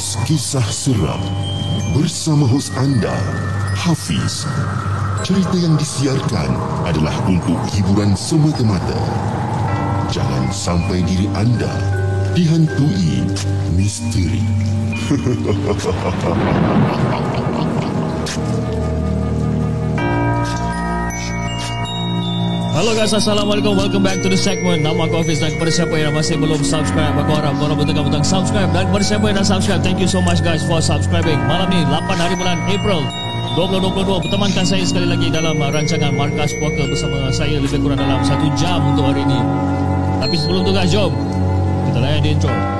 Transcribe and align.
podcast 0.00 0.24
kisah 0.24 0.68
seram 0.72 1.20
bersama 1.92 2.48
hos 2.48 2.72
anda 2.80 3.12
Hafiz. 3.76 4.48
Cerita 5.20 5.52
yang 5.60 5.76
disiarkan 5.76 6.56
adalah 6.88 7.12
untuk 7.28 7.60
hiburan 7.76 8.16
semata-mata. 8.16 8.96
Jangan 10.08 10.48
sampai 10.56 11.04
diri 11.04 11.28
anda 11.36 11.68
dihantui 12.32 13.28
misteri. 13.76 14.40
Hello 22.80 22.96
guys, 22.96 23.12
Assalamualaikum. 23.12 23.76
Welcome 23.76 24.08
back 24.08 24.24
to 24.24 24.32
the 24.32 24.40
segment. 24.40 24.80
Nama 24.80 25.04
aku 25.04 25.20
Hafiz 25.20 25.36
dan 25.36 25.52
kepada 25.52 25.68
siapa 25.68 26.00
yang 26.00 26.16
masih 26.16 26.40
belum 26.40 26.64
subscribe, 26.64 27.12
aku 27.12 27.28
harap 27.36 27.52
korang 27.60 27.76
bertekan 27.76 28.08
butang 28.08 28.24
subscribe. 28.24 28.72
Dan 28.72 28.88
kepada 28.88 29.04
siapa 29.04 29.24
yang 29.28 29.36
dah 29.36 29.44
subscribe, 29.44 29.84
thank 29.84 30.00
you 30.00 30.08
so 30.08 30.24
much 30.24 30.40
guys 30.40 30.64
for 30.64 30.80
subscribing. 30.80 31.36
Malam 31.44 31.68
ni, 31.68 31.84
8 31.84 32.08
hari 32.16 32.40
bulan 32.40 32.56
April 32.72 33.04
2022. 33.60 34.24
Pertemankan 34.24 34.64
saya 34.64 34.80
sekali 34.88 35.12
lagi 35.12 35.28
dalam 35.28 35.60
rancangan 35.60 36.08
Markas 36.16 36.56
Puaka 36.56 36.88
bersama 36.88 37.28
saya 37.28 37.60
lebih 37.60 37.84
kurang 37.84 38.00
dalam 38.00 38.24
satu 38.24 38.48
jam 38.56 38.80
untuk 38.80 39.12
hari 39.12 39.28
ini. 39.28 39.40
Tapi 40.24 40.40
sebelum 40.40 40.64
tu 40.64 40.72
guys, 40.72 40.88
jom. 40.88 41.12
Kita 41.84 42.00
layan 42.00 42.24
di 42.24 42.32
intro. 42.32 42.79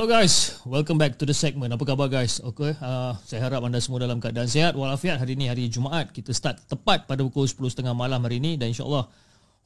Hello 0.00 0.16
guys, 0.16 0.56
welcome 0.64 0.96
back 0.96 1.20
to 1.20 1.28
the 1.28 1.36
segment. 1.36 1.76
Apa 1.76 1.84
khabar 1.84 2.08
guys? 2.08 2.40
Okay, 2.40 2.72
uh, 2.80 3.12
saya 3.20 3.44
harap 3.44 3.68
anda 3.68 3.76
semua 3.84 4.00
dalam 4.00 4.16
keadaan 4.16 4.48
sihat 4.48 4.72
walafiat. 4.72 5.20
Hari 5.20 5.36
ini 5.36 5.52
hari 5.52 5.68
Jumaat. 5.68 6.08
Kita 6.08 6.32
start 6.32 6.56
tepat 6.72 7.04
pada 7.04 7.20
pukul 7.20 7.44
10.30 7.44 7.84
malam 7.92 8.16
hari 8.24 8.40
ini 8.40 8.56
dan 8.56 8.72
insyaAllah 8.72 9.12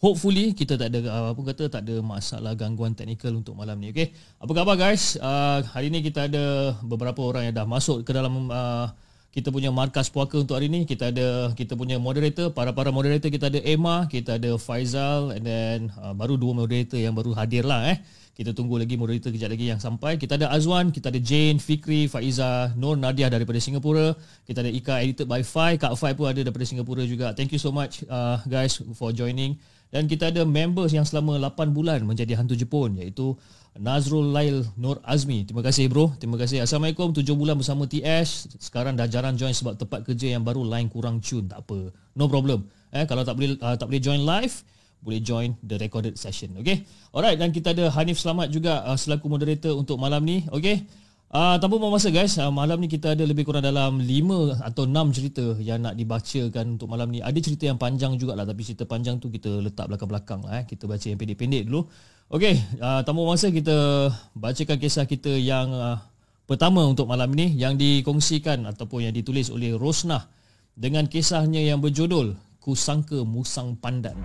hopefully 0.03 0.51
kita 0.51 0.75
tak 0.75 0.91
ada 0.91 1.07
uh, 1.07 1.39
apa 1.39 1.43
kata 1.55 1.71
tak 1.71 1.87
ada 1.87 2.03
masalah 2.03 2.59
gangguan 2.59 2.99
teknikal 2.99 3.31
untuk 3.31 3.55
malam 3.55 3.79
ni. 3.79 3.95
Okay, 3.95 4.11
apa 4.43 4.51
khabar 4.51 4.75
guys? 4.75 5.15
Uh, 5.23 5.63
hari 5.71 5.95
ini 5.95 6.03
kita 6.03 6.27
ada 6.27 6.75
beberapa 6.83 7.23
orang 7.23 7.47
yang 7.47 7.55
dah 7.55 7.67
masuk 7.71 8.03
ke 8.03 8.11
dalam 8.11 8.51
uh, 8.51 8.91
kita 9.31 9.55
punya 9.55 9.71
markas 9.71 10.11
puaka 10.11 10.35
untuk 10.35 10.59
hari 10.59 10.67
ini. 10.67 10.83
Kita 10.83 11.15
ada 11.15 11.55
kita 11.55 11.79
punya 11.79 12.03
moderator, 12.03 12.51
para-para 12.51 12.91
moderator 12.91 13.31
kita 13.31 13.55
ada 13.55 13.63
Emma, 13.63 14.11
kita 14.11 14.43
ada 14.43 14.59
Faizal 14.59 15.31
and 15.31 15.47
then 15.47 15.95
uh, 15.95 16.11
baru 16.11 16.35
dua 16.35 16.59
moderator 16.59 16.99
yang 16.99 17.15
baru 17.15 17.39
hadir 17.39 17.63
lah 17.63 17.87
eh. 17.87 18.03
Kita 18.35 18.51
tunggu 18.51 18.83
lagi 18.83 18.99
moderator 18.99 19.31
kejap 19.31 19.55
lagi 19.55 19.71
yang 19.71 19.79
sampai. 19.79 20.19
Kita 20.19 20.35
ada 20.35 20.51
Azwan, 20.51 20.91
kita 20.91 21.15
ada 21.15 21.23
Jane, 21.23 21.63
Fikri, 21.63 22.11
Faiza, 22.11 22.75
Nur 22.75 22.99
Nadia 22.99 23.31
daripada 23.31 23.63
Singapura. 23.63 24.11
Kita 24.43 24.59
ada 24.59 24.71
Ika 24.75 25.07
edited 25.07 25.31
by 25.31 25.47
Fai. 25.47 25.79
Kak 25.79 25.95
Fai 25.95 26.19
pun 26.19 26.27
ada 26.27 26.43
daripada 26.43 26.67
Singapura 26.67 27.07
juga. 27.07 27.31
Thank 27.31 27.55
you 27.55 27.63
so 27.63 27.71
much 27.71 28.03
uh, 28.11 28.43
guys 28.51 28.83
for 28.99 29.15
joining. 29.15 29.55
Dan 29.95 30.11
kita 30.11 30.35
ada 30.35 30.43
members 30.43 30.91
yang 30.91 31.07
selama 31.07 31.39
8 31.39 31.71
bulan 31.71 32.03
menjadi 32.03 32.35
hantu 32.35 32.59
Jepun 32.59 32.99
iaitu 32.99 33.39
Nazrul 33.79 34.35
Lail 34.35 34.67
Nur 34.75 34.99
Azmi. 35.07 35.47
Terima 35.47 35.63
kasih 35.63 35.87
bro. 35.87 36.11
Terima 36.19 36.35
kasih. 36.35 36.67
Assalamualaikum. 36.67 37.15
7 37.15 37.23
bulan 37.39 37.55
bersama 37.55 37.87
TS. 37.87 38.59
Sekarang 38.59 38.99
dah 38.99 39.07
jarang 39.07 39.39
join 39.39 39.55
sebab 39.55 39.79
tempat 39.79 40.03
kerja 40.03 40.35
yang 40.35 40.43
baru 40.43 40.67
line 40.67 40.91
kurang 40.91 41.23
tune. 41.23 41.47
Tak 41.47 41.63
apa. 41.63 41.95
No 42.19 42.27
problem. 42.27 42.67
Eh 42.91 43.07
kalau 43.07 43.23
tak 43.23 43.39
boleh 43.39 43.55
uh, 43.63 43.79
tak 43.79 43.87
boleh 43.87 44.03
join 44.03 44.23
live, 44.27 44.67
boleh 45.05 45.21
join 45.21 45.53
the 45.61 45.77
recorded 45.77 46.17
session. 46.17 46.57
Okay. 46.65 46.89
Alright. 47.13 47.37
Dan 47.37 47.53
kita 47.53 47.77
ada 47.77 47.93
Hanif 47.93 48.17
Selamat 48.17 48.49
juga 48.49 48.81
uh, 48.89 48.97
selaku 48.97 49.29
moderator 49.29 49.77
untuk 49.77 50.01
malam 50.01 50.25
ni. 50.25 50.49
Okay. 50.49 50.89
Uh, 51.35 51.59
tanpa 51.59 51.83
buang 51.83 51.91
masa 51.91 52.15
guys, 52.15 52.39
uh, 52.39 52.47
malam 52.49 52.79
ni 52.79 52.87
kita 52.87 53.19
ada 53.19 53.27
lebih 53.27 53.43
kurang 53.43 53.67
dalam 53.67 53.99
5 53.99 54.55
atau 54.65 54.87
6 54.87 55.17
cerita 55.19 55.45
yang 55.59 55.83
nak 55.83 55.99
dibacakan 55.99 56.79
untuk 56.79 56.87
malam 56.87 57.11
ni. 57.11 57.19
Ada 57.21 57.39
cerita 57.43 57.67
yang 57.67 57.75
panjang 57.75 58.15
jugalah 58.17 58.47
tapi 58.47 58.63
cerita 58.63 58.87
panjang 58.87 59.19
tu 59.19 59.29
kita 59.29 59.51
letak 59.61 59.91
belakang-belakang 59.91 60.47
lah. 60.47 60.63
Eh. 60.63 60.65
Kita 60.65 60.87
baca 60.87 61.03
yang 61.03 61.19
pendek-pendek 61.19 61.67
dulu. 61.67 61.91
Okey, 62.33 62.57
uh, 62.79 63.03
tanpa 63.03 63.19
buang 63.21 63.35
masa 63.37 63.51
kita 63.51 64.09
bacakan 64.33 64.79
kisah 64.79 65.05
kita 65.11 65.35
yang 65.35 65.75
uh, 65.75 65.99
pertama 66.47 66.87
untuk 66.87 67.11
malam 67.11 67.29
ini 67.37 67.53
yang 67.59 67.75
dikongsikan 67.75 68.65
ataupun 68.71 69.11
yang 69.11 69.15
ditulis 69.15 69.51
oleh 69.51 69.75
Rosnah 69.75 70.31
dengan 70.79 71.11
kisahnya 71.11 71.67
yang 71.67 71.83
berjudul 71.83 72.39
Kusangka 72.63 73.27
Musang 73.27 73.77
Pandan. 73.77 74.17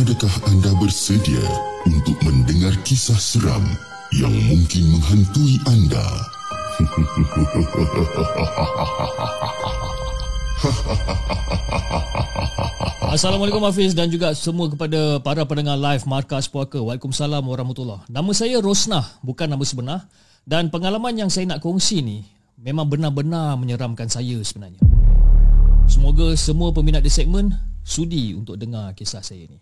Adakah 0.00 0.32
anda 0.48 0.72
bersedia 0.80 1.44
untuk 1.84 2.16
mendengar 2.24 2.72
kisah 2.88 3.20
seram 3.20 3.60
yang 4.16 4.32
mungkin 4.48 4.96
menghantui 4.96 5.60
anda? 5.68 6.00
Assalamualaikum 13.12 13.60
Hafiz 13.60 13.92
dan 13.92 14.08
juga 14.08 14.32
semua 14.32 14.72
kepada 14.72 15.20
para 15.20 15.44
pendengar 15.44 15.76
live 15.76 16.08
Markas 16.08 16.48
Puaka. 16.48 16.80
Waalaikumsalam 16.80 17.44
warahmatullahi 17.44 18.08
Nama 18.08 18.32
saya 18.32 18.56
Rosnah, 18.64 19.04
bukan 19.20 19.52
nama 19.52 19.64
sebenar. 19.68 20.08
Dan 20.48 20.72
pengalaman 20.72 21.12
yang 21.12 21.28
saya 21.28 21.44
nak 21.44 21.60
kongsi 21.60 22.00
ni 22.00 22.24
memang 22.56 22.88
benar-benar 22.88 23.52
menyeramkan 23.60 24.08
saya 24.08 24.40
sebenarnya. 24.40 24.80
Semoga 25.92 26.32
semua 26.40 26.72
peminat 26.72 27.04
di 27.04 27.12
segmen 27.12 27.52
sudi 27.84 28.32
untuk 28.32 28.56
dengar 28.56 28.96
kisah 28.96 29.20
saya 29.20 29.44
ni. 29.44 29.60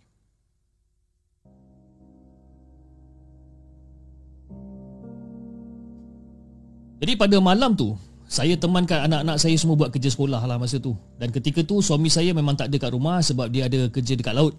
Jadi 6.98 7.12
pada 7.14 7.36
malam 7.38 7.74
tu, 7.78 7.94
saya 8.28 8.58
temankan 8.60 9.08
anak-anak 9.08 9.40
saya 9.40 9.56
semua 9.56 9.78
buat 9.78 9.88
kerja 9.88 10.12
sekolah 10.12 10.44
lah 10.44 10.60
masa 10.60 10.76
tu. 10.76 10.92
Dan 11.16 11.32
ketika 11.32 11.64
tu 11.64 11.80
suami 11.80 12.12
saya 12.12 12.36
memang 12.36 12.58
tak 12.58 12.68
ada 12.68 12.76
kat 12.76 12.92
rumah 12.92 13.24
sebab 13.24 13.48
dia 13.48 13.70
ada 13.70 13.88
kerja 13.88 14.12
dekat 14.18 14.36
laut. 14.36 14.52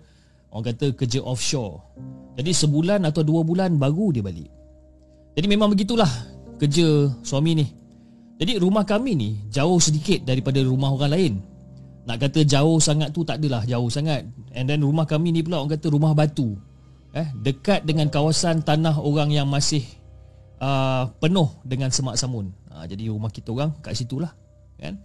Orang 0.49 0.73
kata 0.73 0.97
kerja 0.97 1.21
offshore. 1.21 1.77
Jadi 2.33 2.49
sebulan 2.49 3.05
atau 3.05 3.21
dua 3.21 3.45
bulan 3.45 3.77
baru 3.77 4.09
dia 4.09 4.25
balik. 4.25 4.49
Jadi 5.37 5.45
memang 5.45 5.69
begitulah 5.69 6.09
kerja 6.57 7.13
suami 7.21 7.61
ni. 7.61 7.67
Jadi 8.41 8.57
rumah 8.57 8.87
kami 8.87 9.13
ni 9.13 9.29
jauh 9.53 9.77
sedikit 9.77 10.25
daripada 10.25 10.57
rumah 10.65 10.89
orang 10.89 11.11
lain. 11.13 11.33
Nak 12.09 12.17
kata 12.25 12.41
jauh 12.41 12.81
sangat 12.81 13.13
tu 13.13 13.21
tak 13.21 13.37
adalah 13.37 13.61
jauh 13.69 13.91
sangat. 13.91 14.25
And 14.57 14.65
then 14.65 14.81
rumah 14.81 15.05
kami 15.05 15.29
ni 15.29 15.45
pula 15.45 15.61
orang 15.61 15.77
kata 15.77 15.93
rumah 15.93 16.17
batu. 16.17 16.57
Eh, 17.13 17.29
dekat 17.37 17.85
dengan 17.85 18.09
kawasan 18.09 18.65
tanah 18.65 18.97
orang 18.97 19.29
yang 19.29 19.45
masih 19.45 19.85
uh, 20.61 21.09
penuh 21.19 21.49
dengan 21.65 21.89
semak 21.89 22.19
samun. 22.19 22.51
Uh, 22.69 22.85
jadi 22.85 23.09
rumah 23.11 23.31
kita 23.31 23.51
orang 23.51 23.73
kat 23.81 23.95
situ 23.95 24.19
lah. 24.21 24.31
Kan? 24.79 24.99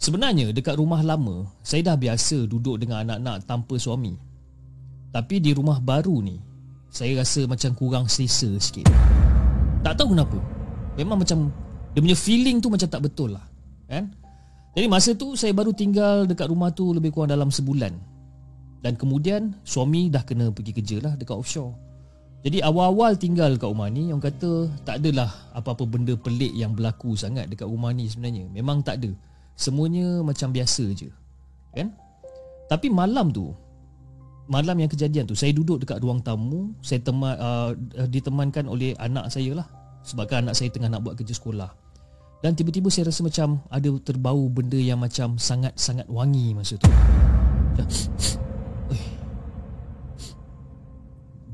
Sebenarnya 0.00 0.54
dekat 0.54 0.80
rumah 0.80 1.04
lama, 1.04 1.44
saya 1.60 1.92
dah 1.92 1.96
biasa 1.98 2.48
duduk 2.48 2.80
dengan 2.80 3.04
anak-anak 3.04 3.44
tanpa 3.44 3.76
suami. 3.76 4.16
Tapi 5.10 5.42
di 5.42 5.50
rumah 5.52 5.82
baru 5.82 6.22
ni, 6.22 6.40
saya 6.88 7.20
rasa 7.20 7.44
macam 7.44 7.74
kurang 7.76 8.06
selesa 8.06 8.48
sikit. 8.62 8.88
Tak 9.82 9.98
tahu 9.98 10.14
kenapa. 10.16 10.38
Memang 10.96 11.20
macam, 11.20 11.52
dia 11.92 12.00
punya 12.00 12.16
feeling 12.16 12.64
tu 12.64 12.72
macam 12.72 12.88
tak 12.88 13.02
betul 13.02 13.36
lah. 13.36 13.44
Kan? 13.90 14.08
Jadi 14.72 14.86
masa 14.86 15.12
tu 15.18 15.34
saya 15.34 15.50
baru 15.50 15.74
tinggal 15.74 16.30
dekat 16.30 16.46
rumah 16.46 16.70
tu 16.70 16.94
lebih 16.94 17.10
kurang 17.10 17.34
dalam 17.34 17.50
sebulan. 17.50 17.90
Dan 18.80 18.96
kemudian 18.96 19.52
suami 19.66 20.08
dah 20.08 20.24
kena 20.24 20.48
pergi 20.48 20.72
kerja 20.72 20.96
lah 21.04 21.12
dekat 21.18 21.36
offshore. 21.36 21.74
Jadi 22.40 22.64
awal-awal 22.64 23.20
tinggal 23.20 23.60
kat 23.60 23.68
rumah 23.68 23.92
ni 23.92 24.08
Orang 24.08 24.24
kata 24.24 24.72
tak 24.80 25.04
adalah 25.04 25.28
apa-apa 25.52 25.84
benda 25.84 26.16
pelik 26.16 26.56
yang 26.56 26.72
berlaku 26.72 27.12
sangat 27.12 27.52
dekat 27.52 27.68
rumah 27.68 27.92
ni 27.92 28.08
sebenarnya. 28.08 28.48
Memang 28.48 28.80
tak 28.80 29.04
ada. 29.04 29.12
Semuanya 29.60 30.24
macam 30.24 30.48
biasa 30.48 30.84
je. 30.96 31.12
Kan? 31.76 31.92
Tapi 32.72 32.88
malam 32.88 33.28
tu 33.28 33.52
Malam 34.50 34.82
yang 34.82 34.90
kejadian 34.90 35.22
tu 35.22 35.38
Saya 35.38 35.54
duduk 35.54 35.78
dekat 35.78 36.02
ruang 36.02 36.18
tamu 36.18 36.74
Saya 36.82 36.98
teman, 36.98 37.38
uh, 37.38 37.70
ditemankan 38.10 38.66
oleh 38.66 38.96
anak 38.98 39.30
saya 39.30 39.54
lah. 39.54 39.66
Sebabkan 40.02 40.48
anak 40.48 40.56
saya 40.56 40.72
tengah 40.72 40.88
nak 40.88 41.04
buat 41.04 41.14
kerja 41.14 41.36
sekolah. 41.36 41.70
Dan 42.40 42.56
tiba-tiba 42.56 42.88
saya 42.88 43.12
rasa 43.12 43.20
macam 43.20 43.60
Ada 43.68 43.90
terbau 44.00 44.48
benda 44.48 44.80
yang 44.80 44.98
macam 44.98 45.36
Sangat-sangat 45.36 46.08
wangi 46.08 46.56
masa 46.56 46.74
tu. 46.80 46.88
Macam 46.88 47.86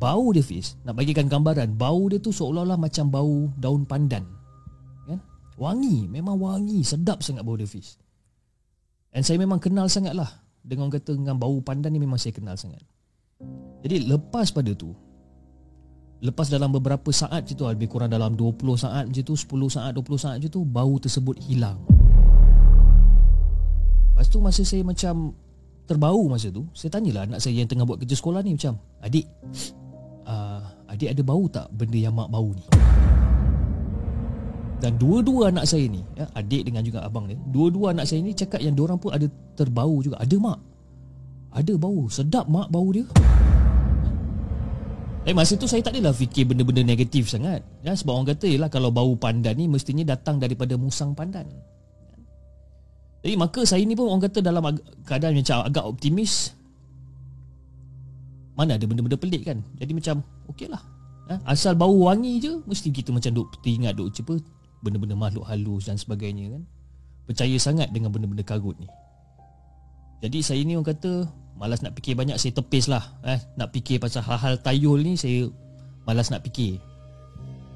Bau 0.07 0.31
dia 0.31 0.39
Fiz 0.39 0.79
Nak 0.87 0.95
bagikan 0.95 1.27
gambaran 1.27 1.75
Bau 1.75 2.07
dia 2.07 2.23
tu 2.23 2.31
seolah-olah 2.31 2.79
macam 2.79 3.11
bau 3.11 3.51
daun 3.59 3.83
pandan. 3.83 4.23
Kan? 5.11 5.19
Wangi 5.59 6.07
Memang 6.07 6.39
wangi 6.39 6.87
Sedap 6.87 7.27
sangat 7.27 7.43
bau 7.43 7.59
dia 7.59 7.67
Fiz 7.67 7.99
And 9.11 9.27
saya 9.27 9.43
memang 9.43 9.59
kenal 9.59 9.91
sangat 9.91 10.15
lah 10.15 10.31
Dengan 10.63 10.95
kata 10.95 11.11
dengan 11.19 11.35
bau 11.35 11.59
pandan 11.59 11.91
ni 11.91 11.99
memang 11.99 12.23
saya 12.23 12.31
kenal 12.39 12.55
sangat. 12.55 12.79
Jadi 13.83 14.07
lepas 14.07 14.55
pada 14.55 14.71
tu 14.79 14.95
Lepas 16.23 16.55
dalam 16.55 16.71
beberapa 16.71 17.11
saat 17.11 17.43
je 17.51 17.59
tu 17.59 17.67
Lebih 17.67 17.91
kurang 17.91 18.15
dalam 18.15 18.39
20 18.39 18.63
saat 18.79 19.11
je 19.11 19.27
tu 19.27 19.35
10 19.35 19.43
saat 19.75 19.91
20 19.91 20.23
saat 20.23 20.39
je 20.39 20.47
tu 20.47 20.63
Bau 20.63 21.03
tersebut 21.03 21.35
hilang. 21.51 21.83
Lepas 24.15 24.31
tu 24.31 24.39
masa 24.39 24.63
saya 24.63 24.87
macam 24.87 25.35
Terbau 25.91 26.31
masa 26.31 26.47
tu 26.55 26.63
Saya 26.79 26.95
tanyalah 26.95 27.27
anak 27.27 27.43
saya 27.43 27.59
yang 27.59 27.67
tengah 27.67 27.83
buat 27.83 27.99
kerja 27.99 28.15
sekolah 28.15 28.47
ni 28.47 28.55
Macam 28.55 28.79
Adik 29.03 29.27
uh, 30.27 30.61
Adik 30.91 31.15
ada 31.15 31.23
bau 31.23 31.45
tak 31.51 31.67
benda 31.75 31.99
yang 31.99 32.15
mak 32.15 32.29
bau 32.31 32.51
ni? 32.53 32.65
Dan 34.77 35.01
dua-dua 35.01 35.49
anak 35.49 35.65
saya 35.65 35.89
ni 35.89 36.05
ya, 36.15 36.29
Adik 36.37 36.69
dengan 36.69 36.85
juga 36.85 37.01
abang 37.01 37.25
dia 37.25 37.41
Dua-dua 37.49 37.97
anak 37.97 38.05
saya 38.05 38.21
ni 38.21 38.37
cakap 38.37 38.61
yang 38.61 38.77
diorang 38.77 39.01
pun 39.01 39.15
ada 39.15 39.27
terbau 39.57 39.99
juga. 40.05 40.21
Ada 40.21 40.37
mak. 40.37 40.59
Ada 41.57 41.73
bau. 41.81 42.07
Sedap 42.13 42.47
mak 42.51 42.69
bau 42.69 42.91
dia. 42.93 43.07
Eh 45.27 45.35
masa 45.35 45.59
tu 45.59 45.67
saya 45.67 45.83
tak 45.83 45.99
adalah 45.99 46.15
fikir 46.15 46.47
benda-benda 46.47 46.87
negatif 46.87 47.27
sangat. 47.27 47.65
Ya, 47.83 47.99
Sebab 47.99 48.15
orang 48.15 48.31
kata 48.31 48.47
lah 48.63 48.71
Kalau 48.71 48.95
bau 48.95 49.19
pandan 49.19 49.59
ni 49.59 49.67
mestinya 49.67 50.07
datang 50.07 50.39
daripada 50.39 50.79
musang 50.79 51.19
pandan. 51.19 51.51
Jadi 53.27 53.35
maka 53.35 53.67
saya 53.67 53.83
ni 53.83 53.99
pun 53.99 54.07
orang 54.07 54.23
kata 54.23 54.39
dalam 54.39 54.63
keadaan 55.03 55.35
macam 55.35 55.67
agak 55.67 55.83
optimis 55.83 56.55
mana 58.57 58.81
ada 58.81 58.89
benda-benda 58.89 59.21
pelik 59.21 59.45
kan 59.45 59.61
Jadi 59.77 59.93
macam 59.93 60.25
okey 60.49 60.73
lah 60.73 60.81
ha? 61.29 61.37
Asal 61.45 61.77
bau 61.77 61.93
wangi 61.93 62.41
je 62.41 62.57
Mesti 62.65 62.89
kita 62.89 63.13
macam 63.13 63.37
duk 63.37 63.53
teringat 63.61 63.95
duk 64.01 64.11
cepa 64.17 64.41
Benda-benda 64.81 65.13
makhluk 65.13 65.45
halus 65.45 65.87
dan 65.87 66.01
sebagainya 66.01 66.57
kan 66.57 66.63
Percaya 67.29 67.57
sangat 67.61 67.93
dengan 67.93 68.09
benda-benda 68.09 68.41
karut 68.43 68.75
ni 68.81 68.89
Jadi 70.25 70.41
saya 70.41 70.65
ni 70.65 70.73
orang 70.75 70.89
kata 70.97 71.29
Malas 71.57 71.85
nak 71.85 71.97
fikir 71.97 72.17
banyak 72.17 72.37
saya 72.41 72.57
tepis 72.57 72.89
lah 72.89 73.05
eh? 73.29 73.41
Nak 73.61 73.73
fikir 73.77 74.01
pasal 74.01 74.25
hal-hal 74.25 74.57
tayul 74.61 75.05
ni 75.05 75.21
Saya 75.21 75.49
malas 76.09 76.33
nak 76.33 76.45
fikir 76.45 76.81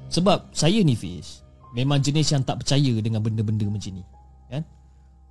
Sebab 0.09 0.49
saya 0.53 0.81
ni 0.81 0.97
Fiz 0.97 1.45
Memang 1.77 2.01
jenis 2.01 2.33
yang 2.33 2.41
tak 2.41 2.65
percaya 2.65 2.93
dengan 2.99 3.21
benda-benda 3.21 3.69
macam 3.69 4.01
ni 4.01 4.03
kan? 4.49 4.65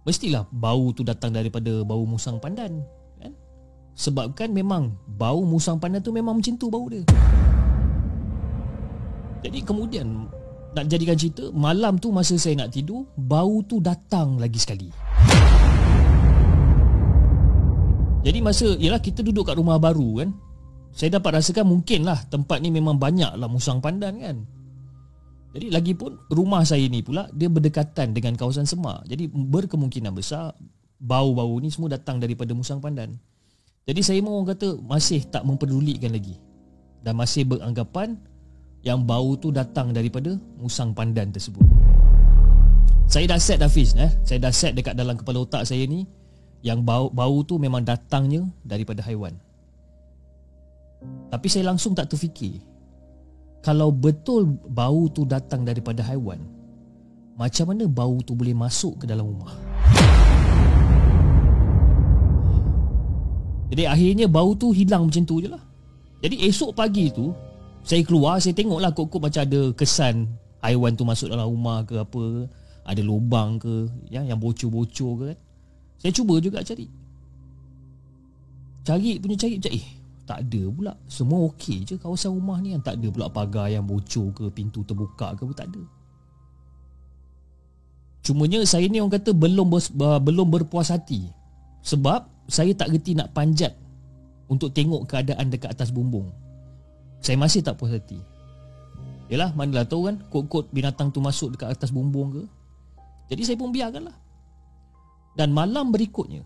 Mestilah 0.07 0.49
bau 0.49 0.95
tu 0.97 1.05
datang 1.05 1.35
daripada 1.35 1.83
bau 1.85 2.07
musang 2.07 2.41
pandan 2.41 2.81
Sebabkan 4.01 4.49
memang 4.57 4.97
bau 5.21 5.45
musang 5.45 5.77
pandan 5.77 6.01
tu 6.01 6.09
memang 6.09 6.41
macam 6.41 6.57
tu 6.57 6.73
bau 6.73 6.89
dia. 6.89 7.05
Jadi 9.45 9.61
kemudian 9.61 10.25
nak 10.73 10.89
jadikan 10.89 11.21
cerita, 11.21 11.53
malam 11.53 12.01
tu 12.01 12.09
masa 12.09 12.41
saya 12.41 12.65
nak 12.65 12.73
tidur, 12.73 13.05
bau 13.13 13.61
tu 13.61 13.77
datang 13.77 14.41
lagi 14.41 14.57
sekali. 14.57 14.89
Jadi 18.25 18.39
masa, 18.41 18.73
ialah 18.81 19.05
kita 19.05 19.21
duduk 19.21 19.53
kat 19.53 19.61
rumah 19.61 19.77
baru 19.77 20.25
kan, 20.25 20.33
saya 20.97 21.21
dapat 21.21 21.37
rasakan 21.37 21.69
mungkin 21.69 22.09
lah 22.09 22.25
tempat 22.33 22.57
ni 22.65 22.73
memang 22.73 22.97
banyak 22.97 23.37
lah 23.37 23.53
musang 23.53 23.85
pandan 23.85 24.17
kan. 24.17 24.37
Jadi 25.53 25.69
lagi 25.69 25.93
pun 25.93 26.17
rumah 26.33 26.65
saya 26.65 26.89
ni 26.89 27.05
pula 27.05 27.29
dia 27.37 27.53
berdekatan 27.53 28.17
dengan 28.17 28.33
kawasan 28.33 28.65
semak. 28.65 29.05
Jadi 29.05 29.29
berkemungkinan 29.29 30.17
besar 30.17 30.57
bau-bau 30.97 31.53
ni 31.61 31.69
semua 31.69 31.93
datang 31.93 32.17
daripada 32.17 32.57
musang 32.57 32.81
pandan. 32.81 33.21
Jadi 33.89 34.01
saya 34.05 34.21
mahu 34.21 34.45
orang 34.45 34.51
kata 34.53 34.69
masih 34.85 35.25
tak 35.29 35.43
memperdulikan 35.47 36.13
lagi. 36.13 36.37
Dan 37.01 37.17
masih 37.17 37.49
beranggapan 37.49 38.21
Yang 38.85 39.01
bau 39.09 39.31
tu 39.41 39.49
datang 39.49 39.93
daripada 39.93 40.37
musang 40.61 40.93
pandan 40.93 41.33
tersebut. 41.33 41.65
Saya 43.09 43.27
dah 43.27 43.41
set 43.41 43.59
dah 43.61 43.73
Fiz 43.73 43.97
eh? 43.97 44.13
Saya 44.23 44.39
dah 44.39 44.53
set 44.53 44.77
dekat 44.77 44.95
dalam 44.95 45.17
kepala 45.17 45.43
otak 45.43 45.65
saya 45.65 45.83
ni 45.89 46.05
Yang 46.61 46.85
bau 46.85 47.07
bau 47.09 47.41
tu 47.43 47.57
memang 47.57 47.83
datangnya 47.83 48.45
daripada 48.63 49.01
haiwan. 49.03 49.35
Tapi 51.33 51.47
saya 51.49 51.73
langsung 51.73 51.97
tak 51.97 52.13
terfikir 52.13 52.61
Kalau 53.65 53.89
betul 53.89 54.45
bau 54.69 55.09
tu 55.09 55.25
datang 55.25 55.65
daripada 55.65 56.05
haiwan 56.05 56.41
Macam 57.41 57.73
mana 57.73 57.89
bau 57.89 58.21
tu 58.21 58.37
boleh 58.37 58.53
masuk 58.53 59.01
ke 59.01 59.05
dalam 59.09 59.25
rumah 59.25 59.70
Jadi 63.71 63.83
akhirnya 63.87 64.27
bau 64.27 64.53
tu 64.59 64.75
hilang 64.75 65.07
macam 65.07 65.23
tu 65.23 65.39
je 65.39 65.49
lah 65.49 65.63
Jadi 66.21 66.43
esok 66.51 66.75
pagi 66.75 67.09
tu 67.15 67.31
Saya 67.87 68.03
keluar 68.03 68.43
Saya 68.43 68.53
tengok 68.53 68.83
lah 68.83 68.91
kok-kok 68.91 69.23
macam 69.23 69.47
ada 69.47 69.71
kesan 69.79 70.27
Haiwan 70.61 70.99
tu 70.99 71.07
masuk 71.07 71.31
dalam 71.31 71.47
rumah 71.47 71.87
ke 71.87 72.03
apa 72.03 72.51
Ada 72.83 73.01
lubang 73.01 73.63
ke 73.63 73.87
ya, 74.11 74.27
Yang 74.27 74.39
bocor-bocor 74.43 75.13
ke 75.17 75.25
kan. 75.33 75.39
Saya 76.01 76.17
cuba 76.17 76.41
juga 76.41 76.65
cari. 76.65 76.89
Cari 78.89 79.21
punya 79.21 79.37
cari 79.37 79.55
macam 79.61 79.73
Eh 79.77 79.87
tak 80.25 80.47
ada 80.47 80.63
pula. 80.71 80.93
Semua 81.11 81.51
okey 81.51 81.83
je 81.85 81.95
kawasan 82.01 82.33
rumah 82.33 82.57
ni. 82.63 82.73
Yang 82.73 82.83
tak 82.89 82.95
ada 83.03 83.07
pula 83.13 83.27
pagar 83.29 83.67
yang 83.69 83.85
bocor 83.85 84.33
ke 84.33 84.45
Pintu 84.49 84.81
terbuka 84.87 85.37
ke 85.37 85.45
Tak 85.53 85.69
ada. 85.69 85.83
Cumanya 88.25 88.65
saya 88.65 88.87
ni 88.89 89.03
orang 89.03 89.19
kata 89.19 89.35
Belum 89.37 89.67
ber, 89.69 89.83
belum 90.23 90.47
berpuas 90.49 90.89
hati. 90.89 91.29
Sebab 91.85 92.25
saya 92.51 92.75
tak 92.75 92.91
reti 92.91 93.15
nak 93.15 93.31
panjat 93.31 93.71
untuk 94.51 94.75
tengok 94.75 95.07
keadaan 95.07 95.47
dekat 95.49 95.71
atas 95.71 95.95
bumbung. 95.95 96.27
Saya 97.23 97.39
masih 97.39 97.63
tak 97.63 97.79
puas 97.79 97.95
hati. 97.95 98.19
Yalah, 99.31 99.55
manalah 99.55 99.87
tahu 99.87 100.11
kan 100.11 100.19
kod-kod 100.27 100.67
binatang 100.75 101.15
tu 101.15 101.23
masuk 101.23 101.55
dekat 101.55 101.71
atas 101.71 101.95
bumbung 101.95 102.35
ke. 102.35 102.43
Jadi 103.31 103.43
saya 103.47 103.55
pun 103.55 103.71
biarkanlah. 103.71 104.19
Dan 105.39 105.55
malam 105.55 105.95
berikutnya, 105.95 106.43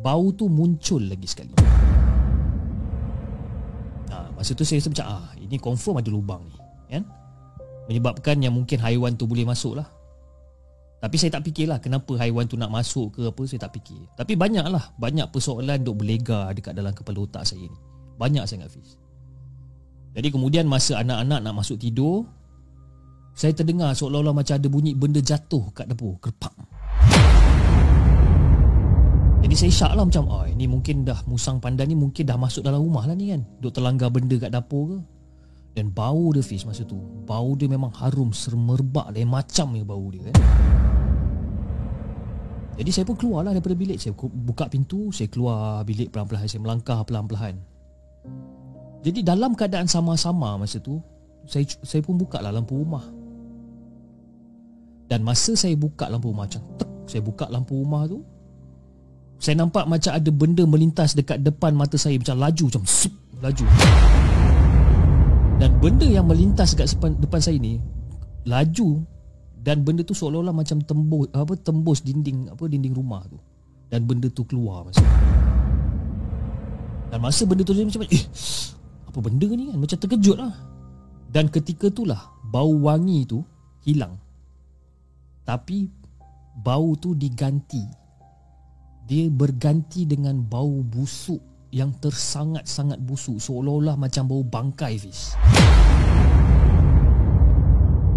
bau 0.00 0.32
tu 0.32 0.48
muncul 0.48 1.04
lagi 1.04 1.28
sekali. 1.28 1.52
Ha, 4.08 4.32
masa 4.32 4.56
tu 4.56 4.64
saya 4.64 4.80
rasa 4.80 4.88
macam, 4.88 5.06
ah, 5.12 5.28
ini 5.36 5.60
confirm 5.60 6.00
ada 6.00 6.08
lubang 6.08 6.40
ni. 6.48 6.56
Kan? 6.96 7.04
Menyebabkan 7.92 8.40
yang 8.40 8.56
mungkin 8.56 8.80
haiwan 8.80 9.12
tu 9.20 9.28
boleh 9.28 9.44
masuk 9.44 9.76
lah. 9.76 9.92
Tapi 11.02 11.18
saya 11.18 11.34
tak 11.34 11.50
fikirlah 11.50 11.82
kenapa 11.82 12.14
haiwan 12.14 12.46
tu 12.46 12.54
nak 12.54 12.70
masuk 12.70 13.18
ke 13.18 13.26
apa 13.26 13.42
saya 13.42 13.66
tak 13.66 13.74
fikir. 13.74 14.06
Tapi 14.14 14.38
banyaklah 14.38 14.94
banyak 14.94 15.26
persoalan 15.34 15.82
duk 15.82 15.98
berlega 15.98 16.54
dekat 16.54 16.78
dalam 16.78 16.94
kepala 16.94 17.26
otak 17.26 17.42
saya 17.42 17.66
ni. 17.66 17.78
Banyak 18.22 18.46
sangat 18.46 18.70
Fiz. 18.70 18.94
Jadi 20.14 20.30
kemudian 20.30 20.70
masa 20.70 21.02
anak-anak 21.02 21.42
nak 21.42 21.54
masuk 21.58 21.82
tidur, 21.82 22.22
saya 23.34 23.50
terdengar 23.50 23.90
seolah-olah 23.98 24.30
macam 24.30 24.54
ada 24.54 24.68
bunyi 24.70 24.94
benda 24.94 25.18
jatuh 25.18 25.74
kat 25.74 25.90
dapur, 25.90 26.22
kerpak. 26.22 26.54
Jadi 29.42 29.54
saya 29.58 29.72
syak 29.74 29.92
lah 29.98 30.06
macam, 30.06 30.30
oh, 30.30 30.46
ini 30.46 30.70
mungkin 30.70 31.02
dah 31.02 31.18
musang 31.26 31.58
pandan 31.58 31.90
ni 31.90 31.98
mungkin 31.98 32.30
dah 32.30 32.38
masuk 32.38 32.62
dalam 32.62 32.78
rumah 32.78 33.10
lah 33.10 33.18
ni 33.18 33.34
kan. 33.34 33.42
Duk 33.58 33.74
terlanggar 33.74 34.06
benda 34.14 34.38
kat 34.38 34.54
dapur 34.54 34.86
ke. 34.86 34.98
Dan 35.72 35.88
bau 35.88 36.36
dia 36.36 36.44
Fiz 36.44 36.68
masa 36.68 36.84
tu, 36.84 37.00
bau 37.24 37.56
dia 37.56 37.64
memang 37.64 37.88
harum 37.96 38.28
sermerbak 38.32 39.08
lain 39.16 39.28
macam 39.28 39.72
ya 39.72 39.84
bau 39.84 40.06
dia 40.12 40.28
kan. 40.28 40.36
Jadi 42.72 42.90
saya 42.92 43.04
pun 43.04 43.16
keluarlah 43.20 43.52
daripada 43.52 43.76
bilik. 43.76 44.00
Saya 44.00 44.16
buka 44.16 44.64
pintu 44.72 45.12
Saya 45.12 45.28
keluar 45.28 45.84
bilik 45.84 46.08
pelan-pelan 46.08 46.48
Saya 46.48 46.62
melangkah 46.64 47.04
pelan-pelan. 47.04 47.60
Jadi 49.04 49.20
dalam 49.20 49.52
keadaan 49.52 49.84
sama-sama 49.90 50.56
masa 50.56 50.80
tu 50.80 50.96
Saya 51.44 51.68
saya 51.84 52.00
pun 52.00 52.16
buka 52.16 52.40
lah 52.40 52.54
lampu 52.54 52.78
rumah. 52.78 53.04
Dan 55.10 55.20
masa 55.20 55.52
saya 55.52 55.76
buka 55.76 56.08
lampu 56.08 56.32
rumah 56.32 56.48
Macam 56.48 56.64
tek 56.80 56.88
Saya 57.04 57.20
buka 57.20 57.44
lampu 57.52 57.76
rumah 57.76 58.08
tu 58.08 58.24
Saya 59.36 59.60
nampak 59.60 59.84
macam 59.84 60.16
ada 60.16 60.30
benda 60.32 60.64
melintas 60.64 61.12
Dekat 61.12 61.44
depan 61.44 61.76
mata 61.76 62.00
saya 62.00 62.16
Macam 62.16 62.40
laju 62.40 62.64
Macam 62.72 62.84
sup 62.88 63.12
Laju 63.44 63.66
Dan 65.60 65.70
benda 65.80 66.06
yang 66.08 66.28
melintas 66.28 66.72
Dekat 66.76 66.94
depan, 66.96 67.10
depan 67.20 67.40
saya 67.40 67.58
ni 67.58 67.80
Laju 68.48 69.02
dan 69.62 69.86
benda 69.86 70.02
tu 70.02 70.10
seolah-olah 70.10 70.50
macam 70.50 70.82
tembus 70.82 71.30
apa 71.30 71.54
tembus 71.54 72.02
dinding 72.02 72.50
apa 72.50 72.66
dinding 72.66 72.98
rumah 72.98 73.22
tu. 73.30 73.38
Dan 73.86 74.02
benda 74.02 74.26
tu 74.26 74.42
keluar 74.42 74.82
masa 74.82 75.06
dan 77.12 77.20
masa 77.20 77.44
benda 77.44 77.60
tu 77.60 77.76
macam 77.76 78.08
eh 78.08 78.24
apa 79.04 79.18
benda 79.20 79.44
ni 79.52 79.68
kan? 79.68 79.76
Macam 79.76 80.00
terkejut 80.00 80.36
lah. 80.40 80.56
Dan 81.28 81.52
ketika 81.52 81.92
itulah 81.92 82.32
bau 82.40 82.72
wangi 82.88 83.28
tu 83.28 83.44
hilang. 83.84 84.16
Tapi 85.44 85.92
bau 86.56 86.96
tu 86.96 87.12
diganti. 87.12 87.84
Dia 89.04 89.28
berganti 89.28 90.08
dengan 90.08 90.40
bau 90.40 90.80
busuk 90.80 91.51
yang 91.72 91.88
tersangat-sangat 91.96 93.00
busuk 93.00 93.40
seolah-olah 93.40 93.96
macam 93.96 94.28
bau 94.28 94.44
bangkai 94.44 95.00
Fiz. 95.00 95.32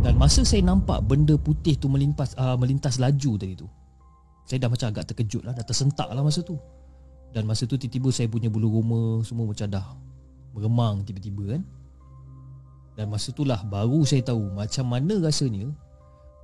Dan 0.04 0.20
masa 0.20 0.44
saya 0.44 0.62
nampak 0.62 1.02
benda 1.08 1.40
putih 1.40 1.80
tu 1.80 1.88
melintas 1.88 2.36
uh, 2.36 2.60
melintas 2.60 3.00
laju 3.00 3.32
tadi 3.40 3.56
tu. 3.58 3.66
Saya 4.46 4.62
dah 4.62 4.70
macam 4.70 4.94
agak 4.94 5.10
terkejut 5.10 5.42
lah, 5.42 5.56
dah 5.56 5.66
tersentak 5.66 6.06
lah 6.12 6.22
masa 6.22 6.46
tu. 6.46 6.60
Dan 7.34 7.48
masa 7.50 7.66
tu 7.66 7.80
tiba-tiba 7.80 8.14
saya 8.14 8.30
punya 8.30 8.52
bulu 8.52 8.70
roma 8.70 9.24
semua 9.26 9.50
macam 9.50 9.66
dah 9.66 9.98
meremang 10.54 11.02
tiba-tiba 11.08 11.58
kan. 11.58 11.64
Dan 13.00 13.08
masa 13.08 13.32
itulah 13.32 13.64
baru 13.66 14.04
saya 14.04 14.22
tahu 14.22 14.52
macam 14.52 14.86
mana 14.88 15.20
rasanya 15.24 15.72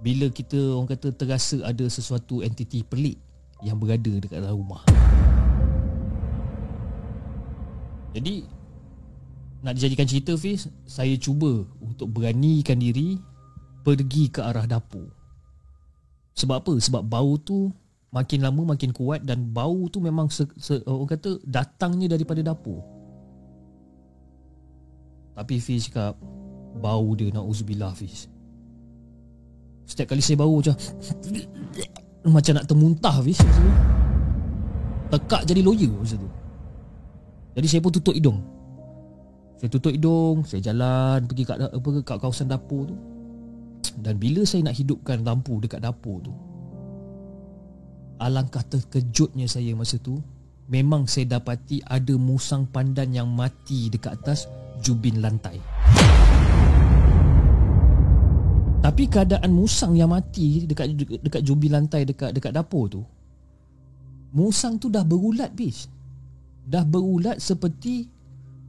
bila 0.01 0.31
kita 0.31 0.57
orang 0.79 0.89
kata 0.89 1.13
terasa 1.13 1.61
ada 1.61 1.85
sesuatu 1.85 2.41
entiti 2.41 2.81
pelik 2.81 3.19
yang 3.61 3.77
berada 3.77 4.09
dekat 4.17 4.41
dalam 4.41 4.57
rumah. 4.57 4.81
Jadi 8.11 8.43
nak 9.61 9.77
dijadikan 9.77 10.09
cerita 10.09 10.33
Fiz, 10.35 10.67
saya 10.89 11.13
cuba 11.21 11.63
untuk 11.79 12.09
beranikan 12.17 12.81
diri 12.81 13.21
pergi 13.85 14.33
ke 14.33 14.41
arah 14.41 14.65
dapur. 14.65 15.05
Sebab 16.33 16.65
apa? 16.65 16.73
Sebab 16.81 17.05
bau 17.05 17.37
tu 17.37 17.69
makin 18.11 18.41
lama 18.43 18.73
makin 18.75 18.91
kuat 18.91 19.23
dan 19.23 19.53
bau 19.53 19.87
tu 19.87 20.03
memang 20.03 20.27
se, 20.27 20.43
se, 20.59 20.81
orang 20.83 21.13
kata 21.13 21.37
datangnya 21.45 22.11
daripada 22.17 22.41
dapur. 22.41 22.81
Tapi 25.37 25.61
Fiz 25.61 25.87
cakap 25.87 26.17
bau 26.81 27.13
dia 27.13 27.29
nak 27.29 27.45
uzubillah 27.45 27.93
Fiz. 27.93 28.25
Setiap 29.85 30.15
kali 30.15 30.23
saya 30.25 30.41
bau 30.41 30.57
macam 30.57 30.75
macam 32.25 32.53
nak 32.57 32.65
termuntah 32.65 33.15
Fiz. 33.21 33.39
Tekak 35.11 35.45
jadi 35.45 35.61
lawyer 35.61 35.91
masa 35.93 36.17
tu. 36.17 36.40
Jadi 37.51 37.67
saya 37.67 37.81
pun 37.83 37.91
tutup 37.91 38.15
hidung. 38.15 38.39
Saya 39.59 39.69
tutup 39.69 39.93
hidung, 39.93 40.47
saya 40.47 40.63
jalan 40.63 41.27
pergi 41.27 41.43
kat 41.45 41.57
apa 41.59 41.89
kat 42.01 42.17
kawasan 42.17 42.49
dapur 42.49 42.89
tu. 42.89 42.97
Dan 43.99 44.15
bila 44.15 44.47
saya 44.47 44.71
nak 44.71 44.77
hidupkan 44.79 45.25
lampu 45.25 45.59
dekat 45.59 45.83
dapur 45.83 46.23
tu 46.23 46.31
Alangkah 48.21 48.63
terkejutnya 48.63 49.49
saya 49.49 49.75
masa 49.75 49.99
tu 49.99 50.21
Memang 50.71 51.09
saya 51.09 51.27
dapati 51.27 51.83
ada 51.83 52.15
musang 52.15 52.63
pandan 52.69 53.11
yang 53.11 53.27
mati 53.27 53.91
dekat 53.91 54.15
atas 54.21 54.47
jubin 54.79 55.19
lantai 55.19 55.59
Tapi 58.81 59.03
keadaan 59.11 59.51
musang 59.51 59.93
yang 59.99 60.15
mati 60.15 60.63
dekat 60.63 60.95
dekat 60.95 61.41
jubin 61.43 61.75
lantai 61.75 62.07
dekat 62.07 62.31
dekat 62.31 62.55
dapur 62.55 62.87
tu 62.87 63.01
Musang 64.31 64.79
tu 64.79 64.87
dah 64.87 65.03
berulat 65.03 65.51
bis 65.51 65.91
Dah 66.67 66.85
berulat 66.85 67.41
seperti 67.41 68.07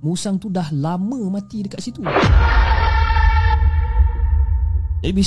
musang 0.03 0.41
tu 0.41 0.51
dah 0.51 0.67
lama 0.75 1.31
mati 1.31 1.63
dekat 1.63 1.79
situ 1.79 2.03
jadi 5.03 5.13
bila, 5.13 5.27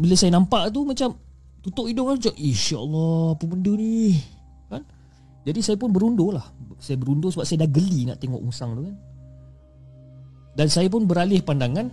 bila 0.00 0.14
saya 0.16 0.30
nampak 0.32 0.72
tu 0.72 0.80
macam 0.88 1.12
tutup 1.60 1.84
hidung 1.84 2.08
kan 2.08 2.16
macam 2.16 2.34
insya-Allah 2.40 3.36
apa 3.36 3.44
benda 3.44 3.72
ni. 3.76 4.16
Kan? 4.72 4.82
Jadi 5.44 5.60
saya 5.60 5.76
pun 5.76 5.92
berundur 5.92 6.40
lah. 6.40 6.48
Saya 6.80 6.96
berundur 6.96 7.28
sebab 7.28 7.44
saya 7.44 7.68
dah 7.68 7.70
geli 7.70 8.08
nak 8.08 8.16
tengok 8.16 8.40
musang 8.40 8.72
tu 8.72 8.88
kan. 8.88 8.96
Dan 10.56 10.66
saya 10.72 10.88
pun 10.88 11.04
beralih 11.04 11.44
pandangan 11.44 11.92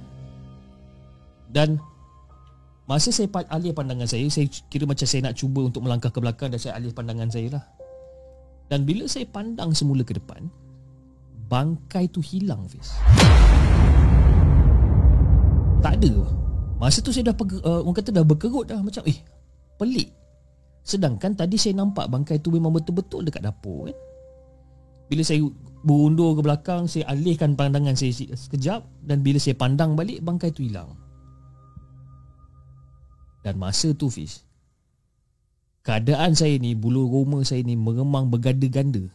dan 1.51 1.77
masa 2.87 3.11
saya 3.11 3.27
alih 3.51 3.75
pandangan 3.75 4.07
saya, 4.07 4.23
saya 4.31 4.47
kira 4.71 4.87
macam 4.87 5.07
saya 5.07 5.27
nak 5.27 5.35
cuba 5.35 5.67
untuk 5.67 5.83
melangkah 5.83 6.09
ke 6.09 6.19
belakang 6.23 6.49
dan 6.49 6.59
saya 6.59 6.79
alih 6.79 6.95
pandangan 6.95 7.27
saya 7.27 7.59
lah. 7.59 7.63
Dan 8.67 8.83
bila 8.83 9.07
saya 9.07 9.23
pandang 9.27 9.71
semula 9.71 10.03
ke 10.03 10.15
depan, 10.15 10.51
bangkai 11.47 12.11
tu 12.11 12.19
hilang, 12.19 12.67
Fiz. 12.67 12.99
Tak 15.79 15.93
ada. 16.03 16.13
Masa 16.77 16.99
tu 16.99 17.15
saya 17.15 17.31
dah 17.31 17.35
peg- 17.37 17.63
uh, 17.63 17.81
orang 17.81 17.95
kata 17.95 18.11
dah 18.11 18.25
berkerut 18.27 18.67
dah 18.67 18.79
macam 18.83 19.01
eh 19.07 19.17
pelik. 19.79 20.11
Sedangkan 20.83 21.35
tadi 21.35 21.59
saya 21.59 21.75
nampak 21.79 22.07
bangkai 22.07 22.39
tu 22.39 22.53
memang 22.53 22.71
betul-betul 22.71 23.27
dekat 23.27 23.43
dapur 23.43 23.91
kan. 23.91 23.97
Bila 25.07 25.23
saya 25.23 25.43
berundur 25.83 26.35
ke 26.35 26.41
belakang, 26.43 26.87
saya 26.87 27.07
alihkan 27.11 27.55
pandangan 27.55 27.95
saya 27.95 28.11
sekejap 28.15 28.83
dan 29.03 29.23
bila 29.23 29.39
saya 29.39 29.55
pandang 29.55 29.95
balik 29.95 30.19
bangkai 30.23 30.51
tu 30.51 30.63
hilang. 30.63 30.95
Dan 33.43 33.55
masa 33.59 33.95
tu 33.95 34.11
Fiz 34.11 34.46
Keadaan 35.87 36.35
saya 36.35 36.59
ni 36.59 36.75
Bulu 36.75 37.07
roma 37.07 37.47
saya 37.47 37.63
ni 37.63 37.79
Meremang 37.79 38.27
berganda-ganda 38.27 39.07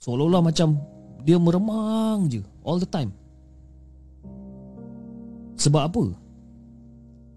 Seolah-olah 0.00 0.40
macam 0.40 0.80
Dia 1.28 1.36
meremang 1.36 2.32
je 2.32 2.40
All 2.64 2.80
the 2.80 2.88
time 2.88 3.12
Sebab 5.58 5.82
apa? 5.92 6.04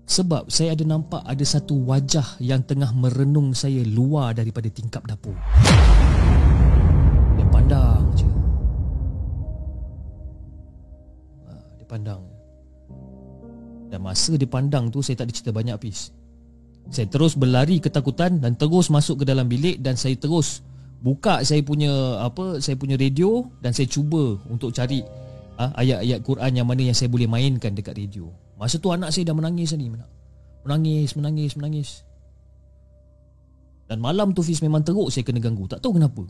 Sebab 0.06 0.52
saya 0.52 0.78
ada 0.78 0.84
nampak 0.86 1.24
ada 1.26 1.42
satu 1.42 1.88
wajah 1.88 2.38
yang 2.44 2.62
tengah 2.62 2.94
merenung 2.94 3.56
saya 3.58 3.82
luar 3.88 4.38
daripada 4.38 4.68
tingkap 4.68 5.02
dapur. 5.08 5.34
Dia 7.40 7.48
pandang 7.48 8.04
je. 8.14 8.28
Ha, 11.48 11.52
dia 11.80 11.88
pandang. 11.88 12.22
Dan 13.88 14.00
masa 14.04 14.36
dia 14.36 14.52
pandang 14.52 14.92
tu 14.92 15.00
saya 15.00 15.16
tak 15.16 15.32
ada 15.32 15.34
cerita 15.34 15.56
banyak 15.56 15.80
habis. 15.80 16.12
Saya 16.92 17.08
terus 17.08 17.40
berlari 17.40 17.80
ketakutan 17.80 18.44
dan 18.44 18.60
terus 18.60 18.92
masuk 18.92 19.24
ke 19.24 19.26
dalam 19.26 19.48
bilik 19.48 19.80
dan 19.80 19.96
saya 19.96 20.20
terus 20.20 20.60
buka 21.00 21.40
saya 21.42 21.64
punya 21.64 22.20
apa 22.20 22.60
saya 22.60 22.76
punya 22.76 23.00
radio 23.00 23.48
dan 23.64 23.72
saya 23.72 23.88
cuba 23.88 24.36
untuk 24.52 24.76
cari 24.76 25.00
ha, 25.56 25.72
ayat-ayat 25.80 26.20
Quran 26.22 26.52
yang 26.52 26.68
mana 26.68 26.92
yang 26.92 26.98
saya 26.98 27.08
boleh 27.08 27.32
mainkan 27.32 27.72
dekat 27.72 27.96
radio. 27.96 28.28
Masa 28.60 28.78
tu 28.78 28.92
anak 28.92 29.16
saya 29.16 29.32
dah 29.32 29.36
menangis 29.36 29.72
ni 29.74 29.88
Menangis, 30.62 31.18
menangis, 31.18 31.52
menangis. 31.58 31.90
Dan 33.90 33.98
malam 33.98 34.36
tu 34.36 34.46
Fiz 34.46 34.62
memang 34.62 34.86
teruk 34.86 35.10
saya 35.10 35.26
kena 35.26 35.42
ganggu. 35.42 35.66
Tak 35.66 35.82
tahu 35.82 35.98
kenapa. 35.98 36.28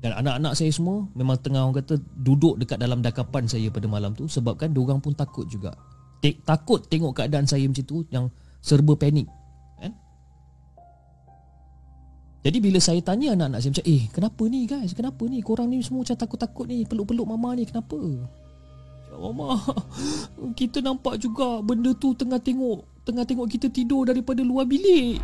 Dan 0.00 0.16
anak-anak 0.16 0.56
saya 0.56 0.72
semua 0.72 1.04
Memang 1.12 1.36
tengah 1.44 1.60
orang 1.60 1.76
kata 1.84 2.00
Duduk 2.00 2.56
dekat 2.56 2.80
dalam 2.80 3.04
dakapan 3.04 3.44
saya 3.44 3.68
pada 3.68 3.84
malam 3.84 4.16
tu 4.16 4.24
Sebabkan 4.24 4.72
diorang 4.72 4.96
pun 4.96 5.12
takut 5.12 5.44
juga. 5.44 5.76
Takut 6.24 6.80
tengok 6.88 7.20
keadaan 7.20 7.44
saya 7.44 7.68
macam 7.68 7.84
tu 7.84 8.00
Yang 8.08 8.32
serba 8.60 8.92
panik 8.94 9.26
kan? 9.80 9.92
Jadi 12.40 12.56
bila 12.60 12.80
saya 12.80 13.00
tanya 13.04 13.36
anak-anak 13.36 13.60
saya 13.60 13.70
macam 13.76 13.86
Eh 13.88 14.02
kenapa 14.12 14.42
ni 14.48 14.60
guys? 14.64 14.92
Kenapa 14.96 15.22
ni? 15.28 15.44
Korang 15.44 15.68
ni 15.68 15.84
semua 15.84 16.00
macam 16.04 16.16
takut-takut 16.16 16.64
ni 16.64 16.88
Peluk-peluk 16.88 17.28
mama 17.28 17.52
ni 17.52 17.68
Kenapa? 17.68 18.00
Mama 19.12 19.60
Kita 20.60 20.80
nampak 20.80 21.20
juga 21.20 21.60
Benda 21.60 21.92
tu 21.92 22.16
tengah 22.16 22.40
tengok 22.40 23.04
Tengah 23.04 23.28
tengok 23.28 23.44
kita 23.44 23.68
tidur 23.68 24.08
Daripada 24.08 24.40
luar 24.40 24.64
bilik. 24.64 25.20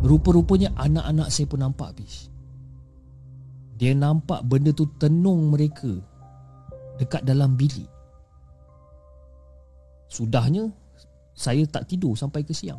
Rupa-rupanya 0.00 0.72
Anak-anak 0.80 1.28
saya 1.28 1.44
pun 1.48 1.60
nampak 1.60 1.92
habis. 1.92 2.32
Dia 3.76 3.92
nampak 3.92 4.48
benda 4.48 4.72
tu 4.72 4.88
Tenung 4.96 5.52
mereka 5.52 5.92
Dekat 6.96 7.28
dalam 7.28 7.52
bilik 7.52 7.93
Sudahnya 10.14 10.70
Saya 11.34 11.66
tak 11.66 11.90
tidur 11.90 12.14
sampai 12.14 12.46
ke 12.46 12.54
siang 12.54 12.78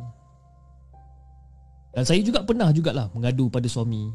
Dan 1.92 2.08
saya 2.08 2.24
juga 2.24 2.40
pernah 2.40 2.72
jugalah 2.72 3.12
Mengadu 3.12 3.52
pada 3.52 3.68
suami 3.68 4.08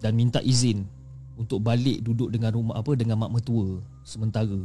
Dan 0.00 0.16
minta 0.16 0.40
izin 0.40 0.88
untuk 1.36 1.64
balik 1.64 2.04
duduk 2.04 2.28
dengan 2.28 2.52
rumah 2.52 2.78
apa 2.78 2.92
dengan 2.92 3.16
mak 3.16 3.32
mertua 3.32 3.80
sementara. 4.04 4.60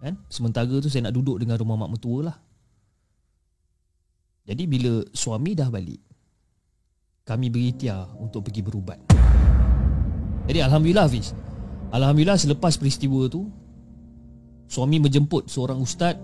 Kan? 0.00 0.20
Sementara 0.28 0.74
tu 0.80 0.88
saya 0.88 1.08
nak 1.08 1.16
duduk 1.16 1.40
dengan 1.40 1.56
rumah 1.60 1.76
mak 1.84 1.96
mertua 1.96 2.32
lah. 2.32 2.36
Jadi 4.44 4.68
bila 4.68 5.00
suami 5.16 5.56
dah 5.56 5.72
balik 5.72 6.00
kami 7.24 7.48
berikhtiar 7.48 8.12
untuk 8.20 8.44
pergi 8.44 8.60
berubat. 8.60 9.00
Jadi 10.44 10.60
alhamdulillah 10.60 11.08
Hafiz. 11.08 11.32
Alhamdulillah 11.88 12.36
selepas 12.36 12.76
peristiwa 12.76 13.24
tu 13.32 13.48
suami 14.68 15.00
menjemput 15.00 15.48
seorang 15.48 15.80
ustaz 15.80 16.18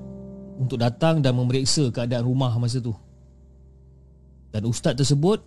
untuk 0.60 0.76
datang 0.76 1.24
dan 1.24 1.32
memeriksa 1.32 1.88
keadaan 1.88 2.28
rumah 2.28 2.52
masa 2.60 2.84
tu. 2.84 2.92
Dan 4.52 4.68
ustaz 4.68 4.92
tersebut 4.92 5.40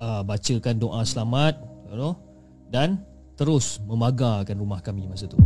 uh, 0.00 0.24
bacakan 0.24 0.80
doa 0.80 1.04
selamat, 1.04 1.60
you 1.92 2.00
know, 2.00 2.16
dan 2.72 3.04
terus 3.36 3.76
memagarkan 3.84 4.56
rumah 4.56 4.80
kami 4.80 5.04
masa 5.04 5.28
tu. 5.28 5.36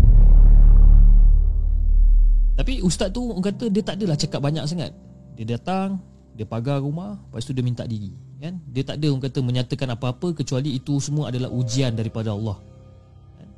Tapi 2.55 2.79
ustaz 2.87 3.11
tu 3.11 3.27
kata 3.43 3.67
dia 3.67 3.83
tak 3.83 3.99
adalah 3.99 4.15
cakap 4.15 4.39
banyak 4.39 4.63
sangat. 4.71 4.95
Dia 5.35 5.59
datang, 5.59 5.99
dia 6.37 6.47
pagar 6.47 6.79
rumah, 6.79 7.19
lepas 7.33 7.43
tu 7.43 7.57
dia 7.57 7.65
minta 7.65 7.83
diri, 7.89 8.15
kan? 8.39 8.61
Dia 8.71 8.87
tak 8.87 9.03
ada 9.03 9.11
orang 9.11 9.25
kata 9.27 9.39
menyatakan 9.43 9.89
apa-apa 9.97 10.37
kecuali 10.37 10.79
itu 10.79 11.01
semua 11.03 11.33
adalah 11.33 11.51
ujian 11.51 11.91
daripada 11.97 12.37
Allah. 12.37 12.61
Kan? 13.35 13.49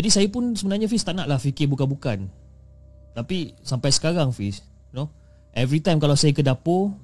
Jadi 0.00 0.08
saya 0.08 0.26
pun 0.32 0.56
sebenarnya 0.56 0.88
Fiz 0.88 1.04
tak 1.04 1.14
naklah 1.14 1.38
fikir 1.38 1.68
bukan-bukan. 1.68 2.41
Tapi 3.12 3.52
sampai 3.60 3.92
sekarang 3.92 4.32
Fiz, 4.32 4.64
you 4.92 4.96
know, 4.96 5.08
Every 5.52 5.84
time 5.84 6.00
kalau 6.00 6.16
saya 6.16 6.32
ke 6.32 6.40
dapur 6.40 6.96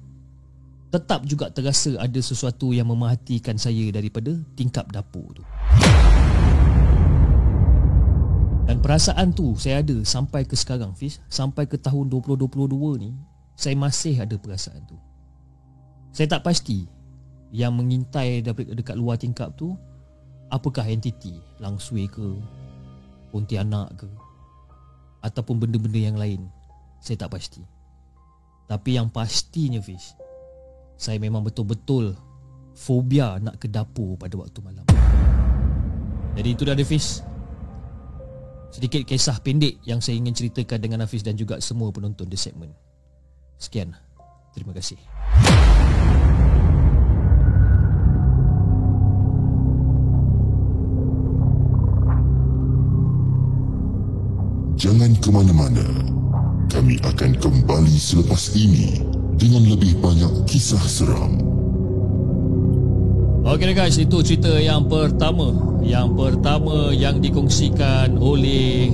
Tetap 0.89 1.21
juga 1.29 1.53
terasa 1.53 1.93
ada 2.01 2.17
sesuatu 2.17 2.73
yang 2.73 2.89
memahatikan 2.89 3.61
saya 3.61 3.93
daripada 3.93 4.33
tingkap 4.57 4.89
dapur 4.89 5.37
tu. 5.37 5.45
Dan 8.65 8.81
perasaan 8.81 9.37
tu 9.37 9.53
saya 9.53 9.85
ada 9.85 10.01
sampai 10.01 10.49
ke 10.49 10.57
sekarang 10.57 10.97
Fiz. 10.97 11.21
Sampai 11.29 11.69
ke 11.69 11.77
tahun 11.77 12.09
2022 12.09 13.05
ni 13.05 13.13
Saya 13.53 13.77
masih 13.77 14.17
ada 14.17 14.33
perasaan 14.33 14.81
tu. 14.89 14.97
Saya 16.09 16.25
tak 16.25 16.41
pasti 16.41 16.89
Yang 17.53 17.73
mengintai 17.77 18.41
dekat 18.49 18.97
luar 18.97 19.21
tingkap 19.21 19.53
tu 19.53 19.77
Apakah 20.49 20.89
entiti 20.89 21.37
Langsui 21.61 22.09
ke 22.09 22.33
Pontianak 23.29 23.93
ke 23.93 24.09
Ataupun 25.19 25.59
benda-benda 25.59 25.99
yang 25.99 26.17
lain 26.17 26.47
Saya 27.03 27.25
tak 27.25 27.35
pasti 27.35 27.63
Tapi 28.69 28.95
yang 28.95 29.11
pastinya 29.11 29.79
Fiz 29.83 30.15
Saya 30.95 31.19
memang 31.19 31.43
betul-betul 31.43 32.15
Fobia 32.75 33.35
nak 33.43 33.59
ke 33.59 33.67
dapur 33.67 34.15
pada 34.15 34.39
waktu 34.39 34.59
malam 34.63 34.85
Jadi 36.39 36.49
itu 36.55 36.63
dah 36.63 36.73
ada 36.77 36.85
Fiz 36.87 37.23
Sedikit 38.69 39.01
kisah 39.01 39.41
pendek 39.41 39.81
yang 39.81 39.97
saya 39.97 40.21
ingin 40.21 40.33
ceritakan 40.37 40.77
dengan 40.77 41.01
Hafiz 41.01 41.25
dan 41.25 41.33
juga 41.33 41.57
semua 41.57 41.89
penonton 41.89 42.29
di 42.29 42.37
segmen. 42.37 42.69
Sekian. 43.57 43.97
Terima 44.53 44.77
kasih. 44.77 44.97
Jangan 54.89 55.13
ke 55.21 55.29
mana-mana. 55.29 55.85
Kami 56.65 56.97
akan 57.05 57.37
kembali 57.37 57.93
selepas 57.93 58.57
ini 58.57 58.97
dengan 59.37 59.69
lebih 59.69 60.01
banyak 60.01 60.49
kisah 60.49 60.81
seram. 60.81 61.37
Okey 63.45 63.77
guys, 63.77 64.01
itu 64.01 64.17
cerita 64.25 64.49
yang 64.57 64.89
pertama. 64.89 65.53
Yang 65.85 66.17
pertama 66.17 66.89
yang 66.89 67.21
dikongsikan 67.21 68.17
oleh 68.17 68.89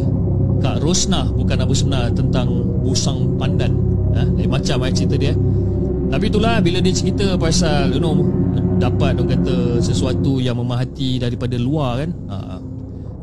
Kak 0.59 0.83
Rosnah 0.83 1.31
bukan 1.31 1.63
Abu 1.63 1.71
sebenar 1.71 2.11
tentang 2.11 2.51
busang 2.83 3.39
pandan. 3.39 3.79
Ha, 4.19 4.27
lain 4.35 4.51
macam 4.51 4.83
eh 4.83 4.91
cerita 4.91 5.15
dia. 5.15 5.31
Tapi 6.11 6.27
itulah 6.27 6.59
bila 6.59 6.83
dia 6.83 6.91
cerita 6.91 7.39
pasal 7.39 7.95
you 7.95 8.03
know 8.03 8.19
dapat 8.83 9.15
orang 9.15 9.39
kata 9.39 9.79
sesuatu 9.79 10.43
yang 10.43 10.59
memahati 10.59 11.23
daripada 11.23 11.55
luar 11.55 12.03
kan. 12.03 12.11
Ha, 12.27 12.59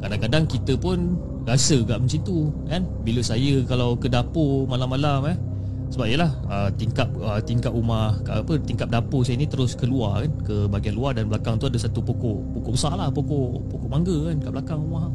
kadang-kadang 0.08 0.48
kita 0.48 0.80
pun 0.80 1.20
rasa 1.46 1.76
kat 1.82 1.98
macam 1.98 2.20
tu 2.22 2.50
kan. 2.66 2.82
Bila 3.02 3.20
saya 3.22 3.62
kalau 3.66 3.94
ke 3.98 4.06
dapur 4.10 4.66
malam-malam 4.68 5.32
eh 5.32 5.38
sebab 5.92 6.08
yalah 6.08 6.32
uh, 6.48 6.70
tingkap 6.72 7.12
uh, 7.20 7.36
tingkap 7.44 7.68
rumah 7.68 8.16
apa 8.24 8.56
tingkap 8.64 8.88
dapur 8.88 9.20
saya 9.20 9.36
ni 9.36 9.46
terus 9.46 9.76
keluar 9.76 10.24
kan? 10.24 10.32
Ke 10.44 10.56
bahagian 10.68 10.96
luar 10.96 11.12
dan 11.14 11.28
belakang 11.28 11.60
tu 11.60 11.68
ada 11.68 11.78
satu 11.78 12.00
pokok. 12.02 12.58
Pokok 12.58 12.72
besar 12.74 12.96
lah 12.96 13.12
pokok 13.12 13.68
pokok 13.68 13.88
mangga 13.88 14.16
kan? 14.32 14.36
Kat 14.40 14.50
belakang 14.56 14.78
rumah. 14.82 15.08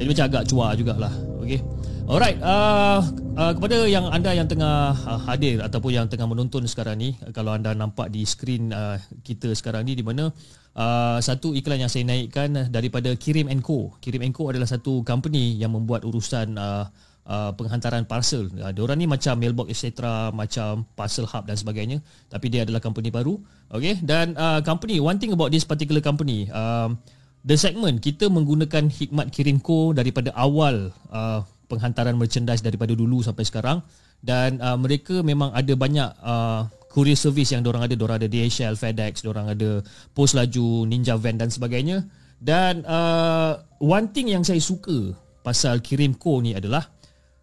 Jadi 0.00 0.08
macam 0.08 0.26
agak 0.32 0.42
cuar 0.48 0.70
jugalah 0.80 1.14
okey 1.50 1.60
alright 2.06 2.38
uh, 2.38 3.02
uh, 3.34 3.52
kepada 3.58 3.90
yang 3.90 4.06
anda 4.06 4.30
yang 4.30 4.46
tengah 4.46 4.94
uh, 4.94 5.18
hadir 5.26 5.58
ataupun 5.58 5.90
yang 5.90 6.06
tengah 6.06 6.30
menonton 6.30 6.62
sekarang 6.70 7.02
ni 7.02 7.18
kalau 7.34 7.50
anda 7.50 7.74
nampak 7.74 8.06
di 8.14 8.22
skrin 8.22 8.70
uh, 8.70 9.02
kita 9.26 9.50
sekarang 9.58 9.82
ni 9.82 9.98
di 9.98 10.06
mana 10.06 10.30
Uh, 10.70 11.18
satu 11.18 11.50
iklan 11.50 11.82
yang 11.82 11.90
saya 11.90 12.06
naikkan 12.06 12.70
daripada 12.70 13.10
Kirim 13.18 13.50
Co. 13.58 13.90
Kirim 13.98 14.22
Co 14.30 14.54
adalah 14.54 14.70
satu 14.70 15.02
company 15.02 15.58
yang 15.58 15.74
membuat 15.74 16.06
urusan 16.06 16.54
uh, 16.54 16.86
uh, 17.26 17.50
penghantaran 17.58 18.06
parcel. 18.06 18.46
Uh, 18.54 18.70
dia 18.70 18.82
orang 18.86 19.02
ni 19.02 19.10
macam 19.10 19.34
mailbox 19.34 19.66
etc 19.74 20.30
macam 20.30 20.86
parcel 20.94 21.26
hub 21.26 21.42
dan 21.42 21.58
sebagainya 21.58 21.98
tapi 22.30 22.54
dia 22.54 22.62
adalah 22.62 22.78
company 22.78 23.10
baru. 23.10 23.34
Okay 23.66 23.98
dan 23.98 24.38
uh, 24.38 24.62
company 24.62 25.02
one 25.02 25.18
thing 25.18 25.34
about 25.34 25.50
this 25.50 25.66
particular 25.66 25.98
company 25.98 26.46
um, 26.54 27.02
the 27.44 27.56
segment 27.56 28.04
kita 28.04 28.28
menggunakan 28.28 28.88
hikmat 28.88 29.32
kirimko 29.32 29.96
daripada 29.96 30.32
awal 30.36 30.92
uh, 31.08 31.40
penghantaran 31.70 32.18
merchandise 32.18 32.60
daripada 32.60 32.92
dulu 32.92 33.22
sampai 33.22 33.46
sekarang. 33.46 33.78
Dan 34.20 34.60
uh, 34.60 34.76
mereka 34.76 35.24
memang 35.24 35.48
ada 35.56 35.72
banyak 35.72 36.10
uh, 36.20 36.68
courier 36.92 37.16
service 37.16 37.54
yang 37.54 37.64
orang 37.64 37.88
ada. 37.88 37.94
Orang 37.96 38.20
ada 38.20 38.28
DHL, 38.28 38.76
FedEx, 38.76 39.24
orang 39.24 39.54
ada 39.54 39.80
Post 40.12 40.36
Laju, 40.36 40.84
Ninja 40.84 41.16
Van 41.16 41.40
dan 41.40 41.48
sebagainya. 41.48 42.04
Dan 42.36 42.84
uh, 42.84 43.56
one 43.80 44.12
thing 44.12 44.28
yang 44.28 44.44
saya 44.44 44.60
suka 44.60 45.16
pasal 45.40 45.80
Kirimco 45.80 46.40
ni 46.44 46.52
adalah 46.52 46.84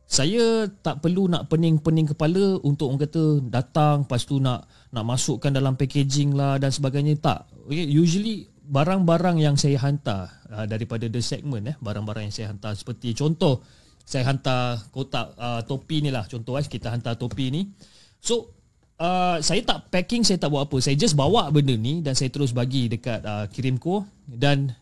saya 0.08 0.70
tak 0.80 1.04
perlu 1.04 1.28
nak 1.28 1.52
pening-pening 1.52 2.16
kepala 2.16 2.62
untuk 2.64 2.94
orang 2.94 3.04
kata 3.04 3.24
datang 3.44 4.08
lepas 4.08 4.24
tu 4.24 4.40
nak 4.40 4.64
nak 4.96 5.04
masukkan 5.04 5.52
dalam 5.52 5.76
packaging 5.76 6.32
lah 6.32 6.56
dan 6.62 6.72
sebagainya. 6.72 7.20
Tak. 7.20 7.68
Okay, 7.68 7.84
usually 7.84 8.48
barang-barang 8.68 9.40
yang 9.40 9.56
saya 9.56 9.80
hantar 9.80 10.28
uh, 10.52 10.68
daripada 10.68 11.08
the 11.08 11.24
segment 11.24 11.72
eh 11.72 11.76
barang-barang 11.80 12.28
yang 12.28 12.36
saya 12.36 12.48
hantar. 12.52 12.76
Seperti 12.76 13.16
contoh 13.16 13.64
saya 14.04 14.28
hantar 14.28 14.92
kotak 14.92 15.36
uh, 15.40 15.64
topi 15.64 16.04
ni 16.04 16.12
lah. 16.12 16.28
Contoh 16.28 16.60
eh 16.60 16.68
kita 16.68 16.92
hantar 16.92 17.16
topi 17.16 17.48
ni. 17.48 17.72
So 18.20 18.52
uh, 19.00 19.40
saya 19.40 19.64
tak 19.64 19.88
packing 19.88 20.28
saya 20.28 20.38
tak 20.38 20.52
buat 20.52 20.68
apa. 20.68 20.78
Saya 20.84 21.00
just 21.00 21.16
bawa 21.16 21.48
benda 21.48 21.74
ni 21.80 22.04
dan 22.04 22.14
saya 22.14 22.28
terus 22.28 22.52
bagi 22.52 22.92
dekat 22.92 23.24
uh, 23.24 23.48
kirimko 23.48 24.04
dan 24.28 24.76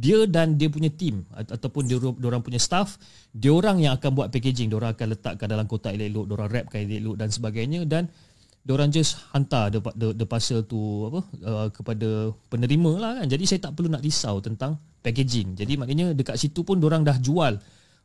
dia 0.00 0.24
dan 0.24 0.56
dia 0.56 0.72
punya 0.72 0.88
team 0.88 1.28
ataupun 1.36 1.84
dia 1.84 2.00
orang 2.00 2.40
punya 2.40 2.56
staff 2.56 2.96
dia 3.36 3.52
orang 3.52 3.84
yang 3.84 3.94
akan 3.94 4.10
buat 4.16 4.28
packaging. 4.34 4.72
Dia 4.72 4.78
orang 4.80 4.92
akan 4.98 5.06
letakkan 5.14 5.46
dalam 5.46 5.66
kotak 5.70 5.94
elok-elok 5.94 6.24
dia 6.26 6.34
orang 6.34 6.50
wrapkan 6.50 6.78
elok 6.82 7.16
dan 7.20 7.28
sebagainya. 7.30 7.80
Dan 7.86 8.10
orang 8.68 8.92
just 8.92 9.16
hantar 9.32 9.72
the, 9.72 9.80
the, 9.96 10.12
the 10.12 10.26
parcel 10.28 10.60
tu 10.60 11.08
apa 11.08 11.20
uh, 11.48 11.66
kepada 11.72 12.34
penerima 12.52 12.92
lah 13.00 13.10
kan. 13.20 13.26
Jadi 13.26 13.44
saya 13.48 13.60
tak 13.64 13.80
perlu 13.80 13.88
nak 13.88 14.04
risau 14.04 14.36
tentang 14.44 14.76
packaging. 15.00 15.56
Jadi 15.56 15.80
maknanya 15.80 16.12
dekat 16.12 16.36
situ 16.36 16.60
pun 16.60 16.76
orang 16.84 17.00
dah 17.00 17.16
jual 17.16 17.56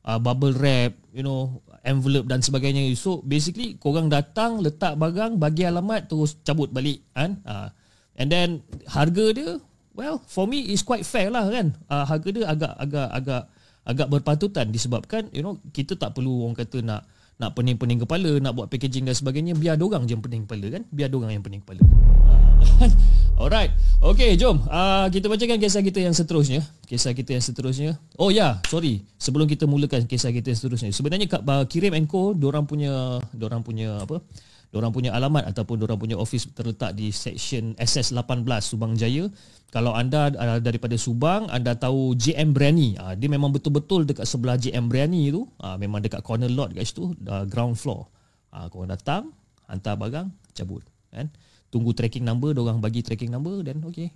uh, 0.08 0.20
bubble 0.20 0.56
wrap 0.56 0.96
you 1.12 1.22
know 1.22 1.60
envelope 1.84 2.26
dan 2.32 2.39
sebagainya. 2.39 2.88
So 2.96 3.20
basically 3.22 3.76
korang 3.76 4.08
datang 4.08 4.63
letak 4.63 4.96
barang 4.96 5.38
bagi 5.38 5.68
alamat 5.68 6.08
terus 6.08 6.39
cabut 6.48 6.72
balik 6.72 7.04
kan? 7.12 7.44
Uh, 7.44 7.68
and 8.15 8.32
then 8.32 8.63
harga 8.88 9.36
dia 9.36 9.52
Well, 9.96 10.20
for 10.28 10.44
me 10.44 10.76
is 10.76 10.84
quite 10.84 11.08
fair 11.08 11.32
lah 11.32 11.48
kan. 11.48 11.72
Uh, 11.88 12.04
harga 12.04 12.28
dia 12.36 12.44
agak 12.52 12.74
agak 12.76 13.10
agak 13.15 13.44
agak 13.86 14.08
berpatutan 14.10 14.65
disebabkan 14.74 15.30
you 15.30 15.46
know 15.46 15.62
kita 15.70 15.94
tak 15.94 16.18
perlu 16.18 16.50
orang 16.50 16.58
kata 16.58 16.82
nak 16.82 17.06
nak 17.36 17.52
pening-pening 17.52 18.00
kepala, 18.00 18.39
nak 18.39 18.56
buat 18.56 18.71
packaging 18.71 19.04
dan 19.04 19.12
sebagainya, 19.12 19.60
biar 19.60 19.76
dorang 19.76 20.08
je 20.08 20.15
yang 20.15 20.24
pening 20.24 20.48
kepala 20.48 20.80
kan. 20.80 20.84
Biar 20.88 21.12
dorang 21.12 21.32
yang 21.36 21.43
pening 21.43 21.60
kepala. 21.60 21.84
Uh, 21.84 22.88
alright. 23.43 23.76
Okay, 24.00 24.39
jom. 24.39 24.63
Uh, 24.71 25.12
kita 25.12 25.28
bacakan 25.28 25.60
kisah 25.60 25.84
kita 25.84 26.00
yang 26.00 26.15
seterusnya. 26.15 26.63
Kisah 26.88 27.12
kita 27.12 27.36
yang 27.36 27.43
seterusnya. 27.43 28.00
Oh 28.15 28.32
ya, 28.32 28.39
yeah, 28.39 28.52
sorry. 28.71 29.04
Sebelum 29.19 29.52
kita 29.52 29.67
mulakan 29.67 30.08
kisah 30.08 30.32
kita 30.32 30.56
yang 30.56 30.60
seterusnya. 30.63 30.95
Sebenarnya 30.95 31.28
uh, 31.28 31.67
Kirim 31.67 31.91
Co, 32.08 32.32
dorang 32.32 32.63
punya 32.63 33.19
dorang 33.36 33.67
punya 33.67 34.00
apa? 34.00 34.24
Diorang 34.75 34.91
punya 34.91 35.15
alamat 35.15 35.47
ataupun 35.55 35.79
diorang 35.79 35.95
punya 35.95 36.19
office 36.19 36.51
terletak 36.51 36.99
di 36.99 37.07
section 37.07 37.79
SS18 37.79 38.43
Subang 38.59 38.91
Jaya. 38.99 39.31
Kalau 39.71 39.95
anda 39.95 40.27
uh, 40.35 40.59
daripada 40.59 40.99
Subang, 40.99 41.47
anda 41.47 41.79
tahu 41.79 42.11
JM 42.19 42.51
Brani. 42.51 42.99
Uh, 42.99 43.15
dia 43.15 43.31
memang 43.31 43.55
betul-betul 43.55 44.03
dekat 44.03 44.27
sebelah 44.27 44.59
JM 44.59 44.91
Brani 44.91 45.31
tu. 45.31 45.47
Uh, 45.63 45.79
memang 45.79 46.03
dekat 46.03 46.19
corner 46.27 46.51
lot 46.51 46.75
kat 46.75 46.91
situ, 46.91 47.15
uh, 47.23 47.47
ground 47.47 47.79
floor. 47.79 48.03
Uh, 48.51 48.67
korang 48.67 48.91
datang, 48.91 49.31
hantar 49.71 49.95
barang, 49.95 50.27
cabut. 50.51 50.83
Kan? 51.07 51.31
Tunggu 51.71 51.95
tracking 51.95 52.27
number, 52.27 52.51
diorang 52.51 52.83
bagi 52.83 52.99
tracking 52.99 53.31
number 53.31 53.63
dan 53.63 53.79
okay. 53.79 54.11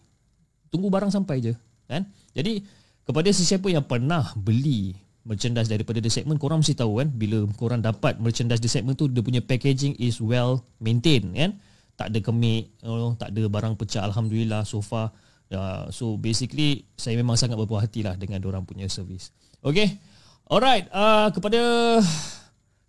Tunggu 0.68 0.92
barang 0.92 1.08
sampai 1.08 1.40
je. 1.40 1.56
Kan? 1.88 2.04
Jadi, 2.36 2.68
kepada 3.08 3.32
sesiapa 3.32 3.72
yang 3.72 3.88
pernah 3.88 4.36
beli 4.36 4.92
merchandise 5.28 5.68
daripada 5.68 6.00
the 6.00 6.12
segment 6.12 6.40
korang 6.40 6.64
mesti 6.64 6.76
tahu 6.76 7.04
kan 7.04 7.10
bila 7.12 7.44
korang 7.60 7.84
dapat 7.84 8.18
merchandise 8.18 8.64
the 8.64 8.72
segment 8.72 8.96
tu 8.96 9.12
dia 9.12 9.20
punya 9.20 9.44
packaging 9.44 9.96
is 10.00 10.24
well 10.24 10.64
maintained 10.80 11.36
kan? 11.36 11.60
Tak 12.00 12.16
ada 12.16 12.20
kemik 12.24 12.72
you 12.80 12.88
know, 12.88 13.14
tak 13.20 13.36
ada 13.36 13.44
barang 13.52 13.76
pecah 13.76 14.04
alhamdulillah 14.08 14.64
so 14.64 14.80
far. 14.80 15.12
Uh, 15.50 15.90
so 15.90 16.14
basically 16.16 16.86
saya 16.94 17.18
memang 17.18 17.34
sangat 17.34 17.58
berpuas 17.58 17.90
hati 17.90 18.06
lah 18.06 18.16
dengan 18.16 18.40
orang 18.46 18.64
punya 18.64 18.88
service. 18.88 19.34
Okay? 19.60 20.00
Alright 20.48 20.88
uh, 20.94 21.30
kepada 21.36 21.60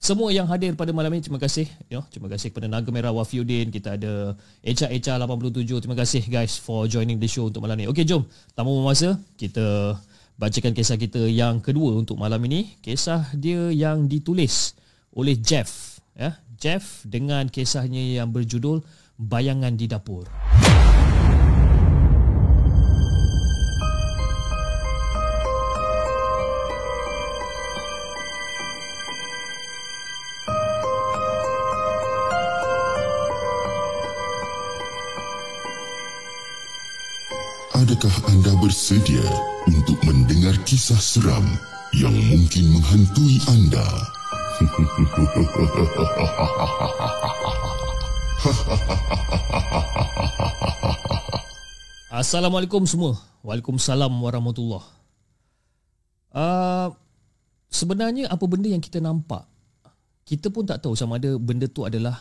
semua 0.01 0.33
yang 0.33 0.49
hadir 0.49 0.73
pada 0.73 0.97
malam 0.97 1.13
ini 1.13 1.21
terima 1.21 1.37
kasih 1.37 1.69
you 1.93 2.01
know, 2.01 2.05
terima 2.09 2.33
kasih 2.33 2.49
kepada 2.49 2.73
Naga 2.73 2.89
Merah 2.89 3.13
Wafiuddin 3.13 3.69
kita 3.69 4.01
ada 4.01 4.33
Echa 4.65 4.89
Echa 4.89 5.21
87 5.21 5.69
terima 5.85 5.93
kasih 5.93 6.25
guys 6.25 6.57
for 6.57 6.89
joining 6.89 7.21
the 7.21 7.29
show 7.29 7.53
untuk 7.53 7.61
malam 7.61 7.77
ini. 7.77 7.91
Okay 7.93 8.09
jom. 8.09 8.25
Tanpa 8.57 8.73
masa 8.81 9.21
kita 9.37 9.99
bacakan 10.41 10.73
kisah 10.73 10.97
kita 10.97 11.29
yang 11.29 11.61
kedua 11.61 12.01
untuk 12.01 12.17
malam 12.17 12.41
ini. 12.49 12.81
Kisah 12.81 13.29
dia 13.37 13.69
yang 13.69 14.09
ditulis 14.09 14.73
oleh 15.13 15.37
Jeff. 15.37 16.01
Ya, 16.17 16.41
Jeff 16.57 17.05
dengan 17.05 17.53
kisahnya 17.53 18.01
yang 18.01 18.33
berjudul 18.33 18.81
Bayangan 19.21 19.77
di 19.77 19.85
Dapur. 19.85 20.25
Adakah 37.77 38.17
anda 38.33 38.53
bersedia 38.61 39.25
untuk 39.69 40.01
mendengar 40.09 40.57
kisah 40.65 40.97
seram 40.97 41.45
yang 41.93 42.17
mungkin 42.33 42.73
menghantui 42.73 43.37
anda? 43.51 43.85
Assalamualaikum 52.21 52.85
semua. 52.89 53.17
Waalaikumsalam 53.41 54.13
warahmatullahi. 54.21 54.85
Uh, 56.31 56.93
sebenarnya 57.73 58.29
apa 58.29 58.45
benda 58.45 58.69
yang 58.69 58.85
kita 58.85 59.01
nampak, 59.01 59.49
kita 60.29 60.53
pun 60.53 60.69
tak 60.69 60.85
tahu 60.85 60.93
sama 60.93 61.17
ada 61.17 61.41
benda 61.41 61.65
tu 61.67 61.89
adalah 61.89 62.21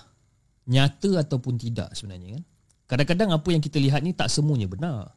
nyata 0.67 1.23
ataupun 1.23 1.59
tidak 1.59 1.91
sebenarnya 1.91 2.39
kan. 2.39 2.43
Kadang-kadang 2.89 3.29
apa 3.37 3.47
yang 3.53 3.61
kita 3.61 3.77
lihat 3.77 4.01
ni 4.01 4.15
tak 4.15 4.33
semuanya 4.33 4.65
benar. 4.65 5.13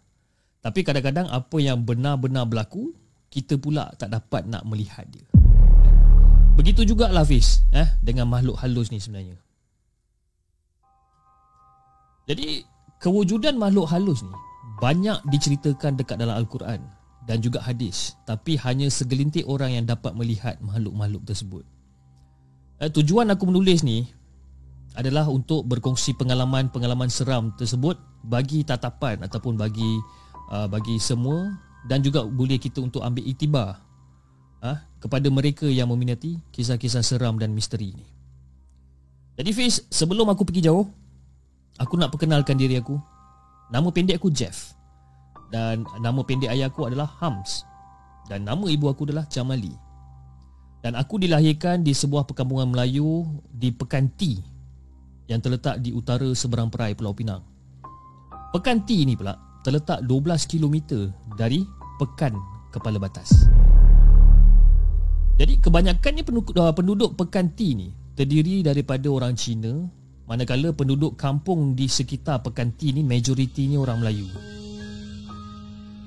Tapi 0.63 0.87
kadang-kadang 0.87 1.27
apa 1.27 1.59
yang 1.59 1.83
benar-benar 1.83 2.47
berlaku, 2.47 2.95
kita 3.27 3.59
pula 3.59 3.91
tak 3.99 4.15
dapat 4.15 4.47
nak 4.47 4.63
melihat 4.63 5.03
dia. 5.11 5.27
Begitu 6.55 6.95
juga 6.95 7.11
Hafiz 7.11 7.67
eh, 7.75 7.89
dengan 7.99 8.31
makhluk 8.31 8.55
halus 8.63 8.95
ni 8.95 9.03
sebenarnya. 9.03 9.35
Jadi 12.31 12.63
kewujudan 13.03 13.59
makhluk 13.59 13.91
halus 13.91 14.23
ni 14.23 14.31
banyak 14.79 15.19
diceritakan 15.27 15.99
dekat 15.99 16.23
dalam 16.23 16.39
Al-Quran 16.39 16.79
dan 17.27 17.43
juga 17.43 17.59
hadis 17.59 18.15
tapi 18.23 18.55
hanya 18.63 18.87
segelintir 18.87 19.43
orang 19.51 19.75
yang 19.75 19.85
dapat 19.89 20.15
melihat 20.15 20.63
makhluk-makhluk 20.63 21.27
tersebut. 21.27 21.67
Eh, 22.79 22.91
tujuan 22.93 23.27
aku 23.35 23.51
menulis 23.51 23.83
ni 23.83 24.07
adalah 24.95 25.27
untuk 25.27 25.67
berkongsi 25.67 26.15
pengalaman-pengalaman 26.15 27.09
seram 27.11 27.51
tersebut 27.59 27.99
bagi 28.23 28.63
tatapan 28.63 29.25
ataupun 29.25 29.59
bagi 29.59 29.99
uh, 30.53 30.69
bagi 30.69 31.01
semua 31.01 31.57
dan 31.89 32.05
juga 32.05 32.23
boleh 32.23 32.61
kita 32.61 32.85
untuk 32.85 33.01
ambil 33.01 33.25
itibar 33.25 33.81
uh, 34.61 34.79
kepada 35.01 35.27
mereka 35.33 35.67
yang 35.67 35.89
meminati 35.91 36.39
kisah-kisah 36.53 37.03
seram 37.03 37.41
dan 37.41 37.57
misteri 37.57 37.97
ini. 37.97 38.07
Jadi 39.33 39.51
Fiz, 39.57 39.89
sebelum 39.89 40.29
aku 40.29 40.45
pergi 40.45 40.69
jauh, 40.69 40.85
aku 41.81 41.97
nak 41.97 42.13
perkenalkan 42.13 42.55
diri 42.61 42.77
aku. 42.77 43.01
Nama 43.73 43.89
pendek 43.89 44.21
aku 44.21 44.29
Jeff. 44.29 44.77
Dan 45.49 45.89
nama 46.05 46.21
pendek 46.21 46.53
ayah 46.53 46.69
aku 46.69 46.85
adalah 46.85 47.09
Hams. 47.19 47.65
Dan 48.29 48.45
nama 48.45 48.69
ibu 48.69 48.93
aku 48.93 49.09
adalah 49.09 49.25
Jamali. 49.27 49.73
Dan 50.85 50.95
aku 51.01 51.17
dilahirkan 51.17 51.81
di 51.81 51.97
sebuah 51.97 52.29
perkampungan 52.29 52.69
Melayu 52.69 53.25
di 53.49 53.73
Pekan 53.73 54.13
T 54.13 54.37
yang 55.31 55.41
terletak 55.41 55.81
di 55.81 55.97
utara 55.97 56.29
seberang 56.37 56.69
perai 56.69 56.93
Pulau 56.93 57.17
Pinang. 57.17 57.41
Pekan 58.53 58.85
T 58.85 59.01
ini 59.01 59.17
pula 59.17 59.52
terletak 59.63 60.03
12 60.05 60.51
km 60.51 60.77
dari 61.39 61.63
Pekan 61.99 62.35
Kepala 62.75 62.99
Batas. 62.99 63.47
Jadi 65.39 65.59
kebanyakannya 65.59 66.23
penduduk, 66.23 66.55
uh, 66.55 66.75
penduduk 66.75 67.11
Pekan 67.17 67.51
T 67.55 67.75
ni 67.75 67.95
terdiri 68.15 68.61
daripada 68.61 69.09
orang 69.09 69.33
Cina 69.35 69.89
manakala 70.29 70.71
penduduk 70.77 71.17
kampung 71.17 71.75
di 71.75 71.89
sekitar 71.89 72.45
Pekan 72.45 72.75
T 72.77 72.93
ni 72.93 73.03
majoritinya 73.03 73.81
orang 73.81 74.03
Melayu. 74.03 74.29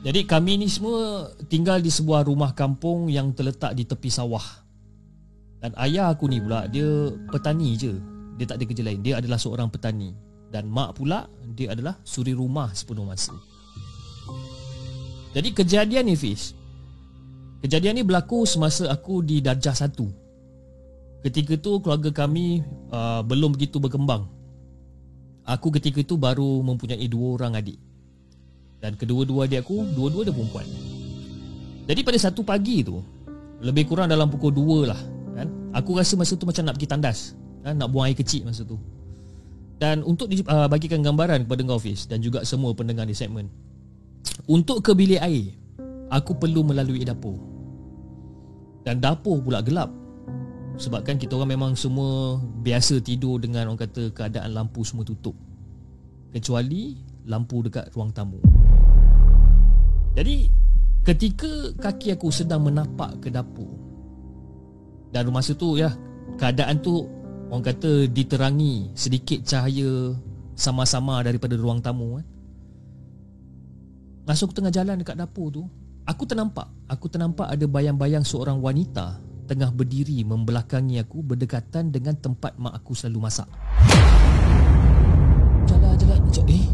Jadi 0.06 0.22
kami 0.30 0.62
ni 0.62 0.70
semua 0.70 1.34
tinggal 1.50 1.82
di 1.82 1.89
sebuah 1.89 2.30
rumah 2.30 2.54
kampung 2.54 3.10
yang 3.10 3.34
terletak 3.34 3.74
di 3.74 3.89
tepi 3.89 4.13
sawah. 4.13 4.46
Dan 5.65 5.74
ayah 5.82 6.13
aku 6.13 6.30
ni 6.30 6.38
pula 6.38 6.70
dia 6.70 7.10
petani 7.34 7.74
je 7.74 7.98
dia 8.38 8.46
tak 8.46 8.62
ada 8.62 8.65
kerja 8.68 8.84
lain 8.86 9.02
Dia 9.02 9.18
adalah 9.18 9.39
seorang 9.39 9.72
petani 9.72 10.13
Dan 10.56 10.72
mak 10.72 10.96
pula 10.96 11.28
Dia 11.44 11.76
adalah 11.76 12.00
suri 12.08 12.32
rumah 12.32 12.72
sepenuh 12.72 13.04
masa 13.04 13.36
Jadi 15.36 15.52
kejadian 15.52 16.08
ni 16.08 16.15
Fiz 16.15 16.56
Kejadian 17.60 18.00
ni 18.00 18.08
berlaku 18.08 18.48
semasa 18.48 18.88
aku 18.88 19.20
di 19.20 19.44
darjah 19.44 19.76
satu 19.76 20.08
Ketika 21.28 21.60
tu 21.60 21.84
keluarga 21.84 22.15
kami 22.15 22.63
uh, 22.96 23.20
Belum 23.28 23.52
begitu 23.52 23.84
berkembang 23.84 24.32
Aku 25.44 25.76
ketika 25.76 26.00
tu 26.08 26.15
baru 26.15 26.63
mempunyai 26.63 27.04
dua 27.12 27.36
orang 27.36 27.60
adik 27.60 27.76
Dan 28.80 28.96
kedua-dua 28.96 29.52
adik 29.52 29.68
aku 29.68 29.84
Dua-dua 29.91 30.24
dia 30.24 30.32
perempuan 30.32 30.63
Jadi 31.84 32.00
pada 32.00 32.15
satu 32.15 32.48
pagi 32.48 32.80
tu 32.80 33.04
Lebih 33.60 33.91
kurang 33.91 34.08
dalam 34.08 34.32
pukul 34.32 34.56
dua 34.56 34.96
lah 34.96 35.02
kan? 35.36 35.52
Aku 35.76 36.00
rasa 36.00 36.15
masa 36.15 36.39
tu 36.39 36.48
macam 36.48 36.63
nak 36.63 36.80
pergi 36.80 36.88
tandas 36.88 37.20
ha, 37.68 37.76
nak 37.76 37.91
buang 37.91 38.08
air 38.08 38.15
kecil 38.15 38.48
masa 38.48 38.63
tu. 38.63 38.80
Dan 39.75 40.07
untuk 40.07 40.31
uh, 40.31 40.67
bagikan 40.71 41.03
gambaran 41.03 41.43
kepada 41.45 41.61
kau 41.67 41.81
Fiz 41.81 42.07
dan 42.07 42.23
juga 42.23 42.47
semua 42.47 42.71
pendengar 42.71 43.03
di 43.03 43.15
segmen. 43.15 43.51
Untuk 44.47 44.81
ke 44.83 44.95
bilik 44.95 45.19
air, 45.19 45.51
aku 46.07 46.38
perlu 46.39 46.63
melalui 46.63 47.03
dapur. 47.03 47.35
Dan 48.88 49.03
dapur 49.03 49.41
pula 49.43 49.59
gelap. 49.59 49.91
Sebabkan 50.75 51.15
kita 51.15 51.39
orang 51.39 51.55
memang 51.55 51.71
semua 51.75 52.39
biasa 52.39 52.99
tidur 52.99 53.39
dengan 53.39 53.71
orang 53.71 53.79
kata 53.88 54.11
keadaan 54.11 54.51
lampu 54.51 54.83
semua 54.83 55.07
tutup. 55.07 55.35
Kecuali 56.35 56.99
lampu 57.25 57.63
dekat 57.63 57.91
ruang 57.95 58.11
tamu. 58.11 58.39
Jadi 60.15 60.47
ketika 61.03 61.75
kaki 61.79 62.15
aku 62.15 62.31
sedang 62.31 62.63
menapak 62.63 63.19
ke 63.19 63.29
dapur 63.29 63.69
dan 65.13 65.27
masa 65.29 65.53
tu 65.53 65.77
ya 65.77 65.93
keadaan 66.39 66.81
tu 66.81 67.07
Orang 67.45 67.62
kata 67.62 68.10
diterangi 68.10 68.89
sedikit 68.97 69.45
cahaya 69.45 70.17
sama-sama 70.58 71.21
daripada 71.21 71.53
ruang 71.53 71.77
tamu 71.77 72.17
kan. 72.17 72.25
Masa 74.25 74.49
aku 74.49 74.58
tengah 74.58 74.73
jalan 74.73 74.97
dekat 74.97 75.13
dapur 75.13 75.53
tu, 75.53 75.62
aku 76.10 76.25
ternampak, 76.25 76.65
aku 76.89 77.05
ternampak 77.05 77.45
ada 77.45 77.65
bayang-bayang 77.69 78.25
seorang 78.25 78.58
wanita 78.58 79.21
tengah 79.45 79.69
berdiri 79.69 80.25
membelakangi 80.25 80.97
aku 80.97 81.21
berdekatan 81.21 81.93
dengan 81.93 82.17
tempat 82.17 82.58
mak 82.58 82.73
aku 82.81 82.97
selalu 82.97 83.29
masak. 83.29 83.45
Jalan 85.69 85.93
jalan 86.01 86.19
jalan 86.34 86.49
eh. 86.49 86.65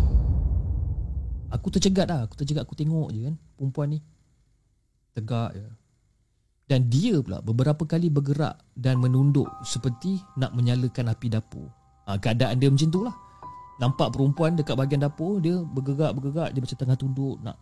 Aku 1.52 1.68
tercegat 1.68 2.08
dah, 2.08 2.24
aku 2.24 2.40
tercegat 2.40 2.64
aku 2.64 2.80
tengok 2.80 3.12
je 3.12 3.28
kan 3.28 3.36
perempuan 3.60 3.88
ni. 3.92 4.00
Tegak 5.12 5.52
je. 5.60 5.81
Dan 6.72 6.88
dia 6.88 7.20
pula 7.20 7.44
beberapa 7.44 7.84
kali 7.84 8.08
bergerak 8.08 8.56
dan 8.80 8.96
menunduk 8.96 9.44
seperti 9.68 10.24
nak 10.40 10.56
menyalakan 10.56 11.12
api 11.12 11.28
dapur. 11.28 11.68
Ha, 12.08 12.16
keadaan 12.16 12.64
dia 12.64 12.72
macam 12.72 12.88
tu 12.88 13.04
lah. 13.04 13.12
Nampak 13.84 14.16
perempuan 14.16 14.56
dekat 14.56 14.80
bahagian 14.80 15.04
dapur, 15.04 15.44
dia 15.44 15.60
bergerak-bergerak, 15.60 16.56
dia 16.56 16.64
macam 16.64 16.78
tengah 16.80 16.96
tunduk 16.96 17.36
nak 17.44 17.60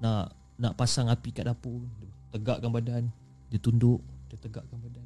nak 0.00 0.32
nak 0.56 0.72
pasang 0.72 1.12
api 1.12 1.36
kat 1.36 1.44
dapur. 1.52 1.84
Dia 2.00 2.08
tegakkan 2.32 2.72
badan, 2.72 3.12
dia 3.52 3.60
tunduk, 3.60 4.00
dia 4.32 4.40
tegakkan 4.40 4.80
badan. 4.80 5.04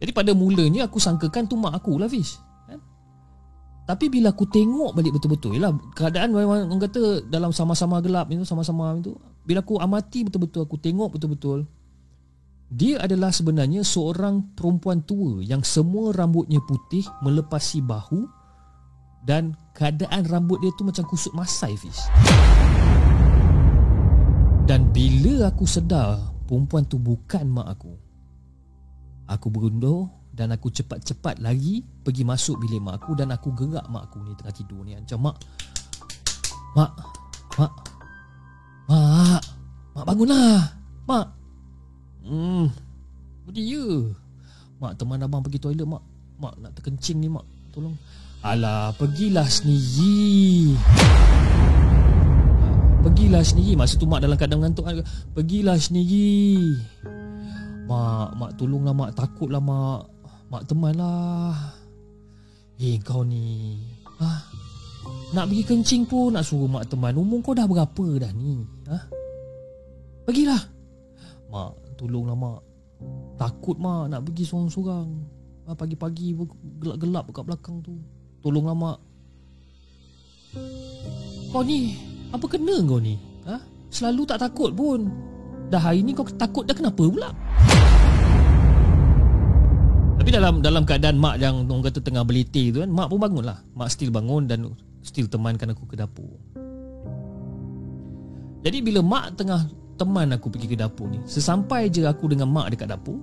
Jadi 0.00 0.10
pada 0.16 0.32
mulanya 0.32 0.88
aku 0.88 0.96
sangkakan 0.96 1.44
tu 1.44 1.60
mak 1.60 1.84
aku 1.84 2.00
lah 2.00 2.08
Fish. 2.08 2.40
Kan? 2.64 2.80
Tapi 3.84 4.08
bila 4.08 4.32
aku 4.32 4.48
tengok 4.48 4.96
balik 4.96 5.12
betul-betul 5.20 5.60
yalah, 5.60 5.76
Keadaan 5.92 6.32
memang 6.32 6.64
orang 6.64 6.82
kata 6.90 7.22
Dalam 7.26 7.54
sama-sama 7.54 8.02
gelap 8.02 8.30
itu 8.30 8.42
Sama-sama 8.46 8.94
itu 8.98 9.14
Bila 9.42 9.62
aku 9.62 9.78
amati 9.78 10.22
betul-betul 10.26 10.66
Aku 10.66 10.78
tengok 10.78 11.18
betul-betul 11.18 11.66
dia 12.72 13.04
adalah 13.04 13.28
sebenarnya 13.28 13.84
seorang 13.84 14.56
perempuan 14.56 15.04
tua 15.04 15.44
yang 15.44 15.60
semua 15.60 16.08
rambutnya 16.16 16.56
putih 16.64 17.04
melepasi 17.20 17.84
bahu 17.84 18.24
dan 19.28 19.52
keadaan 19.76 20.24
rambut 20.24 20.56
dia 20.64 20.72
tu 20.80 20.88
macam 20.88 21.04
kusut 21.04 21.36
masai 21.36 21.76
Fiz. 21.76 22.08
Dan 24.64 24.88
bila 24.88 25.52
aku 25.52 25.68
sedar 25.68 26.16
perempuan 26.48 26.88
tu 26.88 26.96
bukan 26.96 27.44
mak 27.44 27.76
aku. 27.76 27.92
Aku 29.28 29.52
berundur 29.52 30.08
dan 30.32 30.56
aku 30.56 30.72
cepat-cepat 30.72 31.44
lagi 31.44 31.84
pergi 31.84 32.24
masuk 32.24 32.56
bilik 32.56 32.80
mak 32.80 33.04
aku 33.04 33.20
dan 33.20 33.36
aku 33.36 33.52
gerak 33.52 33.84
mak 33.92 34.08
aku 34.08 34.24
ni 34.24 34.32
tengah 34.32 34.54
tidur 34.56 34.80
ni 34.80 34.96
macam 34.96 35.28
mak 35.28 35.36
mak 36.72 36.92
mak 37.60 37.72
mak 38.88 39.44
mak 39.92 40.04
bangunlah 40.08 40.72
mak 41.04 41.41
Hmm. 42.22 42.70
Dia. 43.50 43.84
Mak 44.78 44.98
teman 44.98 45.22
abang 45.22 45.42
pergi 45.42 45.58
toilet 45.62 45.86
mak. 45.86 46.02
Mak 46.38 46.54
nak 46.62 46.72
terkencing 46.78 47.18
ni 47.22 47.28
mak. 47.30 47.46
Tolong. 47.74 47.94
Alah, 48.42 48.90
pergilah 48.98 49.46
sendiri. 49.46 50.74
Pergilah 53.02 53.42
sendiri. 53.46 53.78
Masa 53.78 53.94
tu 53.98 54.06
mak 54.06 54.22
dalam 54.22 54.34
keadaan 54.34 54.62
mengantuk. 54.62 54.86
Pergilah 55.34 55.78
sendiri. 55.78 56.78
Mak, 57.86 58.38
mak 58.38 58.50
tolonglah 58.58 58.94
mak. 58.94 59.14
Takutlah 59.14 59.62
mak. 59.62 60.10
Mak 60.50 60.62
temanlah. 60.66 61.54
Eh, 62.82 62.98
kau 63.02 63.22
ni. 63.22 63.78
Ha? 64.18 64.30
Nak 65.32 65.46
pergi 65.48 65.62
kencing 65.64 66.02
pun 66.06 66.34
nak 66.34 66.42
suruh 66.42 66.66
mak 66.66 66.90
teman. 66.90 67.14
Umur 67.14 67.42
kau 67.42 67.54
dah 67.54 67.66
berapa 67.66 68.06
dah 68.18 68.32
ni? 68.34 68.62
Ha? 68.90 68.98
Pergilah. 70.26 70.62
Mak, 71.50 71.70
Tolonglah 72.02 72.34
mak 72.34 72.60
Takut 73.38 73.78
mak 73.78 74.10
nak 74.10 74.26
pergi 74.26 74.42
seorang-seorang 74.42 75.06
ah, 75.70 75.76
Pagi-pagi 75.78 76.34
gelap-gelap 76.82 77.30
kat 77.30 77.46
belakang 77.46 77.78
tu 77.78 77.94
Tolonglah 78.42 78.74
mak 78.74 78.98
Kau 81.54 81.62
ni 81.62 81.94
Apa 82.34 82.50
kena 82.50 82.82
kau 82.82 82.98
ni? 82.98 83.14
Ha? 83.46 83.56
Selalu 83.92 84.24
tak 84.24 84.40
takut 84.40 84.72
pun. 84.72 85.12
Dah 85.68 85.76
hari 85.76 86.00
ni 86.00 86.16
kau 86.16 86.24
takut 86.24 86.64
dah 86.64 86.72
kenapa 86.72 87.04
pula? 87.04 87.28
Tapi 90.16 90.30
dalam 90.32 90.64
dalam 90.64 90.88
keadaan 90.88 91.20
mak 91.20 91.36
yang 91.36 91.68
orang 91.68 91.84
kata 91.84 92.00
tengah 92.00 92.24
beliti 92.24 92.72
tu 92.72 92.80
kan, 92.80 92.88
mak 92.88 93.12
pun 93.12 93.20
bangun 93.20 93.44
lah. 93.44 93.60
Mak 93.76 93.92
still 93.92 94.08
bangun 94.08 94.48
dan 94.48 94.72
still 95.04 95.28
temankan 95.28 95.76
aku 95.76 95.84
ke 95.84 96.00
dapur. 96.00 96.40
Jadi 98.64 98.78
bila 98.80 99.04
mak 99.04 99.36
tengah 99.36 99.60
teman 100.02 100.34
aku 100.34 100.50
pergi 100.50 100.66
ke 100.66 100.74
dapur 100.74 101.06
ni, 101.06 101.22
sesampai 101.22 101.86
je 101.86 102.02
aku 102.02 102.26
dengan 102.34 102.50
mak 102.50 102.74
dekat 102.74 102.90
dapur, 102.90 103.22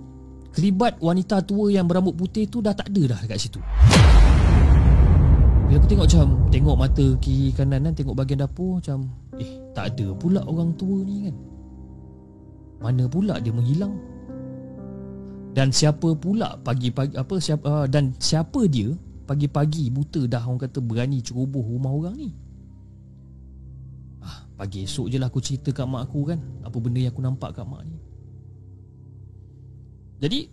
kelibat 0.55 0.95
wanita 1.03 1.43
tua 1.43 1.67
yang 1.67 1.83
berambut 1.83 2.15
putih 2.15 2.47
tu 2.47 2.63
dah 2.63 2.71
tak 2.71 2.87
ada 2.95 3.15
dah 3.15 3.19
dekat 3.19 3.37
situ. 3.37 3.59
Bila 5.69 5.77
aku 5.77 5.85
tengok 5.85 6.05
macam 6.09 6.27
Tengok 6.49 6.75
mata 6.81 7.05
kiri 7.21 7.53
kanan 7.53 7.85
kan 7.85 7.93
Tengok 7.93 8.17
bahagian 8.17 8.41
dapur 8.41 8.81
Macam 8.81 9.05
Eh 9.37 9.53
tak 9.77 9.93
ada 9.93 10.17
pula 10.17 10.41
orang 10.49 10.73
tua 10.73 11.05
ni 11.05 11.29
kan. 11.29 11.35
Mana 12.81 13.05
pula 13.05 13.37
dia 13.37 13.53
menghilang? 13.53 13.93
Dan 15.53 15.69
siapa 15.69 16.17
pula 16.17 16.57
Pagi-pagi 16.65 17.13
Apa 17.13 17.37
siapa 17.37 17.61
uh, 17.69 17.85
Dan 17.85 18.17
siapa 18.17 18.65
dia 18.65 18.89
Pagi-pagi 19.29 19.93
buta 19.93 20.25
dah 20.25 20.41
Orang 20.41 20.57
kata 20.57 20.81
berani 20.81 21.21
ceroboh 21.21 21.61
rumah 21.61 21.93
orang 21.93 22.17
ni? 22.17 22.29
ah, 22.33 22.48
Pagi 24.59 24.83
esok 24.83 25.07
je 25.07 25.15
lah 25.15 25.31
aku 25.31 25.39
cerita 25.39 25.71
kat 25.71 25.87
mak 25.87 26.11
aku 26.11 26.35
kan. 26.35 26.39
Apa 26.67 26.75
benda 26.83 26.99
yang 26.99 27.15
aku 27.15 27.23
nampak 27.23 27.55
kat 27.55 27.63
mak 27.63 27.87
ni. 27.87 27.95
Jadi 30.19 30.51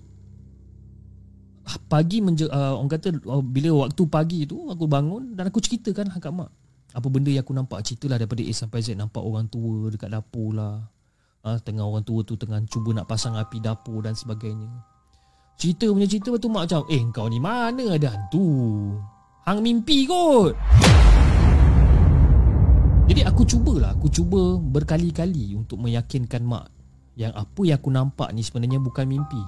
pagi 1.90 2.22
menje, 2.22 2.46
uh, 2.46 2.78
orang 2.78 2.86
kata 2.86 3.18
uh, 3.26 3.42
bila 3.42 3.82
waktu 3.82 4.02
pagi 4.06 4.46
tu 4.46 4.70
aku 4.70 4.86
bangun 4.86 5.34
dan 5.34 5.50
aku 5.50 5.58
ceritakan 5.58 6.06
kat 6.14 6.30
mak. 6.30 6.54
Apa 6.94 7.10
benda 7.10 7.34
yang 7.34 7.42
aku 7.42 7.50
nampak. 7.50 7.82
Ceritalah 7.82 8.22
daripada 8.22 8.46
A 8.46 8.52
sampai 8.54 8.78
Z. 8.78 8.94
Nampak 8.94 9.26
orang 9.26 9.50
tua 9.50 9.90
dekat 9.90 10.14
dapur 10.14 10.54
lah. 10.54 10.86
Uh, 11.42 11.58
tengah 11.66 11.82
orang 11.82 12.06
tua 12.06 12.22
tu 12.22 12.38
tengah 12.38 12.62
cuba 12.70 12.94
nak 12.94 13.10
pasang 13.10 13.34
api 13.34 13.58
dapur 13.58 14.06
dan 14.06 14.14
sebagainya. 14.14 14.70
Cerita 15.58 15.90
punya 15.90 16.06
cerita 16.06 16.30
tu 16.38 16.46
mak 16.46 16.70
macam 16.70 16.86
eh 16.94 17.02
kau 17.10 17.26
ni 17.26 17.42
mana 17.42 17.98
ada 17.98 18.14
hantu? 18.14 18.46
Hang 19.42 19.66
mimpi 19.66 20.06
kot 20.06 20.54
jadi 23.06 23.22
aku 23.26 23.42
cubalah 23.46 23.94
aku 23.94 24.10
cuba 24.10 24.58
berkali-kali 24.58 25.54
untuk 25.54 25.78
meyakinkan 25.78 26.42
mak 26.42 26.70
yang 27.16 27.32
apa 27.32 27.60
yang 27.64 27.78
aku 27.80 27.90
nampak 27.94 28.28
ni 28.34 28.44
sebenarnya 28.44 28.82
bukan 28.82 29.08
mimpi. 29.08 29.40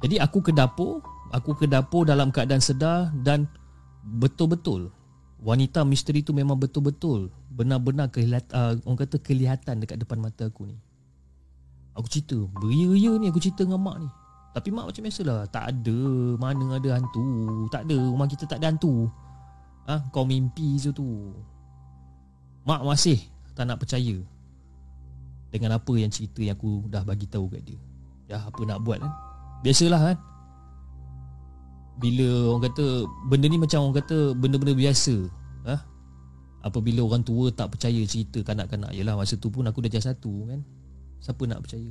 Jadi 0.00 0.16
aku 0.16 0.40
ke 0.40 0.52
dapur 0.52 1.04
Aku 1.30 1.52
ke 1.54 1.68
dapur 1.68 2.08
dalam 2.08 2.32
keadaan 2.32 2.64
sedar 2.64 3.12
Dan 3.20 3.44
betul-betul 4.00 4.88
Wanita 5.40 5.84
misteri 5.84 6.24
tu 6.24 6.32
memang 6.32 6.56
betul-betul 6.56 7.28
Benar-benar 7.52 8.08
kelihatan, 8.08 8.52
uh, 8.52 8.74
orang 8.88 8.98
kata 9.04 9.16
kelihatan 9.20 9.84
dekat 9.84 10.00
depan 10.00 10.20
mata 10.20 10.48
aku 10.48 10.68
ni. 10.68 10.76
Aku 11.96 12.08
cerita 12.08 12.36
Beria-ria 12.60 13.12
ni 13.20 13.28
aku 13.28 13.40
cerita 13.40 13.64
dengan 13.64 13.80
mak 13.84 13.96
ni. 14.00 14.08
Tapi 14.56 14.68
mak 14.72 14.88
macam 14.88 15.02
biasalah 15.04 15.38
Tak 15.52 15.64
ada 15.68 16.00
Mana 16.40 16.80
ada 16.80 16.90
hantu 16.96 17.28
Tak 17.68 17.84
ada 17.86 17.96
Rumah 17.96 18.28
kita 18.28 18.44
tak 18.48 18.58
ada 18.64 18.72
hantu 18.72 19.06
ha? 19.90 19.96
Kau 20.14 20.22
mimpi 20.22 20.78
je 20.78 20.94
tu. 20.94 21.34
Mak 22.62 22.86
masih 22.86 23.18
tak 23.56 23.66
nak 23.66 23.82
percaya 23.82 24.14
Dengan 25.50 25.80
apa 25.80 25.92
yang 25.96 26.12
cerita 26.12 26.44
yang 26.44 26.54
aku 26.54 26.86
dah 26.86 27.02
bagi 27.02 27.26
tahu 27.26 27.50
kat 27.50 27.66
dia. 27.66 27.80
Ya 28.30 28.38
apa 28.38 28.62
nak 28.62 28.86
buat 28.86 29.02
kan? 29.02 29.10
Biasalah 29.66 30.14
kan? 30.14 30.18
Bila 31.98 32.54
orang 32.54 32.70
kata 32.70 32.86
Benda 33.26 33.46
ni 33.50 33.58
macam 33.58 33.90
orang 33.90 33.98
kata 34.00 34.32
Benda-benda 34.38 34.72
biasa 34.72 35.14
ha? 35.66 35.76
Apabila 36.62 37.02
orang 37.04 37.26
tua 37.26 37.50
tak 37.50 37.74
percaya 37.74 38.00
cerita 38.06 38.40
kanak-kanak 38.46 38.94
Yelah 38.94 39.18
masa 39.18 39.34
tu 39.34 39.50
pun 39.50 39.66
aku 39.66 39.82
dah 39.82 39.90
jadi 39.90 40.14
satu 40.14 40.46
kan? 40.46 40.60
Siapa 41.20 41.42
nak 41.44 41.66
percaya? 41.66 41.90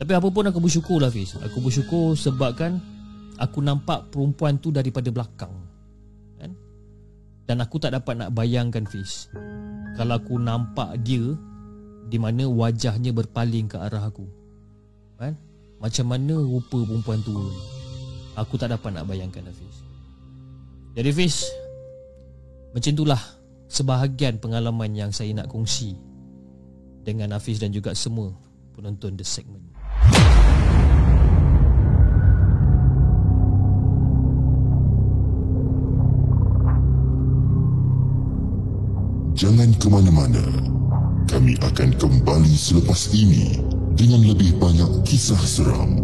Tapi 0.00 0.12
apa 0.14 0.28
pun 0.30 0.44
aku 0.46 0.60
bersyukur 0.62 1.02
lah 1.02 1.10
Fiz. 1.10 1.34
Aku 1.40 1.58
bersyukur 1.64 2.14
sebabkan 2.14 2.78
Aku 3.40 3.64
nampak 3.64 4.12
perempuan 4.12 4.60
tu 4.60 4.68
daripada 4.68 5.08
belakang. 5.08 5.48
kan? 5.50 5.69
Dan 7.50 7.58
aku 7.66 7.82
tak 7.82 7.98
dapat 7.98 8.14
nak 8.14 8.30
bayangkan 8.30 8.86
Fiz 8.86 9.26
Kalau 9.98 10.22
aku 10.22 10.38
nampak 10.38 11.02
dia 11.02 11.34
Di 12.06 12.14
mana 12.14 12.46
wajahnya 12.46 13.10
berpaling 13.10 13.66
ke 13.66 13.74
arah 13.74 14.06
aku. 14.06 14.22
Kan? 15.18 15.34
macam 15.80 16.12
mana 16.12 16.36
rupa 16.36 16.84
perempuan 16.84 17.24
tu 17.24 17.32
Aku 18.36 18.60
tak 18.60 18.68
dapat 18.68 18.92
nak 18.94 19.08
bayangkan 19.08 19.48
Hafiz 19.48 19.80
Jadi 20.92 21.08
Hafiz 21.08 21.48
Macam 22.76 22.92
itulah 22.92 23.22
Sebahagian 23.66 24.36
pengalaman 24.36 24.92
yang 24.92 25.10
saya 25.10 25.32
nak 25.32 25.48
kongsi 25.48 25.96
Dengan 27.00 27.32
Hafiz 27.32 27.56
dan 27.56 27.72
juga 27.72 27.96
semua 27.96 28.28
Penonton 28.76 29.16
The 29.16 29.24
Segment 29.24 29.64
Jangan 39.40 39.72
ke 39.80 39.88
mana-mana 39.88 40.44
Kami 41.24 41.56
akan 41.64 41.96
kembali 41.96 42.52
selepas 42.52 43.08
ini 43.16 43.56
dengan 43.96 44.20
lebih 44.20 44.60
banyak 44.60 45.00
kisah 45.08 45.40
seram. 45.40 45.96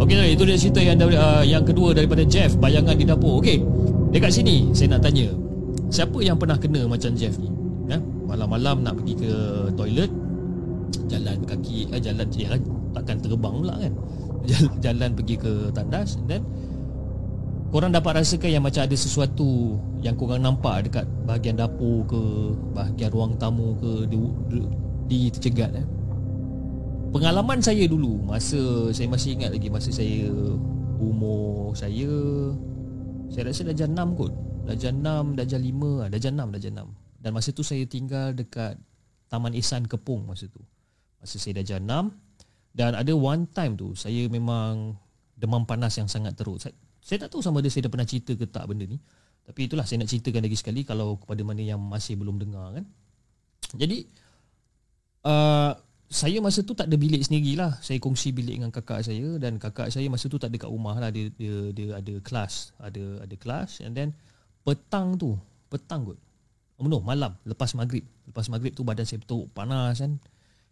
Okey, 0.00 0.32
itu 0.32 0.42
dia 0.48 0.56
cerita 0.56 0.80
yang 0.80 0.96
uh, 1.04 1.44
yang 1.44 1.68
kedua 1.68 1.92
daripada 1.92 2.24
Jeff, 2.24 2.56
bayangan 2.56 2.96
di 2.96 3.04
dapur. 3.04 3.44
Okey. 3.44 3.60
Dekat 4.16 4.40
sini 4.40 4.72
saya 4.72 4.96
nak 4.96 5.04
tanya, 5.04 5.28
siapa 5.92 6.16
yang 6.24 6.40
pernah 6.40 6.56
kena 6.56 6.88
macam 6.88 7.12
Jeff 7.12 7.36
ni? 7.36 7.52
Ya, 7.92 8.00
malam-malam 8.24 8.88
nak 8.88 8.96
pergi 9.00 9.20
ke 9.20 9.32
toilet, 9.76 10.12
jalan 11.12 11.44
kaki, 11.44 11.92
eh, 11.92 12.00
jalan 12.00 12.24
ya, 12.32 12.56
takkan 12.92 13.18
terbang 13.22 13.54
pula 13.60 13.74
kan? 13.78 13.94
Jalan, 14.84 15.12
pergi 15.14 15.36
ke 15.36 15.52
tandas 15.70 16.16
dan 16.24 16.42
Korang 17.70 17.94
dapat 17.94 18.18
rasakan 18.18 18.50
yang 18.50 18.66
macam 18.66 18.82
ada 18.82 18.96
sesuatu 18.98 19.78
yang 20.02 20.18
korang 20.18 20.42
nampak 20.42 20.90
dekat 20.90 21.06
bahagian 21.22 21.54
dapur 21.54 22.02
ke, 22.02 22.22
bahagian 22.74 23.14
ruang 23.14 23.38
tamu 23.38 23.78
ke 23.78 24.10
di, 24.10 24.18
di, 25.06 25.18
tercegat 25.30 25.78
eh. 25.78 25.86
Pengalaman 27.14 27.62
saya 27.62 27.86
dulu 27.86 28.26
masa 28.26 28.90
saya 28.90 29.06
masih 29.06 29.38
ingat 29.38 29.54
lagi 29.54 29.70
masa 29.70 29.94
saya 29.94 30.26
umur 30.98 31.70
saya 31.78 32.10
saya 33.30 33.54
rasa 33.54 33.62
dah 33.70 33.76
jam 33.78 33.94
6 33.94 34.18
kot. 34.18 34.34
Dah 34.66 34.74
jam 34.74 34.98
6, 34.98 35.38
dah 35.38 35.46
jam 35.46 35.62
5, 35.62 36.02
ah, 36.02 36.08
dah 36.10 36.18
jam 36.18 36.34
6, 36.34 36.50
dah 36.50 36.60
jam 36.60 36.72
6. 36.74 37.22
Dan 37.22 37.30
masa 37.30 37.48
tu 37.54 37.62
saya 37.62 37.86
tinggal 37.86 38.34
dekat 38.34 38.74
Taman 39.30 39.54
Ihsan 39.54 39.86
Kepung 39.86 40.26
masa 40.26 40.50
tu. 40.50 40.58
Masa 41.22 41.38
saya 41.38 41.62
dah 41.62 41.78
jam 41.78 41.86
6 41.86 42.29
dan 42.70 42.94
ada 42.94 43.12
one 43.12 43.50
time 43.50 43.74
tu 43.74 43.92
saya 43.98 44.30
memang 44.30 44.94
demam 45.34 45.64
panas 45.64 45.96
yang 45.96 46.06
sangat 46.06 46.36
teruk. 46.36 46.60
Saya, 46.60 46.76
saya 47.00 47.26
tak 47.26 47.34
tahu 47.34 47.42
sama 47.42 47.64
ada 47.64 47.72
saya 47.72 47.88
dah 47.88 47.92
pernah 47.92 48.06
cerita 48.06 48.36
ke 48.36 48.44
tak 48.46 48.68
benda 48.70 48.84
ni. 48.86 49.00
Tapi 49.50 49.66
itulah 49.66 49.82
saya 49.82 50.04
nak 50.04 50.12
ceritakan 50.12 50.46
lagi 50.46 50.58
sekali 50.60 50.86
kalau 50.86 51.18
kepada 51.18 51.42
mana 51.42 51.64
yang 51.64 51.80
masih 51.80 52.14
belum 52.14 52.38
dengar 52.38 52.70
kan. 52.76 52.84
Jadi 53.74 54.06
uh, 55.26 55.72
saya 56.10 56.38
masa 56.38 56.62
tu 56.62 56.76
tak 56.78 56.86
ada 56.86 56.94
bilik 56.94 57.18
sendirilah. 57.26 57.82
Saya 57.82 57.98
kongsi 57.98 58.30
bilik 58.30 58.62
dengan 58.62 58.70
kakak 58.70 59.02
saya 59.02 59.38
dan 59.42 59.58
kakak 59.58 59.90
saya 59.90 60.06
masa 60.06 60.30
tu 60.30 60.38
tak 60.38 60.54
ada 60.54 60.62
kat 60.62 60.70
rumah 60.70 60.94
lah 61.02 61.10
dia 61.10 61.32
dia, 61.34 61.74
dia 61.74 61.98
ada 61.98 62.14
kelas, 62.22 62.78
ada 62.78 63.26
ada 63.26 63.34
kelas 63.34 63.82
and 63.82 63.98
then 63.98 64.14
petang 64.62 65.18
tu, 65.18 65.34
petang 65.66 66.06
kot. 66.06 66.18
Oh 66.78 66.86
no, 66.86 67.02
malam 67.02 67.34
lepas 67.42 67.74
maghrib. 67.74 68.06
Lepas 68.30 68.46
maghrib 68.46 68.70
tu 68.70 68.86
badan 68.86 69.02
saya 69.02 69.18
betul 69.18 69.50
panas 69.50 69.98
kan. 69.98 70.14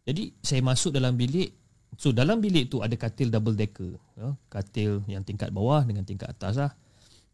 Jadi 0.07 0.39
saya 0.39 0.63
masuk 0.63 0.95
dalam 0.95 1.19
bilik 1.19 1.51
So 1.99 2.15
dalam 2.15 2.39
bilik 2.39 2.71
tu 2.71 2.79
ada 2.79 2.95
katil 2.95 3.27
double 3.27 3.59
decker 3.59 3.99
ya, 4.15 4.31
Katil 4.47 5.03
yang 5.11 5.27
tingkat 5.27 5.51
bawah 5.51 5.83
dengan 5.83 6.07
tingkat 6.07 6.31
atas 6.31 6.55
lah. 6.55 6.71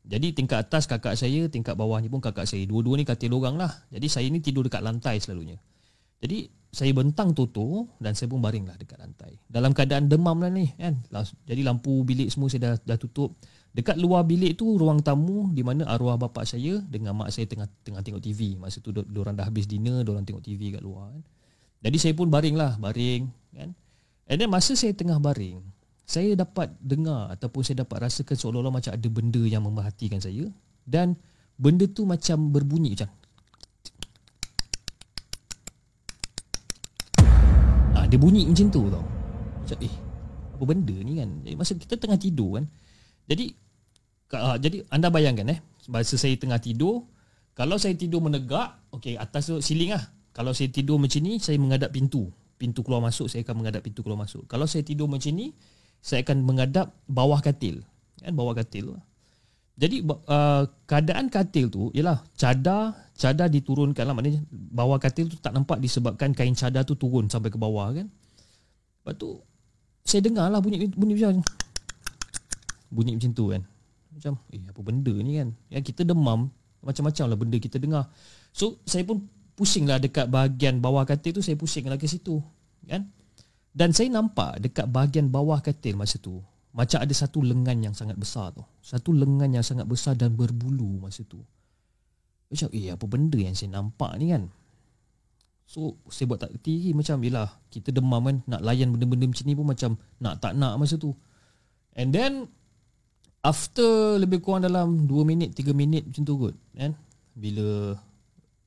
Jadi 0.04 0.32
tingkat 0.32 0.64
atas 0.64 0.88
kakak 0.88 1.16
saya 1.20 1.48
Tingkat 1.52 1.76
bawah 1.76 2.00
ni 2.00 2.08
pun 2.08 2.24
kakak 2.24 2.48
saya. 2.48 2.64
Dua-dua 2.64 2.96
ni 2.96 3.04
katil 3.04 3.36
orang 3.36 3.60
lah. 3.60 3.72
Jadi 3.92 4.08
saya 4.08 4.24
ni 4.32 4.40
tidur 4.40 4.64
dekat 4.64 4.80
lantai 4.80 5.20
selalunya. 5.20 5.60
Jadi 6.24 6.48
saya 6.72 6.96
bentang 6.96 7.36
toto 7.36 7.92
Dan 8.00 8.16
saya 8.16 8.32
pun 8.32 8.40
baring 8.40 8.64
lah 8.64 8.76
dekat 8.80 8.96
lantai. 8.96 9.36
Dalam 9.44 9.76
keadaan 9.76 10.08
demam 10.08 10.40
lah 10.40 10.48
ni 10.48 10.72
kan? 10.80 10.96
Jadi 11.44 11.60
lampu 11.60 12.00
bilik 12.00 12.32
semua 12.32 12.48
saya 12.48 12.72
dah, 12.72 12.96
dah 12.96 12.98
tutup. 12.98 13.36
Dekat 13.76 14.00
luar 14.00 14.24
bilik 14.24 14.56
tu 14.56 14.80
ruang 14.80 15.04
tamu 15.04 15.52
di 15.52 15.60
mana 15.60 15.84
arwah 15.92 16.16
bapa 16.16 16.48
saya 16.48 16.80
dengan 16.88 17.20
mak 17.20 17.28
saya 17.36 17.44
tengah 17.44 17.68
tengah 17.84 18.00
tengok 18.00 18.24
TV. 18.24 18.56
Masa 18.56 18.80
tu 18.80 18.96
diorang 18.96 19.36
dah 19.36 19.44
habis 19.44 19.68
dinner, 19.68 20.00
diorang 20.00 20.24
tengok 20.24 20.40
TV 20.40 20.72
kat 20.72 20.80
luar 20.80 21.12
kan. 21.12 21.22
Jadi 21.84 21.96
saya 22.00 22.14
pun 22.16 22.32
baring 22.32 22.56
lah, 22.56 22.80
baring 22.80 23.28
kan. 23.52 23.76
And 24.24 24.40
then 24.40 24.48
masa 24.48 24.72
saya 24.72 24.96
tengah 24.96 25.20
baring 25.20 25.60
Saya 26.08 26.32
dapat 26.32 26.72
dengar 26.80 27.28
Ataupun 27.32 27.60
saya 27.60 27.84
dapat 27.84 28.08
rasakan 28.08 28.36
Seolah-olah 28.36 28.72
macam 28.72 28.92
ada 28.96 29.08
benda 29.12 29.42
Yang 29.44 29.62
memerhatikan 29.68 30.20
saya. 30.20 30.48
Dan 30.84 31.16
Benda 31.60 31.84
tu 31.84 32.08
macam 32.08 32.50
berbunyi 32.50 32.96
Macam 32.96 33.08
ha, 37.94 38.08
Dia 38.08 38.18
bunyi 38.18 38.48
macam 38.48 38.68
tu 38.72 38.82
tau. 38.88 39.04
Macam 39.64 39.78
eh 39.80 39.94
apa 40.54 40.64
benda 40.70 40.94
ni 41.02 41.18
kan? 41.18 41.30
Jadi, 41.42 41.54
masa 41.58 41.72
kita 41.74 41.94
tengah 41.98 42.14
tidur 42.14 42.62
kan 42.62 42.64
jadi 43.26 43.50
uh, 44.38 44.56
jadi 44.60 44.86
anda 44.92 45.08
bayangkan 45.10 45.50
eh 45.50 45.58
masa 45.90 46.14
saya 46.14 46.36
tengah 46.38 46.60
tidur 46.60 47.04
kalau 47.54 47.74
saya 47.74 47.94
tidur 47.98 48.22
menegak 48.22 48.78
okey 48.94 49.18
atas 49.18 49.50
tu 49.50 49.58
siling 49.62 49.94
lah. 49.94 50.04
Kalau 50.34 50.50
saya 50.50 50.66
tidur 50.66 50.98
macam 50.98 51.22
ni 51.22 51.38
saya 51.38 51.54
menghadap 51.58 51.94
pintu 51.94 52.26
pintu 52.64 52.80
keluar 52.80 53.04
masuk 53.04 53.28
saya 53.28 53.44
akan 53.44 53.60
menghadap 53.60 53.84
pintu 53.84 54.00
keluar 54.00 54.24
masuk 54.24 54.48
kalau 54.48 54.64
saya 54.64 54.80
tidur 54.80 55.04
macam 55.04 55.36
ni 55.36 55.52
saya 56.00 56.24
akan 56.24 56.40
menghadap 56.48 56.96
bawah 57.04 57.44
katil 57.44 57.84
kan 58.24 58.32
bawah 58.32 58.56
katil. 58.56 58.96
Jadi 59.74 60.06
uh, 60.06 60.64
keadaan 60.86 61.26
katil 61.28 61.66
tu 61.66 61.90
ialah 61.92 62.22
cadar 62.38 62.94
cadar 63.18 63.50
diturunkan 63.50 64.06
lah 64.06 64.14
maknanya 64.14 64.40
bawah 64.50 64.96
katil 65.02 65.26
tu 65.28 65.36
tak 65.36 65.50
nampak 65.50 65.82
disebabkan 65.82 66.30
kain 66.30 66.54
cadar 66.54 66.86
tu 66.86 66.94
turun 66.94 67.28
sampai 67.28 67.52
ke 67.52 67.58
bawah 67.60 67.92
kan. 67.92 68.06
Lepas 68.08 69.14
tu 69.18 69.42
saya 70.06 70.22
dengar 70.22 70.46
lah 70.48 70.62
bunyi 70.62 70.88
bunyi 70.88 71.18
macam 71.18 71.42
bunyi 72.88 73.18
macam 73.18 73.32
tu 73.34 73.44
kan. 73.50 73.62
Macam 74.14 74.32
eh 74.54 74.62
apa 74.62 74.80
benda 74.80 75.14
ni 75.20 75.32
kan. 75.42 75.48
Ya 75.68 75.82
kita 75.82 76.06
demam 76.06 76.54
macam-macam 76.80 77.24
lah 77.34 77.38
benda 77.38 77.56
kita 77.58 77.76
dengar. 77.82 78.08
So 78.54 78.78
saya 78.86 79.02
pun 79.02 79.26
pusing 79.58 79.90
lah 79.90 79.98
dekat 79.98 80.30
bahagian 80.30 80.78
bawah 80.78 81.02
katil 81.02 81.34
tu 81.34 81.42
saya 81.42 81.58
pusing 81.58 81.90
lah 81.90 81.98
ke 81.98 82.06
situ 82.06 82.38
kan. 82.86 83.10
Dan 83.74 83.90
saya 83.90 84.06
nampak 84.12 84.62
dekat 84.62 84.86
bahagian 84.86 85.28
bawah 85.28 85.58
katil 85.58 85.98
masa 85.98 86.22
tu 86.22 86.38
macam 86.74 86.98
ada 86.98 87.14
satu 87.14 87.38
lengan 87.38 87.78
yang 87.78 87.94
sangat 87.94 88.18
besar 88.18 88.50
tu. 88.50 88.66
Satu 88.82 89.14
lengan 89.14 89.46
yang 89.46 89.62
sangat 89.62 89.86
besar 89.86 90.18
dan 90.18 90.34
berbulu 90.34 90.98
masa 90.98 91.22
tu. 91.22 91.38
Macam, 92.50 92.66
eh 92.74 92.90
apa 92.90 93.06
benda 93.06 93.38
yang 93.38 93.54
saya 93.54 93.78
nampak 93.78 94.18
ni 94.18 94.34
kan? 94.34 94.50
So, 95.70 95.94
saya 96.10 96.26
buat 96.26 96.42
tak 96.42 96.58
kerti 96.58 96.90
macam, 96.90 97.22
yelah, 97.22 97.46
kita 97.70 97.94
demam 97.94 98.26
kan, 98.26 98.36
nak 98.50 98.60
layan 98.66 98.90
benda-benda 98.90 99.30
macam 99.30 99.44
ni 99.46 99.54
pun 99.54 99.66
macam 99.70 99.90
nak 100.18 100.42
tak 100.42 100.58
nak 100.58 100.74
masa 100.74 100.98
tu. 100.98 101.14
And 101.94 102.10
then, 102.10 102.50
after 103.46 104.18
lebih 104.18 104.42
kurang 104.42 104.66
dalam 104.66 105.06
2 105.06 105.14
minit, 105.22 105.54
3 105.54 105.70
minit 105.70 106.10
macam 106.10 106.22
tu 106.26 106.34
kot, 106.42 106.54
kan? 106.74 106.98
Bila 107.38 107.94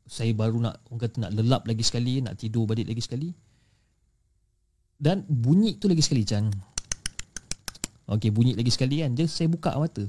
saya 0.08 0.32
baru 0.32 0.64
nak, 0.64 0.80
orang 0.88 1.02
kata 1.04 1.16
nak 1.28 1.32
lelap 1.36 1.68
lagi 1.68 1.84
sekali, 1.84 2.24
nak 2.24 2.40
tidur 2.40 2.64
balik 2.64 2.88
lagi 2.88 3.04
sekali. 3.04 3.36
Dan 4.98 5.22
bunyi 5.30 5.78
tu 5.78 5.86
lagi 5.86 6.02
sekali 6.02 6.26
macam, 6.26 6.50
Okey, 8.08 8.32
bunyi 8.32 8.56
lagi 8.56 8.72
sekali 8.72 9.04
kan. 9.04 9.14
Dia 9.14 9.28
saya 9.28 9.52
buka 9.52 9.76
mata. 9.78 10.04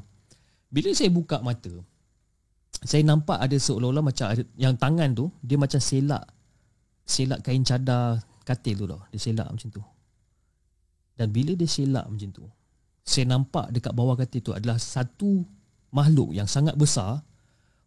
Bila 0.70 0.88
saya 0.94 1.10
buka 1.10 1.42
mata, 1.42 1.72
saya 2.86 3.02
nampak 3.02 3.42
ada 3.42 3.58
seolah-olah 3.58 4.04
macam 4.06 4.30
ada, 4.30 4.42
yang 4.54 4.78
tangan 4.78 5.10
tu 5.18 5.26
dia 5.42 5.58
macam 5.58 5.82
selak 5.82 6.22
selak 7.08 7.40
kain 7.42 7.64
cadar 7.66 8.22
katil 8.46 8.84
tu 8.84 8.86
tau. 8.86 9.00
Dia 9.10 9.18
selak 9.18 9.48
macam 9.50 9.68
tu. 9.72 9.82
Dan 11.18 11.34
bila 11.34 11.58
dia 11.58 11.66
selak 11.66 12.06
macam 12.06 12.30
tu, 12.30 12.44
saya 13.02 13.24
nampak 13.26 13.74
dekat 13.74 13.90
bawah 13.96 14.14
katil 14.14 14.44
tu 14.44 14.52
adalah 14.54 14.78
satu 14.78 15.42
makhluk 15.90 16.36
yang 16.36 16.46
sangat 16.46 16.78
besar. 16.78 17.24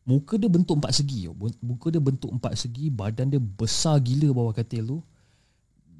Muka 0.04 0.36
dia 0.36 0.50
bentuk 0.50 0.82
empat 0.82 0.98
segi. 0.98 1.30
Muka 1.62 1.94
dia 1.94 2.02
bentuk 2.02 2.34
empat 2.34 2.58
segi, 2.58 2.90
badan 2.90 3.32
dia 3.32 3.40
besar 3.40 4.02
gila 4.02 4.34
bawah 4.34 4.52
katil 4.52 4.84
tu. 4.84 5.00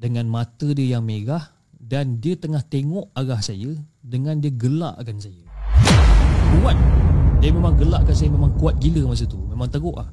Dengan 0.02 0.26
mata 0.26 0.66
dia 0.74 0.98
yang 0.98 1.06
merah 1.06 1.54
dan 1.78 2.18
dia 2.18 2.34
tengah 2.34 2.66
tengok 2.66 3.14
arah 3.14 3.38
saya 3.38 3.78
dengan 4.02 4.42
dia 4.42 4.50
gelakkan 4.50 5.22
saya. 5.22 5.46
Kuat. 6.58 6.74
Dia 7.38 7.54
memang 7.54 7.78
gelakkan 7.78 8.18
saya 8.18 8.34
memang 8.34 8.58
kuat 8.58 8.82
gila 8.82 9.14
masa 9.14 9.30
tu. 9.30 9.38
Memang 9.46 9.70
teruk 9.70 10.02
ah. 10.02 10.10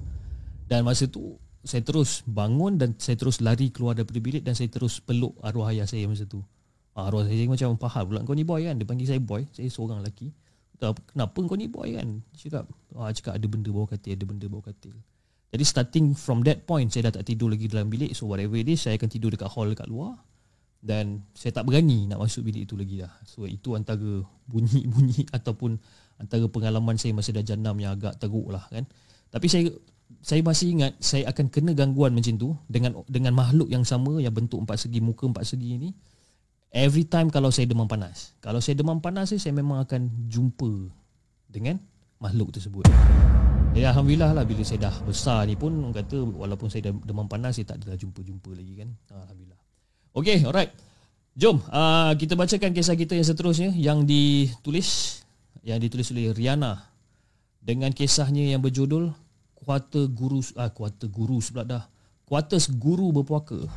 Dan 0.68 0.85
masa 0.85 1.09
tu 1.09 1.40
saya 1.64 1.81
terus 1.81 2.20
bangun 2.29 2.77
dan 2.77 3.01
saya 3.01 3.16
terus 3.16 3.40
lari 3.40 3.72
keluar 3.72 3.96
daripada 3.96 4.20
bilik 4.20 4.44
dan 4.44 4.53
saya 4.53 4.68
terus 4.68 5.01
peluk 5.01 5.33
arwah 5.40 5.72
ayah 5.72 5.88
saya 5.88 6.05
masa 6.05 6.29
tu. 6.29 6.44
Ah, 6.92 7.09
arwah 7.09 7.24
saya 7.24 7.48
macam 7.48 7.81
faham 7.81 8.05
pula 8.12 8.20
kau 8.29 8.37
ni 8.37 8.44
boy 8.44 8.68
kan. 8.68 8.77
Dia 8.77 8.85
panggil 8.85 9.09
saya 9.09 9.24
boy. 9.24 9.48
Saya 9.57 9.72
seorang 9.72 10.05
lelaki. 10.05 10.29
Kenapa 10.85 11.38
kau 11.48 11.57
ni 11.57 11.64
boy 11.64 11.96
kan? 11.96 12.20
Cakap, 12.37 12.68
ah, 12.92 13.09
cakap 13.09 13.40
ada 13.40 13.46
benda 13.48 13.72
bawah 13.72 13.88
katil, 13.88 14.20
ada 14.20 14.24
benda 14.28 14.53
bawah 14.53 14.68
katil. 14.68 14.93
Jadi 15.49 15.64
starting 15.64 16.07
from 16.12 16.44
that 16.44 16.68
point 16.68 16.92
saya 16.92 17.09
dah 17.09 17.20
tak 17.20 17.32
tidur 17.32 17.49
lagi 17.49 17.68
dalam 17.68 17.88
bilik. 17.88 18.12
So 18.12 18.28
whatever 18.28 18.61
it 18.61 18.68
is, 18.68 18.84
saya 18.84 19.01
akan 19.01 19.09
tidur 19.09 19.32
dekat 19.32 19.49
hall 19.49 19.72
dekat 19.72 19.88
luar 19.88 20.20
dan 20.78 21.26
saya 21.34 21.51
tak 21.51 21.66
berani 21.66 22.07
nak 22.07 22.22
masuk 22.22 22.46
bilik 22.46 22.68
itu 22.68 22.78
lagi 22.78 23.03
dah. 23.03 23.11
So 23.26 23.49
itu 23.51 23.74
antara 23.74 24.22
bunyi-bunyi 24.46 25.26
ataupun 25.36 25.74
antara 26.22 26.46
pengalaman 26.46 26.94
saya 26.94 27.14
masa 27.14 27.34
dah 27.34 27.42
jenam 27.42 27.74
yang 27.82 27.99
agak 27.99 28.18
teruk 28.22 28.46
lah 28.53 28.62
kan. 28.70 28.86
Tapi 29.28 29.46
saya 29.51 29.66
saya 30.22 30.40
masih 30.40 30.78
ingat 30.78 30.92
saya 31.03 31.28
akan 31.28 31.53
kena 31.53 31.74
gangguan 31.74 32.14
macam 32.14 32.34
tu 32.38 32.55
dengan 32.70 33.05
dengan 33.11 33.34
makhluk 33.34 33.68
yang 33.68 33.84
sama 33.84 34.22
yang 34.22 34.32
bentuk 34.32 34.62
empat 34.62 34.86
segi 34.86 35.03
muka 35.03 35.26
empat 35.26 35.44
segi 35.44 35.80
ini. 35.82 35.90
Every 36.68 37.09
time 37.09 37.32
kalau 37.32 37.49
saya 37.51 37.66
demam 37.66 37.88
panas. 37.88 38.36
Kalau 38.44 38.61
saya 38.62 38.78
demam 38.78 39.03
panas 39.03 39.34
saya 39.34 39.53
memang 39.57 39.82
akan 39.82 40.30
jumpa 40.30 40.92
dengan 41.51 41.80
makhluk 42.22 42.55
tersebut. 42.55 42.86
Jadi 43.76 43.84
Alhamdulillah 43.84 44.32
lah 44.32 44.44
bila 44.48 44.64
saya 44.64 44.88
dah 44.88 44.96
besar 45.04 45.44
ni 45.44 45.54
pun 45.54 45.70
orang 45.70 45.94
kata 45.94 46.18
walaupun 46.24 46.72
saya 46.72 46.90
dah 46.90 46.92
demam 47.04 47.28
panas 47.28 47.60
saya 47.60 47.68
tak 47.68 47.84
adalah 47.84 48.00
jumpa-jumpa 48.00 48.50
lagi 48.56 48.74
kan. 48.80 48.88
Alhamdulillah. 49.12 49.60
Okay, 50.16 50.38
alright. 50.42 50.72
Jom 51.38 51.62
uh, 51.70 52.10
kita 52.18 52.34
bacakan 52.34 52.74
kisah 52.74 52.98
kita 52.98 53.14
yang 53.14 53.26
seterusnya 53.28 53.70
yang 53.76 54.02
ditulis 54.02 55.22
yang 55.62 55.78
ditulis 55.78 56.10
oleh 56.10 56.34
Riana 56.34 56.90
dengan 57.62 57.94
kisahnya 57.94 58.50
yang 58.50 58.58
berjudul 58.58 59.14
Kuarter 59.54 60.08
Guru 60.10 60.42
ah 60.56 60.72
Kuarter 60.72 61.06
Guru 61.12 61.38
sebelah 61.38 61.66
dah. 61.68 61.84
Kuartus 62.28 62.68
Guru 62.72 63.12
Berpuaka. 63.12 63.68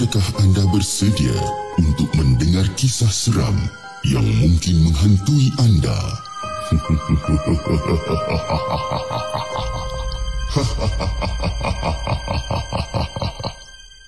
Adakah 0.00 0.40
anda 0.40 0.64
bersedia 0.72 1.36
untuk 1.76 2.08
mendengar 2.16 2.64
kisah 2.72 3.12
seram 3.12 3.52
yang 4.08 4.24
mungkin 4.40 4.88
menghantui 4.88 5.52
anda? 5.60 5.92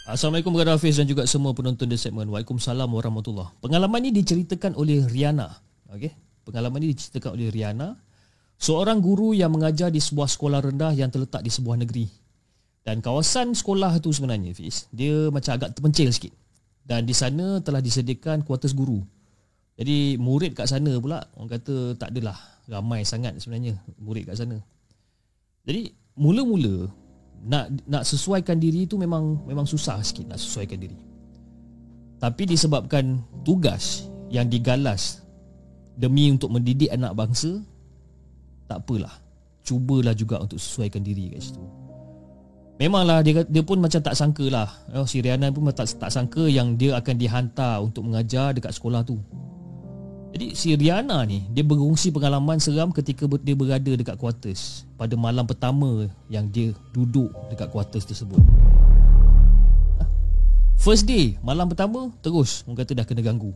Assalamualaikum 0.09 0.57
kepada 0.57 0.81
Hafiz 0.81 0.97
dan 0.97 1.05
juga 1.05 1.29
semua 1.29 1.53
penonton 1.53 1.85
di 1.85 2.01
segmen 2.01 2.25
Waalaikumsalam 2.25 2.89
warahmatullahi 2.89 3.53
Pengalaman 3.61 4.09
ini 4.09 4.25
diceritakan 4.25 4.73
oleh 4.81 5.05
Riana 5.05 5.53
okay? 5.93 6.17
Pengalaman 6.49 6.89
ini 6.89 6.97
diceritakan 6.97 7.37
oleh 7.37 7.53
Riana 7.53 8.01
Seorang 8.57 8.97
guru 9.05 9.37
yang 9.37 9.53
mengajar 9.53 9.93
di 9.93 10.01
sebuah 10.01 10.33
sekolah 10.33 10.73
rendah 10.73 10.97
yang 10.97 11.13
terletak 11.13 11.45
di 11.45 11.53
sebuah 11.53 11.85
negeri 11.85 12.22
dan 12.83 12.99
kawasan 12.99 13.55
sekolah 13.55 14.03
tu 14.03 14.11
sebenarnya 14.11 14.51
Fiz, 14.51 14.91
dia 14.91 15.31
macam 15.31 15.55
agak 15.55 15.79
terpencil 15.79 16.11
sikit. 16.11 16.35
Dan 16.83 17.07
di 17.07 17.15
sana 17.15 17.63
telah 17.63 17.79
disediakan 17.79 18.43
kuartus 18.43 18.75
guru. 18.75 18.99
Jadi 19.79 20.19
murid 20.19 20.59
kat 20.59 20.67
sana 20.67 20.99
pula 20.99 21.23
orang 21.39 21.51
kata 21.59 21.95
tak 21.95 22.11
adalah 22.13 22.37
ramai 22.67 23.07
sangat 23.07 23.39
sebenarnya 23.39 23.79
murid 24.03 24.27
kat 24.27 24.43
sana. 24.43 24.59
Jadi 25.63 25.95
mula-mula 26.19 26.91
nak 27.47 27.71
nak 27.87 28.03
sesuaikan 28.03 28.59
diri 28.59 28.87
tu 28.87 28.99
memang 28.99 29.47
memang 29.47 29.67
susah 29.67 30.03
sikit 30.03 30.27
nak 30.27 30.43
sesuaikan 30.43 30.79
diri. 30.83 30.99
Tapi 32.19 32.43
disebabkan 32.51 33.23
tugas 33.47 34.07
yang 34.31 34.51
digalas 34.51 35.23
demi 35.95 36.31
untuk 36.31 36.51
mendidik 36.51 36.91
anak 36.91 37.15
bangsa 37.15 37.63
tak 38.67 38.83
apalah. 38.83 39.23
Cubalah 39.63 40.15
juga 40.15 40.43
untuk 40.43 40.59
sesuaikan 40.59 41.03
diri 41.07 41.31
kat 41.31 41.47
situ. 41.47 41.82
Memanglah 42.81 43.21
dia 43.21 43.45
dia 43.45 43.63
pun 43.63 43.77
macam 43.77 44.01
tak 44.01 44.17
sangka 44.17 44.49
lah. 44.49 44.69
Oh, 44.97 45.05
Si 45.05 45.21
Riana 45.21 45.53
pun 45.53 45.69
tak, 45.71 45.93
tak 45.93 46.09
sangka 46.09 46.49
yang 46.49 46.81
dia 46.81 46.97
akan 46.97 47.15
dihantar 47.21 47.85
untuk 47.85 48.09
mengajar 48.09 48.57
dekat 48.57 48.73
sekolah 48.73 49.05
tu. 49.05 49.21
Jadi 50.33 50.57
si 50.57 50.73
Riana 50.73 51.29
ni 51.29 51.45
Dia 51.53 51.61
berkongsi 51.61 52.09
pengalaman 52.09 52.57
seram 52.57 52.89
ketika 52.89 53.29
dia 53.45 53.53
berada 53.53 53.93
dekat 53.93 54.17
quarters 54.17 54.89
Pada 54.97 55.13
malam 55.13 55.45
pertama 55.45 56.09
yang 56.33 56.49
dia 56.49 56.73
duduk 56.97 57.29
dekat 57.53 57.69
quarters 57.69 58.09
tersebut. 58.09 58.41
First 60.81 61.05
day, 61.05 61.37
malam 61.45 61.69
pertama 61.69 62.09
terus 62.25 62.65
orang 62.65 62.81
kata 62.81 62.97
dah 62.97 63.05
kena 63.05 63.23
ganggu. 63.23 63.53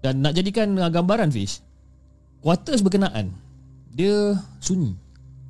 Dan 0.00 0.22
nak 0.22 0.38
jadikan 0.38 0.72
gambaran 0.78 1.34
Fish 1.34 1.60
Quarters 2.40 2.80
berkenaan. 2.80 3.34
Dia 3.92 4.38
sunyi. 4.62 4.96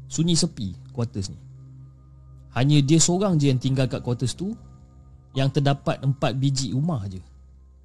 Sunyi 0.09 0.35
sepi 0.35 0.77
quarters 0.93 1.33
ni 1.33 1.51
hanya 2.53 2.78
dia 2.84 3.00
seorang 3.00 3.40
je 3.40 3.48
yang 3.48 3.61
tinggal 3.61 3.88
kat 3.88 4.05
quarters 4.05 4.36
tu 4.36 4.53
Yang 5.32 5.61
terdapat 5.61 5.96
empat 6.05 6.36
biji 6.36 6.76
rumah 6.76 7.00
je. 7.09 7.20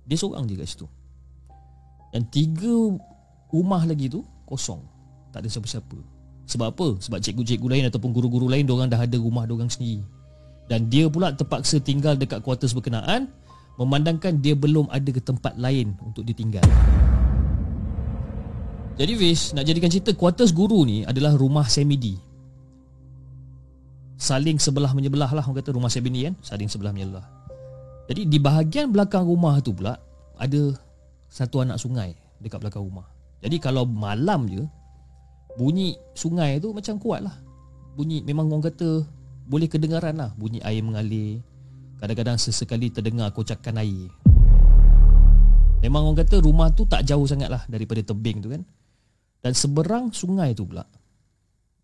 Dia 0.04 0.20
seorang 0.20 0.44
je 0.48 0.56
kat 0.60 0.68
situ. 0.68 0.88
Dan 2.12 2.28
tiga 2.28 2.76
rumah 3.48 3.88
lagi 3.88 4.12
tu 4.12 4.24
kosong. 4.44 4.84
Tak 5.32 5.44
ada 5.44 5.48
siapa-siapa. 5.48 5.96
Sebab 6.48 6.68
apa? 6.76 6.88
Sebab 7.00 7.20
cikgu-cikgu 7.20 7.68
lain 7.68 7.86
ataupun 7.92 8.16
guru-guru 8.16 8.48
lain 8.48 8.64
Diorang 8.64 8.88
dah 8.88 9.00
ada 9.00 9.20
rumah 9.20 9.44
diorang 9.44 9.68
sendiri. 9.68 10.04
Dan 10.68 10.92
dia 10.92 11.08
pula 11.08 11.32
terpaksa 11.32 11.80
tinggal 11.80 12.20
dekat 12.20 12.44
quarters 12.44 12.76
berkenaan 12.76 13.32
Memandangkan 13.78 14.42
dia 14.42 14.58
belum 14.58 14.90
ada 14.90 15.08
ke 15.08 15.22
tempat 15.22 15.54
lain 15.56 15.94
untuk 16.02 16.26
ditinggal. 16.26 16.66
Jadi 18.98 19.14
Fish 19.14 19.54
Nak 19.54 19.64
jadikan 19.70 19.94
cerita 19.94 20.12
Quarters 20.18 20.50
guru 20.50 20.82
ni 20.82 21.06
adalah 21.06 21.38
rumah 21.38 21.70
semidi 21.70 22.18
Saling 24.18 24.58
sebelah 24.58 24.98
menyebelah 24.98 25.30
lah 25.30 25.46
Orang 25.46 25.62
kata 25.62 25.70
rumah 25.78 25.94
semidi 25.94 26.26
kan 26.26 26.34
Saling 26.42 26.66
sebelah 26.66 26.90
menyebelah 26.90 27.24
Jadi 28.10 28.26
di 28.26 28.42
bahagian 28.42 28.90
belakang 28.90 29.24
rumah 29.24 29.62
tu 29.62 29.78
pula 29.78 29.94
Ada 30.42 30.74
satu 31.30 31.62
anak 31.62 31.78
sungai 31.78 32.18
Dekat 32.42 32.62
belakang 32.62 32.82
rumah. 32.82 33.06
Jadi 33.46 33.62
kalau 33.62 33.86
malam 33.86 34.50
je 34.50 34.66
Bunyi 35.58 35.98
sungai 36.14 36.62
tu 36.62 36.70
macam 36.70 37.02
kuat 37.02 37.26
lah. 37.26 37.34
Bunyi 37.94 38.26
memang 38.26 38.50
orang 38.50 38.74
kata 38.74 39.06
Boleh 39.46 39.70
kedengaran 39.70 40.18
lah. 40.18 40.34
Bunyi 40.34 40.66
air 40.66 40.82
mengalir 40.82 41.46
Kadang-kadang 42.02 42.42
sesekali 42.42 42.90
terdengar 42.90 43.30
kocakan 43.34 43.82
air. 43.82 44.10
Memang 45.86 46.10
orang 46.10 46.26
kata 46.26 46.42
rumah 46.42 46.74
tu 46.74 46.90
tak 46.90 47.06
jauh 47.06 47.26
sangat 47.30 47.54
lah 47.54 47.62
Daripada 47.70 48.02
tebing 48.02 48.42
tu 48.42 48.50
kan. 48.50 48.66
Dan 49.46 49.54
seberang 49.54 50.10
sungai 50.10 50.58
tu 50.58 50.66
pula 50.66 50.86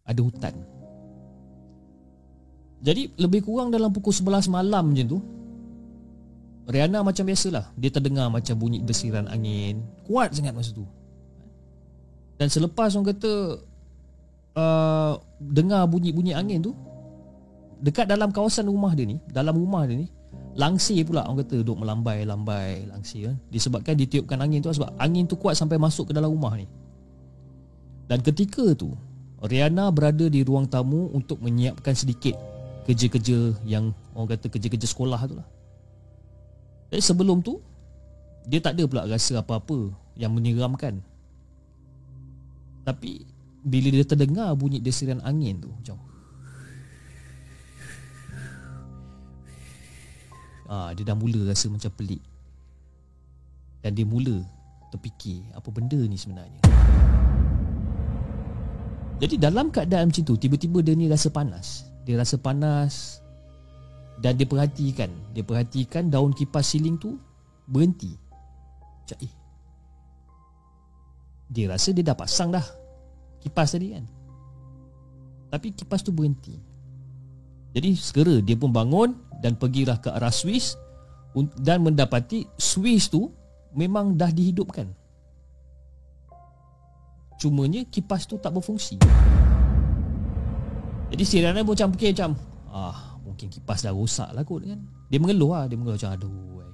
Ada 0.05 0.21
hutan 0.21 0.82
Jadi 2.83 3.15
lebih 3.15 3.47
kurang 3.47 3.71
dalam 3.71 3.89
pukul 3.95 4.11
11 4.11 4.51
malam 4.51 4.91
macam 4.91 5.07
tu 5.07 5.19
Riana 6.67 6.99
macam 6.99 7.23
biasalah 7.23 7.71
Dia 7.79 7.91
terdengar 7.91 8.27
macam 8.27 8.59
bunyi 8.59 8.83
desiran 8.83 9.27
angin 9.31 9.79
Kuat 10.03 10.35
sangat 10.35 10.51
masa 10.51 10.75
tu 10.75 10.83
Dan 12.35 12.51
selepas 12.51 12.91
orang 12.95 13.15
kata 13.15 13.31
uh, 14.59 15.13
Dengar 15.39 15.87
bunyi-bunyi 15.87 16.35
angin 16.35 16.59
tu 16.59 16.75
dekat 17.83 18.07
dalam 18.07 18.31
kawasan 18.31 18.71
rumah 18.71 18.95
dia 18.95 19.03
ni, 19.03 19.19
dalam 19.27 19.59
rumah 19.59 19.83
dia 19.83 19.99
ni, 19.99 20.07
langsir 20.55 21.03
pula 21.03 21.27
orang 21.27 21.43
kata 21.43 21.59
duduk 21.59 21.83
melambai-lambai 21.83 22.87
langsir 22.87 23.27
kan. 23.27 23.37
Disebabkan 23.51 23.99
ditiupkan 23.99 24.39
angin 24.39 24.63
tu 24.63 24.71
sebab 24.71 24.95
angin 24.95 25.27
tu 25.27 25.35
kuat 25.35 25.59
sampai 25.59 25.75
masuk 25.75 26.09
ke 26.09 26.13
dalam 26.15 26.31
rumah 26.31 26.55
ni. 26.55 26.63
Dan 28.07 28.23
ketika 28.23 28.71
tu, 28.71 28.95
Riana 29.43 29.91
berada 29.91 30.31
di 30.31 30.39
ruang 30.47 30.63
tamu 30.63 31.11
untuk 31.11 31.43
menyiapkan 31.43 31.91
sedikit 31.91 32.39
kerja-kerja 32.83 33.57
yang 33.63 33.95
orang 34.13 34.35
kata 34.35 34.51
kerja-kerja 34.51 34.87
sekolah 34.87 35.21
tu 35.25 35.35
lah. 35.39 35.47
Jadi 36.93 37.01
sebelum 37.01 37.41
tu, 37.41 37.57
dia 38.45 38.59
tak 38.59 38.77
ada 38.77 38.83
pula 38.85 39.07
rasa 39.07 39.41
apa-apa 39.41 39.89
yang 40.19 40.35
menyeramkan. 40.35 41.01
Tapi 42.83 43.23
bila 43.63 43.87
dia 43.95 44.03
terdengar 44.03 44.51
bunyi 44.59 44.83
desiran 44.83 45.23
angin 45.23 45.63
tu 45.63 45.71
macam 45.71 45.95
ha, 50.67 50.91
Dia 50.91 51.03
dah 51.07 51.15
mula 51.15 51.47
rasa 51.47 51.71
macam 51.71 51.87
pelik 51.95 52.19
Dan 53.79 53.95
dia 53.95 54.03
mula 54.03 54.43
terfikir 54.91 55.47
Apa 55.55 55.71
benda 55.71 55.95
ni 55.95 56.19
sebenarnya 56.19 56.59
Jadi 59.23 59.39
dalam 59.39 59.71
keadaan 59.71 60.11
macam 60.11 60.23
tu 60.27 60.35
Tiba-tiba 60.35 60.83
dia 60.83 60.97
ni 60.97 61.07
rasa 61.07 61.31
panas 61.31 61.92
Dia 62.03 62.19
rasa 62.19 62.35
panas. 62.39 63.23
Dan 64.19 64.37
dia 64.37 64.47
perhatikan. 64.47 65.09
Dia 65.33 65.43
perhatikan 65.43 66.07
daun 66.07 66.31
kipas 66.31 66.75
siling 66.75 66.99
tu 66.99 67.17
Berhenti. 67.63 68.11
Macam 69.03 69.17
eh. 69.23 69.33
Dia 71.53 71.71
rasa 71.71 71.95
dia 71.95 72.03
dah 72.03 72.17
pasang 72.17 72.51
dah 72.51 72.65
Kipas 73.43 73.75
tadi 73.75 73.91
kan. 73.91 74.07
Tapi 75.51 75.75
kipas 75.75 75.99
tu 75.99 76.15
berhenti. 76.15 76.55
Jadi 77.75 77.91
segera 77.99 78.39
dia 78.39 78.55
pun 78.55 78.71
bangun 78.71 79.11
dan 79.43 79.59
pergilah 79.59 79.99
ke 79.99 80.07
arah 80.07 80.31
Swiss 80.31 80.79
dan 81.59 81.83
mendapati 81.83 82.47
Swiss 82.55 83.11
tu 83.11 83.27
memang 83.75 84.15
dah 84.15 84.31
dihidupkan. 84.31 84.87
Cumanya 87.35 87.83
kipas 87.91 88.23
tu 88.23 88.39
tak 88.39 88.55
berfungsi. 88.55 89.03
Jadi 91.13 91.29
si 91.29 91.45
Rana 91.45 91.61
pun 91.61 91.77
macam 91.77 91.93
fikir 91.93 92.17
macam 92.17 92.33
ah 92.73 93.21
mungkin 93.21 93.45
kipas 93.45 93.85
dah 93.85 93.93
rosak 93.93 94.33
lah 94.33 94.41
kot 94.41 94.65
kan. 94.65 94.81
Dia 95.13 95.21
mengeluh 95.21 95.53
lah, 95.53 95.69
dia 95.69 95.77
mengeluh 95.77 95.93
macam 95.93 96.09
aduh 96.09 96.65
eh, 96.65 96.73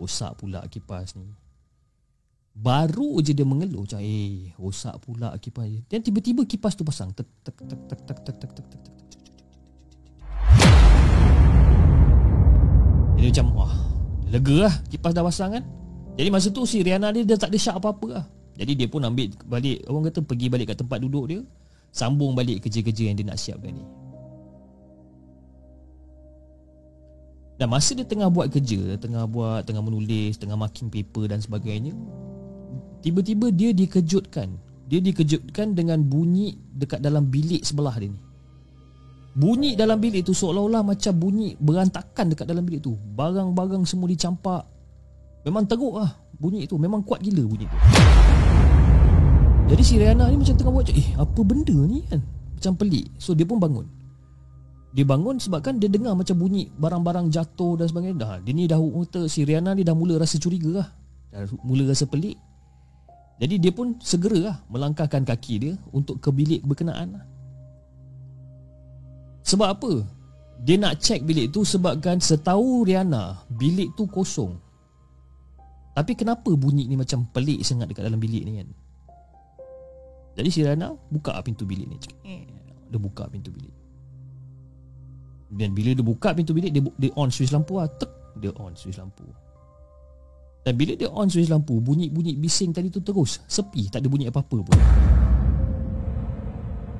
rosak 0.00 0.32
pula 0.40 0.64
kipas 0.64 1.12
ni. 1.20 1.28
Baru 2.56 3.20
je 3.20 3.36
dia 3.36 3.44
mengeluh 3.44 3.84
macam 3.84 4.00
eh 4.00 4.48
rosak 4.56 4.96
pula 5.04 5.36
kipas 5.36 5.68
ni. 5.68 5.84
Dan 5.92 6.00
tiba-tiba 6.00 6.48
kipas 6.48 6.72
tu 6.72 6.88
pasang. 6.88 7.12
Tek 7.12 7.28
tek 7.44 7.56
tek 7.68 7.80
tek 7.84 8.00
tek 8.00 8.18
tek 8.24 8.36
tek 8.40 8.50
tek 8.56 8.66
tek. 8.80 8.82
Dia 13.20 13.28
macam 13.28 13.46
wah 13.60 13.72
Lega 14.32 14.56
lah 14.68 14.74
kipas 14.88 15.12
dah 15.12 15.24
pasang 15.24 15.56
kan 15.56 15.64
Jadi 16.20 16.28
masa 16.28 16.48
tu 16.52 16.64
si 16.68 16.84
Riana 16.84 17.12
dia 17.12 17.24
dah 17.24 17.40
tak 17.40 17.48
ada 17.48 17.58
syak 17.60 17.80
apa-apa 17.80 18.06
lah 18.12 18.24
Jadi 18.60 18.72
dia 18.76 18.88
pun 18.92 19.00
ambil 19.04 19.32
balik 19.48 19.88
Orang 19.88 20.04
kata 20.04 20.20
pergi 20.20 20.46
balik 20.52 20.68
kat 20.72 20.84
tempat 20.84 21.00
duduk 21.00 21.24
dia 21.32 21.40
Sambung 21.96 22.36
balik 22.36 22.68
kerja-kerja 22.68 23.08
yang 23.08 23.16
dia 23.16 23.24
nak 23.24 23.40
siapkan 23.40 23.72
ni 23.72 23.84
Dan 27.56 27.72
masa 27.72 27.96
dia 27.96 28.04
tengah 28.04 28.28
buat 28.28 28.52
kerja 28.52 29.00
Tengah 29.00 29.24
buat, 29.24 29.64
tengah 29.64 29.80
menulis 29.80 30.36
Tengah 30.36 30.60
marking 30.60 30.92
paper 30.92 31.32
dan 31.32 31.40
sebagainya 31.40 31.96
Tiba-tiba 33.00 33.48
dia 33.48 33.72
dikejutkan 33.72 34.52
Dia 34.92 35.00
dikejutkan 35.00 35.72
dengan 35.72 36.04
bunyi 36.04 36.60
Dekat 36.76 37.00
dalam 37.00 37.32
bilik 37.32 37.64
sebelah 37.64 37.96
dia 37.96 38.12
ni 38.12 38.20
Bunyi 39.36 39.76
dalam 39.76 40.00
bilik 40.00 40.24
tu 40.24 40.32
seolah-olah 40.32 40.80
macam 40.80 41.12
bunyi 41.12 41.60
berantakan 41.60 42.32
dekat 42.32 42.48
dalam 42.48 42.64
bilik 42.64 42.80
tu. 42.80 42.96
Barang-barang 42.96 43.84
semua 43.84 44.08
dicampak. 44.08 44.64
Memang 45.44 45.68
teruk 45.68 46.00
lah 46.00 46.08
bunyi 46.40 46.64
tu. 46.64 46.80
Memang 46.80 47.04
kuat 47.04 47.20
gila 47.20 47.44
bunyi 47.44 47.68
tu. 47.68 47.76
Jadi 49.66 49.82
si 49.82 49.98
Riana 49.98 50.30
ni 50.30 50.38
macam 50.38 50.54
tengah 50.54 50.72
buat 50.72 50.94
eh 50.94 51.10
apa 51.18 51.40
benda 51.42 51.74
ni 51.90 52.06
kan? 52.06 52.22
Macam 52.54 52.72
pelik. 52.78 53.10
So 53.18 53.34
dia 53.34 53.42
pun 53.42 53.58
bangun. 53.58 53.86
Dia 54.94 55.02
bangun 55.02 55.42
sebabkan 55.42 55.82
dia 55.82 55.90
dengar 55.90 56.14
macam 56.14 56.38
bunyi 56.38 56.70
barang-barang 56.70 57.28
jatuh 57.34 57.74
dan 57.76 57.90
sebagainya. 57.90 58.16
Dah, 58.16 58.34
dia 58.40 58.54
ni 58.54 58.70
dah 58.70 58.78
kata 58.78 59.26
si 59.26 59.42
Riana 59.42 59.74
ni 59.74 59.82
dah 59.82 59.92
mula 59.92 60.22
rasa 60.22 60.38
curiga 60.38 60.80
lah. 60.80 60.88
Dah 61.34 61.50
mula 61.66 61.82
rasa 61.90 62.06
pelik. 62.06 62.38
Jadi 63.42 63.60
dia 63.60 63.74
pun 63.74 63.98
segera 64.00 64.38
lah 64.54 64.56
melangkahkan 64.70 65.26
kaki 65.26 65.54
dia 65.60 65.74
untuk 65.92 66.22
ke 66.22 66.30
bilik 66.30 66.62
berkenaan 66.64 67.20
lah. 67.20 67.24
Sebab 69.44 69.68
apa? 69.68 69.92
Dia 70.62 70.78
nak 70.78 71.02
cek 71.02 71.26
bilik 71.26 71.50
tu 71.52 71.66
sebabkan 71.66 72.22
setahu 72.22 72.86
Riana 72.86 73.44
bilik 73.50 73.92
tu 73.98 74.06
kosong. 74.08 74.56
Tapi 75.92 76.14
kenapa 76.14 76.54
bunyi 76.54 76.86
ni 76.86 76.94
macam 76.94 77.26
pelik 77.34 77.66
sangat 77.66 77.90
dekat 77.90 78.06
dalam 78.08 78.22
bilik 78.22 78.46
ni 78.46 78.62
kan? 78.62 78.85
Jadi 80.36 80.48
si 80.52 80.60
Riana 80.60 80.92
buka 81.08 81.32
pintu 81.40 81.64
bilik 81.64 81.88
ni. 81.88 81.98
Dia 82.92 82.98
buka 83.00 83.26
pintu 83.32 83.50
bilik. 83.50 83.72
Dan 85.50 85.72
bila 85.72 85.96
dia 85.96 86.04
buka 86.04 86.36
pintu 86.36 86.52
bilik 86.52 86.70
dia, 86.70 86.82
dia 87.00 87.10
on 87.16 87.32
switch 87.32 87.50
lampu 87.50 87.80
lah. 87.80 87.88
Tek, 87.88 88.10
dia 88.38 88.52
on 88.60 88.76
switch 88.76 89.00
lampu. 89.00 89.24
Dan 90.62 90.76
bila 90.76 90.92
dia 90.92 91.08
on 91.08 91.32
switch 91.32 91.48
lampu, 91.48 91.80
bunyi-bunyi 91.80 92.36
bising 92.36 92.76
tadi 92.76 92.92
tu 92.92 93.00
terus 93.00 93.40
sepi, 93.48 93.88
tak 93.88 94.04
ada 94.04 94.08
bunyi 94.12 94.28
apa-apa 94.28 94.58
pun 94.60 94.78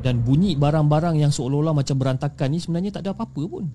dan 0.07 0.23
bunyi 0.23 0.55
barang-barang 0.55 1.19
yang 1.19 1.35
seolah-olah 1.35 1.75
macam 1.75 1.99
berantakan 1.99 2.55
ni 2.55 2.63
sebenarnya 2.63 2.95
tak 2.95 3.03
ada 3.03 3.11
apa-apa 3.11 3.43
pun. 3.51 3.67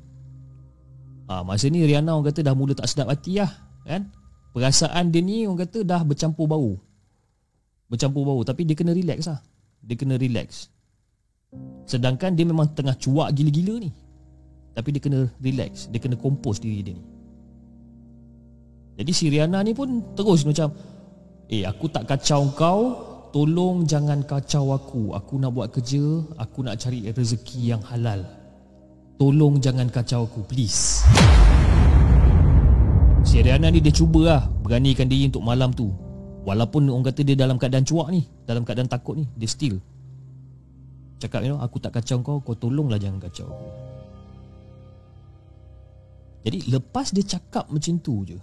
Ha, 1.28 1.44
masa 1.44 1.68
ni 1.68 1.84
Riana 1.84 2.16
orang 2.16 2.32
kata 2.32 2.40
dah 2.40 2.56
mula 2.56 2.72
tak 2.72 2.88
sedap 2.88 3.12
hati 3.12 3.44
lah 3.44 3.52
kan. 3.84 4.08
Perasaan 4.56 5.12
dia 5.12 5.20
ni 5.20 5.44
orang 5.44 5.68
kata 5.68 5.84
dah 5.84 6.00
bercampur 6.08 6.48
bau. 6.48 6.80
Bercampur 7.92 8.24
bau 8.24 8.40
tapi 8.48 8.64
dia 8.64 8.80
kena 8.80 8.96
relax 8.96 9.28
lah. 9.28 9.44
Dia 9.82 9.96
kena 9.98 10.16
relax. 10.18 10.70
Sedangkan 11.86 12.38
dia 12.38 12.48
memang 12.48 12.72
tengah 12.72 12.96
cuak 12.96 13.34
gila-gila 13.36 13.82
ni. 13.82 13.92
Tapi 14.72 14.90
dia 14.96 15.02
kena 15.04 15.28
relax, 15.44 15.92
dia 15.92 16.00
kena 16.00 16.16
kompos 16.16 16.64
diri 16.64 16.80
dia 16.80 16.96
ni. 16.96 17.04
Jadi 19.02 19.12
si 19.12 19.26
Riana 19.34 19.66
ni 19.66 19.74
pun 19.74 20.16
terus 20.16 20.46
macam 20.46 20.72
Eh 21.52 21.68
aku 21.68 21.92
tak 21.92 22.08
kacau 22.08 22.48
kau. 22.56 22.82
Tolong 23.32 23.84
jangan 23.84 24.24
kacau 24.24 24.72
aku. 24.76 25.12
Aku 25.16 25.36
nak 25.36 25.52
buat 25.52 25.72
kerja. 25.72 26.00
Aku 26.40 26.64
nak 26.64 26.80
cari 26.80 27.12
rezeki 27.12 27.76
yang 27.76 27.84
halal. 27.84 28.24
Tolong 29.20 29.60
jangan 29.60 29.92
kacau 29.92 30.24
aku 30.28 30.48
Please. 30.48 31.04
Si 33.22 33.38
Riana 33.38 33.70
ni 33.70 33.78
dia 33.78 33.94
cubalah 33.94 34.50
Beranikan 34.66 35.06
diri 35.06 35.30
untuk 35.30 35.46
malam 35.46 35.70
tu 35.70 35.94
Walaupun 36.42 36.90
orang 36.90 37.06
kata 37.06 37.22
dia 37.22 37.38
dalam 37.38 37.62
keadaan 37.62 37.86
cuak 37.86 38.10
ni 38.10 38.26
Dalam 38.50 38.66
keadaan 38.66 38.90
takut 38.90 39.14
ni 39.14 39.30
Dia 39.38 39.46
still. 39.46 39.78
Cakap 41.22 41.46
you 41.46 41.54
know 41.54 41.62
Aku 41.62 41.78
tak 41.78 41.94
kacau 41.94 42.18
kau 42.26 42.42
Kau 42.42 42.58
tolonglah 42.58 42.98
jangan 42.98 43.22
kacau 43.22 43.46
aku. 43.46 43.68
Jadi 46.42 46.58
lepas 46.74 47.14
dia 47.14 47.22
cakap 47.22 47.70
macam 47.70 48.02
tu 48.02 48.26
je 48.26 48.38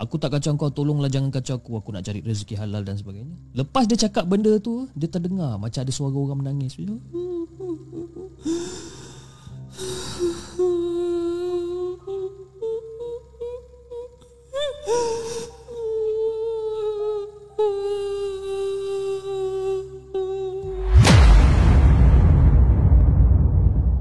Aku 0.00 0.16
tak 0.16 0.32
kacau 0.32 0.56
kau 0.56 0.72
Tolonglah 0.72 1.12
jangan 1.12 1.28
kacau 1.28 1.60
aku 1.60 1.76
Aku 1.76 1.92
nak 1.92 2.08
cari 2.08 2.24
rezeki 2.24 2.56
halal 2.56 2.80
dan 2.80 2.96
sebagainya. 2.96 3.36
Lepas 3.52 3.84
dia 3.84 4.00
cakap 4.00 4.24
benda 4.24 4.56
tu 4.56 4.88
Dia 4.96 5.12
terdengar 5.12 5.60
Macam 5.60 5.84
ada 5.84 5.92
suara 5.92 6.16
orang 6.16 6.40
menangis 6.40 6.80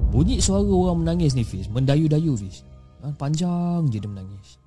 Bunyi 0.09 0.43
suara 0.43 0.67
orang 0.67 1.05
menangis 1.05 1.31
ni 1.31 1.47
Fiz. 1.47 1.71
Mendayu-dayu 1.71 2.35
Fiz. 2.35 2.67
Ha, 2.99 3.15
panjang 3.15 3.87
je 3.87 4.03
dia 4.03 4.09
menangis. 4.11 4.59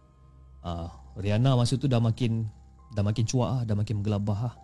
Ha, 0.65 0.89
ah, 0.89 0.91
Riana 1.21 1.53
masa 1.59 1.77
tu 1.77 1.91
dah 1.91 2.01
makin 2.01 2.49
Dah 2.93 3.03
makin 3.03 3.25
cuak 3.27 3.49
lah 3.51 3.63
Dah 3.67 3.77
makin 3.77 4.01
menggelabah 4.01 4.49
lah. 4.49 4.55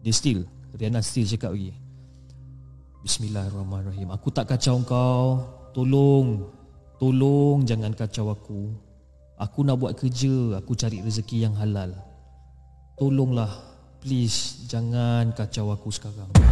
Dia 0.00 0.14
still 0.14 0.48
Riana 0.72 1.04
still 1.04 1.28
cakap 1.28 1.52
lagi. 1.52 1.76
Bismillahirrahmanirrahim. 3.04 4.08
Aku 4.16 4.32
tak 4.32 4.48
kacau 4.48 4.80
kau. 4.84 5.44
Tolong 5.76 6.58
Tolong 6.98 7.62
jangan 7.62 7.94
kacau 7.94 8.34
aku. 8.34 8.74
Aku 9.38 9.62
nak 9.62 9.78
buat 9.78 9.94
kerja 9.94 10.58
Aku 10.58 10.74
cari 10.74 10.98
rezeki 10.98 11.46
yang 11.46 11.54
halal. 11.54 11.94
Tolonglah 12.98 13.50
Please 14.02 14.66
Jangan 14.66 15.30
kacau 15.34 15.70
aku 15.70 15.94
sekarang 15.94 16.47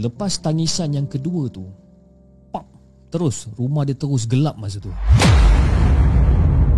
lepas 0.00 0.40
tangisan 0.40 0.96
yang 0.96 1.06
kedua 1.06 1.52
tu 1.52 1.68
Pop 2.48 2.64
Terus 3.12 3.50
Rumah 3.54 3.84
dia 3.84 3.94
terus 3.94 4.24
gelap 4.24 4.56
masa 4.56 4.80
tu. 4.80 4.92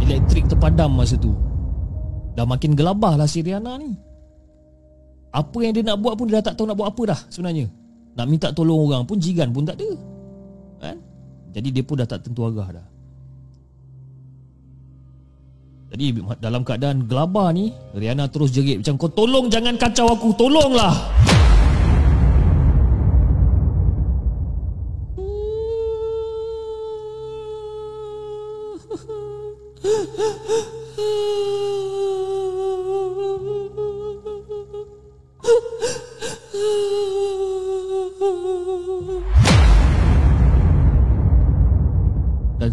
Elektrik 0.02 0.50
terpadam 0.50 0.98
masa 0.98 1.14
tu. 1.14 1.30
Dah 2.34 2.42
makin 2.48 2.74
gelabah 2.74 3.14
lah 3.14 3.28
si 3.28 3.44
Rihanna 3.44 3.78
ni. 3.78 3.92
Apa 5.32 5.58
yang 5.64 5.72
dia 5.72 5.84
nak 5.86 6.02
buat 6.02 6.18
pun 6.18 6.26
Dia 6.28 6.40
dah 6.40 6.52
tak 6.52 6.54
tahu 6.58 6.66
nak 6.68 6.76
buat 6.76 6.88
apa 6.90 7.02
dah 7.14 7.20
sebenarnya. 7.30 7.70
Nak 8.18 8.26
minta 8.28 8.48
tolong 8.50 8.88
orang 8.88 9.06
pun 9.06 9.16
Jigan 9.16 9.54
pun 9.54 9.64
tak 9.64 9.78
ada. 9.80 9.90
Kan? 10.82 10.96
Jadi 11.52 11.68
dia 11.70 11.84
pun 11.84 11.96
dah 12.00 12.08
tak 12.08 12.24
tentu 12.24 12.44
arah 12.48 12.68
dah. 12.80 12.86
Jadi 15.92 16.24
dalam 16.40 16.64
keadaan 16.64 17.04
gelabah 17.04 17.52
ni 17.52 17.68
Rihanna 17.92 18.32
terus 18.32 18.48
jerit 18.48 18.80
macam 18.80 18.96
Kau 18.96 19.12
tolong 19.12 19.52
jangan 19.52 19.76
kacau 19.76 20.08
aku 20.08 20.32
Tolonglah 20.40 20.96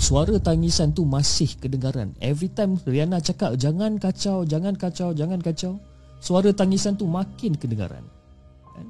suara 0.09 0.41
tangisan 0.41 0.89
tu 0.89 1.05
masih 1.05 1.53
kedengaran. 1.61 2.17
Every 2.17 2.49
time 2.49 2.81
Rihanna 2.81 3.21
cakap 3.21 3.53
Jangan 3.61 4.01
kacau, 4.01 4.41
jangan 4.41 4.73
kacau, 4.73 5.13
jangan 5.13 5.37
kacau 5.37 5.77
Suara 6.17 6.49
tangisan 6.49 6.97
tu 6.97 7.05
makin 7.05 7.53
kedengaran. 7.53 8.01
Kan? 8.73 8.87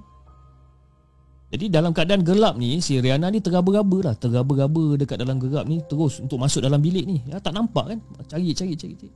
Jadi 1.52 1.68
dalam 1.68 1.92
keadaan 1.92 2.24
gelap 2.24 2.56
ni 2.56 2.80
Si 2.80 2.96
Rihanna 2.96 3.28
ni 3.36 3.44
tergaba-gaba 3.44 4.00
lah. 4.00 4.16
Tergaba-gaba 4.16 4.96
dekat 4.96 5.20
dalam 5.20 5.44
gelap 5.44 5.68
ni 5.68 5.84
Terus 5.84 6.24
untuk 6.24 6.40
masuk 6.40 6.64
dalam 6.64 6.80
bilik 6.80 7.04
ni. 7.04 7.20
Ya, 7.28 7.44
Tak 7.44 7.52
nampak 7.52 7.92
kan? 7.92 8.00
Cari, 8.32 8.56
cari, 8.56 8.80
cari, 8.80 8.96
cari. 8.96 9.12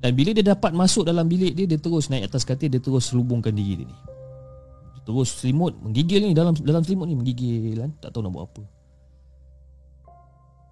Dan 0.00 0.16
bila 0.16 0.30
dia 0.30 0.46
dapat 0.54 0.70
masuk 0.70 1.02
dalam 1.02 1.26
bilik 1.26 1.58
dia 1.58 1.66
Dia 1.66 1.82
terus 1.82 2.06
naik 2.14 2.30
atas 2.30 2.46
katil 2.46 2.70
Dia 2.70 2.78
terus 2.78 3.10
selubungkan 3.10 3.50
diri 3.50 3.82
dia 3.82 3.86
ni. 3.90 3.96
Terus 5.02 5.42
selimut 5.42 5.74
Menggigil 5.82 6.30
ni 6.30 6.32
dalam 6.32 6.54
dalam 6.54 6.86
selimut 6.86 7.10
ni 7.10 7.18
Menggigil 7.18 7.74
kan? 7.74 7.90
Tak 7.98 8.14
tahu 8.14 8.22
nak 8.22 8.38
buat 8.38 8.46
apa 8.46 8.79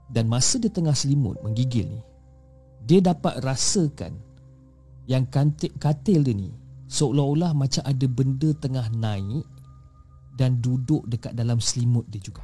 dan 0.08 0.24
masa 0.26 0.56
dia 0.56 0.72
tengah 0.72 0.96
selimut 0.96 1.36
menggigil 1.44 1.84
ni 1.84 2.00
Dia 2.88 3.04
dapat 3.04 3.44
rasakan 3.44 4.16
Yang 5.04 5.24
katil, 5.28 5.72
katil 5.76 6.20
dia 6.24 6.34
ni 6.34 6.50
Seolah-olah 6.88 7.52
macam 7.52 7.84
ada 7.84 8.06
benda 8.08 8.50
tengah 8.56 8.88
naik 8.96 9.44
Dan 10.32 10.64
duduk 10.64 11.04
dekat 11.04 11.36
dalam 11.36 11.60
selimut 11.60 12.08
dia 12.08 12.24
juga. 12.24 12.40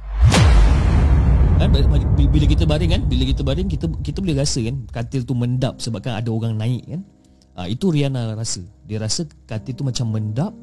Kan? 1.57 1.73
Bila 2.13 2.45
kita 2.45 2.69
baring 2.69 2.91
kan? 2.93 3.01
Bila 3.09 3.23
kita 3.25 3.41
baring 3.41 3.65
kita 3.65 3.89
kita 4.05 4.17
boleh 4.21 4.37
rasa 4.37 4.61
kan 4.61 4.85
Katil 4.93 5.25
tu 5.25 5.33
mendap 5.33 5.81
sebabkan 5.81 6.21
ada 6.21 6.29
orang 6.29 6.53
naik 6.53 6.85
kan? 6.85 7.01
Ha, 7.57 7.65
Itu 7.65 7.89
Riana 7.89 8.37
rasa. 8.37 8.61
Dia 8.85 9.01
rasa 9.01 9.25
katil 9.49 9.73
tu 9.73 9.81
macam 9.81 10.13
mendap 10.13 10.53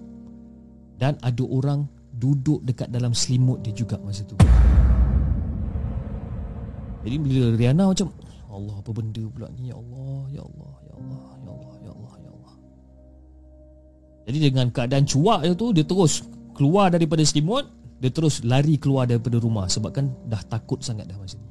Dan 1.03 1.19
ada 1.25 1.43
orang 1.43 1.89
duduk 2.15 2.63
dekat 2.63 2.93
dalam 2.93 3.17
selimut 3.17 3.65
dia 3.65 3.73
juga 3.73 3.97
masa 4.05 4.23
tu 4.29 4.37
jadi 7.03 7.17
bila 7.19 7.41
Riana 7.59 7.85
macam 7.91 8.09
Allah 8.53 8.75
apa 8.79 8.91
benda 8.93 9.23
pula 9.33 9.49
ni 9.57 9.73
ya 9.73 9.77
Allah 9.81 10.23
ya 10.31 10.43
Allah 10.45 10.73
ya 10.87 10.95
Allah 10.95 11.25
ya 11.43 11.51
Allah 11.51 11.75
ya 11.81 11.91
Allah 11.91 12.13
ya 12.21 12.31
Allah. 12.31 12.55
Jadi 14.29 14.39
dengan 14.39 14.67
keadaan 14.71 15.05
cuak 15.09 15.41
tu 15.59 15.67
dia 15.75 15.85
terus 15.89 16.23
keluar 16.53 16.93
daripada 16.93 17.25
selimut, 17.25 17.65
dia 17.99 18.13
terus 18.13 18.45
lari 18.45 18.77
keluar 18.77 19.09
daripada 19.09 19.41
rumah 19.41 19.67
sebab 19.67 19.91
kan 19.91 20.07
dah 20.29 20.43
takut 20.47 20.85
sangat 20.85 21.09
dah 21.09 21.17
masa 21.17 21.41
ni. 21.41 21.51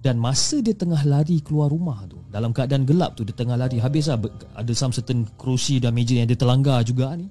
Dan 0.00 0.22
masa 0.22 0.62
dia 0.62 0.72
tengah 0.72 1.02
lari 1.02 1.42
keluar 1.42 1.66
rumah 1.66 2.06
tu 2.06 2.22
Dalam 2.30 2.54
keadaan 2.54 2.86
gelap 2.86 3.18
tu 3.18 3.26
Dia 3.26 3.34
tengah 3.34 3.58
lari 3.58 3.82
Habis 3.82 4.06
lah 4.06 4.22
Ada 4.54 4.70
some 4.70 4.94
certain 4.94 5.26
kerusi 5.34 5.82
dan 5.82 5.98
meja 5.98 6.14
yang 6.14 6.30
dia 6.30 6.38
terlanggar 6.38 6.86
juga 6.86 7.10
ni 7.18 7.26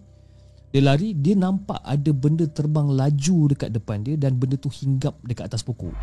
Dia 0.76 0.84
lari 0.84 1.16
Dia 1.16 1.40
nampak 1.40 1.80
ada 1.88 2.12
benda 2.12 2.44
terbang 2.52 2.92
laju 2.92 3.38
dekat 3.48 3.72
depan 3.72 4.04
dia 4.04 4.20
Dan 4.20 4.36
benda 4.36 4.60
tu 4.60 4.68
hinggap 4.68 5.16
dekat 5.24 5.48
atas 5.48 5.64
pokok. 5.64 5.96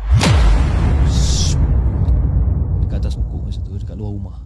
Dekat 2.81 2.97
atas 3.05 3.13
pokok 3.13 3.45
masa 3.45 3.61
tu 3.61 3.77
Dekat 3.77 3.93
luar 3.93 4.17
rumah. 4.17 4.37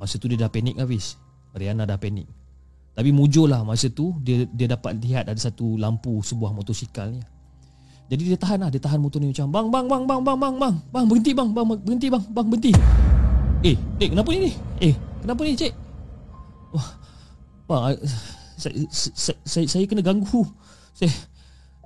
Masa 0.00 0.16
tu 0.16 0.32
dia 0.32 0.40
dah 0.40 0.48
panik 0.48 0.80
habis. 0.80 1.20
Rihanna 1.52 1.84
dah 1.84 2.00
panik. 2.00 2.24
Tapi 2.96 3.12
mujur 3.12 3.52
lah 3.52 3.68
masa 3.68 3.92
tu 3.92 4.16
Dia 4.24 4.48
dia 4.48 4.72
dapat 4.72 4.96
lihat 4.96 5.28
ada 5.28 5.36
satu 5.36 5.76
lampu 5.76 6.24
Sebuah 6.24 6.56
motosikal 6.56 7.12
ni. 7.12 7.20
Jadi 8.08 8.32
dia 8.32 8.38
tahan 8.40 8.64
lah 8.64 8.72
Dia 8.72 8.80
tahan 8.80 8.96
motor 8.96 9.20
ni 9.20 9.28
macam 9.28 9.52
Bang 9.52 9.68
bang 9.68 9.84
bang 9.92 10.04
bang 10.08 10.20
bang 10.24 10.38
bang 10.40 10.54
bang 10.56 10.74
Bang 10.88 11.04
berhenti 11.04 11.36
bang 11.36 11.52
bang 11.52 11.66
berhenti 11.68 12.08
bang 12.08 12.24
bang 12.32 12.46
berhenti. 12.48 12.72
Eh 13.60 13.76
dek 14.00 14.16
kenapa 14.16 14.28
ni 14.32 14.48
ni 14.48 14.52
Eh 14.80 14.96
kenapa 15.20 15.44
ni 15.44 15.52
cik 15.52 15.81
Wah 16.72 16.88
Bang 17.68 17.96
saya, 18.62 18.74
saya, 18.94 19.36
saya, 19.42 19.66
saya 19.66 19.84
kena 19.90 20.02
ganggu. 20.04 20.46
Saya 20.94 21.10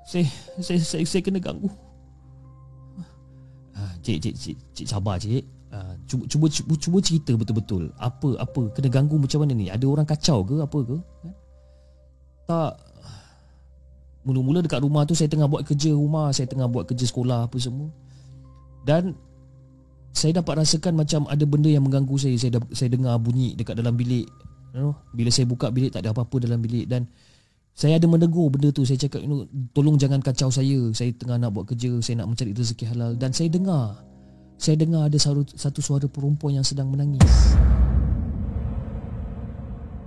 Saya 0.05 0.24
Saya, 0.61 0.78
saya, 0.84 1.05
saya 1.09 1.22
kena 1.24 1.41
ganggu. 1.41 1.72
Ah, 3.76 3.93
Cik, 4.05 4.18
cik, 4.20 4.34
cik, 4.37 4.57
cik 4.76 4.87
sabar 4.89 5.16
cik. 5.20 5.45
Uh, 5.66 5.93
cuba, 6.09 6.24
cuba, 6.30 6.47
cuba, 6.49 6.74
cuba 6.78 6.99
cerita 7.03 7.32
betul-betul. 7.37 7.93
Apa, 8.01 8.41
apa, 8.41 8.72
kena 8.72 8.89
ganggu 8.89 9.16
macam 9.20 9.45
mana 9.45 9.53
ni? 9.53 9.68
Ada 9.68 9.84
orang 9.84 10.07
kacau 10.09 10.45
ke, 10.45 10.57
apa 10.61 10.78
ke? 10.84 10.97
Kan? 10.97 11.32
Tak. 12.47 12.72
Mula-mula 14.26 14.59
dekat 14.59 14.82
rumah 14.82 15.07
tu 15.07 15.14
Saya 15.14 15.30
tengah 15.30 15.47
buat 15.47 15.62
kerja 15.62 15.95
rumah 15.95 16.34
Saya 16.34 16.51
tengah 16.51 16.66
buat 16.66 16.82
kerja 16.91 17.07
sekolah 17.07 17.47
Apa 17.47 17.62
semua. 17.62 17.95
Dan 18.82 19.14
Saya 20.11 20.43
dapat 20.43 20.66
rasakan 20.66 20.99
macam 20.99 21.30
Ada 21.30 21.47
benda 21.47 21.70
yang 21.70 21.87
mengganggu 21.87 22.18
saya. 22.18 22.34
Saya, 22.34 22.59
saya 22.74 22.91
dengar 22.91 23.22
bunyi 23.22 23.55
Dekat 23.55 23.78
dalam 23.78 23.95
bilik 23.95 24.26
you 24.77 24.85
know? 24.85 24.93
Bila 25.16 25.33
saya 25.33 25.49
buka 25.49 25.72
bilik 25.72 25.97
Tak 25.97 26.05
ada 26.05 26.12
apa-apa 26.12 26.37
dalam 26.45 26.61
bilik 26.61 26.85
Dan 26.85 27.09
Saya 27.72 27.97
ada 27.97 28.05
menegur 28.05 28.53
benda 28.53 28.68
tu 28.68 28.85
Saya 28.85 29.01
cakap 29.01 29.24
you 29.24 29.31
know, 29.33 29.49
Tolong 29.72 29.97
jangan 29.97 30.20
kacau 30.20 30.53
saya 30.53 30.93
Saya 30.93 31.16
tengah 31.16 31.41
nak 31.41 31.57
buat 31.57 31.64
kerja 31.64 31.97
Saya 32.05 32.20
nak 32.22 32.37
mencari 32.37 32.53
rezeki 32.53 32.93
halal 32.93 33.16
Dan 33.16 33.33
saya 33.33 33.49
dengar 33.49 34.05
Saya 34.61 34.77
dengar 34.77 35.09
ada 35.09 35.16
satu, 35.16 35.81
suara 35.81 36.05
perempuan 36.05 36.61
Yang 36.61 36.77
sedang 36.77 36.93
menangis 36.93 37.57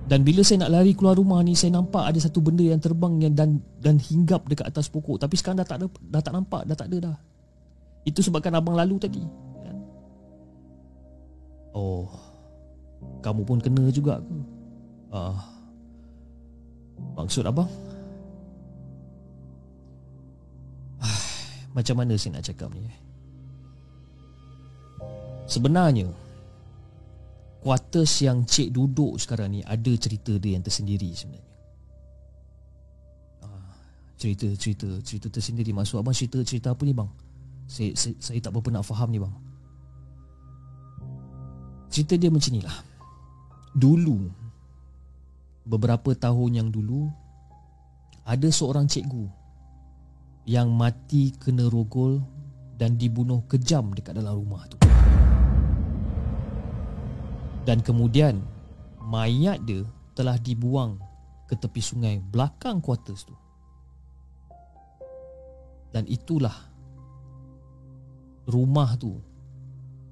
dan 0.10 0.26
bila 0.26 0.42
saya 0.42 0.66
nak 0.66 0.74
lari 0.74 0.98
keluar 0.98 1.14
rumah 1.14 1.38
ni 1.46 1.54
Saya 1.54 1.78
nampak 1.78 2.02
ada 2.02 2.18
satu 2.18 2.42
benda 2.42 2.66
yang 2.66 2.82
terbang 2.82 3.22
yang 3.22 3.38
dan 3.38 3.62
dan 3.78 4.02
hinggap 4.02 4.42
dekat 4.50 4.66
atas 4.66 4.90
pokok 4.90 5.22
Tapi 5.22 5.38
sekarang 5.38 5.62
dah 5.62 5.70
tak 5.70 5.78
ada, 5.78 5.86
dah 5.86 6.18
tak 6.18 6.34
nampak 6.34 6.66
Dah 6.66 6.74
tak 6.74 6.90
ada 6.90 7.14
dah 7.14 7.18
Itu 8.10 8.26
sebabkan 8.26 8.58
abang 8.58 8.74
lalu 8.74 8.98
tadi 8.98 9.22
kan? 9.62 9.78
Oh 11.78 12.10
Kamu 13.22 13.46
pun 13.46 13.62
kena 13.62 13.86
juga 13.94 14.18
ke? 14.18 14.59
Uh, 15.10 15.34
maksud 17.18 17.42
abang? 17.50 17.70
Macam 21.76 21.96
mana 21.98 22.14
saya 22.14 22.38
nak 22.38 22.46
cakap 22.46 22.70
ni? 22.78 22.86
Sebenarnya 25.50 26.06
quarters 27.60 28.22
yang 28.22 28.46
cik 28.46 28.70
duduk 28.70 29.18
sekarang 29.18 29.60
ni 29.60 29.62
ada 29.66 29.92
cerita 29.98 30.38
dia 30.38 30.54
yang 30.56 30.64
tersendiri 30.64 31.10
sebenarnya. 31.12 31.50
Ah, 33.44 33.74
cerita 34.16 34.48
cerita 34.56 34.88
cerita 35.02 35.28
tersendiri 35.28 35.74
maksud 35.74 36.00
abang 36.00 36.14
cerita 36.14 36.40
cerita 36.46 36.72
apa 36.72 36.86
ni 36.86 36.94
bang? 36.94 37.10
Saya, 37.66 37.98
saya 37.98 38.14
saya 38.22 38.40
tak 38.46 38.54
berapa 38.54 38.78
nak 38.78 38.86
faham 38.86 39.10
ni 39.10 39.18
bang. 39.18 39.34
Cerita 41.90 42.14
dia 42.14 42.30
macam 42.30 42.54
ni 42.54 42.62
lah 42.62 42.78
Dulu 43.74 44.30
Beberapa 45.68 46.16
tahun 46.16 46.52
yang 46.64 46.70
dulu 46.70 47.10
Ada 48.28 48.48
seorang 48.52 48.88
cikgu 48.88 49.26
Yang 50.48 50.68
mati 50.72 51.24
kena 51.36 51.68
rogol 51.68 52.24
Dan 52.76 52.96
dibunuh 52.96 53.44
kejam 53.50 53.92
dekat 53.92 54.20
dalam 54.20 54.40
rumah 54.40 54.64
tu 54.70 54.78
Dan 57.68 57.84
kemudian 57.84 58.40
Mayat 59.10 59.66
dia 59.66 59.82
telah 60.14 60.38
dibuang 60.38 61.00
ke 61.50 61.58
tepi 61.58 61.82
sungai 61.82 62.22
belakang 62.22 62.78
quarters 62.78 63.26
tu. 63.26 63.34
Dan 65.90 66.06
itulah 66.06 66.54
rumah 68.46 68.94
tu 69.02 69.18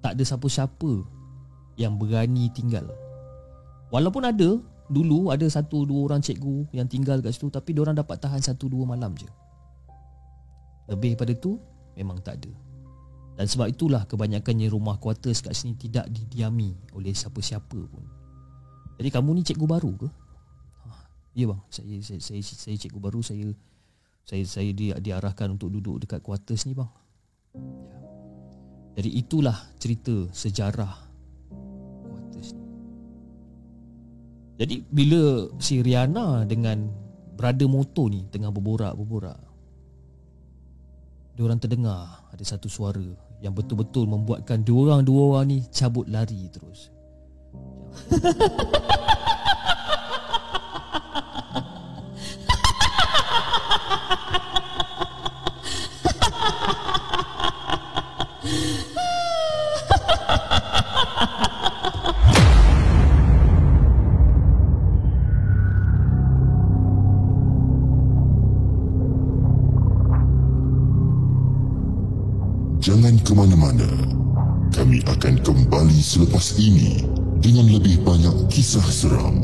tak 0.01 0.17
ada 0.17 0.23
siapa-siapa 0.25 1.05
yang 1.77 1.93
berani 2.01 2.49
tinggal. 2.49 2.89
Walaupun 3.93 4.25
ada 4.25 4.57
dulu 4.87 5.29
ada 5.31 5.43
satu 5.47 5.83
dua 5.83 6.11
orang 6.11 6.23
cikgu 6.23 6.71
yang 6.71 6.87
tinggal 6.87 7.19
kat 7.19 7.35
situ 7.35 7.51
tapi 7.51 7.75
orang 7.75 7.95
dapat 7.95 8.19
tahan 8.19 8.39
satu 8.39 8.71
dua 8.71 8.87
malam 8.87 9.13
je. 9.15 9.27
Lebih 10.87 11.19
pada 11.19 11.35
tu 11.35 11.59
memang 11.99 12.23
tak 12.23 12.39
ada. 12.43 12.53
Dan 13.37 13.45
sebab 13.45 13.69
itulah 13.69 14.07
kebanyakannya 14.09 14.71
rumah 14.71 14.97
quarters 14.97 15.45
kat 15.45 15.53
sini 15.53 15.77
tidak 15.77 16.09
didiami 16.09 16.73
oleh 16.97 17.13
siapa-siapa 17.13 17.79
pun. 17.85 18.03
Jadi 18.97 19.09
kamu 19.13 19.29
ni 19.37 19.41
cikgu 19.45 19.67
baru 19.69 19.93
ke? 19.93 20.09
Ya 21.37 21.45
bang, 21.45 21.61
saya 21.69 22.01
saya 22.01 22.17
saya, 22.17 22.41
saya 22.41 22.75
cikgu 22.81 22.97
baru 22.97 23.21
saya 23.21 23.53
saya 24.25 24.41
saya 24.41 24.73
di, 24.73 24.89
diarahkan 24.89 25.53
untuk 25.53 25.69
duduk 25.69 26.01
dekat 26.01 26.25
quarters 26.25 26.65
ni 26.65 26.73
bang. 26.73 26.89
Ya. 27.53 27.97
Jadi 28.97 29.09
itulah 29.13 29.53
cerita 29.77 30.25
sejarah 30.33 31.06
Jadi 34.57 34.81
bila 34.89 35.53
si 35.61 35.85
Riana 35.85 36.41
dengan 36.49 36.89
brother 37.37 37.69
motor 37.69 38.09
ni 38.09 38.25
tengah 38.33 38.49
berborak-berborak. 38.49 39.37
Diorang 41.37 41.61
terdengar 41.61 42.25
ada 42.33 42.41
satu 42.41 42.65
suara 42.65 43.05
yang 43.45 43.53
betul-betul 43.53 44.09
membuatkan 44.09 44.65
diorang 44.65 45.05
dua 45.05 45.37
orang 45.37 45.45
ni 45.53 45.57
cabut 45.69 46.09
lari 46.09 46.49
terus. 46.49 46.89
ke 73.27 73.35
mana-mana. 73.35 73.83
Kami 74.71 75.03
akan 75.03 75.43
kembali 75.43 75.99
selepas 75.99 76.55
ini 76.63 77.03
dengan 77.43 77.67
lebih 77.67 77.99
banyak 78.07 78.47
kisah 78.47 78.87
seram. 78.87 79.43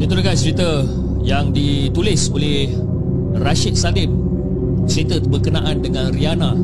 Itu 0.00 0.12
dekat 0.16 0.40
cerita 0.40 0.88
yang 1.20 1.52
ditulis 1.52 2.32
oleh 2.32 2.72
Rashid 3.36 3.76
Salim 3.76 4.12
Cerita 4.86 5.18
berkenaan 5.24 5.82
dengan 5.82 6.14
Riana 6.14 6.54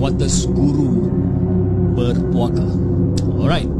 Kuartus 0.00 0.48
Guru 0.50 1.06
Berpuaka 1.94 2.64
Alright 3.38 3.70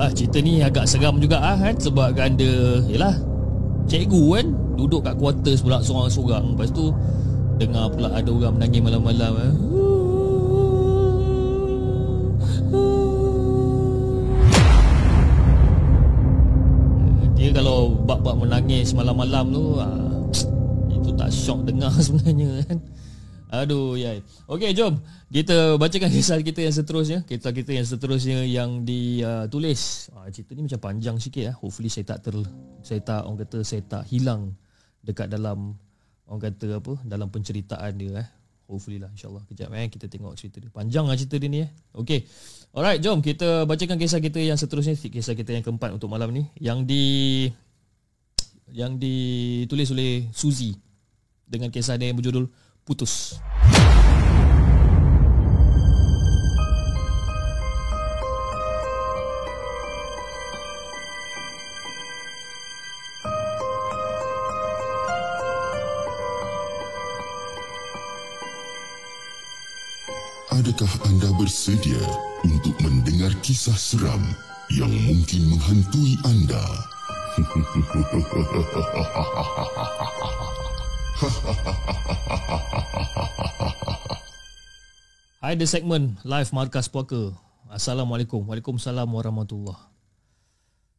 Ah, 0.00 0.08
cerita 0.14 0.40
ni 0.40 0.62
agak 0.62 0.88
seram 0.88 1.20
juga 1.20 1.42
ah 1.42 1.58
kan 1.58 1.76
sebab 1.76 2.16
dia 2.38 2.80
yalah 2.88 3.14
cikgu 3.88 4.22
kan 4.34 4.46
duduk 4.74 5.00
kat 5.04 5.14
kuartus 5.20 5.60
pula 5.60 5.78
seorang-seorang 5.84 6.56
lepas 6.56 6.70
tu 6.72 6.90
dengar 7.60 7.86
pula 7.92 8.10
ada 8.10 8.30
orang 8.30 8.54
menangis 8.58 8.80
malam-malam 8.82 9.32
eh. 9.38 9.54
Dia 17.34 17.52
kalau 17.52 17.92
bab-bab 18.08 18.40
menangis 18.40 18.96
malam-malam 18.96 19.52
tu 19.52 19.64
ah, 19.76 20.08
Itu 20.96 21.12
tak 21.12 21.28
syok 21.28 21.68
dengar 21.68 21.92
sebenarnya 22.06 22.64
kan 22.64 22.78
Aduh 23.62 23.94
ya. 23.94 24.18
Okey 24.50 24.74
jom 24.74 24.98
kita 25.30 25.78
bacakan 25.78 26.10
kisah 26.16 26.38
kita 26.42 26.62
yang 26.62 26.74
seterusnya. 26.74 27.18
Kisah 27.26 27.52
kita 27.54 27.70
yang 27.74 27.86
seterusnya 27.86 28.38
yang 28.46 28.82
ditulis. 28.82 30.10
Uh, 30.14 30.30
cerita 30.30 30.54
ni 30.58 30.66
macam 30.66 30.80
panjang 30.82 31.16
sikit 31.22 31.42
ya. 31.46 31.52
Hopefully 31.58 31.90
saya 31.90 32.06
tak 32.10 32.26
ter 32.26 32.34
saya 32.82 33.00
tak 33.02 33.26
orang 33.26 33.38
kata 33.42 33.58
saya 33.66 33.82
tak 33.82 34.06
hilang 34.10 34.54
dekat 35.02 35.28
dalam 35.28 35.74
orang 36.30 36.42
kata 36.50 36.80
apa 36.80 36.92
dalam 37.04 37.28
penceritaan 37.28 37.92
dia 37.98 38.22
eh. 38.22 38.28
Hopefully 38.64 38.96
lah 38.96 39.12
insyaAllah 39.12 39.44
Kejap 39.44 39.68
eh 39.76 39.86
Kita 39.92 40.08
tengok 40.08 40.32
cerita 40.40 40.56
dia 40.56 40.72
Panjang 40.72 41.04
lah 41.04 41.16
cerita 41.20 41.36
dia 41.36 41.52
ni 41.52 41.60
eh 41.68 41.70
Okay 41.92 42.24
Alright 42.72 42.96
jom 42.96 43.20
Kita 43.20 43.68
bacakan 43.68 44.00
kisah 44.00 44.24
kita 44.24 44.40
yang 44.40 44.56
seterusnya 44.56 44.96
Kisah 44.96 45.36
kita 45.36 45.52
yang 45.52 45.60
keempat 45.60 45.92
untuk 45.92 46.08
malam 46.08 46.32
ni 46.32 46.48
Yang 46.56 46.78
di 46.88 47.04
Yang 48.72 48.92
ditulis 49.04 49.88
oleh 49.92 50.32
Suzy 50.32 50.72
Dengan 51.44 51.68
kisah 51.68 52.00
dia 52.00 52.08
yang 52.08 52.16
berjudul 52.16 52.48
Putus 52.84 53.40
Adakah 70.52 70.92
anda 71.08 71.32
bersedia 71.40 71.96
untuk 72.44 72.76
mendengar 72.84 73.32
kisah 73.40 73.72
seram 73.72 74.20
yang 74.68 74.92
mungkin 75.08 75.56
menghantui 75.56 76.20
anda? 76.28 76.60
Hai 85.42 85.56
The 85.56 85.64
Segment. 85.64 86.20
Live 86.20 86.52
Markas 86.52 86.92
Puaka. 86.92 87.32
Assalamualaikum. 87.72 88.44
Waalaikumsalam 88.44 89.08
Warahmatullahi 89.08 89.80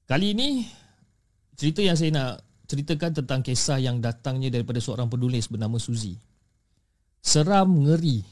Kali 0.09 0.34
ini 0.34 0.65
Cerita 1.55 1.80
yang 1.86 1.95
saya 1.95 2.11
nak 2.11 2.43
ceritakan 2.65 3.13
tentang 3.21 3.45
kisah 3.45 3.78
yang 3.80 4.01
datangnya 4.01 4.49
daripada 4.49 4.82
seorang 4.82 5.05
penulis 5.07 5.47
bernama 5.47 5.78
Suzy. 5.78 6.17
Seram, 7.21 7.86
ngeri 7.86 8.26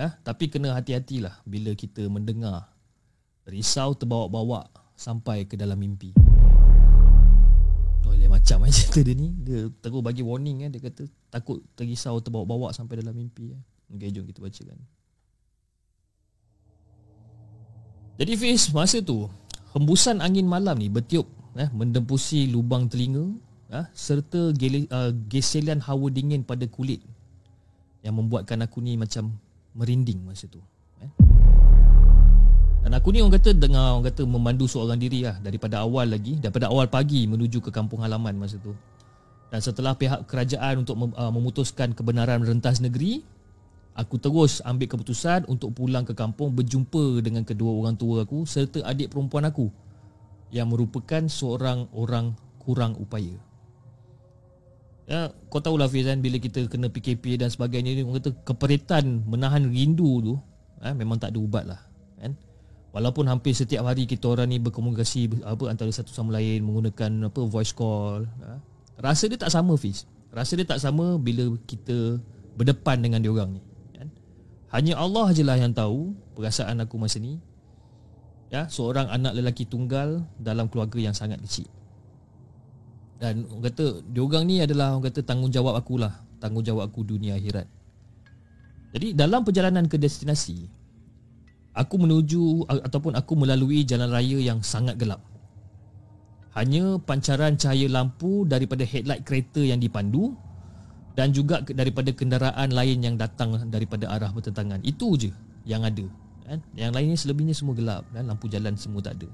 ha? 0.00 0.16
Tapi 0.24 0.48
kena 0.50 0.74
hati-hatilah 0.74 1.44
bila 1.44 1.76
kita 1.76 2.08
mendengar 2.08 2.72
Risau 3.48 3.94
terbawa-bawa 3.94 4.68
sampai 4.98 5.46
ke 5.48 5.56
dalam 5.56 5.78
mimpi. 5.78 6.12
Oh, 8.08 8.16
macam 8.28 8.64
eh 8.64 8.72
cerita 8.76 9.00
dia 9.04 9.14
ni. 9.16 9.28
Dia 9.44 9.68
terus 9.80 10.00
bagi 10.00 10.24
warning 10.24 10.64
eh. 10.64 10.70
Dia 10.72 10.88
kata 10.88 11.04
takut 11.28 11.60
terrisau 11.76 12.16
terbawa-bawa 12.20 12.72
sampai 12.72 13.00
dalam 13.00 13.12
mimpi 13.16 13.52
eh. 13.52 13.62
Okay, 13.88 14.12
jom 14.12 14.28
kita 14.28 14.44
bacakan 14.44 14.78
Jadi 18.20 18.32
Fiz, 18.36 18.68
masa 18.72 19.00
tu 19.00 19.28
Hembusan 19.72 20.20
angin 20.20 20.44
malam 20.44 20.76
ni 20.76 20.92
bertiup 20.92 21.24
eh, 21.56 21.68
Mendempusi 21.72 22.52
lubang 22.52 22.88
telinga 22.88 23.32
eh, 23.72 23.86
Serta 23.96 24.52
uh, 24.52 25.10
geselian 25.28 25.80
hawa 25.80 26.12
dingin 26.12 26.44
pada 26.44 26.68
kulit 26.68 27.00
Yang 28.04 28.14
membuatkan 28.20 28.60
aku 28.60 28.84
ni 28.84 29.00
macam 29.00 29.32
merinding 29.72 30.20
masa 30.20 30.44
tu 30.52 30.60
eh. 31.00 31.12
Dan 32.84 32.92
aku 32.92 33.08
ni 33.12 33.24
orang 33.24 33.40
kata 33.40 33.56
dengar 33.56 33.96
orang 33.96 34.12
kata 34.12 34.22
memandu 34.28 34.68
seorang 34.68 35.00
diri 35.00 35.24
lah 35.24 35.40
Daripada 35.40 35.80
awal 35.80 36.12
lagi 36.12 36.36
Daripada 36.36 36.68
awal 36.68 36.92
pagi 36.92 37.24
menuju 37.24 37.64
ke 37.64 37.72
kampung 37.72 38.04
halaman 38.04 38.36
masa 38.36 38.60
tu 38.60 38.76
Dan 39.48 39.60
setelah 39.64 39.96
pihak 39.96 40.28
kerajaan 40.28 40.84
untuk 40.84 40.96
uh, 41.16 41.32
memutuskan 41.32 41.96
kebenaran 41.96 42.44
rentas 42.44 42.84
negeri 42.84 43.24
Aku 43.98 44.14
terus 44.14 44.62
ambil 44.62 44.86
keputusan 44.86 45.50
untuk 45.50 45.74
pulang 45.74 46.06
ke 46.06 46.14
kampung 46.14 46.54
berjumpa 46.54 47.18
dengan 47.18 47.42
kedua 47.42 47.82
orang 47.82 47.98
tua 47.98 48.22
aku 48.22 48.46
serta 48.46 48.86
adik 48.86 49.10
perempuan 49.10 49.42
aku 49.42 49.74
yang 50.54 50.70
merupakan 50.70 51.26
seorang 51.26 51.90
orang 51.90 52.38
kurang 52.62 52.94
upaya. 52.94 53.34
Ya, 55.10 55.34
kau 55.50 55.58
tahu 55.58 55.74
lah 55.74 55.90
Fizan 55.90 56.22
bila 56.22 56.38
kita 56.38 56.62
kena 56.70 56.86
PKP 56.86 57.42
dan 57.42 57.50
sebagainya 57.50 57.98
ni 57.98 58.06
orang 58.06 58.22
kata 58.22 58.38
keperitan 58.46 59.26
menahan 59.26 59.66
rindu 59.66 60.22
tu 60.22 60.34
eh, 60.78 60.94
memang 60.94 61.18
tak 61.18 61.34
ada 61.34 61.38
ubat 61.42 61.64
lah 61.66 61.80
kan. 62.22 62.38
Walaupun 62.94 63.26
hampir 63.26 63.50
setiap 63.50 63.82
hari 63.82 64.06
kita 64.06 64.30
orang 64.30 64.46
ni 64.46 64.62
berkomunikasi 64.62 65.42
apa 65.42 65.74
antara 65.74 65.90
satu 65.90 66.14
sama 66.14 66.38
lain 66.38 66.62
menggunakan 66.62 67.34
apa 67.34 67.40
voice 67.50 67.74
call, 67.74 68.30
eh, 68.46 68.60
rasa 68.98 69.30
dia 69.30 69.38
tak 69.38 69.50
sama 69.54 69.74
Fiz. 69.78 70.04
Rasa 70.28 70.58
dia 70.58 70.66
tak 70.68 70.82
sama 70.82 71.16
bila 71.16 71.56
kita 71.64 72.20
berdepan 72.58 73.00
dengan 73.00 73.24
dia 73.24 73.32
orang 73.32 73.56
ni. 73.56 73.62
Kan? 73.96 74.08
Hanya 74.74 75.00
Allah 75.00 75.32
je 75.32 75.42
lah 75.46 75.56
yang 75.56 75.72
tahu 75.72 76.12
perasaan 76.36 76.82
aku 76.84 77.00
masa 77.00 77.22
ni. 77.22 77.40
Ya, 78.48 78.64
seorang 78.68 79.12
anak 79.12 79.36
lelaki 79.36 79.68
tunggal 79.68 80.24
dalam 80.40 80.72
keluarga 80.72 80.96
yang 81.00 81.12
sangat 81.12 81.40
kecil. 81.44 81.68
Dan 83.18 83.44
orang 83.50 83.72
kata 83.72 84.04
dia 84.08 84.22
orang 84.24 84.44
ni 84.46 84.62
adalah 84.62 84.96
orang 84.96 85.10
kata 85.10 85.20
tanggungjawab 85.26 85.74
aku 85.76 86.00
lah, 86.00 86.24
tanggungjawab 86.40 86.88
aku 86.88 87.04
dunia 87.04 87.36
akhirat. 87.36 87.66
Jadi 88.96 89.12
dalam 89.12 89.44
perjalanan 89.44 89.84
ke 89.84 90.00
destinasi 90.00 90.78
Aku 91.78 91.94
menuju 91.94 92.66
ataupun 92.66 93.14
aku 93.14 93.38
melalui 93.38 93.86
jalan 93.86 94.10
raya 94.10 94.42
yang 94.42 94.66
sangat 94.66 94.98
gelap 94.98 95.22
Hanya 96.58 96.98
pancaran 96.98 97.54
cahaya 97.54 97.86
lampu 97.86 98.42
daripada 98.42 98.82
headlight 98.82 99.22
kereta 99.22 99.62
yang 99.62 99.78
dipandu 99.78 100.34
Dan 101.14 101.30
juga 101.30 101.62
daripada 101.62 102.10
kenderaan 102.10 102.74
lain 102.74 102.98
yang 102.98 103.14
datang 103.14 103.54
daripada 103.70 104.10
arah 104.10 104.34
bertentangan. 104.34 104.82
Itu 104.82 105.14
je 105.14 105.30
yang 105.62 105.86
ada 105.86 106.02
kan? 106.48 106.58
Yang 106.72 106.90
lainnya 106.96 107.16
selebihnya 107.20 107.54
semua 107.54 107.76
gelap 107.76 108.08
dan 108.10 108.24
Lampu 108.24 108.48
jalan 108.48 108.74
semua 108.74 109.04
tak 109.04 109.20
ada. 109.20 109.28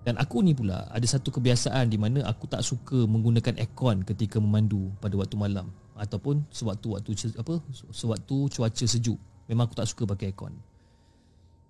Dan 0.00 0.16
aku 0.16 0.40
ni 0.40 0.56
pula 0.56 0.88
ada 0.88 1.04
satu 1.04 1.28
kebiasaan 1.28 1.92
di 1.92 2.00
mana 2.00 2.24
aku 2.24 2.48
tak 2.48 2.64
suka 2.64 3.04
menggunakan 3.04 3.56
aircon 3.60 4.00
ketika 4.04 4.40
memandu 4.40 4.88
pada 5.00 5.12
waktu 5.16 5.36
malam 5.36 5.68
ataupun 5.96 6.40
sewaktu-waktu 6.48 7.36
apa 7.36 7.60
sewaktu 7.92 8.36
cuaca 8.48 8.84
sejuk. 8.88 9.20
Memang 9.44 9.68
aku 9.68 9.76
tak 9.76 9.88
suka 9.88 10.08
pakai 10.08 10.32
aircon. 10.32 10.56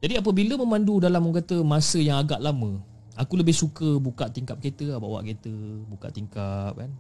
Jadi 0.01 0.15
apabila 0.17 0.55
memandu 0.57 1.03
dalam 1.03 1.27
orang 1.27 1.43
kata 1.43 1.61
masa 1.67 1.99
yang 1.99 2.23
agak 2.23 2.39
lama 2.39 2.79
aku 3.21 3.37
lebih 3.37 3.53
suka 3.53 4.01
buka 4.01 4.33
tingkap 4.33 4.57
kereta 4.57 4.97
lah, 4.97 4.99
bawa 4.99 5.21
kereta 5.21 5.53
buka 5.85 6.09
tingkap 6.09 6.73
kan? 6.73 6.91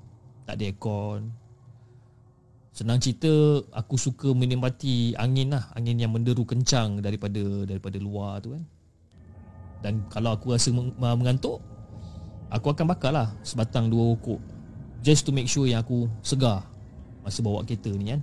Tak 0.45 0.61
ada 0.61 0.65
aircon. 0.69 1.33
Senang 2.71 3.01
cerita 3.01 3.65
aku 3.73 3.97
suka 3.97 4.31
menikmati 4.31 5.17
angin 5.17 5.57
lah. 5.57 5.73
Angin 5.73 5.97
yang 5.97 6.13
menderu 6.13 6.45
kencang 6.45 7.01
daripada 7.01 7.65
daripada 7.65 7.97
luar 7.97 8.45
tu 8.45 8.53
kan? 8.53 8.63
Dan 9.81 10.05
kalau 10.13 10.37
aku 10.37 10.53
rasa 10.53 10.69
mengantuk 10.77 11.65
aku 12.53 12.69
akan 12.69 12.85
bakar 12.93 13.17
lah 13.17 13.33
sebatang 13.41 13.89
dua 13.89 14.13
rokok. 14.13 14.39
Just 15.01 15.25
to 15.25 15.33
make 15.33 15.49
sure 15.49 15.65
yang 15.65 15.81
aku 15.81 16.05
segar 16.21 16.69
Masa 17.21 17.45
bawa 17.45 17.65
kereta 17.65 17.93
ni 17.93 18.13
kan? 18.13 18.21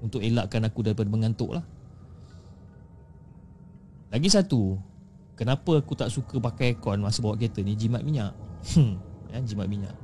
Untuk 0.00 0.22
elakkan 0.22 0.62
aku 0.66 0.86
daripada 0.86 1.10
mengantuk 1.10 1.54
lah. 1.54 1.64
Lagi 4.10 4.26
satu 4.26 4.78
Kenapa 5.40 5.80
aku 5.80 5.96
tak 5.96 6.12
suka 6.12 6.36
pakai 6.36 6.76
aircon 6.76 7.00
masa 7.00 7.24
bawa 7.24 7.32
kereta 7.32 7.64
ni? 7.64 7.72
Jimat 7.72 8.04
minyak. 8.04 8.36
Hmm, 8.76 9.00
ya, 9.32 9.40
Jimat 9.40 9.72
minyak. 9.72 9.96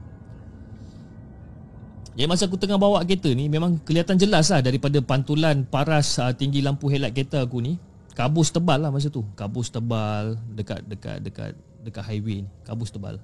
Jadi 2.16 2.24
masa 2.24 2.48
aku 2.48 2.56
tengah 2.56 2.80
bawa 2.80 3.04
kereta 3.04 3.28
ni 3.36 3.52
Memang 3.52 3.76
kelihatan 3.84 4.16
jelas 4.16 4.48
lah 4.48 4.64
Daripada 4.64 4.96
pantulan 5.04 5.68
paras 5.68 6.16
uh, 6.16 6.32
tinggi 6.32 6.64
lampu 6.64 6.88
headlight 6.88 7.12
kereta 7.12 7.44
aku 7.44 7.60
ni 7.60 7.76
Kabus 8.16 8.48
tebal 8.48 8.80
lah 8.80 8.88
masa 8.88 9.12
tu. 9.12 9.28
Kabus 9.36 9.68
tebal 9.68 10.40
Dekat 10.56 10.88
dekat 10.88 11.20
dekat 11.20 11.52
dekat 11.84 12.00
highway 12.08 12.48
ni. 12.48 12.50
Kabus 12.64 12.88
tebal. 12.88 13.20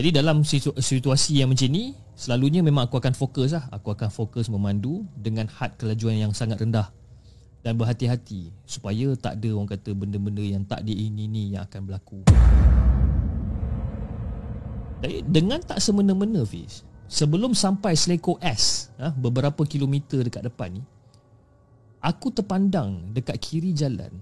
Jadi 0.00 0.08
dalam 0.16 0.40
situasi 0.80 1.44
yang 1.44 1.52
macam 1.52 1.68
ni 1.68 1.92
Selalunya 2.16 2.64
memang 2.64 2.88
aku 2.88 2.96
akan 2.96 3.12
fokus 3.12 3.52
lah. 3.52 3.68
Aku 3.68 3.92
akan 3.92 4.08
fokus 4.08 4.48
memandu 4.48 5.04
Dengan 5.12 5.44
had 5.44 5.76
kelajuan 5.76 6.16
yang 6.16 6.32
sangat 6.32 6.64
rendah 6.64 6.88
Dan 7.68 7.76
berhati-hati 7.76 8.48
Supaya 8.64 9.12
tak 9.20 9.36
ada 9.36 9.52
orang 9.52 9.68
kata 9.68 9.92
benda-benda 9.92 10.40
yang 10.40 10.64
tak 10.64 10.88
diingini 10.88 11.52
Yang 11.52 11.68
akan 11.68 11.80
berlaku 11.84 12.20
Jadi 15.04 15.20
dengan 15.28 15.60
tak 15.60 15.76
semena-mena 15.84 16.48
Fiz 16.48 16.80
Sebelum 17.12 17.52
sampai 17.52 17.92
Seleko 17.92 18.40
S 18.40 18.88
ha, 18.96 19.12
Beberapa 19.12 19.68
kilometer 19.68 20.24
dekat 20.24 20.48
depan 20.48 20.80
ni 20.80 20.82
Aku 22.00 22.32
terpandang 22.32 23.12
dekat 23.12 23.36
kiri 23.36 23.76
jalan 23.76 24.16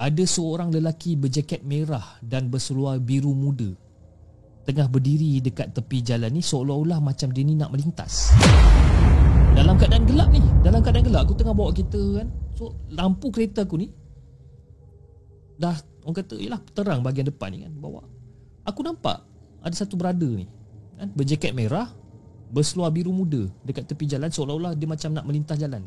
Ada 0.00 0.24
seorang 0.24 0.72
lelaki 0.72 1.12
berjaket 1.20 1.60
merah 1.68 2.16
Dan 2.24 2.48
berseluar 2.48 2.96
biru 2.96 3.36
muda 3.36 3.68
tengah 4.62 4.86
berdiri 4.86 5.42
dekat 5.42 5.74
tepi 5.74 6.06
jalan 6.06 6.30
ni 6.30 6.38
seolah-olah 6.38 7.02
macam 7.02 7.34
dia 7.34 7.42
ni 7.42 7.58
nak 7.58 7.74
melintas. 7.74 8.30
Dalam 9.52 9.74
keadaan 9.76 10.04
gelap 10.08 10.28
ni, 10.32 10.40
dalam 10.64 10.80
keadaan 10.80 11.04
gelap 11.06 11.22
aku 11.28 11.34
tengah 11.36 11.54
bawa 11.54 11.70
kereta 11.70 12.02
kan. 12.20 12.28
So 12.56 12.76
lampu 12.92 13.28
kereta 13.28 13.64
aku 13.64 13.76
ni 13.80 13.88
dah 15.60 15.76
orang 16.02 16.16
kata 16.18 16.34
ialah 16.40 16.60
terang 16.74 17.00
bahagian 17.06 17.28
depan 17.30 17.54
ni 17.54 17.62
kan 17.62 17.72
bawa. 17.76 18.02
Aku 18.66 18.82
nampak 18.82 19.22
ada 19.62 19.74
satu 19.74 19.94
brother 19.94 20.32
ni 20.34 20.46
kan 20.98 21.08
berjaket 21.14 21.54
merah 21.54 21.90
berseluar 22.52 22.92
biru 22.92 23.14
muda 23.14 23.48
dekat 23.64 23.88
tepi 23.88 24.04
jalan 24.04 24.28
seolah-olah 24.28 24.76
dia 24.76 24.84
macam 24.90 25.14
nak 25.14 25.24
melintas 25.24 25.56
jalan. 25.56 25.80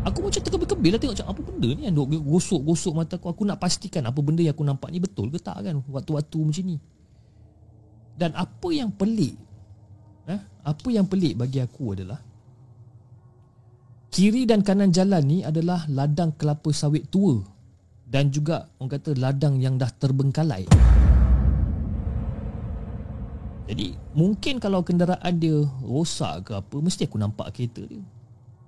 Aku 0.00 0.24
macam 0.24 0.40
terkebil-kebil 0.40 0.96
lah 0.96 1.00
tengok 1.00 1.14
macam 1.20 1.28
apa 1.28 1.40
benda 1.44 1.68
ni 1.76 1.82
kan 1.84 1.92
gosok-gosok 2.24 2.92
mata 2.96 3.20
aku. 3.20 3.28
Aku 3.28 3.42
nak 3.44 3.60
pastikan 3.60 4.08
apa 4.08 4.16
benda 4.24 4.40
yang 4.40 4.56
aku 4.56 4.64
nampak 4.64 4.88
ni 4.88 4.96
betul 4.96 5.28
ke 5.28 5.36
tak 5.36 5.60
kan 5.60 5.76
waktu-waktu 5.92 6.38
macam 6.40 6.64
ni. 6.64 6.76
Dan 8.16 8.32
apa 8.32 8.68
yang 8.72 8.88
pelik 8.88 9.36
eh, 10.30 10.40
Apa 10.62 10.88
yang 10.94 11.06
pelik 11.10 11.34
bagi 11.34 11.58
aku 11.58 11.98
adalah 11.98 12.20
Kiri 14.10 14.42
dan 14.42 14.66
kanan 14.66 14.90
jalan 14.90 15.22
ni 15.22 15.38
adalah 15.46 15.86
ladang 15.86 16.34
kelapa 16.34 16.74
sawit 16.74 17.06
tua 17.14 17.38
Dan 18.02 18.34
juga 18.34 18.66
orang 18.82 18.90
kata 18.90 19.14
ladang 19.14 19.62
yang 19.62 19.78
dah 19.78 19.86
terbengkalai. 19.86 20.66
Jadi 23.70 23.94
mungkin 24.18 24.58
kalau 24.58 24.82
kenderaan 24.82 25.38
dia 25.38 25.62
rosak 25.86 26.50
ke 26.50 26.58
apa 26.58 26.74
Mesti 26.82 27.06
aku 27.06 27.22
nampak 27.22 27.54
kereta 27.54 27.86
dia. 27.86 28.02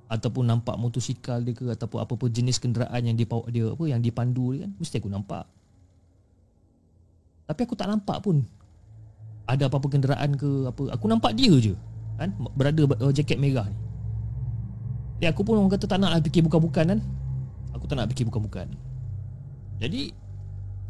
Ataupun 0.07 0.47
nampak 0.47 0.79
motosikal 0.79 1.43
dia 1.43 1.59
ke 1.59 1.75
Ataupun 1.75 2.07
apa-apa 2.07 2.31
jenis 2.31 2.63
kenderaan 2.63 3.03
yang 3.03 3.19
dia, 3.19 3.27
dia 3.51 3.67
apa 3.75 3.85
yang 3.91 3.99
dipandu 3.99 4.55
dia 4.55 4.71
kan 4.71 4.71
Mesti 4.79 5.03
aku 5.03 5.11
nampak. 5.11 5.43
Tapi 7.51 7.61
aku 7.67 7.75
tak 7.75 7.91
nampak 7.91 8.23
pun 8.23 8.47
ada 9.47 9.67
apa-apa 9.67 9.89
kenderaan 9.91 10.39
ke 10.39 10.71
apa. 10.71 10.83
Aku 10.95 11.11
nampak 11.11 11.35
dia 11.35 11.53
je 11.59 11.75
kan? 12.19 12.31
Berada 12.55 12.83
uh, 12.87 13.13
jaket 13.13 13.39
merah 13.41 13.67
ni. 13.67 13.79
Jadi 15.19 15.27
aku 15.31 15.43
pun 15.47 15.59
orang 15.59 15.71
kata 15.71 15.87
tak 15.87 15.99
naklah 16.03 16.23
fikir 16.23 16.43
bukan-bukan 16.47 16.85
kan? 16.97 17.01
Aku 17.75 17.85
tak 17.87 17.99
nak 17.99 18.11
fikir 18.11 18.27
bukan-bukan. 18.27 18.71
Jadi 19.83 20.15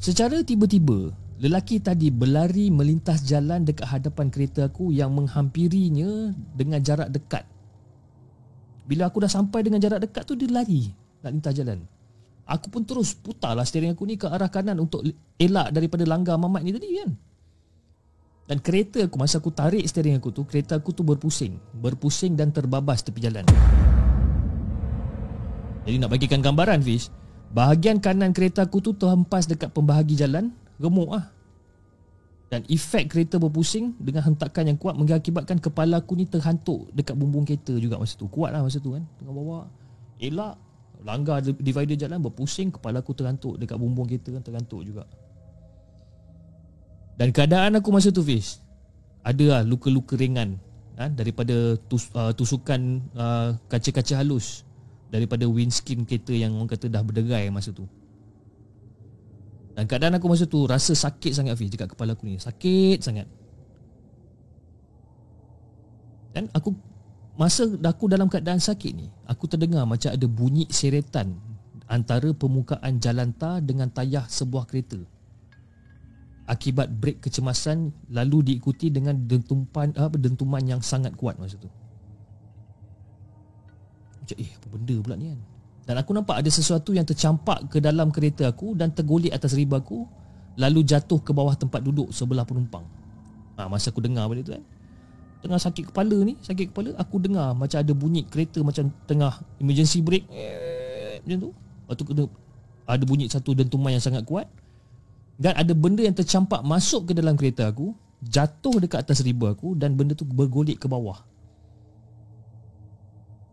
secara 0.00 0.40
tiba-tiba 0.44 1.12
lelaki 1.40 1.80
tadi 1.80 2.09
berlari 2.12 2.68
melintas 2.68 3.24
jalan 3.24 3.64
dekat 3.64 3.88
hadapan 3.88 4.28
kereta 4.28 4.68
aku 4.68 4.92
yang 4.92 5.12
menghampirinya 5.12 6.32
dengan 6.57 6.80
jarak 6.80 7.09
dekat. 7.12 7.44
Bila 8.88 9.09
aku 9.09 9.24
dah 9.24 9.30
sampai 9.30 9.64
dengan 9.64 9.80
jarak 9.80 10.00
dekat 10.05 10.24
tu 10.28 10.36
dia 10.36 10.48
lari 10.53 10.92
nak 11.22 11.32
lintas 11.32 11.55
jalan. 11.55 11.78
Aku 12.42 12.68
pun 12.68 12.82
terus 12.82 13.14
putarlah 13.14 13.62
steering 13.62 13.94
aku 13.94 14.03
ni 14.05 14.18
ke 14.18 14.26
arah 14.26 14.50
kanan 14.50 14.82
untuk 14.82 15.07
elak 15.38 15.70
daripada 15.70 16.03
langgar 16.03 16.34
mamat 16.36 16.61
ni 16.66 16.74
tadi 16.74 16.88
kan 16.98 17.11
dan 18.53 18.61
kereta 18.61 19.00
aku 19.09 19.16
masa 19.16 19.40
aku 19.40 19.48
tarik 19.48 19.80
steering 19.88 20.20
aku 20.20 20.28
tu 20.28 20.44
Kereta 20.44 20.76
aku 20.76 20.92
tu 20.92 21.00
berpusing. 21.00 21.57
Berpusing 21.72 22.36
dan 22.36 22.53
terbabas 22.53 23.00
tepi 23.00 23.24
jalan. 23.24 23.48
Jadi 25.88 25.96
nak 25.96 26.12
bagikan 26.12 26.44
gambaran 26.44 26.84
Fish 26.84 27.09
Bahagian 27.57 27.96
kanan 27.96 28.36
kereta 28.36 28.68
aku 28.68 28.84
tu 28.84 28.92
terhempas 28.92 29.48
dekat 29.48 29.72
pembahagi 29.72 30.20
jalan 30.20 30.53
Gemuk 30.76 31.16
lah 31.16 31.32
Dan 32.53 32.68
efek 32.68 33.09
kereta 33.09 33.40
berpusing 33.40 33.96
Dengan 33.96 34.20
hentakan 34.28 34.68
yang 34.68 34.76
kuat 34.76 35.00
Mengakibatkan 35.00 35.57
kepala 35.57 36.05
aku 36.05 36.12
ni 36.12 36.28
terhantuk 36.28 36.92
Dekat 36.92 37.16
bumbung 37.16 37.48
kereta 37.48 37.72
juga 37.80 37.96
masa 37.96 38.20
tu. 38.20 38.28
Kuat 38.28 38.53
lah 38.53 38.61
masa 38.61 38.84
tu 38.84 38.92
kan 38.92 39.00
Tengah 39.16 39.32
bawa. 39.32 39.64
Elak 40.20 40.61
Langgar 41.00 41.40
divider 41.40 41.96
jalan 41.96 42.20
Berpusing 42.20 42.68
Kepala 42.68 43.00
aku 43.00 43.16
terhantuk 43.16 43.57
Dekat 43.57 43.80
bumbung 43.80 44.05
kereta 44.05 44.28
kan 44.28 44.44
Terhantuk 44.44 44.84
juga 44.84 45.09
dan 47.16 47.28
keadaan 47.30 47.76
aku 47.76 47.92
masa 47.92 48.08
tu 48.08 48.24
Fiz 48.24 48.60
Ada 49.22 49.44
lah 49.58 49.62
luka-luka 49.62 50.16
ringan 50.16 50.56
ha, 50.96 51.12
Daripada 51.12 51.76
tus, 51.88 52.08
uh, 52.16 52.32
tusukan 52.32 52.80
uh, 53.16 53.54
kaca-kaca 53.68 54.20
halus. 54.20 54.64
Daripada 55.12 55.44
windscreen 55.44 56.08
kereta 56.08 56.32
yang 56.32 56.56
orang 56.56 56.72
kata 56.72 56.88
dah 56.88 57.04
berderai 57.04 57.52
masa 57.52 57.68
tu. 57.68 57.84
Dan 59.76 59.84
keadaan 59.84 60.16
aku 60.16 60.28
masa 60.28 60.48
tu 60.48 60.64
rasa 60.64 60.96
sakit 60.96 61.32
sangat 61.36 61.54
Fiz 61.60 61.68
Dekat 61.68 61.92
kepala 61.92 62.16
aku 62.16 62.24
ni. 62.24 62.40
Sakit 62.40 62.98
sangat. 63.04 63.28
Dan 66.32 66.48
aku 66.56 66.72
Masa 67.32 67.64
aku 67.64 68.12
dalam 68.12 68.28
keadaan 68.28 68.60
sakit 68.60 68.92
ni 68.92 69.08
Aku 69.24 69.48
terdengar 69.48 69.88
macam 69.88 70.12
ada 70.12 70.26
bunyi 70.28 70.68
seretan 70.68 71.32
Antara 71.88 72.28
permukaan 72.36 73.00
jalan 73.00 73.32
tar 73.32 73.64
dengan 73.64 73.88
tayah 73.88 74.28
sebuah 74.28 74.68
kereta 74.68 75.00
akibat 76.47 76.90
brek 76.90 77.22
kecemasan 77.22 77.95
lalu 78.11 78.55
diikuti 78.55 78.90
dengan 78.90 79.14
dentuman 79.14 79.95
apa 79.95 80.16
dentuman 80.18 80.62
yang 80.62 80.80
sangat 80.82 81.14
kuat 81.14 81.38
masa 81.38 81.59
tu. 81.59 81.70
Macam 84.22 84.36
eh 84.38 84.51
apa 84.51 84.66
benda 84.70 84.97
pula 85.03 85.14
ni 85.18 85.26
kan? 85.30 85.40
Dan 85.82 85.95
aku 85.99 86.11
nampak 86.14 86.38
ada 86.38 86.51
sesuatu 86.51 86.95
yang 86.95 87.07
tercampak 87.07 87.66
ke 87.66 87.78
dalam 87.82 88.14
kereta 88.14 88.47
aku 88.47 88.78
dan 88.78 88.95
tergolek 88.95 89.34
atas 89.34 89.55
riba 89.59 89.82
aku 89.82 90.07
lalu 90.55 90.86
jatuh 90.86 91.18
ke 91.18 91.34
bawah 91.34 91.55
tempat 91.59 91.82
duduk 91.82 92.14
sebelah 92.14 92.47
penumpang. 92.47 92.86
Ha, 93.59 93.66
masa 93.66 93.90
aku 93.90 94.03
dengar 94.03 94.26
benda 94.30 94.47
tu 94.47 94.55
kan. 94.55 94.64
Tengah 95.43 95.59
sakit 95.59 95.90
kepala 95.90 96.22
ni 96.22 96.38
Sakit 96.38 96.70
kepala 96.70 96.95
Aku 97.03 97.18
dengar 97.18 97.51
macam 97.51 97.82
ada 97.82 97.90
bunyi 97.90 98.22
kereta 98.22 98.62
Macam 98.62 98.95
tengah 99.11 99.43
emergency 99.59 99.99
brake 99.99 100.22
Macam 101.26 101.38
tu 101.43 101.51
Lepas 101.51 101.95
tu 101.99 102.30
Ada 102.86 103.03
bunyi 103.03 103.26
satu 103.26 103.51
dentuman 103.51 103.90
yang 103.90 103.99
sangat 103.99 104.22
kuat 104.22 104.47
Dan 105.41 105.57
ada 105.57 105.72
benda 105.72 106.05
yang 106.05 106.16
tercampak 106.16 106.61
Masuk 106.64 107.11
ke 107.11 107.12
dalam 107.16 107.39
kereta 107.39 107.70
aku 107.70 107.97
Jatuh 108.22 108.78
dekat 108.78 109.03
atas 109.03 109.24
riba 109.24 109.57
aku 109.57 109.74
Dan 109.74 109.97
benda 109.97 110.12
tu 110.12 110.28
bergolek 110.28 110.78
ke 110.78 110.87
bawah. 110.87 111.24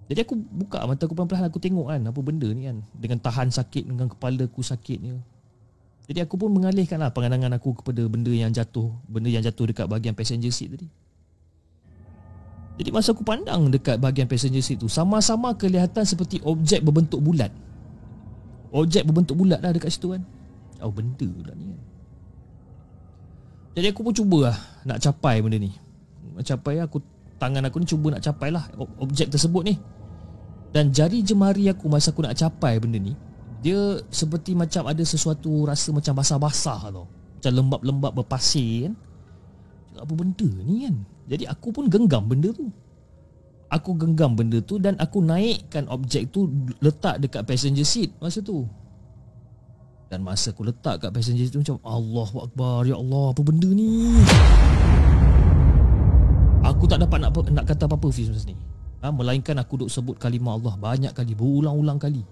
Jadi 0.10 0.26
aku 0.26 0.34
buka 0.38 0.82
mata 0.90 1.06
aku 1.06 1.14
pelan-pelan 1.14 1.48
Aku 1.48 1.62
tengok 1.62 1.88
kan 1.94 2.02
Apa 2.10 2.20
benda 2.20 2.50
ni 2.50 2.68
kan. 2.68 2.82
Dengan 2.98 3.18
tahan 3.22 3.54
sakit 3.54 3.88
Dengan 3.88 4.10
kepala 4.12 4.46
aku 4.46 4.62
sakitnya. 4.66 5.22
Jadi 6.10 6.20
aku 6.26 6.36
pun 6.42 6.50
mengalihkan 6.50 6.98
lah 6.98 7.14
Pandangan 7.14 7.54
aku 7.56 7.78
kepada 7.80 8.02
benda 8.10 8.34
yang 8.34 8.50
jatuh 8.50 8.90
Benda 9.06 9.30
yang 9.30 9.46
jatuh 9.46 9.70
dekat 9.70 9.86
bahagian 9.86 10.18
passenger 10.18 10.50
seat 10.50 10.74
tadi. 10.74 10.90
Jadi 12.80 12.90
masa 12.96 13.12
aku 13.12 13.28
pandang 13.28 13.68
dekat 13.68 14.00
bahagian 14.00 14.26
passenger 14.26 14.64
seat 14.64 14.82
tu 14.82 14.90
Sama-sama 14.90 15.54
kelihatan 15.54 16.02
seperti 16.06 16.42
objek 16.42 16.82
berbentuk 16.82 17.22
bulat. 17.22 17.54
Objek 18.74 19.06
berbentuk 19.06 19.38
bulat 19.38 19.62
lah 19.62 19.74
dekat 19.74 19.94
situ 19.94 20.14
kan 20.18 20.26
Oh 20.80 20.92
benda 20.92 21.28
pula 21.28 21.52
ni 21.56 21.76
kan. 21.76 21.82
Jadi 23.80 23.88
aku 23.96 24.02
pun 24.02 24.14
cuba 24.16 24.52
lah 24.52 24.58
Nak 24.88 24.98
capai 25.00 25.40
benda 25.40 25.58
ni. 25.60 25.72
Capai 26.44 26.80
aku 26.82 27.00
Tangan 27.40 27.64
aku 27.64 27.80
ni 27.80 27.88
cuba 27.88 28.12
nak 28.12 28.24
capai 28.24 28.52
lah 28.52 28.68
Objek 29.00 29.32
tersebut 29.32 29.64
ni. 29.64 29.76
Dan 30.76 30.92
jari 30.92 31.24
jemari 31.24 31.72
aku 31.72 31.88
Masa 31.88 32.12
aku 32.12 32.26
nak 32.26 32.36
capai 32.36 32.80
benda 32.82 33.00
ni 33.00 33.16
Dia 33.64 34.00
seperti 34.12 34.56
macam 34.56 34.88
ada 34.88 35.04
sesuatu 35.04 35.68
Rasa 35.68 35.96
macam 35.96 36.16
basah-basah 36.20 36.92
tau. 36.92 37.08
Macam 37.08 37.52
lembab-lembab 37.56 38.12
berpasir 38.20 38.92
kan. 38.92 38.94
Apa 40.00 40.14
benda 40.16 40.48
ni 40.48 40.88
kan? 40.88 40.96
Jadi 41.30 41.44
aku 41.48 41.72
pun 41.76 41.88
genggam 41.88 42.28
benda 42.28 42.52
tu. 42.52 42.68
Aku 43.70 43.94
genggam 43.94 44.34
benda 44.34 44.58
tu 44.66 44.82
Dan 44.82 44.98
aku 44.98 45.22
naikkan 45.22 45.86
objek 45.94 46.34
tu 46.34 46.50
Letak 46.82 47.22
dekat 47.22 47.46
passenger 47.46 47.86
seat 47.86 48.10
Masa 48.18 48.42
tu 48.42 48.66
Dan 50.10 50.26
masa 50.26 50.50
aku 50.50 50.66
letak 50.66 51.06
kat 51.06 51.14
passenger 51.14 51.46
tu 51.54 51.62
Macam 51.62 51.78
Allah 51.86 52.30
Akbar 52.42 52.82
Ya 52.82 52.98
Allah 52.98 53.30
apa 53.30 53.42
benda 53.46 53.70
ni? 53.70 54.18
Aku 56.66 56.90
tak 56.90 57.00
dapat 57.06 57.22
nak, 57.22 57.32
nak 57.54 57.66
kata 57.70 57.86
apa-apa 57.86 58.10
Fiz 58.10 58.28
masa 58.34 58.50
ni. 58.50 58.58
Ha, 59.00 59.14
Melainkan 59.14 59.56
aku 59.62 59.86
duk 59.86 59.90
sebut 59.94 60.18
kalimah 60.18 60.58
Allah 60.58 60.74
Banyak 60.76 61.14
kali 61.14 61.38
Berulang-ulang 61.38 62.02
kali. 62.02 62.26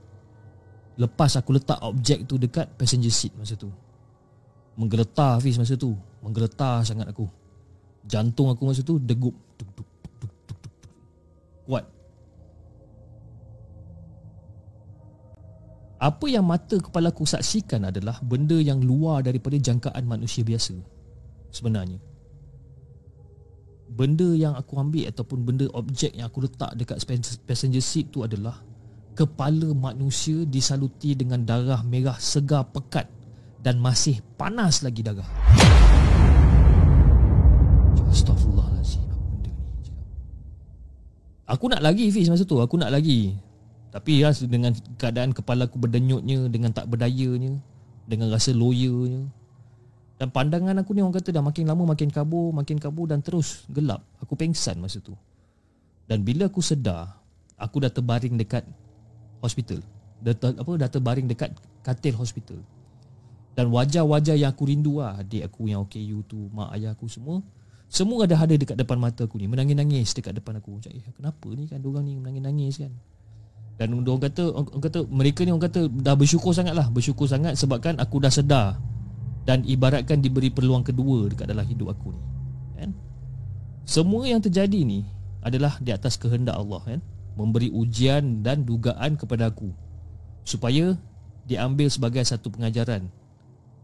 Lepas 0.98 1.38
aku 1.38 1.54
letak 1.54 1.78
objek 1.86 2.26
tu 2.26 2.42
Dekat 2.42 2.66
passenger 2.74 3.14
seat 3.14 3.38
masa 3.38 3.54
tu. 3.54 3.70
Menggeletar 4.74 5.38
Fiz 5.38 5.62
masa 5.62 5.78
tu. 5.78 5.94
Menggeletar 6.26 6.82
sangat 6.82 7.14
aku. 7.14 7.30
Jantung 8.10 8.50
aku 8.50 8.66
masa 8.66 8.82
tu 8.82 8.98
degup 8.98 9.38
Kuat 11.68 11.97
Apa 15.98 16.30
yang 16.30 16.46
mata 16.46 16.78
kepala 16.78 17.10
aku 17.10 17.26
saksikan 17.26 17.90
adalah 17.90 18.22
Benda 18.22 18.54
yang 18.62 18.86
luar 18.86 19.26
daripada 19.26 19.58
jangkaan 19.58 20.06
manusia 20.06 20.46
biasa 20.46 20.78
Sebenarnya. 21.50 21.98
Benda 23.90 24.30
yang 24.38 24.54
aku 24.54 24.78
ambil 24.78 25.10
Ataupun 25.10 25.42
benda 25.42 25.66
objek 25.74 26.14
yang 26.14 26.30
aku 26.30 26.46
letak 26.46 26.78
Dekat 26.78 27.02
passenger 27.50 27.82
seat 27.82 28.14
tu 28.14 28.22
adalah 28.22 28.62
Kepala 29.18 29.74
manusia 29.74 30.46
disaluti 30.46 31.18
dengan 31.18 31.42
darah 31.42 31.82
merah 31.82 32.22
segar 32.22 32.70
pekat 32.70 33.10
Dan 33.58 33.82
masih 33.82 34.22
panas 34.38 34.86
lagi 34.86 35.02
darah. 35.02 35.26
Ni? 39.42 39.50
Aku 41.50 41.66
nak 41.72 41.82
lagi 41.82 42.14
Fiz 42.14 42.30
masa 42.30 42.46
tu. 42.46 42.62
Aku 42.62 42.78
nak 42.78 42.94
lagi 42.94 43.47
Tapi 43.98 44.22
ya 44.22 44.30
dengan 44.46 44.78
keadaan 45.02 45.34
kepala 45.34 45.66
aku 45.66 45.82
berdenyutnya 45.82 46.46
Dengan 46.54 46.70
tak 46.70 46.86
berdayanya 46.86 47.58
Dengan 48.06 48.30
rasa 48.30 48.54
loyanya. 48.54 49.26
Dan 50.22 50.30
pandangan 50.30 50.78
aku 50.78 50.94
ni 50.94 51.02
orang 51.02 51.18
kata 51.18 51.34
dah 51.34 51.42
makin 51.42 51.66
lama 51.66 51.82
makin 51.82 52.14
kabur 52.14 52.54
Makin 52.54 52.78
kabur 52.78 53.10
dan 53.10 53.26
terus 53.26 53.66
gelap. 53.74 54.06
Aku 54.22 54.38
pengsan 54.38 54.78
masa 54.78 55.02
tu. 55.02 55.18
Dan 56.06 56.22
bila 56.22 56.46
aku 56.46 56.62
sedar 56.62 57.10
Aku 57.58 57.82
dah 57.82 57.90
terbaring 57.90 58.38
dekat 58.38 58.62
hospital. 59.42 59.82
Dah, 60.22 60.38
apa, 60.38 60.72
dah 60.78 60.90
terbaring 60.94 61.26
dekat 61.26 61.58
katil 61.82 62.14
hospital. 62.22 62.62
Dan 63.58 63.74
wajah-wajah 63.74 64.38
yang 64.38 64.54
aku 64.54 64.70
rindu 64.70 65.02
lah 65.02 65.18
Adik 65.18 65.50
aku 65.50 65.74
yang 65.74 65.82
OKU 65.82 66.22
tu 66.30 66.46
Mak 66.54 66.70
ayah 66.78 66.94
aku 66.94 67.10
semua 67.10 67.42
semua 67.88 68.28
ada 68.28 68.36
ada 68.36 68.52
dekat 68.52 68.76
depan 68.76 69.00
mata 69.00 69.24
aku 69.24 69.40
ni. 69.40 69.48
Menangis-nangis 69.48 70.12
dekat 70.12 70.36
depan 70.36 70.60
aku. 70.60 70.76
Macam 70.76 70.92
eh 70.92 71.08
kenapa 71.16 71.48
ni 71.56 71.72
kan? 71.72 71.80
Diorang 71.80 72.04
ni 72.04 72.20
menangis-nangis 72.20 72.84
kan 72.84 72.92
Dan 73.78 73.94
orang 73.94 74.26
kata 74.26 74.44
Orang 74.52 74.82
kata 74.82 75.06
Mereka 75.06 75.46
ni 75.46 75.54
orang 75.54 75.70
kata 75.70 75.86
Dah 75.88 76.18
bersyukur 76.18 76.52
sangat 76.52 76.74
lah 76.74 76.90
Bersyukur 76.90 77.30
sangat 77.30 77.56
Sebabkan 77.56 78.02
aku 78.02 78.18
dah 78.18 78.34
sedar 78.34 78.82
Dan 79.46 79.62
ibaratkan 79.64 80.18
diberi 80.18 80.50
peluang 80.50 80.82
kedua 80.82 81.30
Dekat 81.30 81.54
dalam 81.54 81.64
hidup 81.64 81.94
aku 81.94 82.10
ni 82.12 82.24
kan? 82.74 82.90
Semua 83.86 84.26
yang 84.26 84.42
terjadi 84.42 84.82
ni 84.82 85.06
Adalah 85.46 85.78
di 85.78 85.94
atas 85.94 86.18
kehendak 86.18 86.58
Allah 86.58 86.82
kan? 86.84 87.00
Memberi 87.38 87.70
ujian 87.70 88.42
dan 88.42 88.66
dugaan 88.66 89.14
kepada 89.14 89.54
aku 89.54 89.70
Supaya 90.42 90.98
Diambil 91.48 91.88
sebagai 91.88 92.26
satu 92.26 92.50
pengajaran 92.50 93.08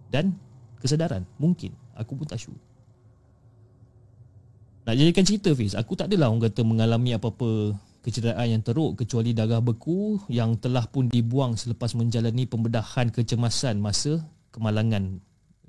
Dan 0.10 0.34
Kesedaran. 0.84 1.24
Mungkin. 1.40 1.72
Aku 1.96 2.20
pun 2.20 2.28
tak 2.28 2.44
sure. 2.44 2.60
Nak 4.84 5.00
jadikan 5.00 5.24
cerita 5.24 5.56
Fiz 5.56 5.80
Aku 5.80 5.96
tak 5.96 6.12
adalah 6.12 6.28
orang 6.28 6.44
kata 6.44 6.60
mengalami 6.68 7.16
apa-apa 7.16 7.72
Kecederaan 8.04 8.48
yang 8.52 8.62
teruk 8.62 9.00
Kecuali 9.00 9.32
darah 9.32 9.64
beku 9.64 10.20
Yang 10.28 10.68
telah 10.68 10.84
pun 10.86 11.08
dibuang 11.08 11.56
Selepas 11.56 11.96
menjalani 11.96 12.44
pembedahan 12.44 13.10
kecemasan 13.10 13.80
Masa 13.80 14.20
kemalangan 14.52 15.24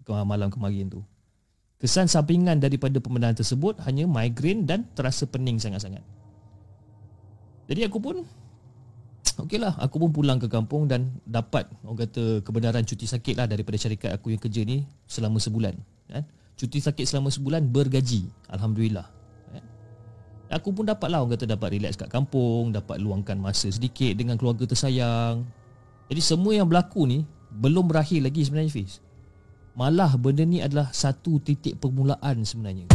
Malam 0.05 0.51
kemarin 0.51 0.91
tu 0.91 1.01
Kesan 1.79 2.11
sampingan 2.11 2.59
daripada 2.59 2.99
pembedahan 2.99 3.39
tersebut 3.39 3.79
Hanya 3.87 4.05
migrain 4.11 4.67
dan 4.67 4.85
terasa 4.93 5.25
pening 5.31 5.63
sangat-sangat 5.63 6.03
Jadi 7.71 7.81
aku 7.87 8.03
pun 8.03 8.17
Okey 9.47 9.59
lah, 9.59 9.75
aku 9.81 9.99
pun 9.99 10.11
pulang 10.15 10.39
ke 10.39 10.47
kampung 10.47 10.87
dan 10.87 11.11
dapat 11.27 11.67
orang 11.83 12.07
kata 12.07 12.45
kebenaran 12.47 12.87
cuti 12.87 13.09
sakit 13.09 13.35
lah 13.35 13.51
daripada 13.51 13.75
syarikat 13.75 14.15
aku 14.15 14.31
yang 14.31 14.39
kerja 14.39 14.63
ni 14.63 14.87
selama 15.11 15.43
sebulan. 15.43 15.75
Kan? 16.07 16.23
cuti 16.55 16.79
sakit 16.79 17.07
selama 17.07 17.35
sebulan 17.35 17.67
bergaji 17.67 18.31
alhamdulillah. 18.51 19.07
Aku 20.53 20.75
pun 20.75 20.85
dapat 20.85 21.09
lah 21.09 21.25
orang 21.25 21.37
kata 21.39 21.57
dapat 21.57 21.79
relax 21.79 21.97
kat 21.97 22.11
kampung 22.13 22.75
dapat 22.75 23.01
luangkan 23.01 23.39
masa 23.41 23.73
sedikit 23.73 24.13
dengan 24.17 24.37
keluarga 24.37 24.69
tersayang. 24.69 25.45
Jadi 26.13 26.21
semua 26.21 26.53
yang 26.53 26.69
berlaku 26.69 27.09
ni 27.09 27.25
belum 27.55 27.89
berakhir 27.89 28.21
lagi 28.27 28.45
sebenarnya 28.45 28.73
Fiz. 28.73 29.01
Malah 29.75 30.15
benda 30.15 30.47
ni 30.47 30.63
adalah 30.63 30.93
satu 30.95 31.43
titik 31.43 31.81
permulaan 31.81 32.47
sebenarnya. 32.47 32.87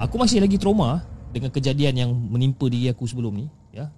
Aku 0.00 0.16
masih 0.16 0.40
lagi 0.40 0.56
trauma 0.56 1.04
dengan 1.30 1.52
kejadian 1.52 1.94
yang 1.94 2.10
menimpa 2.10 2.66
diri 2.66 2.90
aku 2.90 3.06
sebelum 3.06 3.36
ni 3.36 3.46
ya. 3.70 3.92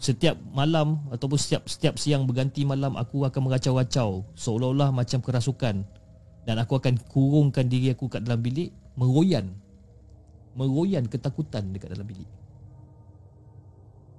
Setiap 0.00 0.36
malam 0.52 1.00
ataupun 1.12 1.38
setiap 1.38 1.68
setiap 1.68 1.94
siang 2.00 2.24
berganti 2.24 2.64
malam 2.66 2.96
aku 2.98 3.24
akan 3.24 3.40
meracau-racau 3.48 4.26
seolah-olah 4.34 4.90
macam 4.92 5.22
kerasukan. 5.22 5.86
Dan 6.44 6.56
aku 6.56 6.80
akan 6.80 6.98
kurungkan 7.08 7.68
diri 7.68 7.92
aku 7.92 8.08
kat 8.08 8.24
dalam 8.24 8.40
bilik 8.40 8.72
meroyan 8.96 9.54
meroyan 10.54 11.06
ketakutan 11.06 11.70
dekat 11.70 11.94
dalam 11.94 12.06
bilik. 12.06 12.28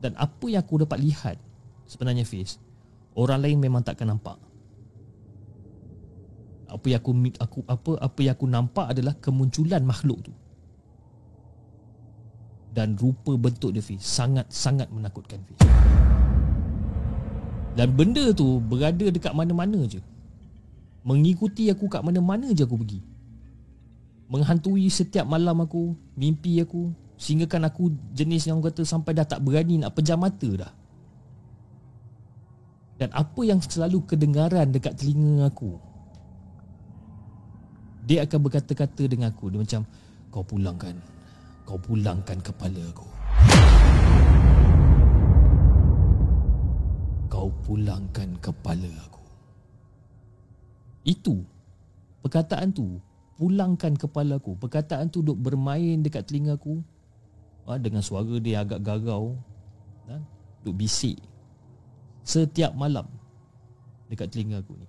Dan 0.02 0.18
apa 0.18 0.46
yang 0.50 0.66
aku 0.66 0.82
dapat 0.82 0.98
lihat 0.98 1.38
sebenarnya 1.86 2.26
Fiz 2.26 2.58
orang 3.14 3.44
lain 3.44 3.58
memang 3.62 3.86
takkan 3.86 4.10
nampak. 4.10 4.40
Apa 6.72 6.86
yang 6.88 7.04
aku 7.04 7.12
aku 7.38 7.60
apa 7.68 7.92
apa 8.00 8.20
yang 8.24 8.34
aku 8.34 8.48
nampak 8.48 8.86
adalah 8.96 9.14
kemunculan 9.20 9.84
makhluk 9.84 10.24
tu. 10.26 10.34
Dan 12.72 12.96
rupa 12.96 13.36
bentuk 13.36 13.76
dia 13.76 13.84
Fiz 13.84 14.02
sangat-sangat 14.02 14.90
menakutkan 14.90 15.44
Fiz. 15.46 15.60
Dan 17.76 17.94
benda 17.96 18.32
tu 18.32 18.60
berada 18.60 19.08
dekat 19.12 19.32
mana-mana 19.36 19.84
je. 19.86 20.00
Mengikuti 21.04 21.68
aku 21.70 21.92
kat 21.92 22.02
mana-mana 22.02 22.50
je 22.54 22.62
aku 22.62 22.78
pergi 22.78 23.11
Menghantui 24.32 24.88
setiap 24.88 25.28
malam 25.28 25.60
aku 25.60 25.92
Mimpi 26.16 26.64
aku 26.64 26.96
Sehingga 27.20 27.52
kan 27.52 27.68
aku 27.68 27.92
jenis 28.16 28.48
yang 28.48 28.64
kata 28.64 28.88
Sampai 28.88 29.12
dah 29.12 29.28
tak 29.28 29.44
berani 29.44 29.84
nak 29.84 29.92
pejam 29.92 30.24
mata 30.24 30.48
dah. 30.48 30.72
Dan 32.96 33.12
apa 33.12 33.42
yang 33.44 33.60
selalu 33.60 34.08
kedengaran 34.08 34.72
dekat 34.72 34.96
telinga 34.96 35.52
aku 35.52 35.76
Dia 38.08 38.24
akan 38.24 38.40
berkata-kata 38.48 39.04
dengan 39.12 39.36
aku. 39.36 39.52
Dia 39.52 39.60
macam 39.60 39.82
Kau 40.32 40.48
pulangkan 40.48 40.96
Kau 41.68 41.78
pulangkan 41.78 42.40
kepala 42.40 42.82
aku. 42.88 43.08
Kau 47.32 47.48
pulangkan 47.64 48.40
kepala 48.40 48.92
aku. 49.08 49.24
Itu 51.04 51.44
Perkataan 52.22 52.72
tu 52.72 53.02
pulangkan 53.42 53.98
kepala 53.98 54.38
aku. 54.38 54.54
Perkataan 54.54 55.10
tu 55.10 55.26
duk 55.26 55.34
bermain 55.34 55.98
dekat 55.98 56.30
telinga 56.30 56.62
aku. 56.62 56.78
Ha, 57.66 57.82
dengan 57.82 58.06
suara 58.06 58.38
dia 58.38 58.62
agak 58.62 58.86
gagau. 58.86 59.34
Ha, 60.06 60.22
duk 60.62 60.78
bisik. 60.78 61.18
Setiap 62.22 62.78
malam. 62.78 63.10
Dekat 64.14 64.30
telinga 64.30 64.62
aku 64.62 64.78
ni. 64.78 64.86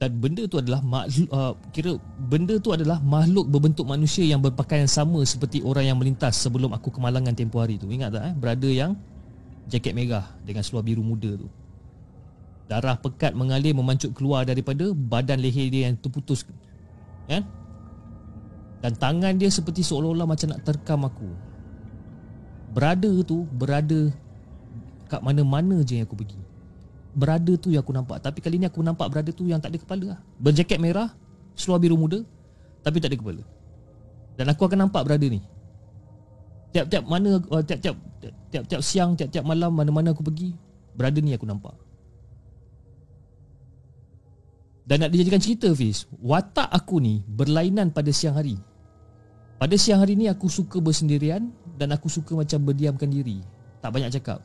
Dan 0.00 0.16
benda 0.16 0.48
tu 0.48 0.56
adalah 0.56 0.80
makhluk, 0.80 1.28
uh, 1.28 1.52
kira 1.76 1.92
benda 2.28 2.56
tu 2.56 2.72
adalah 2.72 3.04
makhluk 3.04 3.52
berbentuk 3.52 3.84
manusia 3.84 4.24
yang 4.24 4.40
berpakaian 4.40 4.88
sama 4.88 5.20
seperti 5.28 5.60
orang 5.60 5.92
yang 5.92 5.98
melintas 6.00 6.40
sebelum 6.40 6.72
aku 6.72 6.88
kemalangan 6.88 7.36
tempoh 7.36 7.60
hari 7.60 7.76
tu. 7.76 7.84
Ingat 7.88 8.16
tak 8.16 8.32
eh? 8.32 8.34
Berada 8.36 8.68
yang 8.68 8.96
jaket 9.68 9.92
merah 9.92 10.24
dengan 10.40 10.64
seluar 10.64 10.88
biru 10.88 11.04
muda 11.04 11.36
tu. 11.36 11.59
Darah 12.70 12.94
pekat 12.94 13.34
mengalir 13.34 13.74
memancut 13.74 14.14
keluar 14.14 14.46
daripada 14.46 14.94
badan 14.94 15.42
leher 15.42 15.66
dia 15.74 15.90
yang 15.90 15.98
terputus. 15.98 16.46
Kan? 17.26 17.42
Dan 18.78 18.94
tangan 18.94 19.34
dia 19.34 19.50
seperti 19.50 19.82
seolah-olah 19.82 20.22
macam 20.22 20.54
nak 20.54 20.62
terkam 20.62 21.02
aku. 21.02 21.26
Berada 22.70 23.10
tu 23.26 23.42
berada 23.50 24.14
kat 25.10 25.18
mana-mana 25.18 25.82
je 25.82 25.98
yang 25.98 26.06
aku 26.06 26.14
pergi. 26.14 26.38
Berada 27.10 27.58
tu 27.58 27.74
yang 27.74 27.82
aku 27.82 27.90
nampak. 27.90 28.22
Tapi 28.22 28.38
kali 28.38 28.62
ni 28.62 28.70
aku 28.70 28.86
nampak 28.86 29.10
berada 29.10 29.34
tu 29.34 29.50
yang 29.50 29.58
tak 29.58 29.74
ada 29.74 29.78
kepala 29.82 30.04
lah. 30.14 30.20
Berjaket 30.38 30.78
merah, 30.78 31.10
seluar 31.58 31.82
biru 31.82 31.98
muda, 31.98 32.22
tapi 32.86 33.02
tak 33.02 33.10
ada 33.10 33.18
kepala. 33.18 33.42
Dan 34.38 34.46
aku 34.46 34.62
akan 34.70 34.86
nampak 34.86 35.02
berada 35.10 35.26
ni. 35.26 35.42
Tiap-tiap 36.70 37.02
mana, 37.02 37.42
uh, 37.50 37.62
tiap-tiap 37.66 37.98
tiap-tiap 38.54 38.78
siang, 38.78 39.18
tiap-tiap 39.18 39.42
malam, 39.42 39.74
mana-mana 39.74 40.14
aku 40.14 40.22
pergi, 40.22 40.54
berada 40.94 41.18
ni 41.18 41.34
aku 41.34 41.50
nampak. 41.50 41.74
Dan 44.84 45.04
nak 45.04 45.10
dijadikan 45.12 45.40
cerita 45.40 45.68
Fiz 45.76 46.08
Watak 46.18 46.68
aku 46.72 46.98
ni 46.98 47.22
berlainan 47.24 47.92
pada 47.92 48.10
siang 48.10 48.36
hari. 48.36 48.58
Pada 49.60 49.76
siang 49.76 50.00
hari 50.00 50.16
ni 50.16 50.26
aku 50.26 50.48
suka 50.48 50.80
bersendirian 50.80 51.52
Dan 51.76 51.92
aku 51.92 52.08
suka 52.08 52.36
macam 52.36 52.64
berdiamkan 52.64 53.08
diri. 53.08 53.40
Tak 53.80 53.90
banyak 53.92 54.12
cakap. 54.20 54.40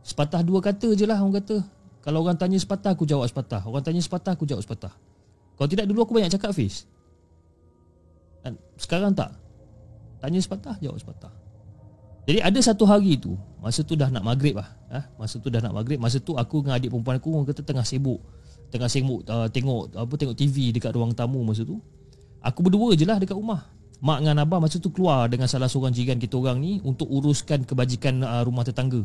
Sepatah 0.00 0.40
dua 0.40 0.64
kata 0.64 0.96
je 0.96 1.04
lah 1.04 1.20
orang 1.20 1.40
kata. 1.40 1.60
Kalau 2.00 2.24
orang 2.24 2.40
tanya 2.40 2.56
sepatah 2.56 2.96
aku 2.96 3.04
jawab 3.04 3.28
sepatah. 3.28 3.60
Orang 3.68 3.84
tanya 3.84 4.00
sepatah 4.00 4.32
aku 4.32 4.48
jawab 4.48 4.64
sepatah. 4.64 4.92
Kalau 5.60 5.68
tidak 5.68 5.84
dulu 5.84 6.08
aku 6.08 6.16
banyak 6.16 6.32
cakap 6.32 6.56
Fiz. 6.56 6.88
Dan 8.40 8.56
sekarang 8.80 9.12
tak. 9.12 9.36
Tanya 10.24 10.40
sepatah 10.40 10.80
jawab 10.80 10.96
sepatah. 10.96 11.32
Jadi 12.28 12.38
ada 12.40 12.60
satu 12.60 12.84
hari 12.84 13.16
tu 13.16 13.34
Masa 13.58 13.80
tu 13.82 13.96
dah 13.96 14.06
nak 14.12 14.22
maghrib 14.22 14.54
lah 14.54 14.68
ha? 14.92 15.08
Masa 15.16 15.40
tu 15.40 15.48
dah 15.48 15.58
nak 15.58 15.72
maghrib 15.72 15.96
Masa 15.96 16.20
tu 16.20 16.36
aku 16.36 16.62
dengan 16.62 16.76
adik 16.76 16.92
perempuan 16.92 17.16
aku 17.16 17.28
Orang 17.32 17.48
kata 17.48 17.64
tengah 17.64 17.82
sibuk 17.82 18.20
tengah 18.70 18.88
sengmuk 18.88 19.26
uh, 19.26 19.50
tengok 19.50 19.98
apa 19.98 20.14
tengok 20.16 20.36
TV 20.38 20.70
dekat 20.70 20.94
ruang 20.94 21.12
tamu 21.12 21.42
masa 21.42 21.66
tu. 21.66 21.82
Aku 22.40 22.64
berdua 22.64 22.96
je 22.96 23.04
lah 23.04 23.20
dekat 23.20 23.36
rumah. 23.36 23.68
Mak 24.00 24.24
dengan 24.24 24.40
abah 24.48 24.64
masa 24.64 24.80
tu 24.80 24.88
keluar 24.88 25.28
dengan 25.28 25.44
salah 25.44 25.68
seorang 25.68 25.92
jiran 25.92 26.16
kita 26.16 26.40
orang 26.40 26.56
ni 26.56 26.80
untuk 26.80 27.04
uruskan 27.12 27.68
kebajikan 27.68 28.24
uh, 28.24 28.40
rumah 28.46 28.64
tetangga. 28.64 29.04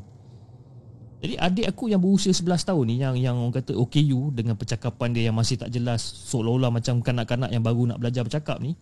Jadi 1.20 1.36
adik 1.42 1.66
aku 1.74 1.90
yang 1.90 2.00
berusia 2.00 2.32
11 2.32 2.70
tahun 2.70 2.86
ni 2.86 2.96
yang 3.02 3.16
yang 3.18 3.36
orang 3.36 3.58
kata 3.58 3.74
OKU 3.74 4.30
dengan 4.32 4.54
percakapan 4.56 5.10
dia 5.10 5.28
yang 5.28 5.36
masih 5.36 5.58
tak 5.58 5.74
jelas 5.74 6.00
seolah-olah 6.30 6.70
macam 6.70 7.02
kanak-kanak 7.02 7.50
yang 7.50 7.66
baru 7.66 7.90
nak 7.92 8.00
belajar 8.00 8.24
bercakap 8.24 8.62
ni. 8.62 8.78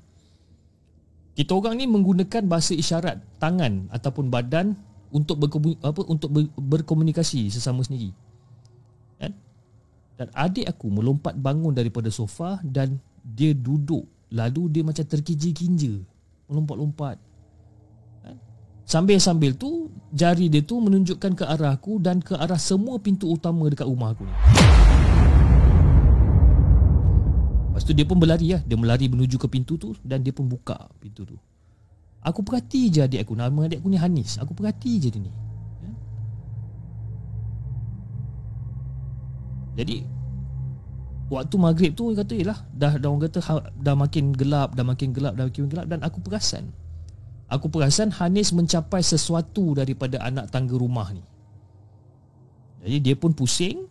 Kita 1.34 1.58
orang 1.58 1.82
ni 1.82 1.90
menggunakan 1.90 2.46
bahasa 2.46 2.78
isyarat 2.78 3.42
tangan 3.42 3.90
ataupun 3.90 4.30
badan 4.30 4.78
untuk 5.10 5.42
berkomunikasi, 5.42 5.82
apa 5.82 6.02
untuk 6.06 6.30
berkomunikasi 6.58 7.50
sesama 7.50 7.82
sendiri. 7.82 8.14
Dan 10.24 10.32
adik 10.40 10.72
aku 10.72 10.88
melompat 10.88 11.36
bangun 11.36 11.76
daripada 11.76 12.08
sofa 12.08 12.56
dan 12.64 12.96
dia 13.28 13.52
duduk. 13.52 14.08
Lalu 14.32 14.72
dia 14.72 14.80
macam 14.88 15.04
terkija-kinja. 15.04 16.00
Melompat-lompat. 16.48 17.20
Kan? 18.24 18.40
Sambil-sambil 18.88 19.52
tu 19.60 19.92
jari 20.16 20.48
dia 20.48 20.64
tu 20.64 20.80
menunjukkan 20.80 21.36
ke 21.36 21.44
arah 21.44 21.76
aku 21.76 22.00
dan 22.00 22.24
ke 22.24 22.40
arah 22.40 22.56
semua 22.56 23.04
pintu 23.04 23.36
utama 23.36 23.68
dekat 23.68 23.84
rumah 23.84 24.16
aku 24.16 24.24
ni. 24.24 24.36
Lepas 27.68 27.84
tu 27.84 27.92
dia 27.92 28.08
pun 28.08 28.16
berlari 28.16 28.56
lah. 28.56 28.64
Dia 28.64 28.80
melari 28.80 29.12
menuju 29.12 29.36
ke 29.36 29.52
pintu 29.52 29.76
tu 29.76 29.92
dan 30.08 30.24
dia 30.24 30.32
pun 30.32 30.48
buka 30.48 30.88
pintu 31.04 31.28
tu. 31.28 31.36
Aku 32.24 32.48
perhati 32.48 32.88
je 32.88 33.04
adik 33.04 33.28
aku. 33.28 33.36
Nama 33.36 33.68
adik 33.68 33.84
aku 33.84 33.92
ni 33.92 34.00
Hanis. 34.00 34.40
Aku 34.40 34.56
perhati 34.56 35.04
je 35.04 35.12
dia 35.12 35.20
ni. 35.20 35.36
Jadi 39.74 40.06
waktu 41.34 41.56
maghrib 41.58 41.92
tu 41.98 42.14
kata 42.14 42.34
yalah 42.38 42.60
dah 42.76 42.94
dah 43.02 43.08
orang 43.10 43.26
kata 43.26 43.40
ha, 43.42 43.54
dah 43.74 43.96
makin 43.98 44.36
gelap 44.38 44.78
dah 44.78 44.86
makin 44.86 45.10
gelap 45.16 45.34
dah 45.34 45.50
makin 45.50 45.66
gelap 45.66 45.90
dan 45.90 46.06
aku 46.06 46.22
perasan 46.22 46.70
aku 47.54 47.70
perasan 47.70 48.10
Hanis 48.10 48.50
mencapai 48.50 49.06
sesuatu 49.06 49.78
daripada 49.78 50.18
anak 50.26 50.50
tangga 50.50 50.74
rumah 50.74 51.14
ni. 51.14 51.22
Jadi 52.84 52.98
dia 53.00 53.16
pun 53.16 53.32
pusing 53.32 53.86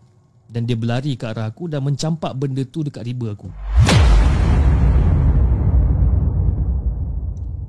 dan 0.50 0.68
dia 0.68 0.76
berlari 0.76 1.16
ke 1.16 1.24
arah 1.24 1.48
aku 1.48 1.70
dan 1.70 1.80
mencampak 1.80 2.34
benda 2.36 2.66
tu 2.66 2.84
dekat 2.84 3.06
riba 3.06 3.32
aku. 3.32 3.48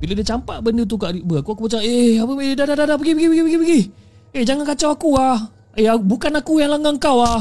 Bila 0.04 0.20
dia 0.20 0.26
campak 0.28 0.60
benda 0.60 0.84
tu 0.84 1.00
kat 1.00 1.16
riba 1.16 1.40
aku 1.40 1.56
aku 1.56 1.62
macam 1.72 1.80
eh 1.80 2.20
apa 2.20 2.32
eh 2.44 2.54
dah 2.60 2.66
dah 2.68 2.76
dah, 2.76 2.86
dah 2.92 2.98
pergi 3.00 3.14
pergi 3.16 3.28
pergi 3.40 3.60
pergi. 3.62 3.82
Eh 4.34 4.44
jangan 4.44 4.66
kacau 4.68 4.90
aku 4.92 5.10
ah. 5.16 5.40
Eh 5.80 5.88
bukan 5.88 6.34
aku 6.36 6.60
yang 6.60 6.76
langgang 6.76 7.00
kau 7.00 7.24
ah. 7.24 7.40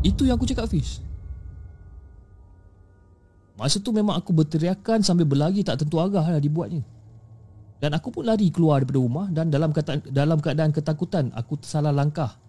Itu 0.00 0.24
yang 0.24 0.40
aku 0.40 0.48
cakap 0.48 0.68
Fiz. 0.68 1.04
Masa 3.60 3.76
tu 3.76 3.92
memang 3.92 4.16
aku 4.16 4.32
berteriakan 4.32 5.04
sambil 5.04 5.28
berlari 5.28 5.60
tak 5.60 5.84
tentu 5.84 6.00
arah 6.00 6.24
lah 6.24 6.40
dibuatnya. 6.40 6.80
Dan 7.80 7.92
aku 7.92 8.08
pun 8.08 8.28
lari 8.28 8.52
keluar 8.52 8.84
daripada 8.84 9.00
rumah 9.00 9.26
Dan 9.32 9.48
dalam 9.48 9.72
keadaan, 9.72 10.04
dalam 10.04 10.36
keadaan 10.36 10.72
ketakutan 10.72 11.32
aku 11.36 11.60
tersalah 11.60 11.92
langkah. 11.92 12.40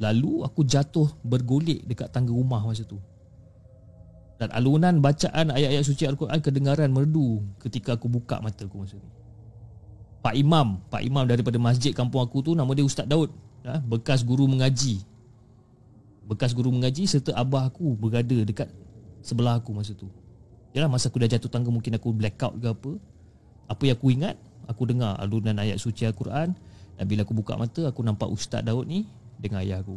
Lalu 0.00 0.44
aku 0.44 0.64
jatuh 0.64 1.08
bergolek 1.24 1.84
dekat 1.84 2.12
tangga 2.12 2.32
rumah 2.32 2.60
masa 2.64 2.84
tu. 2.84 3.00
Dan 4.36 4.52
alunan 4.52 5.00
bacaan 5.00 5.48
ayat-ayat 5.48 5.80
suci 5.80 6.04
Al-Quran 6.04 6.44
kedengaran 6.44 6.92
merdu 6.92 7.40
Ketika 7.56 7.96
aku 7.96 8.04
buka 8.04 8.36
mata 8.44 8.68
aku 8.68 8.84
masa 8.84 9.00
tu 9.00 9.08
Pak 10.20 10.36
Imam 10.36 10.76
Pak 10.92 11.00
Imam 11.00 11.24
daripada 11.24 11.56
masjid 11.56 11.96
kampung 11.96 12.20
aku 12.20 12.44
tu 12.44 12.52
Nama 12.52 12.68
dia 12.76 12.84
Ustaz 12.84 13.08
Daud. 13.08 13.32
Ha, 13.64 13.80
Bekas 13.80 14.20
guru 14.20 14.44
mengaji 14.44 15.00
bekas 16.26 16.52
guru 16.52 16.74
mengaji 16.74 17.06
serta 17.06 17.32
abah 17.38 17.70
aku 17.70 17.94
berada 17.94 18.42
dekat 18.42 18.68
sebelah 19.22 19.58
aku 19.62 19.70
masa 19.72 19.94
tu. 19.94 20.10
Yalah 20.74 20.90
masa 20.90 21.08
aku 21.08 21.22
dah 21.22 21.30
jatuh 21.30 21.48
tangga 21.48 21.72
mungkin 21.72 21.96
aku 21.96 22.12
blackout 22.12 22.58
ke 22.60 22.66
apa. 22.68 22.92
Apa 23.66 23.82
yang 23.88 23.96
aku 23.98 24.06
ingat, 24.12 24.36
aku 24.68 24.82
dengar 24.86 25.16
alunan 25.18 25.56
ayat 25.58 25.80
suci 25.80 26.04
Al-Quran 26.06 26.54
dan 26.98 27.04
bila 27.08 27.26
aku 27.26 27.32
buka 27.34 27.58
mata 27.58 27.88
aku 27.88 28.04
nampak 28.04 28.28
Ustaz 28.28 28.62
Daud 28.62 28.86
ni 28.86 29.08
dengan 29.40 29.64
ayah 29.64 29.80
aku. 29.80 29.96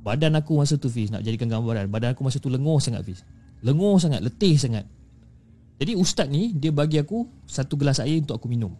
Badan 0.00 0.32
aku 0.38 0.56
masa 0.56 0.80
tu 0.80 0.88
Fiz 0.88 1.12
nak 1.12 1.20
jadikan 1.20 1.50
gambaran. 1.50 1.92
Badan 1.92 2.16
aku 2.16 2.24
masa 2.24 2.40
tu 2.40 2.48
lenguh 2.48 2.80
sangat 2.80 3.04
Fiz. 3.04 3.20
Lenguh 3.60 4.00
sangat, 4.00 4.24
letih 4.24 4.56
sangat. 4.56 4.88
Jadi 5.80 5.96
ustaz 5.96 6.28
ni 6.28 6.52
dia 6.56 6.72
bagi 6.72 7.00
aku 7.00 7.24
satu 7.48 7.76
gelas 7.76 8.00
air 8.00 8.20
untuk 8.20 8.36
aku 8.36 8.48
minum. 8.48 8.72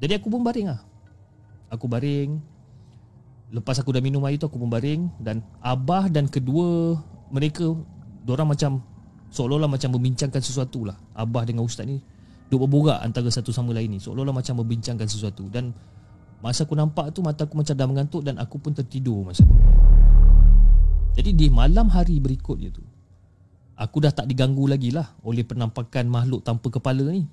Jadi 0.00 0.16
aku 0.16 0.28
pun 0.32 0.40
baring 0.40 0.72
lah. 0.72 0.80
Aku 1.72 1.88
baring, 1.88 2.40
Lepas 3.52 3.76
aku 3.84 3.92
dah 3.92 4.00
minum 4.00 4.24
air 4.24 4.40
tu 4.40 4.48
aku 4.48 4.56
pun 4.56 4.72
baring 4.72 5.20
dan 5.20 5.44
abah 5.60 6.08
dan 6.08 6.24
kedua 6.24 6.96
mereka 7.28 7.76
orang 8.24 8.48
macam 8.48 8.80
seolah-olah 9.28 9.68
macam 9.68 9.92
membincangkan 9.92 10.40
sesuatu 10.40 10.88
lah. 10.88 10.96
Abah 11.12 11.44
dengan 11.44 11.68
ustaz 11.68 11.84
ni 11.84 12.00
duk 12.48 12.64
berborak 12.64 13.04
antara 13.04 13.28
satu 13.28 13.52
sama 13.52 13.76
lain 13.76 13.92
ni. 13.92 14.00
Seolah-olah 14.00 14.32
macam 14.32 14.64
membincangkan 14.64 15.04
sesuatu 15.04 15.52
dan 15.52 15.68
masa 16.40 16.64
aku 16.64 16.72
nampak 16.72 17.12
tu 17.12 17.20
mata 17.20 17.44
aku 17.44 17.60
macam 17.60 17.76
dah 17.76 17.84
mengantuk 17.84 18.24
dan 18.24 18.40
aku 18.40 18.56
pun 18.56 18.72
tertidur 18.72 19.20
masa 19.20 19.44
tu. 19.44 19.56
Jadi 21.20 21.36
di 21.36 21.46
malam 21.52 21.92
hari 21.92 22.24
berikutnya 22.24 22.72
tu 22.72 22.80
aku 23.76 24.00
dah 24.00 24.16
tak 24.16 24.32
diganggu 24.32 24.64
lagi 24.64 24.88
lah 24.96 25.12
oleh 25.28 25.44
penampakan 25.44 26.08
makhluk 26.08 26.40
tanpa 26.40 26.72
kepala 26.72 27.04
ni 27.12 27.28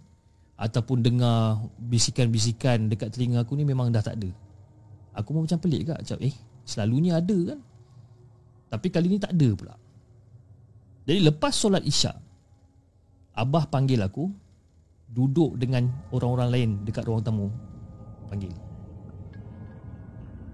ataupun 0.60 1.00
dengar 1.00 1.64
bisikan-bisikan 1.80 2.92
dekat 2.92 3.16
telinga 3.16 3.48
aku 3.48 3.56
ni 3.56 3.64
memang 3.64 3.88
dah 3.88 4.04
tak 4.04 4.20
ada. 4.20 4.49
Aku 5.18 5.34
pun 5.34 5.46
macam 5.46 5.60
pelik 5.62 5.90
kak 5.90 6.00
Macam 6.06 6.18
eh 6.22 6.36
Selalunya 6.66 7.18
ada 7.18 7.38
kan? 7.54 7.60
Tapi 8.70 8.88
kali 8.94 9.10
ni 9.10 9.18
tak 9.18 9.34
ada 9.34 9.50
pula. 9.58 9.74
Jadi 11.10 11.20
lepas 11.26 11.54
solat 11.54 11.82
isyak 11.82 12.14
Abah 13.34 13.66
panggil 13.66 13.98
aku 14.04 14.30
Duduk 15.10 15.58
dengan 15.58 15.90
orang-orang 16.14 16.50
lain 16.54 16.70
Dekat 16.86 17.10
ruang 17.10 17.26
tamu 17.26 17.50
Panggil. 18.30 18.54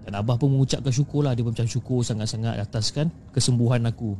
Dan 0.08 0.16
Abah 0.16 0.40
pun 0.40 0.56
mengucapkan 0.56 0.94
syukur 0.94 1.28
lah 1.28 1.36
Dia 1.36 1.44
pun 1.44 1.52
macam 1.52 1.68
syukur 1.68 2.00
sangat-sangat 2.00 2.56
Atas 2.56 2.88
kan 2.94 3.12
kesembuhan 3.36 3.84
aku. 3.84 4.16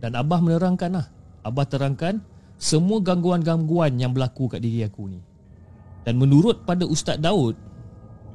Dan 0.00 0.16
Abah 0.16 0.40
menerangkan 0.40 0.96
lah. 0.96 1.06
Abah 1.44 1.68
terangkan 1.68 2.24
Semua 2.56 3.04
gangguan-gangguan 3.04 4.00
Yang 4.00 4.16
berlaku 4.16 4.48
kat 4.48 4.64
diri 4.64 4.80
aku 4.88 5.12
ni. 5.12 5.20
Dan 6.06 6.22
menurut 6.22 6.62
pada 6.62 6.86
Ustaz 6.86 7.18
Daud 7.18 7.65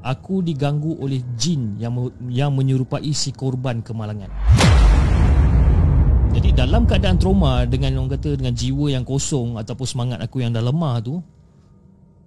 Aku 0.01 0.41
diganggu 0.41 0.97
oleh 0.97 1.21
jin 1.37 1.77
yang 1.77 1.93
yang 2.25 2.51
menyerupai 2.57 3.13
si 3.13 3.29
korban 3.29 3.85
kemalangan. 3.85 4.33
Jadi 6.31 6.49
dalam 6.57 6.89
keadaan 6.89 7.21
trauma 7.21 7.67
dengan 7.69 8.01
orang 8.01 8.17
kata 8.17 8.39
dengan 8.39 8.55
jiwa 8.55 8.87
yang 8.89 9.05
kosong 9.05 9.61
ataupun 9.61 9.85
semangat 9.85 10.19
aku 10.23 10.41
yang 10.41 10.55
dah 10.55 10.63
lemah 10.63 10.97
tu, 11.03 11.21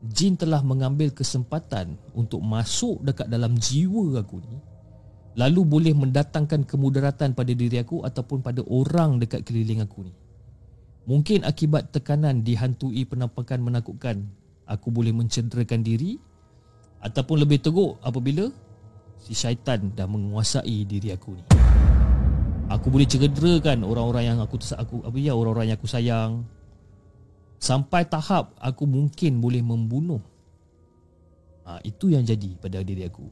jin 0.06 0.38
telah 0.38 0.60
mengambil 0.62 1.10
kesempatan 1.10 1.98
untuk 2.14 2.44
masuk 2.44 3.02
dekat 3.02 3.26
dalam 3.26 3.56
jiwa 3.58 4.22
aku 4.22 4.38
ni 4.44 4.74
lalu 5.34 5.60
boleh 5.66 5.92
mendatangkan 5.94 6.62
kemudaratan 6.62 7.34
pada 7.34 7.52
diri 7.52 7.82
aku 7.82 8.06
ataupun 8.06 8.40
pada 8.40 8.62
orang 8.70 9.18
dekat 9.18 9.42
keliling 9.42 9.82
aku 9.82 10.06
ni. 10.06 10.14
Mungkin 11.04 11.44
akibat 11.44 11.92
tekanan 11.92 12.40
dihantui 12.40 13.04
penampakan 13.04 13.60
menakutkan, 13.60 14.24
aku 14.64 14.88
boleh 14.88 15.12
mencederakan 15.12 15.84
diri 15.84 16.16
ataupun 17.04 17.44
lebih 17.44 17.60
teruk 17.60 18.00
apabila 18.00 18.48
si 19.20 19.36
syaitan 19.36 19.92
dah 19.92 20.08
menguasai 20.08 20.88
diri 20.88 21.12
aku 21.12 21.36
ni. 21.36 21.44
Aku 22.72 22.88
boleh 22.88 23.04
cederakan 23.04 23.84
orang-orang 23.84 24.24
yang 24.32 24.38
aku 24.40 24.56
aku 24.72 25.04
apa 25.04 25.16
ya 25.20 25.36
orang-orang 25.36 25.68
yang 25.68 25.76
aku 25.76 25.84
sayang, 25.84 26.48
Sampai 27.64 28.04
tahap 28.04 28.52
aku 28.60 28.84
mungkin 28.84 29.40
boleh 29.40 29.64
membunuh. 29.64 30.20
Ha, 31.64 31.80
Itu 31.80 32.12
yang 32.12 32.20
jadi 32.20 32.60
pada 32.60 32.84
diri 32.84 33.08
aku. 33.08 33.24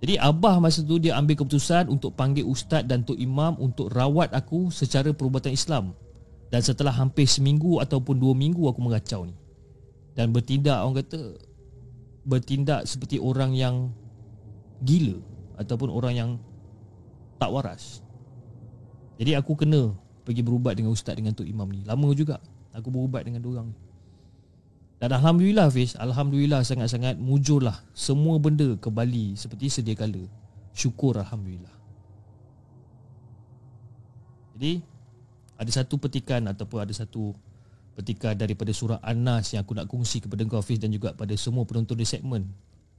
Jadi 0.00 0.16
Abah 0.16 0.56
masa 0.56 0.80
tu 0.80 0.96
dia 0.96 1.16
ambil 1.16 1.36
keputusan 1.36 1.88
Untuk 1.88 2.12
panggil 2.12 2.44
ustaz 2.44 2.84
dan 2.84 3.08
tok 3.08 3.16
imam 3.16 3.56
Untuk 3.56 3.88
rawat 3.88 4.36
aku 4.36 4.68
secara 4.72 5.12
perubatan 5.12 5.52
Islam. 5.52 5.92
Dan 6.48 6.64
setelah 6.64 6.96
hampir 6.96 7.28
seminggu 7.28 7.76
Ataupun 7.80 8.16
dua 8.16 8.32
minggu 8.32 8.64
aku 8.64 8.80
mengacau 8.80 9.28
ni. 9.28 9.36
Dan 10.16 10.32
bertindak 10.32 10.80
orang 10.80 11.04
kata 11.04 11.20
Bertindak 12.24 12.88
seperti 12.88 13.20
orang 13.20 13.52
yang 13.52 13.92
Gila 14.80 15.20
Ataupun 15.60 15.92
orang 15.92 16.14
yang 16.16 16.30
Tak 17.36 17.52
waras. 17.52 18.00
Jadi 19.20 19.36
aku 19.36 19.54
kena 19.54 19.92
Pergi 20.24 20.40
berubat 20.40 20.74
dengan 20.80 20.96
ustaz 20.96 21.12
dengan 21.14 21.36
tok 21.36 21.44
imam 21.44 21.68
ni. 21.68 21.84
Lama 21.84 22.08
juga 22.16 22.40
Aku 22.72 22.88
berubat 22.88 23.28
dengan 23.28 23.44
orang 23.44 23.68
Dan 24.98 25.10
Alhamdulillah 25.14 25.68
Fiz 25.68 25.94
Alhamdulillah 26.00 26.64
sangat-sangat 26.64 27.20
Mujurlah 27.20 27.84
Semua 27.92 28.40
benda 28.40 28.74
kembali 28.80 29.36
Seperti 29.36 29.68
sedia 29.70 29.94
kala. 29.94 30.24
Syukur 30.74 31.20
Alhamdulillah. 31.20 31.70
Jadi 34.56 34.82
Ada 35.60 35.84
satu 35.84 36.00
petikan 36.00 36.42
Ataupun 36.50 36.82
ada 36.82 36.90
satu 36.90 37.36
Petikan 37.94 38.34
daripada 38.34 38.74
surah 38.74 38.98
An-Nas 39.02 39.54
Yang 39.54 39.62
aku 39.66 39.72
nak 39.78 39.86
kongsi 39.86 40.18
kepada 40.22 40.42
kau 40.46 40.62
Fiz 40.62 40.82
Dan 40.82 40.90
juga 40.90 41.14
pada 41.14 41.32
semua 41.38 41.62
penonton 41.62 41.94
di 41.94 42.06
segmen 42.06 42.46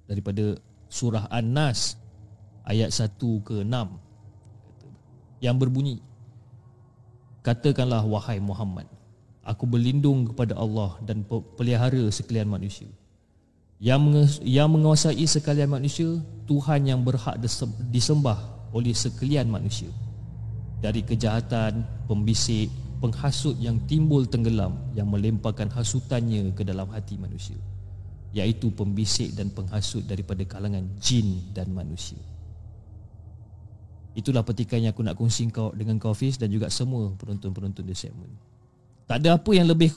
Daripada 0.07 0.55
surah 0.87 1.27
An-Nas 1.27 1.99
Ayat 2.63 2.95
1 2.95 3.19
ke 3.19 3.61
6 3.61 5.43
Yang 5.43 5.55
berbunyi 5.59 5.95
Katakanlah 7.43 8.01
wahai 8.07 8.39
Muhammad 8.39 8.87
Aku 9.45 9.69
berlindung 9.69 10.25
kepada 10.33 10.57
Allah 10.57 10.97
dan 11.05 11.21
pelihara 11.29 12.09
sekalian 12.09 12.49
manusia. 12.49 12.89
Yang 13.77 14.41
yang 14.41 14.73
menguasai 14.73 15.21
sekalian 15.21 15.69
manusia, 15.69 16.17
Tuhan 16.49 16.89
yang 16.89 17.05
berhak 17.05 17.37
disembah 17.93 18.41
oleh 18.73 18.97
sekalian 18.97 19.45
manusia. 19.45 19.93
Dari 20.81 21.05
kejahatan, 21.05 21.85
pembisik, 22.09 22.73
penghasut 22.99 23.55
yang 23.59 23.79
timbul 23.85 24.23
tenggelam 24.25 24.75
yang 24.95 25.07
melemparkan 25.09 25.67
hasutannya 25.71 26.51
ke 26.55 26.63
dalam 26.63 26.87
hati 26.91 27.19
manusia. 27.19 27.57
Iaitu 28.35 28.71
pembisik 28.75 29.31
dan 29.35 29.47
penghasut 29.51 30.03
daripada 30.03 30.43
kalangan 30.43 30.83
jin 30.99 31.39
dan 31.55 31.71
manusia. 31.71 32.19
Itulah 34.15 34.47
petikan 34.47 34.79
yang 34.79 34.95
aku 34.95 35.03
nak 35.03 35.19
kongsi 35.19 35.47
kau 35.51 35.75
dengan 35.75 35.99
kau 35.99 36.15
Fiz 36.15 36.39
dan 36.39 36.47
juga 36.47 36.71
semua 36.71 37.11
penonton-penonton 37.19 37.83
di 37.83 37.95
segmen. 37.95 38.31
Tak 39.07 39.19
ada 39.23 39.35
apa 39.35 39.51
yang 39.51 39.67
lebih 39.67 39.91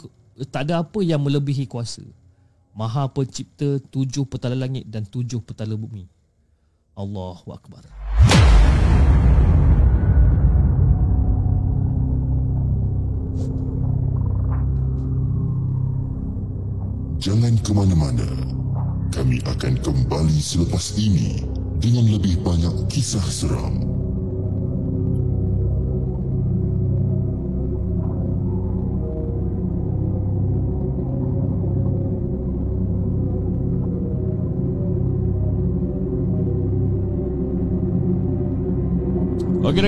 tak 0.50 0.70
ada 0.70 0.82
apa 0.82 1.02
yang 1.02 1.22
melebihi 1.22 1.66
kuasa. 1.66 2.02
Maha 2.74 3.10
pencipta 3.10 3.82
tujuh 3.90 4.22
petala 4.26 4.54
langit 4.54 4.86
dan 4.86 5.02
tujuh 5.02 5.42
petala 5.42 5.74
bumi. 5.74 6.06
Allahu 6.94 7.50
akbar. 7.54 7.97
Jangan 17.18 17.54
ke 17.60 17.70
mana-mana. 17.74 18.28
Kami 19.10 19.42
akan 19.42 19.74
kembali 19.82 20.38
selepas 20.38 20.94
ini 20.94 21.42
dengan 21.82 22.06
lebih 22.14 22.38
banyak 22.46 22.86
kisah 22.86 23.24
seram. 23.26 23.88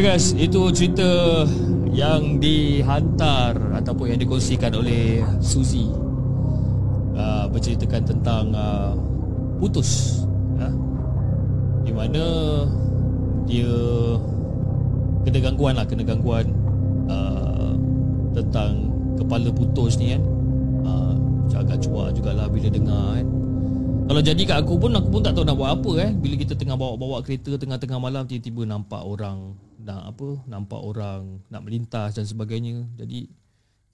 Dah 0.01 0.17
guys, 0.17 0.33
itu 0.33 0.57
cerita 0.73 1.45
yang 1.91 2.39
dihantar 2.39 3.59
ataupun 3.83 4.15
yang 4.15 4.21
dikongsikan 4.23 4.71
oleh 4.75 5.23
Suzy. 5.43 5.91
Uh, 7.21 7.45
berceritakan 7.51 8.03
tentang 8.07 8.45
uh, 8.55 8.95
putus. 9.59 10.23
Uh, 10.57 10.73
di 11.85 11.93
mana 11.93 12.25
dia 13.45 13.75
kena 15.27 15.39
gangguan 15.43 15.75
lah, 15.77 15.85
kena 15.85 16.07
gangguan 16.07 16.47
uh, 17.11 17.75
tentang 18.33 18.89
kepala 19.19 19.51
putus 19.51 19.99
ni 19.99 20.15
kan. 20.15 20.23
Uh, 20.87 21.13
agak 21.61 21.83
cuak 21.85 22.15
jugalah 22.17 22.47
bila 22.49 22.73
dengar 22.73 23.21
kan. 23.21 23.27
Kalau 24.11 24.23
jadi 24.27 24.43
kat 24.43 24.67
aku 24.67 24.75
pun 24.75 24.91
Aku 24.91 25.07
pun 25.07 25.23
tak 25.23 25.39
tahu 25.39 25.47
nak 25.47 25.55
buat 25.55 25.71
apa 25.71 25.91
eh 26.03 26.11
Bila 26.11 26.35
kita 26.35 26.59
tengah 26.59 26.75
bawa-bawa 26.75 27.23
kereta 27.23 27.55
Tengah-tengah 27.55 27.95
malam 28.03 28.27
Tiba-tiba 28.27 28.67
nampak 28.67 29.07
orang 29.07 29.55
Nak 29.81 30.17
apa 30.17 30.29
Nampak 30.47 30.81
orang 30.81 31.41
Nak 31.49 31.63
melintas 31.65 32.17
dan 32.17 32.27
sebagainya. 32.29 32.87
Jadi 32.97 33.29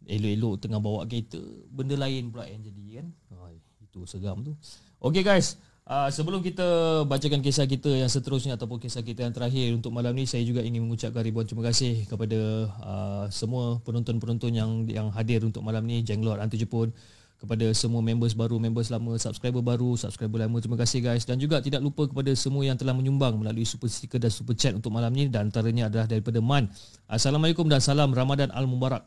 Elok-elok 0.07 0.55
tengah 0.63 0.79
bawa 0.79 1.03
kereta 1.07 1.43
Benda 1.71 1.99
lain 1.99 2.31
pula 2.31 2.47
yang 2.47 2.63
jadi 2.63 3.03
kan? 3.03 3.07
Ay, 3.47 3.59
Itu 3.83 4.07
seram 4.07 4.43
tu. 4.47 4.55
Okay 5.03 5.27
guys. 5.27 5.59
Uh, 5.87 6.11
Sebelum 6.11 6.43
kita 6.43 6.67
bacakan 7.07 7.43
kisah 7.43 7.67
kita 7.67 7.91
yang 7.91 8.11
seterusnya 8.11 8.59
Ataupun 8.59 8.83
kisah 8.83 9.07
kita 9.07 9.23
yang 9.23 9.35
terakhir 9.35 9.71
untuk 9.75 9.95
malam 9.95 10.15
ni 10.19 10.27
Saya 10.27 10.43
juga 10.43 10.63
ingin 10.63 10.83
mengucapkan 10.83 11.23
ribuan 11.23 11.47
terima 11.47 11.63
kasih 11.67 12.07
Kepada 12.11 12.71
uh, 12.83 13.25
semua 13.31 13.79
penonton-penonton 13.87 14.51
yang 14.51 14.71
yang 14.91 15.09
hadir 15.15 15.47
untuk 15.47 15.63
malam 15.63 15.87
ni. 15.87 16.03
Jenglot 16.03 16.43
Antu 16.43 16.59
Jepun 16.59 16.91
kepada 17.37 17.69
semua 17.77 18.01
members 18.01 18.33
baru, 18.33 18.57
members 18.57 18.89
lama, 18.89 19.17
subscriber 19.21 19.61
baru, 19.61 19.93
subscriber 19.95 20.45
lama. 20.45 20.57
Terima 20.57 20.79
kasih 20.81 21.05
guys 21.05 21.29
dan 21.29 21.37
juga 21.37 21.61
tidak 21.61 21.85
lupa 21.85 22.09
kepada 22.09 22.33
semua 22.33 22.65
yang 22.65 22.81
telah 22.81 22.97
menyumbang 22.97 23.37
melalui 23.37 23.69
super 23.69 23.93
sticker 23.93 24.17
dan 24.17 24.33
super 24.33 24.57
chat 24.57 24.73
untuk 24.73 24.89
malam 24.89 25.13
ini 25.13 25.29
dan 25.29 25.53
antaranya 25.53 25.93
adalah 25.93 26.09
daripada 26.09 26.41
Man. 26.41 26.73
Assalamualaikum 27.05 27.69
dan 27.69 27.85
salam 27.85 28.13
Ramadan 28.13 28.49
Al 28.53 28.65
Mubarak. 28.65 29.05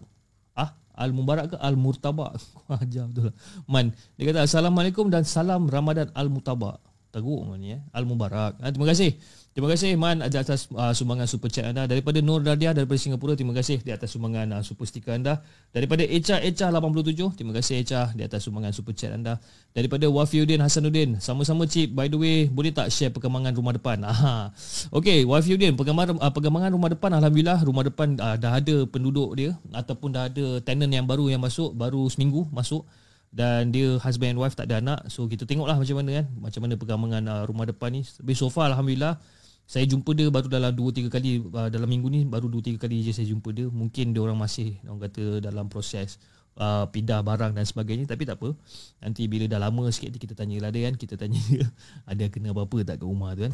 Ah, 0.54 0.78
Al 0.94 1.10
Mubarak 1.10 1.54
ke 1.54 1.58
Al 1.58 1.74
Murtaba? 1.74 2.38
Ajar 2.70 3.08
betul 3.10 3.34
lah. 3.34 3.36
Man, 3.66 3.96
dia 4.20 4.30
kata 4.30 4.46
Assalamualaikum 4.46 5.10
dan 5.10 5.26
salam 5.26 5.66
Ramadan 5.66 6.14
Al 6.14 6.30
Murtaba. 6.30 6.89
Teruk 7.10 7.42
ni 7.58 7.74
eh. 7.74 7.82
Al 7.90 8.06
Mubarak. 8.06 8.62
Ah, 8.62 8.70
terima 8.70 8.86
kasih. 8.86 9.18
Terima 9.50 9.66
kasih 9.66 9.98
Man 9.98 10.22
di 10.22 10.38
atas 10.38 10.70
uh, 10.72 10.94
sumbangan 10.94 11.26
super 11.26 11.50
chat 11.50 11.66
anda 11.66 11.90
daripada 11.90 12.22
Nur 12.22 12.46
Radia 12.46 12.70
daripada 12.70 13.02
Singapura. 13.02 13.34
Terima 13.34 13.52
kasih 13.58 13.82
di 13.82 13.90
atas 13.90 14.14
sumbangan 14.14 14.46
uh, 14.56 14.62
super 14.62 14.86
sticker 14.86 15.18
anda 15.18 15.42
daripada 15.74 16.06
Echa 16.06 16.38
Echa 16.38 16.70
87. 16.70 17.34
Terima 17.34 17.52
kasih 17.58 17.82
Echa 17.82 18.14
di 18.14 18.22
atas 18.22 18.46
sumbangan 18.46 18.72
super 18.78 18.94
chat 18.94 19.10
anda 19.10 19.42
daripada 19.74 20.06
Wafiuddin 20.06 20.62
Hasanuddin. 20.62 21.18
Sama-sama 21.18 21.66
cip. 21.66 21.98
By 21.98 22.14
the 22.14 22.18
way, 22.22 22.46
boleh 22.46 22.70
tak 22.70 22.94
share 22.94 23.10
perkembangan 23.10 23.58
rumah 23.58 23.74
depan? 23.74 24.06
Aha. 24.14 24.54
Okey, 24.94 25.26
Wafiuddin, 25.26 25.74
perkembangan 25.74 26.22
uh, 26.22 26.30
perkembangan 26.30 26.70
rumah 26.70 26.94
depan 26.94 27.10
alhamdulillah 27.18 27.60
rumah 27.66 27.84
depan 27.90 28.22
uh, 28.22 28.38
dah 28.38 28.54
ada 28.62 28.86
penduduk 28.86 29.34
dia 29.34 29.58
ataupun 29.74 30.14
dah 30.14 30.30
ada 30.30 30.62
tenant 30.62 30.94
yang 30.94 31.10
baru 31.10 31.26
yang 31.26 31.42
masuk 31.42 31.74
baru 31.74 32.06
seminggu 32.06 32.46
masuk 32.54 32.86
dan 33.30 33.70
dia 33.70 34.02
husband 34.02 34.34
and 34.34 34.42
wife 34.42 34.58
tak 34.58 34.70
ada 34.70 34.82
anak 34.82 35.00
so 35.06 35.30
kita 35.30 35.46
tengoklah 35.46 35.78
macam 35.78 36.02
mana 36.02 36.24
kan 36.24 36.26
macam 36.38 36.62
mana 36.66 36.74
perkembangan 36.76 37.24
uh, 37.30 37.44
rumah 37.46 37.70
depan 37.70 37.94
ni 37.94 38.02
tapi 38.02 38.34
so 38.34 38.50
far 38.50 38.74
alhamdulillah 38.74 39.22
saya 39.70 39.86
jumpa 39.86 40.18
dia 40.18 40.34
baru 40.34 40.50
dalam 40.50 40.74
2 40.74 41.06
3 41.06 41.14
kali 41.14 41.46
uh, 41.46 41.70
dalam 41.70 41.86
minggu 41.86 42.10
ni 42.10 42.26
baru 42.26 42.50
2 42.50 42.74
3 42.74 42.82
kali 42.82 43.06
je 43.06 43.14
saya 43.14 43.30
jumpa 43.30 43.54
dia. 43.54 43.70
Mungkin 43.70 44.18
dia 44.18 44.22
orang 44.26 44.34
masih 44.34 44.82
orang 44.90 45.06
kata 45.06 45.46
dalam 45.46 45.70
proses 45.70 46.18
uh, 46.58 46.90
pindah 46.90 47.22
barang 47.22 47.54
dan 47.54 47.70
sebagainya 47.70 48.10
tapi 48.10 48.26
tak 48.26 48.42
apa. 48.42 48.58
Nanti 48.98 49.30
bila 49.30 49.46
dah 49.46 49.62
lama 49.62 49.86
sikit 49.94 50.18
kita 50.18 50.34
tanyalah 50.34 50.74
dia 50.74 50.90
kan, 50.90 50.98
kita 50.98 51.22
tanya 51.22 51.38
dia 51.54 51.70
ada 52.10 52.26
kena 52.34 52.50
apa-apa 52.50 52.82
tak 52.82 52.98
kat 52.98 53.06
rumah 53.06 53.38
tu 53.38 53.46
kan. 53.46 53.54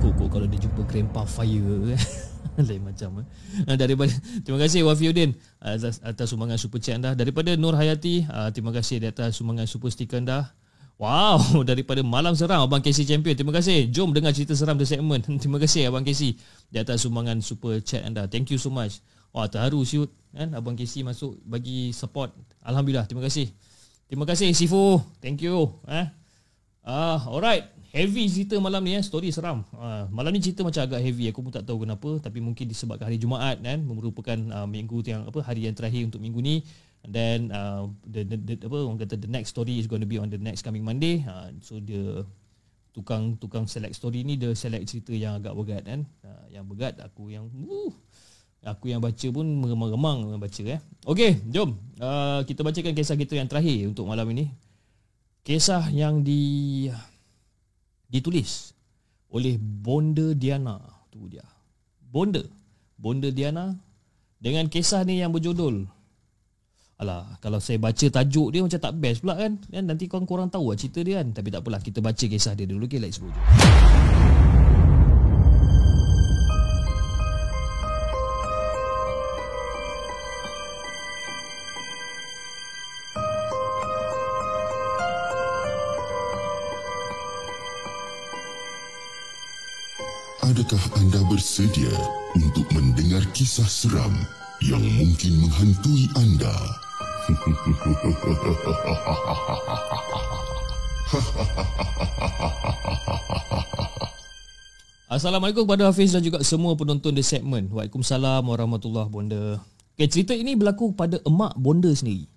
Kok 0.00 0.32
kalau 0.32 0.48
dia 0.48 0.64
jumpa 0.64 0.80
grandpa 0.88 1.28
fire 1.28 1.76
kan. 1.92 2.00
Lain 2.68 2.82
macam 2.86 3.22
eh. 3.22 3.26
Uh, 3.66 3.76
daripada 3.76 4.12
terima 4.46 4.58
kasih 4.62 4.86
Wafiuddin 4.86 5.34
atas, 5.58 5.98
atas 6.04 6.30
sumbangan 6.30 6.58
super 6.58 6.78
chat 6.78 6.98
anda 6.98 7.18
daripada 7.18 7.54
Nur 7.58 7.74
Hayati 7.74 8.26
uh, 8.30 8.50
terima 8.54 8.70
kasih 8.70 9.02
di 9.02 9.06
atas 9.10 9.38
sumbangan 9.38 9.66
super 9.66 9.90
sticker 9.90 10.22
anda 10.22 10.54
Wow, 10.94 11.42
daripada 11.70 12.06
Malam 12.06 12.38
Seram 12.38 12.70
Abang 12.70 12.78
Casey 12.78 13.02
Champion. 13.02 13.34
Terima 13.34 13.50
kasih. 13.50 13.90
Jom 13.90 14.14
dengar 14.14 14.30
cerita 14.30 14.54
seram 14.54 14.78
the 14.78 14.86
segment. 14.86 15.26
Terima 15.42 15.58
kasih 15.58 15.90
Abang 15.90 16.06
Casey 16.06 16.38
di 16.70 16.78
atas 16.78 17.02
sumbangan 17.02 17.42
super 17.42 17.82
chat 17.82 18.06
anda. 18.06 18.30
Thank 18.30 18.54
you 18.54 18.62
so 18.62 18.70
much. 18.70 19.02
Wah, 19.34 19.50
terharu 19.50 19.82
siut 19.82 20.14
kan 20.30 20.54
Abang 20.54 20.78
Casey 20.78 21.02
masuk 21.02 21.34
bagi 21.42 21.90
support. 21.90 22.30
Alhamdulillah, 22.62 23.10
terima 23.10 23.26
kasih. 23.26 23.50
Terima 24.06 24.22
kasih 24.22 24.54
Sifu. 24.54 25.02
Thank 25.18 25.42
you. 25.42 25.82
Eh. 25.90 26.06
Ah, 26.86 27.18
alright. 27.26 27.73
Heavy 27.94 28.26
cerita 28.26 28.58
malam 28.58 28.82
ni 28.82 28.98
eh, 28.98 29.06
story 29.06 29.30
seram. 29.30 29.62
Ah, 29.78 30.10
malam 30.10 30.34
ni 30.34 30.42
cerita 30.42 30.66
macam 30.66 30.82
agak 30.82 30.98
heavy. 30.98 31.30
Aku 31.30 31.46
pun 31.46 31.54
tak 31.54 31.62
tahu 31.62 31.86
kenapa, 31.86 32.18
tapi 32.18 32.42
mungkin 32.42 32.66
disebabkan 32.66 33.06
hari 33.06 33.22
Jumaat 33.22 33.62
kan, 33.62 33.78
merupakan 33.86 34.34
uh, 34.50 34.66
minggu 34.66 34.98
yang 35.06 35.22
apa 35.30 35.38
hari 35.46 35.70
yang 35.70 35.78
terakhir 35.78 36.02
untuk 36.10 36.18
minggu 36.18 36.42
ni. 36.42 36.66
And 37.06 37.14
then 37.14 37.38
uh, 37.54 37.86
the, 38.02 38.26
the, 38.26 38.36
the, 38.42 38.54
apa 38.66 38.82
orang 38.82 38.98
kata 38.98 39.14
the 39.14 39.30
next 39.30 39.54
story 39.54 39.78
is 39.78 39.86
going 39.86 40.02
to 40.02 40.10
be 40.10 40.18
on 40.18 40.26
the 40.26 40.42
next 40.42 40.66
coming 40.66 40.82
Monday. 40.82 41.22
Uh, 41.22 41.54
so 41.62 41.78
the 41.78 42.26
tukang 42.90 43.38
tukang 43.38 43.70
select 43.70 43.94
story 43.94 44.26
ni 44.26 44.34
dia 44.34 44.50
select 44.58 44.90
cerita 44.90 45.14
yang 45.14 45.38
agak 45.38 45.54
berat 45.54 45.86
kan. 45.86 46.02
Uh, 46.26 46.50
yang 46.50 46.66
berat 46.66 46.98
aku 46.98 47.30
yang 47.30 47.46
uh, 47.46 47.94
aku 48.66 48.90
yang 48.90 48.98
baca 48.98 49.26
pun 49.30 49.46
meremang-remang 49.46 50.34
baca 50.42 50.62
eh. 50.66 50.82
Okey, 51.06 51.46
jom. 51.46 51.78
Uh, 52.02 52.42
kita 52.42 52.66
bacakan 52.66 52.90
kisah 52.90 53.14
kita 53.14 53.38
yang 53.38 53.46
terakhir 53.46 53.86
untuk 53.86 54.10
malam 54.10 54.26
ini. 54.34 54.50
Kisah 55.46 55.94
yang 55.94 56.26
di 56.26 56.90
ditulis 58.08 58.74
oleh 59.30 59.58
Bonda 59.58 60.32
Diana. 60.32 60.78
Tu 61.10 61.26
dia. 61.30 61.44
Bonda. 62.00 62.42
Bonda 62.94 63.28
Diana 63.30 63.74
dengan 64.38 64.68
kisah 64.70 65.02
ni 65.02 65.18
yang 65.24 65.34
berjudul 65.34 65.88
Alah, 66.94 67.26
kalau 67.42 67.58
saya 67.58 67.74
baca 67.82 68.06
tajuk 68.06 68.54
dia 68.54 68.62
macam 68.62 68.78
tak 68.78 68.94
best 69.02 69.26
pula 69.26 69.34
kan. 69.34 69.58
kan 69.66 69.82
nanti 69.82 70.06
korang 70.06 70.30
korang 70.30 70.46
tahu 70.46 70.70
lah 70.70 70.78
cerita 70.78 71.02
dia 71.02 71.18
kan. 71.18 71.34
Tapi 71.34 71.50
tak 71.50 71.66
apalah, 71.66 71.82
kita 71.82 71.98
baca 71.98 72.24
kisah 72.24 72.54
dia 72.54 72.70
dulu. 72.70 72.86
Okay, 72.86 73.02
let's 73.02 73.18
go. 73.18 73.26
Adakah 90.54 91.02
anda 91.02 91.18
bersedia 91.26 91.90
untuk 92.38 92.62
mendengar 92.70 93.26
kisah 93.34 93.66
seram 93.66 94.14
yang 94.62 94.78
mungkin 95.02 95.42
menghantui 95.42 96.06
anda? 96.14 96.54
Assalamualaikum 105.10 105.66
kepada 105.66 105.90
Hafiz 105.90 106.14
dan 106.14 106.22
juga 106.22 106.38
semua 106.46 106.78
penonton 106.78 107.18
di 107.18 107.26
segmen. 107.26 107.66
Waalaikumsalam 107.74 108.46
warahmatullahi 108.46 109.10
bonda. 109.10 109.58
Okay, 109.98 110.06
cerita 110.06 110.38
ini 110.38 110.54
berlaku 110.54 110.94
pada 110.94 111.18
emak 111.26 111.58
bonda 111.58 111.90
sendiri. 111.90 112.30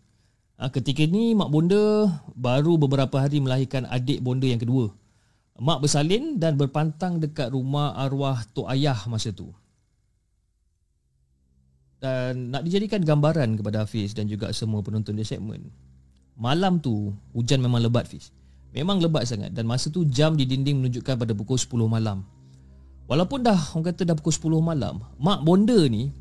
Ha, 0.58 0.74
ketika 0.74 1.06
ini 1.06 1.38
mak 1.38 1.54
bonda 1.54 2.10
baru 2.34 2.82
beberapa 2.82 3.22
hari 3.22 3.38
melahirkan 3.46 3.86
adik 3.86 4.26
bonda 4.26 4.50
yang 4.50 4.58
kedua. 4.58 4.90
Mak 5.58 5.82
bersalin 5.82 6.38
dan 6.38 6.54
berpantang 6.54 7.18
dekat 7.18 7.50
rumah 7.50 7.98
arwah 7.98 8.46
tok 8.54 8.70
ayah 8.70 8.98
masa 9.10 9.34
tu 9.34 9.50
dan 11.98 12.54
nak 12.54 12.62
dijadikan 12.62 13.02
gambaran 13.02 13.58
kepada 13.58 13.82
Hafiz 13.84 14.14
dan 14.14 14.30
juga 14.30 14.54
semua 14.54 14.86
penonton 14.86 15.18
di 15.18 15.26
segmen. 15.26 15.66
Malam 16.38 16.78
tu 16.78 17.10
hujan 17.34 17.58
memang 17.58 17.82
lebat 17.82 18.06
Hafiz. 18.06 18.30
Memang 18.70 19.02
lebat 19.02 19.26
sangat 19.26 19.50
dan 19.58 19.66
masa 19.66 19.90
tu 19.90 20.06
jam 20.06 20.38
di 20.38 20.46
dinding 20.46 20.78
menunjukkan 20.78 21.18
pada 21.18 21.34
pukul 21.34 21.58
10 21.58 21.90
malam. 21.90 22.22
Walaupun 23.10 23.42
dah 23.42 23.58
orang 23.74 23.90
kata 23.90 24.06
dah 24.06 24.16
pukul 24.20 24.62
10 24.62 24.62
malam, 24.62 25.02
mak 25.18 25.42
bonda 25.42 25.80
ni 25.90 26.14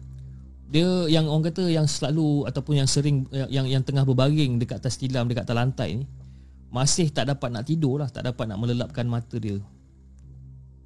dia 0.66 1.06
yang 1.12 1.28
orang 1.28 1.52
kata 1.52 1.68
yang 1.68 1.84
selalu 1.84 2.48
ataupun 2.48 2.80
yang 2.80 2.88
sering 2.88 3.28
yang 3.30 3.68
yang 3.68 3.82
tengah 3.84 4.02
berbaring 4.02 4.58
dekat 4.58 4.82
atas 4.82 4.98
tilam 4.98 5.28
dekat 5.30 5.46
atas 5.46 5.54
lantai 5.54 6.02
ni 6.02 6.06
masih 6.70 7.08
tak 7.14 7.30
dapat 7.30 7.48
nak 7.52 7.64
tidur 7.66 8.02
lah, 8.02 8.08
tak 8.10 8.26
dapat 8.26 8.50
nak 8.50 8.58
melelapkan 8.58 9.06
mata 9.06 9.38
dia. 9.38 9.62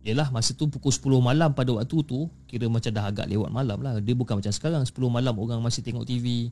Yelah 0.00 0.32
masa 0.32 0.56
tu 0.56 0.64
pukul 0.64 0.88
10 0.88 1.20
malam 1.20 1.52
pada 1.52 1.76
waktu 1.76 2.00
tu 2.08 2.24
Kira 2.48 2.64
macam 2.72 2.88
dah 2.88 3.04
agak 3.04 3.28
lewat 3.28 3.52
malam 3.52 3.78
lah. 3.84 4.00
Dia 4.00 4.16
bukan 4.16 4.40
macam 4.40 4.48
sekarang 4.48 4.80
10 4.88 4.96
malam 5.12 5.36
orang 5.36 5.60
masih 5.60 5.84
tengok 5.84 6.08
TV 6.08 6.48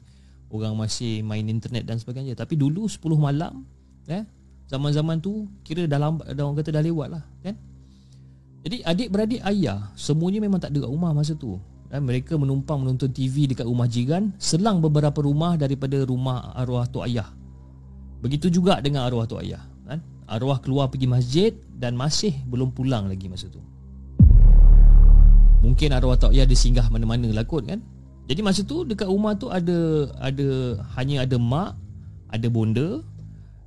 Orang 0.52 0.76
masih 0.76 1.24
main 1.24 1.44
internet 1.44 1.84
dan 1.84 1.96
sebagainya. 2.00 2.36
Tapi 2.36 2.60
dulu 2.60 2.84
10 2.84 3.00
malam 3.16 3.64
eh, 4.12 4.24
Zaman-zaman 4.68 5.24
tu 5.24 5.48
kira 5.64 5.88
dah 5.88 5.96
lambat 5.96 6.28
dah 6.28 6.44
Orang 6.44 6.60
kata 6.60 6.76
dah 6.76 6.84
lewat 6.84 7.09
lah 7.09 7.24
kan? 7.40 7.56
Jadi 8.68 8.84
adik-beradik 8.84 9.40
ayah 9.40 9.96
Semuanya 9.96 10.44
memang 10.44 10.60
tak 10.60 10.76
ada 10.76 10.84
kat 10.84 10.90
rumah 10.92 11.16
masa 11.16 11.32
tu. 11.32 11.56
Eh, 11.88 12.00
Mereka 12.05 12.36
menumpang 12.36 12.84
menonton 12.84 13.09
TV 13.09 13.48
dekat 13.48 13.64
rumah 13.64 13.88
jiran 13.88 14.28
Selang 14.36 14.84
beberapa 14.84 15.24
rumah 15.24 15.56
daripada 15.56 15.96
rumah 16.05 16.52
arwah 16.52 16.84
tok 16.84 17.09
ayah 17.09 17.32
Begitu 18.18 18.50
juga 18.50 18.82
dengan 18.82 19.06
arwah 19.06 19.24
tok 19.24 19.42
ayah 19.46 19.62
kan? 19.86 20.02
Arwah 20.28 20.58
keluar 20.60 20.90
pergi 20.90 21.06
masjid 21.06 21.52
dan 21.78 21.94
masih 21.94 22.34
belum 22.50 22.74
pulang 22.74 23.06
lagi 23.06 23.30
masa 23.30 23.46
tu. 23.48 23.62
Mungkin 25.62 25.90
arwah 25.90 26.18
tak 26.18 26.34
ya 26.34 26.46
dia 26.46 26.58
singgah 26.58 26.86
mana-mana 26.90 27.30
lah 27.30 27.42
kot 27.46 27.66
kan. 27.66 27.82
Jadi 28.28 28.40
masa 28.44 28.60
tu 28.62 28.84
dekat 28.84 29.08
rumah 29.08 29.34
tu 29.34 29.48
ada 29.48 30.10
ada 30.20 30.78
hanya 31.00 31.24
ada 31.24 31.40
mak, 31.40 31.74
ada 32.28 32.46
bonda 32.52 33.00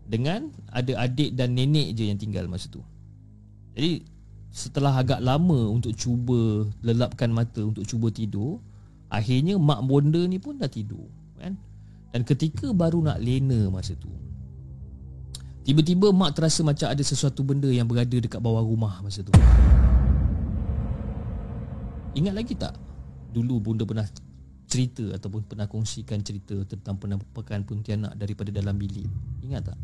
dengan 0.05 0.51
ada 0.69 0.91
adik 1.01 1.33
dan 1.33 1.57
nenek 1.57 1.97
je 1.97 2.11
yang 2.11 2.19
tinggal 2.19 2.45
masa 2.45 2.69
tu. 2.69 2.83
Jadi 3.73 4.05
setelah 4.51 4.99
agak 4.99 5.23
lama 5.23 5.71
untuk 5.71 5.95
cuba 5.95 6.67
lelapkan 6.83 7.31
mata 7.31 7.63
untuk 7.63 7.87
cuba 7.87 8.11
tidur, 8.11 8.59
akhirnya 9.07 9.55
mak 9.55 9.81
bonda 9.87 10.21
ni 10.27 10.37
pun 10.37 10.59
dah 10.59 10.67
tidur 10.67 11.07
kan. 11.39 11.55
Dan 12.11 12.27
ketika 12.27 12.75
baru 12.75 12.99
nak 13.01 13.23
lena 13.23 13.71
masa 13.71 13.95
tu, 13.95 14.11
Tiba-tiba 15.61 16.09
mak 16.09 16.33
terasa 16.33 16.65
macam 16.65 16.89
ada 16.89 17.03
sesuatu 17.05 17.45
benda 17.45 17.69
yang 17.69 17.85
berada 17.85 18.17
dekat 18.17 18.41
bawah 18.41 18.65
rumah 18.65 18.97
masa 19.05 19.21
tu. 19.21 19.29
Ingat 22.17 22.33
lagi 22.33 22.57
tak? 22.57 22.73
Dulu 23.29 23.61
bunda 23.61 23.85
pernah 23.85 24.03
cerita 24.65 25.05
ataupun 25.13 25.45
pernah 25.45 25.69
kongsikan 25.69 26.25
cerita 26.25 26.57
tentang 26.65 26.97
penampakan 26.97 27.61
puntianak 27.61 28.17
daripada 28.17 28.49
dalam 28.49 28.73
bilik. 28.73 29.05
Ingat 29.45 29.69
tak? 29.69 29.79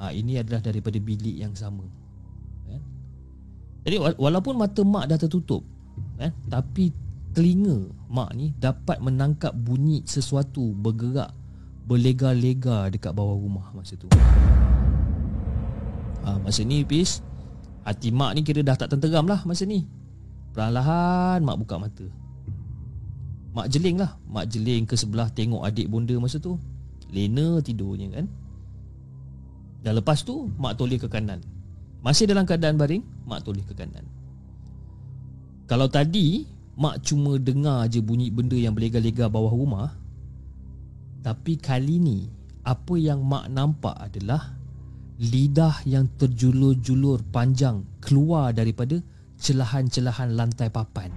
Ha, 0.00 0.10
ini 0.16 0.40
adalah 0.40 0.64
daripada 0.64 0.96
bilik 0.96 1.36
yang 1.36 1.52
sama. 1.52 1.84
Eh? 2.72 2.82
Jadi 3.84 3.96
walaupun 4.16 4.56
mata 4.56 4.80
mak 4.82 5.12
dah 5.12 5.20
tertutup, 5.20 5.62
eh, 6.16 6.32
tapi 6.48 6.90
telinga 7.34 7.92
mak 8.08 8.32
ni 8.32 8.54
dapat 8.56 9.02
menangkap 9.02 9.52
bunyi 9.52 10.06
sesuatu 10.06 10.72
bergerak 10.72 11.34
berlega-lega 11.84 12.88
dekat 12.88 13.12
bawah 13.12 13.36
rumah 13.36 13.68
masa 13.76 13.98
tu 13.98 14.08
ha, 16.24 16.40
Masa 16.40 16.64
ni 16.64 16.82
Pis 16.82 17.20
Hati 17.84 18.08
mak 18.08 18.32
ni 18.32 18.40
kira 18.40 18.64
dah 18.64 18.80
tak 18.80 18.96
tenteram 18.96 19.28
lah 19.28 19.44
masa 19.44 19.68
ni. 19.68 19.84
Perlahan-lahan 20.56 21.44
mak 21.44 21.56
buka 21.60 21.76
mata. 21.76 22.06
Mak 23.52 23.68
jeling 23.68 24.00
lah. 24.00 24.16
Mak 24.24 24.48
jeling 24.48 24.88
ke 24.88 24.96
sebelah 24.96 25.28
tengok 25.28 25.68
adik 25.68 25.92
bonda 25.92 26.16
masa 26.16 26.40
tu. 26.40 26.56
Lena 27.12 27.60
tidurnya 27.60 28.08
kan. 28.08 28.26
Dan 29.84 30.00
lepas 30.00 30.24
tu 30.24 30.48
mak 30.56 30.80
toleh 30.80 30.96
ke 30.96 31.12
kanan. 31.12 31.44
Masih 32.00 32.28
dalam 32.28 32.44
keadaan 32.44 32.76
baring 32.76 33.04
Mak 33.28 33.44
toleh 33.44 33.64
ke 33.64 33.76
kanan. 33.76 34.04
Kalau 35.68 35.88
tadi 35.92 36.48
Mak 36.80 37.04
cuma 37.04 37.36
dengar 37.36 37.86
je 37.86 38.00
bunyi 38.00 38.32
benda 38.32 38.56
yang 38.56 38.72
berlega-lega 38.72 39.28
bawah 39.28 39.52
rumah. 39.52 39.92
Tapi 41.20 41.60
kali 41.60 42.00
ni 42.00 42.32
Apa 42.64 42.96
yang 42.96 43.20
mak 43.20 43.52
nampak 43.52 43.92
adalah 44.00 44.56
lidah 45.14 45.86
yang 45.86 46.10
terjulur-julur 46.18 47.22
panjang 47.30 47.86
keluar 48.02 48.50
daripada 48.50 48.98
celahan-celahan 49.38 50.34
lantai 50.34 50.70
papan. 50.74 51.14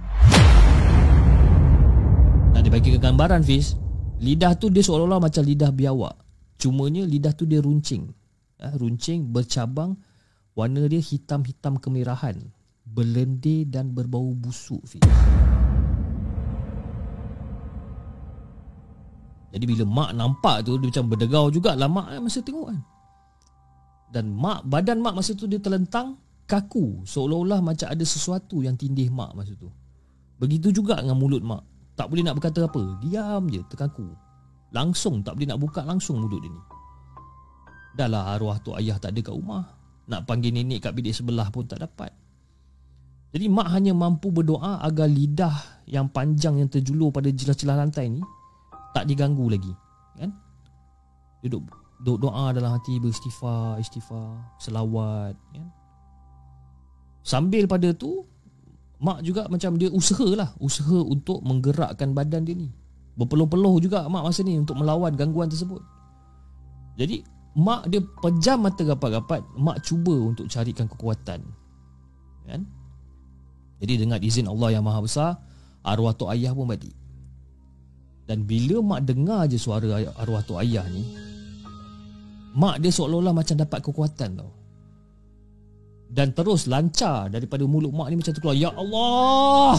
Nak 2.54 2.62
dibagikan 2.62 3.02
gambaran 3.02 3.42
Fiz, 3.42 3.74
lidah 4.22 4.54
tu 4.54 4.70
dia 4.70 4.86
seolah-olah 4.86 5.18
macam 5.18 5.42
lidah 5.42 5.74
biawak. 5.74 6.14
Cumanya 6.58 7.02
lidah 7.06 7.34
tu 7.34 7.46
dia 7.46 7.58
runcing. 7.58 8.10
Ha, 8.58 8.74
runcing 8.78 9.30
bercabang, 9.30 9.94
warna 10.54 10.86
dia 10.90 10.98
hitam-hitam 10.98 11.78
kemerahan, 11.78 12.38
berlendir 12.86 13.66
dan 13.66 13.94
berbau 13.94 14.34
busuk 14.34 14.82
Fiz. 14.86 15.02
Jadi 19.48 19.64
bila 19.64 19.84
mak 19.88 20.10
nampak 20.12 20.62
tu 20.62 20.76
dia 20.78 20.86
macam 20.92 21.04
berdegau 21.08 21.48
jugalah 21.48 21.88
mak 21.88 22.20
masa 22.20 22.44
tengok 22.44 22.68
kan 22.68 22.78
dan 24.08 24.32
mak 24.32 24.64
badan 24.64 25.04
mak 25.04 25.20
masa 25.20 25.36
tu 25.36 25.44
dia 25.44 25.60
terlentang 25.60 26.16
kaku. 26.48 27.04
Seolah-olah 27.04 27.60
macam 27.60 27.88
ada 27.92 28.04
sesuatu 28.04 28.64
yang 28.64 28.74
tindih 28.74 29.12
mak 29.12 29.36
masa 29.36 29.52
tu. 29.54 29.68
Begitu 30.40 30.72
juga 30.72 30.96
dengan 31.00 31.20
mulut 31.20 31.44
mak. 31.44 31.62
Tak 31.98 32.08
boleh 32.08 32.24
nak 32.24 32.40
berkata 32.40 32.64
apa. 32.64 32.82
Diam 33.04 33.50
je 33.52 33.60
terkaku. 33.68 34.08
Langsung 34.72 35.20
tak 35.20 35.36
boleh 35.36 35.48
nak 35.52 35.60
buka 35.60 35.84
langsung 35.84 36.24
mulut 36.24 36.40
dia 36.40 36.48
ni. 36.48 36.62
Dah 37.98 38.08
lah 38.08 38.38
arwah 38.38 38.56
tu 38.62 38.72
ayah 38.78 38.96
tak 38.96 39.12
ada 39.12 39.20
kat 39.20 39.34
rumah. 39.34 39.66
Nak 40.08 40.24
panggil 40.24 40.54
nenek 40.54 40.88
kat 40.88 40.92
bilik 40.96 41.12
sebelah 41.12 41.52
pun 41.52 41.68
tak 41.68 41.84
dapat. 41.84 42.08
Jadi 43.28 43.44
mak 43.52 43.68
hanya 43.76 43.92
mampu 43.92 44.32
berdoa 44.32 44.80
Agar 44.80 45.04
lidah 45.04 45.84
yang 45.84 46.08
panjang 46.08 46.64
yang 46.64 46.68
terjulur 46.72 47.12
pada 47.12 47.28
celah-celah 47.28 47.76
lantai 47.76 48.08
ni 48.08 48.24
Tak 48.96 49.04
diganggu 49.04 49.52
lagi 49.52 49.68
Kan? 50.16 50.32
Duduk 51.44 51.68
doa 52.02 52.54
dalam 52.54 52.78
hati 52.78 53.02
beristighfar, 53.02 53.82
istighfar, 53.82 54.38
selawat 54.62 55.34
kan? 55.50 55.66
Sambil 57.26 57.66
pada 57.66 57.90
tu 57.92 58.24
Mak 58.98 59.22
juga 59.22 59.46
macam 59.46 59.78
dia 59.78 59.86
usaha 59.94 60.26
lah 60.34 60.50
Usaha 60.58 60.98
untuk 61.06 61.38
menggerakkan 61.46 62.18
badan 62.18 62.42
dia 62.42 62.58
ni. 62.58 62.66
Berpeluh-peluh 63.14 63.78
juga 63.78 64.06
mak 64.10 64.26
masa 64.26 64.42
ni 64.42 64.58
Untuk 64.58 64.74
melawan 64.74 65.14
gangguan 65.14 65.46
tersebut. 65.46 65.78
Jadi 66.98 67.22
Mak 67.58 67.90
dia 67.90 68.02
pejam 68.02 68.58
mata 68.58 68.82
rapat-rapat 68.82 69.42
Mak 69.54 69.86
cuba 69.86 70.14
untuk 70.18 70.50
carikan 70.50 70.90
kekuatan. 70.90 71.46
Kan 72.46 72.66
Jadi 73.78 74.02
dengan 74.02 74.18
izin 74.18 74.50
Allah 74.50 74.78
yang 74.78 74.82
maha 74.82 74.98
besar 75.02 75.30
Arwah 75.86 76.14
Tok 76.14 76.34
Ayah 76.34 76.50
pun 76.50 76.66
balik 76.66 76.94
Dan 78.26 78.42
bila 78.50 78.82
mak 78.82 79.06
dengar 79.06 79.46
je 79.46 79.62
suara 79.62 80.02
arwah 80.18 80.42
Tok 80.42 80.58
Ayah 80.58 80.82
ni 80.90 81.28
Mak 82.56 82.80
dia 82.80 82.88
seolah-olah 82.88 83.34
macam 83.36 83.56
dapat 83.58 83.78
kekuatan 83.84 84.30
tau. 84.40 84.50
Dan 86.08 86.32
terus 86.32 86.64
lancar 86.64 87.28
daripada 87.28 87.68
mulut 87.68 87.92
mak 87.92 88.08
ni 88.08 88.16
macam 88.16 88.32
tu 88.32 88.40
keluar 88.40 88.56
ya 88.56 88.72
Allah! 88.72 89.76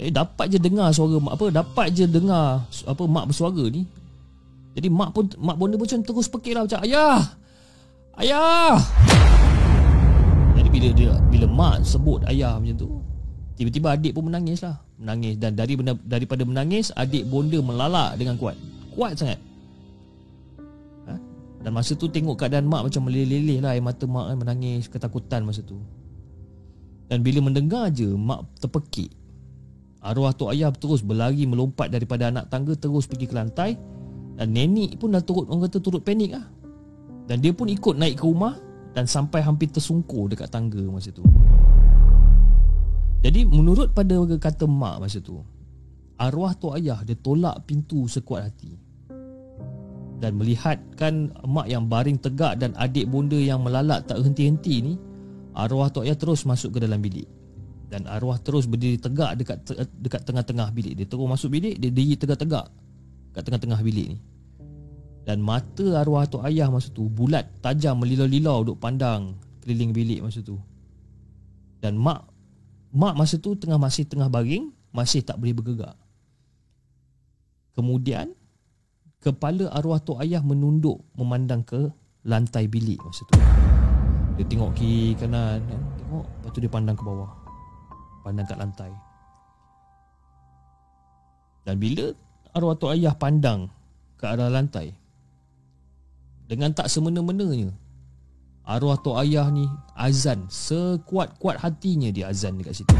Eh 0.00 0.12
dapat 0.12 0.52
je 0.52 0.58
dengar 0.60 0.92
suara 0.96 1.20
mak 1.20 1.36
apa 1.36 1.52
dapat 1.52 1.86
je 1.92 2.04
dengar 2.08 2.64
apa 2.64 3.02
mak 3.04 3.28
bersuara 3.28 3.64
ni. 3.68 3.84
Jadi 4.72 4.88
mak 4.88 5.12
pun 5.12 5.28
mak 5.36 5.56
bonda 5.60 5.76
pun 5.76 5.84
macam 5.84 6.00
terus 6.00 6.32
pekik 6.32 6.56
lah 6.56 6.64
macam 6.64 6.80
ayah! 6.84 7.20
Ayah! 8.16 8.80
Jadi 10.56 10.68
bila 10.72 10.88
dia 10.96 11.12
bila 11.28 11.44
mak 11.44 11.84
sebut 11.84 12.24
ayah 12.32 12.56
macam 12.56 12.76
tu 12.76 12.88
tiba-tiba 13.60 13.92
adik 13.92 14.16
pun 14.16 14.32
menangis 14.32 14.64
lah 14.64 14.80
menangis. 15.00 15.34
Dan 15.40 15.56
dari 15.56 15.74
daripada 16.04 16.42
menangis 16.44 16.92
adik 16.96 17.28
bonda 17.28 17.58
melalak 17.60 18.16
dengan 18.20 18.36
kuat. 18.40 18.56
Kuat 18.92 19.16
sangat. 19.16 19.40
Dan 21.66 21.74
masa 21.74 21.98
tu 21.98 22.06
tengok 22.06 22.38
keadaan 22.38 22.70
mak 22.70 22.86
macam 22.86 23.10
meleleh-leleh 23.10 23.58
lah. 23.58 23.74
Air 23.74 23.82
mata 23.82 24.06
mak 24.06 24.30
kan 24.30 24.36
menangis 24.38 24.86
ketakutan 24.86 25.42
masa 25.42 25.66
tu. 25.66 25.74
Dan 27.10 27.26
bila 27.26 27.42
mendengar 27.42 27.90
je 27.90 28.06
mak 28.06 28.46
terpekik. 28.62 29.10
Arwah 29.98 30.30
Tok 30.30 30.54
Ayah 30.54 30.70
terus 30.70 31.02
berlari 31.02 31.42
melompat 31.42 31.90
daripada 31.90 32.30
anak 32.30 32.46
tangga 32.46 32.78
Terus 32.78 33.10
pergi 33.10 33.26
ke 33.26 33.34
lantai. 33.34 33.74
Dan 34.38 34.54
nenek 34.54 35.00
pun 35.02 35.10
dah 35.10 35.24
turut 35.24 35.50
orang 35.50 35.66
kata 35.66 35.82
turut 35.82 36.06
panik 36.06 36.38
lah. 36.38 36.46
Dan 37.26 37.42
dia 37.42 37.50
pun 37.50 37.66
ikut 37.66 37.98
naik 37.98 38.22
ke 38.22 38.24
rumah 38.24 38.54
Dan 38.94 39.10
sampai 39.10 39.42
hampir 39.42 39.66
tersungkur 39.66 40.30
dekat 40.30 40.46
tangga 40.46 40.78
masa 40.86 41.10
tu 41.10 41.26
Jadi 43.26 43.42
menurut 43.42 43.90
pada 43.90 44.22
kata 44.38 44.70
mak 44.70 45.02
masa 45.02 45.18
tu 45.18 45.42
Arwah 46.14 46.54
Tok 46.54 46.78
Ayah 46.78 47.02
dia 47.02 47.18
tolak 47.18 47.66
pintu 47.66 48.06
sekuat 48.06 48.46
hati. 48.46 48.78
Dan 50.22 50.38
melihatkan 50.38 51.34
mak 51.44 51.66
yang 51.66 51.90
baring 51.90 52.22
tegak 52.22 52.56
dan 52.62 52.70
adik 52.78 53.10
bonda 53.10 53.36
yang 53.36 53.60
melalak 53.66 54.06
tak 54.06 54.22
henti-henti 54.22 54.74
ni 54.80 54.94
arwah 55.52 55.92
tok 55.92 56.08
ayah 56.08 56.16
terus 56.16 56.48
masuk 56.48 56.76
ke 56.76 56.78
dalam 56.80 57.04
bilik. 57.04 57.28
Dan 57.92 58.08
arwah 58.08 58.40
terus 58.40 58.64
berdiri 58.64 58.96
tegak 58.96 59.36
dekat 59.36 59.60
dekat 60.00 60.22
tengah-tengah 60.24 60.72
bilik 60.72 60.96
dia. 60.96 61.04
Terus 61.04 61.28
masuk 61.28 61.52
bilik 61.52 61.76
dia 61.76 61.92
diri 61.92 62.16
tegak-tegak 62.16 62.64
kat 63.36 63.42
tengah-tengah 63.44 63.80
bilik 63.84 64.16
ni. 64.16 64.18
Dan 65.28 65.44
mata 65.44 66.00
arwah 66.00 66.24
tok 66.24 66.46
ayah 66.48 66.72
masa 66.72 66.88
tu 66.94 67.10
bulat 67.10 67.44
tajam 67.60 68.00
melilau-lilau 68.00 68.72
duk 68.72 68.78
pandang 68.80 69.36
keliling 69.60 69.92
bilik 69.92 70.24
masa 70.24 70.40
tu. 70.40 70.56
Dan 71.84 72.00
mak 72.00 72.35
mak 72.96 73.12
masa 73.12 73.36
tu 73.36 73.52
tengah 73.52 73.76
masih 73.76 74.08
tengah 74.08 74.32
baring 74.32 74.72
masih 74.88 75.20
tak 75.20 75.36
boleh 75.36 75.52
bergerak 75.52 75.96
kemudian 77.76 78.32
kepala 79.20 79.68
arwah 79.68 80.00
tok 80.00 80.24
ayah 80.24 80.40
menunduk 80.40 81.04
memandang 81.12 81.60
ke 81.60 81.92
lantai 82.24 82.64
bilik 82.66 82.96
masa 83.04 83.22
tu. 83.28 83.36
Dia 84.36 84.44
tengok 84.44 84.76
kiri 84.76 85.16
kanan 85.16 85.64
kan? 85.64 85.82
Tengok 85.96 86.24
Lepas 86.28 86.50
tu 86.52 86.58
dia 86.60 86.68
pandang 86.68 86.96
ke 86.96 87.04
bawah 87.08 87.30
Pandang 88.20 88.44
kat 88.44 88.60
lantai 88.60 88.92
Dan 91.64 91.80
bila 91.80 92.12
Arwah 92.52 92.76
Tok 92.76 92.92
Ayah 92.92 93.16
pandang 93.16 93.72
Ke 94.20 94.28
arah 94.28 94.52
lantai 94.52 94.92
Dengan 96.44 96.76
tak 96.76 96.92
semena-menanya 96.92 97.72
Arwah 98.66 98.98
Tok 98.98 99.22
Ayah 99.22 99.46
ni 99.54 99.70
Azan. 99.94 100.50
Sekuat-kuat 100.50 101.62
hatinya 101.62 102.10
dia 102.10 102.26
azan 102.26 102.58
dekat 102.58 102.82
situ. 102.82 102.98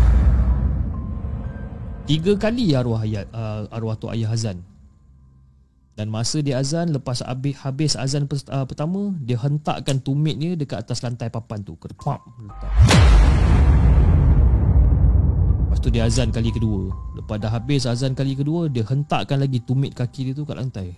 Tiga 2.07 2.39
kali 2.39 2.71
arwah, 2.71 3.03
ayah, 3.03 3.27
uh, 3.35 3.67
arwah 3.75 3.99
Tok 3.99 4.15
Ayah 4.15 4.31
azan. 4.31 4.63
Dan 5.99 6.13
masa 6.13 6.45
dia 6.45 6.61
azan 6.61 6.93
Lepas 6.93 7.25
habis, 7.25 7.57
habis 7.65 7.97
azan 7.97 8.29
uh, 8.29 8.69
pertama 8.69 9.17
Dia 9.25 9.41
hentakkan 9.41 9.97
tumitnya 9.97 10.53
Dekat 10.53 10.85
atas 10.85 11.01
lantai 11.01 11.33
papan 11.33 11.65
tu. 11.65 11.73
Letak. 11.73 12.21
Lepas 15.65 15.79
tu 15.81 15.89
dia 15.89 16.05
azan 16.05 16.29
kali 16.29 16.53
kedua. 16.53 16.93
Lepas 17.17 17.41
dah 17.41 17.49
habis 17.49 17.89
azan 17.89 18.13
kali 18.13 18.37
kedua 18.37 18.69
Dia 18.69 18.85
hentakkan 18.85 19.41
lagi 19.41 19.65
tumit 19.65 19.97
kaki 19.97 20.31
dia 20.31 20.35
tu 20.37 20.45
kat 20.45 20.61
lantai 20.61 20.93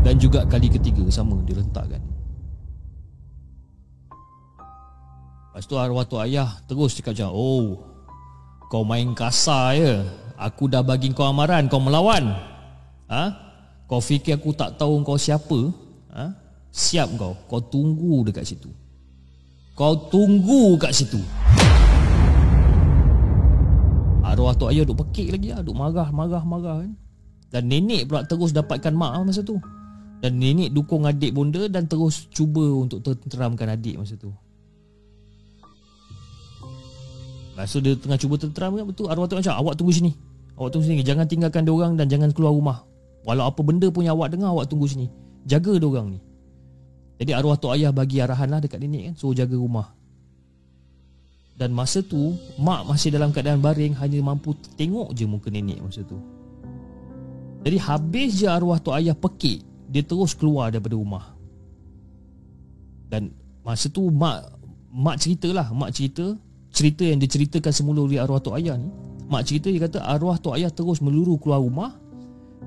Dan 0.00 0.16
juga 0.16 0.48
kali 0.48 0.72
ketiga 0.72 1.04
Sama 1.12 1.36
dia 1.44 1.60
letakkan 1.60 2.00
Lepas 5.50 5.64
tu 5.68 5.76
arwah 5.76 6.08
tu 6.08 6.16
ayah 6.22 6.48
Terus 6.64 6.96
cakap 6.96 7.12
macam 7.18 7.30
Oh 7.36 7.66
Kau 8.70 8.86
main 8.86 9.10
kasar 9.18 9.74
ya. 9.74 10.06
Aku 10.38 10.70
dah 10.70 10.80
bagi 10.80 11.10
kau 11.10 11.26
amaran 11.26 11.66
Kau 11.66 11.82
melawan. 11.82 12.32
Ha? 13.10 13.24
Kau 13.90 13.98
fikir 13.98 14.38
aku 14.38 14.54
tak 14.54 14.78
tahu 14.78 15.02
kau 15.02 15.18
siapa. 15.18 15.74
Ha? 16.14 16.30
Siap 16.70 17.18
kau 17.18 17.34
Kau 17.50 17.58
tunggu 17.58 18.22
dekat 18.30 18.46
situ. 18.46 18.70
Kau 19.74 20.06
tunggu 20.06 20.78
kat 20.78 20.94
situ. 20.94 21.18
Arwah 24.22 24.54
tu 24.54 24.70
ayah 24.70 24.86
duk 24.86 25.02
pekik 25.02 25.34
lagi 25.34 25.50
lah 25.50 25.60
Duk 25.66 25.74
marah, 25.74 26.08
marah, 26.14 26.46
marah 26.46 26.86
kan. 26.86 26.94
Dan 27.50 27.66
nenek 27.66 28.06
pula 28.06 28.22
terus 28.22 28.54
dapatkan 28.54 28.94
mak 28.94 29.26
masa 29.26 29.42
tu 29.42 29.58
Dan 30.20 30.36
nenek 30.36 30.70
dukung 30.76 31.08
adik 31.08 31.32
bonda 31.32 31.64
Dan 31.66 31.88
terus 31.88 32.28
cuba 32.28 32.60
untuk 32.60 33.00
tenteramkan 33.00 33.72
adik 33.72 33.96
masa 33.96 34.14
tu. 34.20 34.28
Tu 37.60 37.78
dia 37.84 37.92
tengah 37.92 38.16
cuba 38.16 38.40
tenteram 38.40 38.72
kan 38.72 38.88
Betul 38.88 39.12
arwah 39.12 39.28
tu 39.28 39.36
macam 39.36 39.52
Awak 39.52 39.74
tunggu 39.76 39.92
sini. 39.92 40.12
Awak 40.56 40.70
tunggu 40.72 40.86
sini. 40.88 41.04
Jangan 41.04 41.28
tinggalkan 41.28 41.64
dia 41.64 41.72
orang 41.72 41.92
Dan 41.96 42.08
jangan 42.08 42.32
keluar 42.32 42.52
rumah. 42.56 42.84
Walau 43.24 43.48
apa 43.48 43.60
benda 43.60 43.88
pun 43.92 44.04
yang 44.04 44.16
awak 44.16 44.32
dengar 44.32 44.52
Awak 44.52 44.68
tunggu 44.72 44.88
sini. 44.88 45.12
Jaga 45.44 45.76
dia 45.76 45.88
orang 45.88 46.16
ni. 46.16 46.20
Jadi 47.20 47.36
arwah 47.36 47.56
tok 47.60 47.76
ayah 47.76 47.92
bagi 47.92 48.20
arahan 48.24 48.48
lah 48.48 48.60
Dekat 48.64 48.80
nenek 48.80 49.12
kan 49.12 49.14
Suruh 49.16 49.36
jaga 49.36 49.56
rumah. 49.56 49.92
Dan 51.60 51.76
masa 51.76 52.00
tu 52.00 52.32
Mak 52.56 52.88
masih 52.88 53.12
dalam 53.12 53.28
keadaan 53.28 53.60
baring 53.60 53.92
Hanya 54.00 54.24
mampu 54.24 54.56
tengok 54.80 55.12
je 55.12 55.24
muka 55.28 55.52
nenek 55.52 55.84
masa 55.84 56.00
tu. 56.00 56.16
Jadi 57.60 57.76
habis 57.76 58.40
je 58.40 58.48
arwah 58.48 58.80
tok 58.80 58.96
ayah 58.96 59.12
pekik 59.12 59.69
Dia 59.90 60.06
terus 60.06 60.38
keluar 60.38 60.70
daripada 60.70 60.94
rumah. 60.94 61.34
Dan 63.10 63.34
masa 63.66 63.90
tu 63.90 64.06
Mak 64.06 64.62
Mak 64.94 65.16
ceritalah 65.18 65.74
Mak 65.74 65.90
cerita 65.90 66.38
Cerita 66.70 67.02
yang 67.02 67.18
diceritakan 67.18 67.74
semula 67.74 68.06
oleh 68.06 68.22
arwah 68.22 68.38
tok 68.38 68.54
ayah 68.62 68.78
ni. 68.78 68.86
Mak 69.26 69.42
cerita 69.42 69.74
dia 69.74 69.90
kata 69.90 70.06
arwah 70.06 70.38
tok 70.38 70.54
ayah 70.54 70.70
terus 70.70 71.02
meluru 71.02 71.34
keluar 71.42 71.58
rumah 71.58 71.98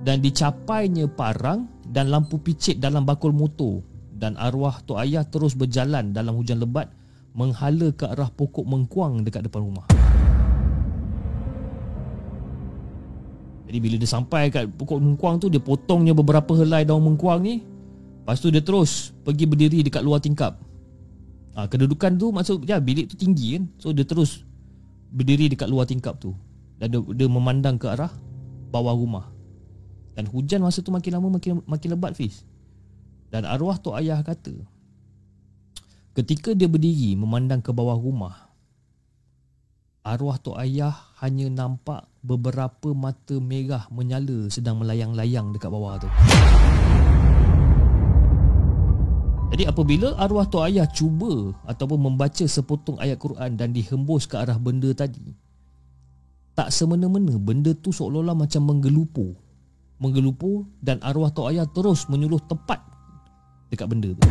dan 0.03 0.19
dicapainya 0.19 1.07
parang 1.07 1.71
dan 1.87 2.11
lampu 2.11 2.35
picit 2.35 2.83
dalam 2.83 3.07
bakul 3.07 3.31
motor. 3.31 3.79
Dan 4.11 4.35
arwah 4.35 4.83
tok 4.83 4.99
ayah 4.99 5.23
terus 5.23 5.55
berjalan 5.55 6.11
dalam 6.11 6.35
hujan 6.35 6.59
lebat 6.59 6.91
menghala 7.31 7.95
ke 7.95 8.05
arah 8.05 8.27
pokok 8.27 8.67
mengkuang 8.67 9.23
dekat 9.23 9.47
depan 9.47 9.63
rumah. 9.63 9.87
Jadi 13.73 13.81
bila 13.81 13.97
dia 13.97 14.05
sampai 14.05 14.53
kat 14.53 14.69
pokok 14.69 15.01
mengkuang 15.01 15.41
tu 15.41 15.49
dia 15.49 15.57
potongnya 15.57 16.13
beberapa 16.13 16.53
helai 16.53 16.85
daun 16.85 17.01
mengkuang 17.09 17.41
ni. 17.41 17.65
Lepas 18.21 18.37
tu 18.37 18.53
dia 18.53 18.61
terus 18.61 19.09
pergi 19.25 19.49
berdiri 19.49 19.81
dekat 19.81 20.05
luar 20.05 20.21
tingkap. 20.21 20.61
Ha, 21.57 21.65
kedudukan 21.65 22.21
tu 22.21 22.29
maksud 22.29 22.69
ya 22.69 22.77
bilik 22.77 23.09
tu 23.09 23.17
tinggi 23.17 23.57
kan. 23.57 23.65
So 23.81 23.89
dia 23.89 24.05
terus 24.05 24.45
berdiri 25.09 25.49
dekat 25.49 25.73
luar 25.73 25.89
tingkap 25.89 26.21
tu 26.21 26.37
dan 26.77 26.93
dia, 26.93 27.01
dia 27.01 27.25
memandang 27.25 27.81
ke 27.81 27.89
arah 27.89 28.13
bawah 28.69 28.93
rumah. 28.93 29.33
Dan 30.13 30.29
hujan 30.29 30.61
masa 30.61 30.85
tu 30.85 30.93
makin 30.93 31.17
lama 31.17 31.33
makin 31.33 31.65
makin 31.65 31.97
lebat 31.97 32.13
Fiz. 32.13 32.45
Dan 33.33 33.41
arwah 33.49 33.81
tok 33.81 33.97
ayah 33.97 34.21
kata 34.21 34.53
ketika 36.13 36.53
dia 36.53 36.69
berdiri 36.69 37.17
memandang 37.17 37.57
ke 37.57 37.73
bawah 37.73 37.97
rumah 37.97 38.42
arwah 40.03 40.35
tok 40.35 40.59
ayah 40.59 40.91
hanya 41.23 41.47
nampak 41.47 42.03
beberapa 42.19 42.91
mata 42.91 43.39
merah 43.39 43.87
menyala 43.87 44.51
sedang 44.51 44.83
melayang-layang 44.83 45.55
dekat 45.55 45.71
bawah 45.71 45.95
tu. 45.95 46.11
Jadi 49.55 49.63
apabila 49.63 50.11
arwah 50.19 50.43
tok 50.43 50.67
ayah 50.67 50.83
cuba 50.91 51.55
ataupun 51.63 52.11
membaca 52.11 52.43
sepotong 52.43 52.99
ayat 52.99 53.15
Quran 53.15 53.55
dan 53.55 53.71
dihembus 53.71 54.27
ke 54.27 54.35
arah 54.35 54.59
benda 54.59 54.91
tadi, 54.91 55.23
tak 56.51 56.75
semena-mena 56.75 57.39
benda 57.39 57.71
tu 57.71 57.95
seolah-olah 57.95 58.35
macam 58.35 58.59
menggelupur. 58.67 59.39
Menggelupur 60.03 60.67
dan 60.83 60.99
arwah 60.99 61.31
tok 61.31 61.55
ayah 61.55 61.63
terus 61.71 62.11
menyuluh 62.11 62.43
tepat 62.43 62.83
dekat 63.71 63.87
benda 63.87 64.11
tu. 64.11 64.23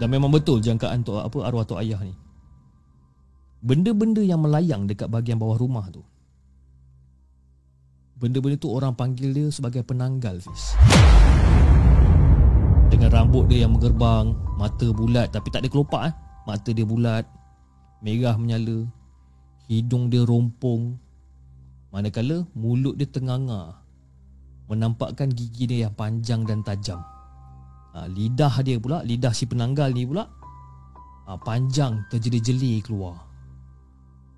Dan 0.00 0.08
memang 0.08 0.32
betul 0.32 0.64
jangkaan 0.64 1.04
tok 1.04 1.28
apa 1.28 1.38
arwah 1.44 1.68
tok 1.68 1.84
ayah 1.84 2.00
ni. 2.00 2.21
Benda-benda 3.62 4.20
yang 4.26 4.42
melayang 4.42 4.90
dekat 4.90 5.06
bahagian 5.06 5.38
bawah 5.38 5.54
rumah 5.54 5.86
tu. 5.88 6.02
Benda-benda 8.18 8.58
tu 8.58 8.74
orang 8.74 8.94
panggil 8.98 9.30
dia 9.30 9.46
sebagai 9.54 9.86
penanggal, 9.86 10.42
Fiz 10.42 10.74
dengan 13.02 13.08
rambut 13.18 13.50
dia 13.50 13.64
yang 13.64 13.74
menggerbang, 13.74 14.36
mata 14.60 14.86
bulat 14.92 15.32
tapi 15.32 15.48
tak 15.48 15.64
ada 15.64 15.68
kelopak 15.72 16.12
eh. 16.12 16.14
Mata 16.46 16.70
dia 16.70 16.86
bulat, 16.86 17.24
merah 17.98 18.38
menyala, 18.38 18.86
hidung 19.66 20.06
dia 20.06 20.22
rompong. 20.22 20.94
Manakala 21.90 22.46
mulut 22.54 22.94
dia 23.00 23.08
tenganga, 23.10 23.80
menampakkan 24.68 25.32
gigi 25.32 25.66
dia 25.66 25.88
yang 25.88 25.94
panjang 25.98 26.44
dan 26.44 26.60
tajam. 26.62 27.00
Ha, 27.96 28.06
lidah 28.06 28.54
dia 28.62 28.78
pula, 28.78 29.02
lidah 29.02 29.34
si 29.34 29.50
penanggal 29.50 29.90
ni 29.90 30.06
pula 30.06 30.28
ha, 31.26 31.34
panjang 31.40 32.06
terjeli-jeli 32.12 32.84
keluar. 32.84 33.31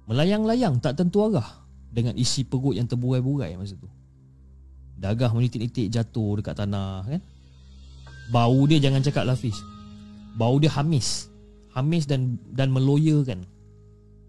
Melayang-layang 0.05 0.85
tak 0.85 1.01
tentu 1.01 1.25
arah 1.25 1.65
dengan 1.89 2.13
isi 2.19 2.45
perut 2.45 2.77
yang 2.77 2.85
terburai-burai 2.85 3.57
masa 3.57 3.79
tu. 3.79 3.89
Dagah 5.01 5.33
menitik-nitik 5.33 5.89
jatuh 5.91 6.41
dekat 6.41 6.55
tanah 6.61 7.03
kan. 7.09 7.23
Bau 8.33 8.65
dia 8.65 8.81
jangan 8.81 9.05
cakap 9.05 9.29
Lafiz 9.29 9.61
Bau 10.37 10.57
dia 10.57 10.73
hamis. 10.73 11.29
Hamis 11.77 12.07
dan 12.07 12.41
dan 12.55 12.71
meloyakan. 12.71 13.45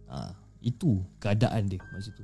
Ha, 0.10 0.34
Itu 0.60 1.00
keadaan 1.22 1.70
dia 1.70 1.80
masa 1.94 2.10
tu. 2.16 2.24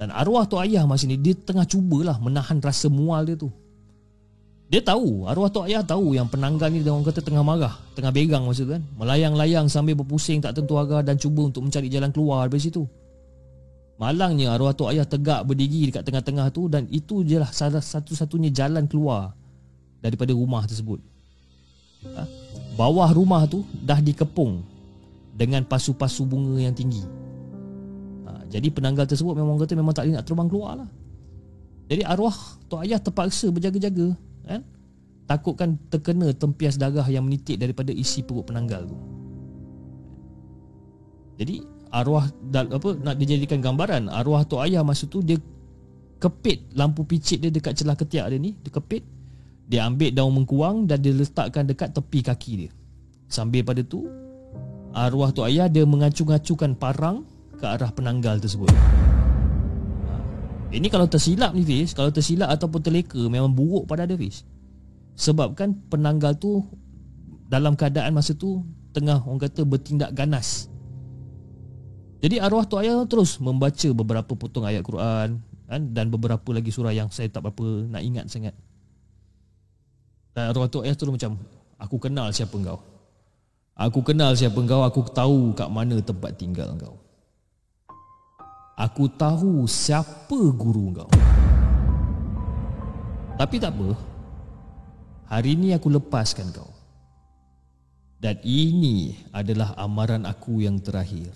Dan 0.00 0.08
arwah 0.10 0.48
tu 0.48 0.56
ayah 0.56 0.88
masa 0.88 1.04
ni 1.04 1.20
Dia 1.20 1.36
tengah 1.36 1.68
cubalah 1.68 2.16
menahan 2.18 2.56
rasa 2.64 2.88
mual 2.88 3.28
dia 3.28 3.36
tu 3.36 3.52
Dia 4.70 4.78
tahu 4.78 5.26
Arwah 5.26 5.50
tu 5.50 5.66
ayah 5.66 5.82
tahu 5.82 6.14
yang 6.14 6.30
penanggal 6.30 6.70
ni 6.70 6.86
Orang 6.86 7.02
kata 7.02 7.18
tengah 7.18 7.42
marah 7.42 7.74
Tengah 7.98 8.14
begang 8.14 8.46
masa 8.46 8.62
tu 8.62 8.70
kan 8.70 8.82
Melayang-layang 8.96 9.66
sambil 9.66 9.98
berpusing 9.98 10.38
tak 10.38 10.54
tentu 10.54 10.78
arah 10.78 11.02
Dan 11.02 11.18
cuba 11.18 11.50
untuk 11.50 11.66
mencari 11.66 11.90
jalan 11.90 12.14
keluar 12.14 12.46
dari 12.46 12.62
situ 12.62 12.86
Malangnya 13.98 14.54
arwah 14.54 14.70
tu 14.70 14.86
ayah 14.86 15.04
tegak 15.04 15.42
berdiri 15.42 15.90
dekat 15.90 16.06
tengah-tengah 16.06 16.54
tu 16.54 16.70
Dan 16.70 16.86
itu 16.88 17.26
je 17.26 17.42
lah 17.42 17.50
salah 17.50 17.82
satu-satunya 17.82 18.54
jalan 18.54 18.86
keluar 18.86 19.34
daripada 20.00 20.32
rumah 20.32 20.64
tersebut. 20.64 20.98
Ha? 22.16 22.24
Bawah 22.74 23.12
rumah 23.12 23.44
tu 23.44 23.62
dah 23.84 24.00
dikepung 24.00 24.64
dengan 25.36 25.64
pasu-pasu 25.68 26.24
bunga 26.24 26.56
yang 26.56 26.72
tinggi. 26.72 27.04
Ha, 28.24 28.48
jadi 28.48 28.72
penanggal 28.72 29.04
tersebut 29.04 29.36
memang 29.36 29.60
kata 29.60 29.76
memang 29.76 29.92
tak 29.92 30.08
boleh 30.08 30.16
nak 30.16 30.24
terbang 30.24 30.48
keluar 30.48 30.72
lah. 30.80 30.90
Jadi 31.92 32.02
arwah 32.06 32.36
tok 32.72 32.80
ayah 32.88 33.00
terpaksa 33.02 33.52
berjaga-jaga 33.52 34.16
kan? 34.44 34.62
Takutkan 35.26 35.78
terkena 35.88 36.34
tempias 36.34 36.74
darah 36.74 37.06
yang 37.06 37.22
menitik 37.26 37.60
daripada 37.60 37.94
isi 37.94 38.26
perut 38.26 38.50
penanggal 38.50 38.90
tu. 38.90 38.96
Jadi 41.40 41.62
arwah 41.90 42.28
apa 42.52 42.90
nak 43.00 43.16
dijadikan 43.16 43.58
gambaran 43.58 44.10
arwah 44.10 44.44
tok 44.44 44.62
ayah 44.66 44.84
masa 44.84 45.08
tu 45.08 45.24
dia 45.24 45.40
kepit 46.20 46.70
lampu 46.76 47.02
picit 47.02 47.40
dia 47.40 47.48
dekat 47.48 47.80
celah 47.80 47.96
ketiak 47.96 48.28
dia 48.30 48.38
ni 48.38 48.54
dia 48.60 48.70
kepit 48.70 49.02
dia 49.70 49.86
ambil 49.86 50.10
daun 50.10 50.34
mengkuang 50.34 50.90
dan 50.90 50.98
dia 50.98 51.14
letakkan 51.14 51.62
dekat 51.62 51.94
tepi 51.94 52.26
kaki 52.26 52.52
dia. 52.66 52.70
Sambil 53.30 53.62
pada 53.62 53.86
tu, 53.86 54.10
arwah 54.90 55.30
tu 55.30 55.46
ayah 55.46 55.70
dia 55.70 55.86
mengacu-ngacukan 55.86 56.74
parang 56.74 57.22
ke 57.54 57.62
arah 57.62 57.94
penanggal 57.94 58.42
tersebut. 58.42 58.66
Ini 60.70 60.86
kalau 60.86 61.10
tersilap 61.10 61.50
ni 61.50 61.66
Fiz, 61.66 61.90
kalau 61.90 62.14
tersilap 62.14 62.46
ataupun 62.46 62.78
terleka 62.78 63.18
memang 63.26 63.50
buruk 63.50 63.90
pada 63.90 64.06
dia 64.06 64.14
Fiz. 64.14 64.46
Sebab 65.18 65.58
kan 65.58 65.74
penanggal 65.90 66.38
tu 66.38 66.62
dalam 67.50 67.74
keadaan 67.74 68.14
masa 68.14 68.38
tu 68.38 68.62
tengah 68.94 69.18
orang 69.26 69.42
kata 69.42 69.66
bertindak 69.66 70.14
ganas. 70.14 70.70
Jadi 72.22 72.38
arwah 72.38 72.62
tu 72.62 72.78
ayah 72.78 73.02
terus 73.10 73.42
membaca 73.42 73.88
beberapa 73.90 74.32
potong 74.38 74.62
ayat 74.62 74.86
Quran 74.86 75.42
kan, 75.42 75.80
dan 75.90 76.06
beberapa 76.06 76.46
lagi 76.54 76.70
surah 76.70 76.94
yang 76.94 77.10
saya 77.10 77.26
tak 77.26 77.42
apa 77.42 77.90
nak 77.90 78.02
ingat 78.06 78.30
sangat. 78.30 78.54
Dan 80.38 80.54
arwah 80.54 80.70
tu 80.70 80.86
ayah 80.86 80.94
tu 80.94 81.10
macam 81.10 81.34
Aku 81.80 81.96
kenal 81.96 82.30
siapa 82.30 82.54
engkau 82.54 82.78
Aku 83.74 84.04
kenal 84.04 84.36
siapa 84.36 84.54
engkau 84.60 84.84
Aku 84.84 85.00
tahu 85.10 85.56
kat 85.56 85.66
mana 85.72 85.98
tempat 85.98 86.36
tinggal 86.36 86.76
engkau 86.76 86.94
Aku 88.80 89.12
tahu 89.12 89.68
siapa 89.68 90.40
guru 90.56 90.96
engkau. 90.96 91.10
Tapi 93.36 93.56
tak 93.60 93.76
apa. 93.76 93.92
Hari 95.28 95.52
ini 95.52 95.76
aku 95.76 95.92
lepaskan 95.92 96.48
kau. 96.48 96.72
Dan 98.16 98.40
ini 98.40 99.20
adalah 99.36 99.76
amaran 99.76 100.24
aku 100.24 100.64
yang 100.64 100.80
terakhir. 100.80 101.28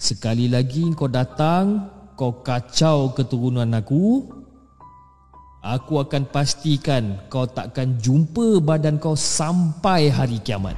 Sekali 0.00 0.48
lagi 0.48 0.88
kau 0.96 1.08
datang 1.12 1.92
Kau 2.16 2.40
kacau 2.40 3.12
keturunan 3.12 3.68
aku. 3.76 4.24
Aku 5.60 6.00
akan 6.00 6.24
pastikan 6.32 7.20
kau 7.28 7.44
takkan 7.44 8.00
jumpa 8.00 8.64
badan 8.64 8.96
kau 8.96 9.12
sampai 9.12 10.08
hari 10.08 10.40
kiamat. 10.40 10.72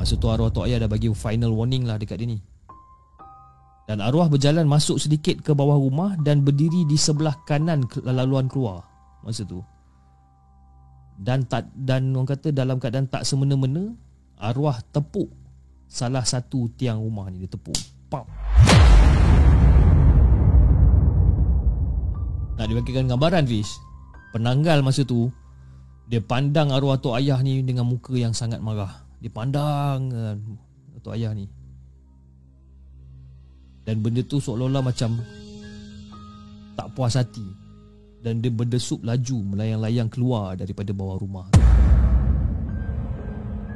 Masa 0.00 0.16
tu 0.16 0.32
arwah 0.32 0.48
Tok 0.48 0.64
Ayah 0.64 0.80
dah 0.80 0.88
bagi 0.88 1.12
final 1.12 1.52
warning 1.52 1.84
lah 1.84 2.00
dekat 2.00 2.24
dia 2.24 2.32
ni. 2.32 2.40
Dan 3.84 4.00
arwah 4.00 4.32
berjalan 4.32 4.64
masuk 4.64 4.96
sedikit 4.96 5.44
ke 5.44 5.52
bawah 5.52 5.76
rumah 5.76 6.16
dan 6.24 6.40
berdiri 6.40 6.88
di 6.88 6.96
sebelah 6.96 7.36
kanan 7.44 7.84
laluan 8.08 8.48
keluar 8.48 8.80
masa 9.20 9.44
tu. 9.44 9.60
Dan 11.20 11.44
tak 11.44 11.68
dan 11.76 12.16
orang 12.16 12.32
kata 12.32 12.48
dalam 12.48 12.80
keadaan 12.80 13.12
tak 13.12 13.28
semena-mena 13.28 13.92
arwah 14.40 14.80
tepuk 14.88 15.28
salah 15.84 16.24
satu 16.24 16.72
tiang 16.80 16.96
rumah 16.96 17.28
ni 17.28 17.44
dia 17.44 17.52
tepuk. 17.52 17.76
Pam. 18.08 18.24
Nak 22.56 22.66
dibagikan 22.68 23.08
gambaran 23.08 23.48
Fish 23.48 23.72
Penanggal 24.36 24.84
masa 24.84 25.00
tu 25.00 25.32
Dia 26.12 26.20
pandang 26.20 26.68
arwah 26.74 27.00
tok 27.00 27.16
ayah 27.16 27.40
ni 27.40 27.64
Dengan 27.64 27.88
muka 27.88 28.12
yang 28.12 28.36
sangat 28.36 28.60
marah 28.60 29.09
Dia 29.20 29.30
pandang 29.30 30.08
uh, 30.10 30.34
tok 31.04 31.16
ayah 31.16 31.32
ni 31.36 31.48
Dan 33.84 34.00
benda 34.00 34.24
tu 34.24 34.40
seolah-olah 34.40 34.84
macam 34.84 35.20
Tak 36.76 36.92
puas 36.96 37.16
hati 37.16 37.44
Dan 38.24 38.40
dia 38.40 38.52
berdesup 38.52 39.04
laju 39.04 39.56
Melayang-layang 39.56 40.08
keluar 40.08 40.56
daripada 40.56 40.92
bawah 40.96 41.20
rumah 41.20 41.48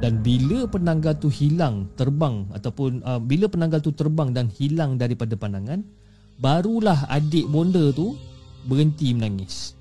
dan 0.03 0.19
bila 0.19 0.67
penanggal 0.67 1.15
tu 1.15 1.31
hilang 1.31 1.87
terbang 1.95 2.43
ataupun 2.51 2.99
uh, 3.07 3.17
bila 3.17 3.47
penanggal 3.47 3.79
tu 3.79 3.95
terbang 3.95 4.35
dan 4.35 4.51
hilang 4.51 4.99
daripada 4.99 5.39
pandangan 5.39 5.81
barulah 6.35 7.07
adik 7.07 7.47
bonda 7.47 7.95
tu 7.95 8.13
berhenti 8.67 9.15
menangis. 9.15 9.73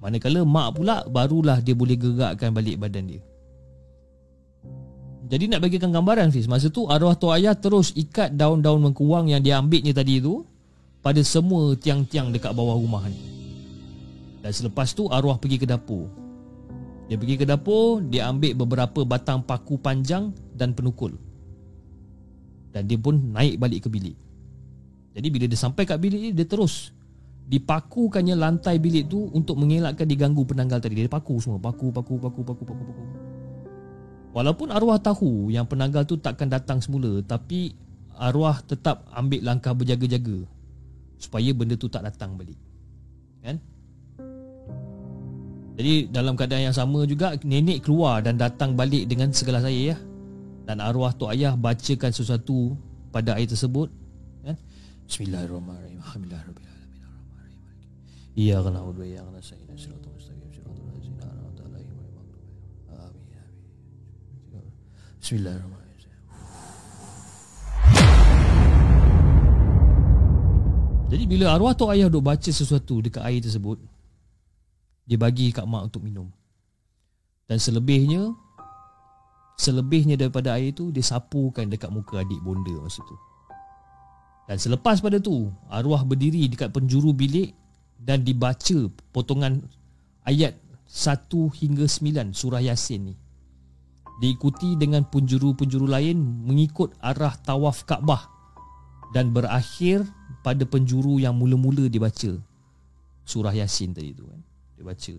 Manakala 0.00 0.40
mak 0.48 0.80
pula 0.80 1.04
barulah 1.04 1.60
dia 1.60 1.76
boleh 1.76 2.00
gerakkan 2.00 2.56
balik 2.56 2.80
badan 2.80 3.12
dia. 3.12 3.20
Jadi 5.30 5.46
nak 5.46 5.62
bagikan 5.62 5.94
gambaran 5.94 6.34
Fiz, 6.34 6.50
masa 6.50 6.66
tu 6.74 6.90
arwah 6.90 7.14
tua 7.14 7.38
ayah 7.38 7.54
terus 7.54 7.94
ikat 7.94 8.34
daun-daun 8.34 8.82
mengkuang 8.82 9.30
yang 9.30 9.38
dia 9.38 9.62
ambilnya 9.62 9.94
tadi 9.94 10.18
tu 10.18 10.42
pada 11.06 11.22
semua 11.22 11.78
tiang-tiang 11.78 12.34
dekat 12.34 12.50
bawah 12.50 12.74
rumah 12.74 13.06
ni. 13.06 13.14
Dan 14.42 14.50
selepas 14.50 14.90
tu 14.90 15.06
arwah 15.06 15.38
pergi 15.38 15.62
ke 15.62 15.70
dapur. 15.70 16.10
Dia 17.06 17.14
pergi 17.14 17.38
ke 17.38 17.46
dapur, 17.46 18.02
dia 18.02 18.26
ambil 18.26 18.58
beberapa 18.58 19.06
batang 19.06 19.46
paku 19.46 19.78
panjang 19.78 20.34
dan 20.50 20.74
penukul. 20.74 21.14
Dan 22.74 22.90
dia 22.90 22.98
pun 22.98 23.14
naik 23.30 23.54
balik 23.62 23.86
ke 23.86 23.88
bilik. 23.90 24.18
Jadi 25.14 25.26
bila 25.30 25.46
dia 25.46 25.58
sampai 25.58 25.86
kat 25.86 25.98
bilik 26.02 26.20
ni, 26.26 26.30
dia 26.34 26.46
terus 26.46 26.90
dipakukannya 27.46 28.34
lantai 28.34 28.82
bilik 28.82 29.06
tu 29.06 29.30
untuk 29.30 29.58
mengelakkan 29.62 30.10
diganggu 30.10 30.42
penanggal 30.42 30.82
tadi. 30.82 31.06
Dia 31.06 31.10
paku 31.10 31.38
semua, 31.38 31.62
paku, 31.62 31.94
paku, 31.94 32.18
paku, 32.18 32.42
paku, 32.42 32.62
paku, 32.66 32.82
paku. 32.82 32.94
Walaupun 34.30 34.70
arwah 34.70 34.94
tahu 35.02 35.50
yang 35.50 35.66
penanggal 35.66 36.06
tu 36.06 36.14
takkan 36.14 36.46
datang 36.46 36.78
semula, 36.78 37.18
tapi 37.26 37.74
arwah 38.14 38.62
tetap 38.62 39.02
ambil 39.10 39.42
langkah 39.42 39.74
berjaga-jaga 39.74 40.46
supaya 41.18 41.50
benda 41.50 41.74
tu 41.74 41.90
tak 41.90 42.06
datang 42.06 42.38
balik. 42.38 42.56
Kan? 43.42 43.58
Jadi 45.80 46.12
dalam 46.12 46.36
keadaan 46.36 46.70
yang 46.70 46.76
sama 46.76 47.08
juga 47.08 47.34
nenek 47.40 47.88
keluar 47.88 48.20
dan 48.20 48.36
datang 48.36 48.76
balik 48.76 49.08
dengan 49.10 49.32
segala 49.34 49.64
saya 49.64 49.96
ya. 49.96 49.96
Dan 50.68 50.78
arwah 50.78 51.10
tok 51.10 51.34
ayah 51.34 51.58
bacakan 51.58 52.12
sesuatu 52.14 52.78
pada 53.10 53.34
air 53.34 53.50
tersebut 53.50 53.90
kan. 54.46 54.54
Bismillahirrahmanirrahim. 55.10 55.98
Wa 55.98 56.06
iyyaka 58.38 58.70
nasta'in. 58.70 59.74
Shiratal 59.74 59.74
mustaqim. 59.74 60.09
Bismillahirrahmanirrahim. 65.30 66.10
Jadi 71.06 71.24
bila 71.30 71.54
arwah 71.54 71.70
tok 71.78 71.94
ayah 71.94 72.10
duk 72.10 72.26
baca 72.26 72.50
sesuatu 72.50 72.98
dekat 72.98 73.22
air 73.22 73.38
tersebut, 73.38 73.78
dia 75.06 75.14
bagi 75.14 75.54
kat 75.54 75.62
mak 75.70 75.86
untuk 75.86 76.02
minum. 76.02 76.26
Dan 77.46 77.62
selebihnya 77.62 78.34
selebihnya 79.54 80.18
daripada 80.18 80.58
air 80.58 80.74
tu 80.74 80.90
dia 80.90 81.06
sapukan 81.06 81.70
dekat 81.70 81.94
muka 81.94 82.26
adik 82.26 82.42
bonda 82.42 82.74
masa 82.82 82.98
tu. 83.06 83.14
Dan 84.50 84.58
selepas 84.58 84.98
pada 84.98 85.22
tu, 85.22 85.46
arwah 85.70 86.02
berdiri 86.02 86.42
dekat 86.50 86.74
penjuru 86.74 87.14
bilik 87.14 87.54
dan 88.02 88.26
dibaca 88.26 88.90
potongan 89.14 89.62
ayat 90.26 90.58
1 90.90 91.30
hingga 91.54 91.86
9 91.86 92.34
surah 92.34 92.66
Yasin 92.66 93.14
ni. 93.14 93.29
Diikuti 94.20 94.76
dengan 94.76 95.02
penjuru-penjuru 95.08 95.88
lain 95.88 96.20
mengikut 96.44 96.92
arah 97.00 97.32
tawaf 97.40 97.88
Kaabah 97.88 98.28
dan 99.16 99.32
berakhir 99.32 100.04
pada 100.44 100.62
penjuru 100.68 101.16
yang 101.16 101.34
mula-mula 101.34 101.88
dibaca. 101.88 102.36
Surah 103.24 103.54
Yasin 103.56 103.96
tadi 103.96 104.12
tu 104.12 104.28
kan 104.28 104.40
dia 104.76 104.84
baca 104.84 105.14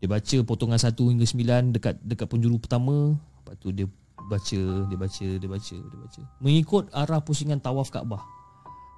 dia 0.00 0.08
baca 0.08 0.36
potongan 0.42 0.80
1 0.80 0.96
hingga 0.96 1.26
9 1.26 1.76
dekat 1.76 1.94
dekat 2.02 2.26
penjuru 2.26 2.56
pertama 2.58 3.14
lepas 3.14 3.54
tu 3.60 3.70
dia 3.70 3.86
baca 4.30 4.60
dia 4.86 4.98
baca 4.98 5.26
dia 5.38 5.48
baca 5.50 5.76
dia 5.78 5.98
baca. 5.98 6.22
Mengikut 6.42 6.90
arah 6.94 7.20
pusingan 7.22 7.58
tawaf 7.58 7.90
Kaabah. 7.90 8.22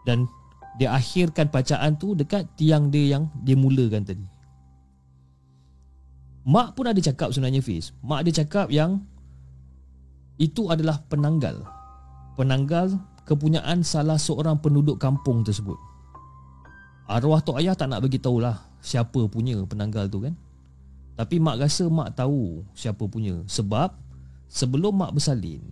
Dan 0.03 0.27
dia 0.81 0.91
akhirkan 0.93 1.53
bacaan 1.53 1.95
tu 2.01 2.17
dekat 2.17 2.49
tiang 2.59 2.91
dia 2.91 3.17
yang 3.19 3.29
dia 3.45 3.55
mulakan 3.55 4.03
tadi. 4.03 4.27
Mak 6.43 6.75
pun 6.75 6.91
ada 6.91 6.99
cakap 6.99 7.31
sebenarnya 7.31 7.63
Fiz. 7.63 7.95
Mak 8.03 8.27
dia 8.27 8.43
cakap 8.43 8.67
yang 8.73 9.05
itu 10.41 10.69
adalah 10.69 11.01
penanggal 11.09 11.65
penanggal 12.37 12.97
kepunyaan 13.29 13.85
salah 13.85 14.17
seorang 14.17 14.59
penduduk 14.59 14.97
kampung 14.97 15.45
tersebut 15.45 15.77
arwah 17.11 17.43
tok 17.45 17.61
ayah 17.61 17.77
tak 17.77 17.93
nak 17.93 18.01
bagi 18.01 18.17
tahulah 18.17 18.73
siapa 18.83 19.31
punya 19.31 19.63
penanggal 19.65 20.11
tu 20.11 20.27
kan. 20.27 20.35
Tapi 21.13 21.39
mak 21.39 21.63
rasa 21.63 21.87
mak 21.87 22.19
tahu 22.19 22.67
siapa 22.75 23.07
punya 23.07 23.45
sebab 23.47 23.95
sebelum 24.51 24.97
mak 24.99 25.15
bersalin 25.15 25.63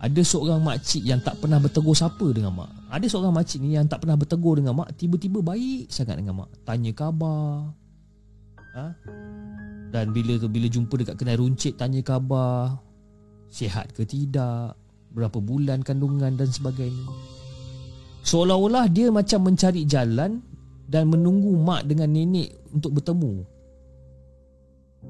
ada 0.00 0.20
seorang 0.24 0.64
makcik 0.64 1.04
yang 1.04 1.20
tak 1.20 1.36
pernah 1.40 1.60
bertegur 1.60 1.92
siapa 1.92 2.24
dengan 2.32 2.56
mak. 2.56 2.72
Ada 2.88 3.06
seorang 3.08 3.36
makcik 3.36 3.60
ni 3.60 3.76
yang 3.76 3.84
tak 3.84 4.00
pernah 4.00 4.16
bertegur 4.16 4.56
dengan 4.56 4.72
mak, 4.72 4.96
tiba-tiba 4.96 5.44
baik 5.44 5.92
sangat 5.92 6.16
dengan 6.16 6.40
mak. 6.40 6.48
Tanya 6.64 6.88
khabar. 6.96 7.68
Ha? 8.80 8.86
Dan 9.92 10.16
bila 10.16 10.40
bila 10.48 10.66
jumpa 10.72 10.94
dekat 11.04 11.20
kedai 11.20 11.36
runcit 11.36 11.76
tanya 11.76 12.00
khabar. 12.00 12.80
Sihat 13.50 13.92
ke 13.92 14.06
tidak? 14.06 14.78
Berapa 15.10 15.42
bulan 15.42 15.82
kandungan 15.82 16.38
dan 16.38 16.46
sebagainya. 16.46 17.10
Seolah-olah 18.22 18.86
dia 18.86 19.10
macam 19.10 19.50
mencari 19.50 19.82
jalan 19.84 20.38
dan 20.86 21.10
menunggu 21.10 21.54
mak 21.58 21.86
dengan 21.86 22.10
nenek 22.10 22.54
untuk 22.70 22.94
bertemu. 22.98 23.42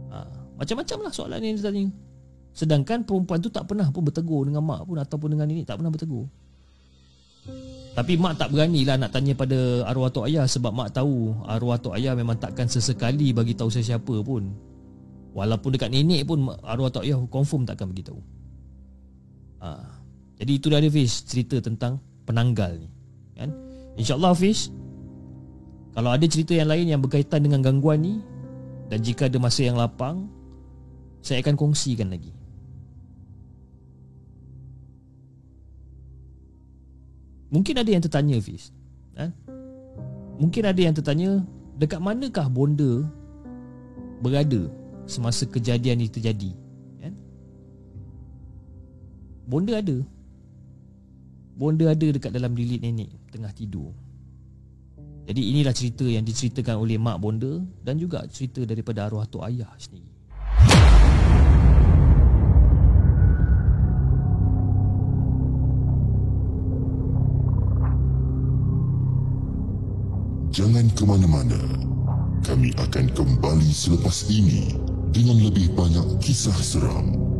Ha, 0.08 0.18
macam-macam 0.56 0.98
lah 1.04 1.12
soalan 1.12 1.40
yang 1.44 1.56
dia 1.58 1.64
tanya. 1.68 1.84
Sedangkan 2.56 3.04
perempuan 3.04 3.38
tu 3.44 3.52
tak 3.52 3.68
pernah 3.68 3.88
pun 3.92 4.02
bertegur 4.06 4.48
dengan 4.48 4.64
mak 4.64 4.88
pun 4.88 4.96
ataupun 4.96 5.36
dengan 5.36 5.46
nenek 5.48 5.68
tak 5.68 5.80
pernah 5.80 5.92
bertegur. 5.92 6.26
Tapi 7.90 8.12
mak 8.16 8.38
tak 8.38 8.54
berani 8.54 8.86
lah 8.86 8.96
nak 8.96 9.10
tanya 9.10 9.34
pada 9.34 9.82
arwah 9.90 10.12
tok 10.14 10.30
ayah 10.30 10.46
sebab 10.46 10.70
mak 10.70 10.94
tahu 10.94 11.34
arwah 11.44 11.76
tok 11.76 11.98
ayah 11.98 12.14
memang 12.14 12.38
takkan 12.38 12.70
sesekali 12.70 13.34
bagi 13.34 13.58
tahu 13.58 13.68
saya 13.68 13.96
siapa 13.96 14.14
pun. 14.22 14.69
Walaupun 15.30 15.70
dekat 15.78 15.94
nenek 15.94 16.26
pun 16.26 16.50
arwah 16.66 16.90
tok 16.90 17.06
ayah 17.06 17.18
confirm 17.30 17.62
takkan 17.62 17.90
bagi 17.94 18.02
tahu. 18.02 18.18
Ha, 19.62 19.78
jadi 20.42 20.52
itu 20.56 20.66
ada 20.72 20.88
Fish 20.90 21.22
cerita 21.22 21.62
tentang 21.62 22.02
penanggal 22.26 22.80
ni. 22.80 22.88
Kan? 23.38 23.54
InsyaAllah 23.94 24.34
Fish 24.34 24.72
kalau 25.94 26.10
ada 26.14 26.26
cerita 26.26 26.54
yang 26.54 26.70
lain 26.70 26.86
yang 26.86 27.00
berkaitan 27.02 27.42
dengan 27.42 27.62
gangguan 27.62 28.02
ni 28.02 28.14
dan 28.90 29.02
jika 29.02 29.30
ada 29.30 29.38
masa 29.38 29.66
yang 29.66 29.78
lapang, 29.78 30.26
saya 31.22 31.42
akan 31.42 31.54
kongsikan 31.54 32.10
lagi. 32.10 32.34
Mungkin 37.50 37.74
ada 37.82 37.90
yang 37.90 38.02
tertanya 38.02 38.38
Fiz 38.38 38.70
ha? 39.18 39.26
Mungkin 40.38 40.62
ada 40.64 40.80
yang 40.80 40.94
tertanya 40.94 41.42
Dekat 41.76 41.98
manakah 41.98 42.46
bonda 42.46 43.04
Berada 44.22 44.70
Semasa 45.10 45.42
kejadian 45.42 45.98
ini 45.98 46.06
terjadi 46.06 46.54
kan? 47.02 47.14
Bonda 49.50 49.82
ada 49.82 49.98
Bonda 51.58 51.90
ada 51.90 52.06
dekat 52.06 52.30
dalam 52.30 52.54
bilik 52.54 52.78
nenek 52.78 53.10
Tengah 53.34 53.50
tidur 53.50 53.90
jadi 55.30 55.46
inilah 55.46 55.70
cerita 55.70 56.02
yang 56.02 56.26
diceritakan 56.26 56.82
oleh 56.82 56.98
mak 56.98 57.22
bonda 57.22 57.62
dan 57.86 57.94
juga 58.02 58.26
cerita 58.26 58.66
daripada 58.66 59.06
arwah 59.06 59.22
tok 59.30 59.46
ayah 59.46 59.70
sendiri. 59.78 60.10
Jangan 70.50 70.90
ke 70.98 71.06
mana-mana. 71.06 71.62
Kami 72.42 72.74
akan 72.74 73.06
kembali 73.14 73.70
selepas 73.70 74.26
ini 74.26 74.74
dengan 75.10 75.36
lebih 75.42 75.74
banyak 75.74 76.22
kisah 76.22 76.54
seram. 76.58 77.30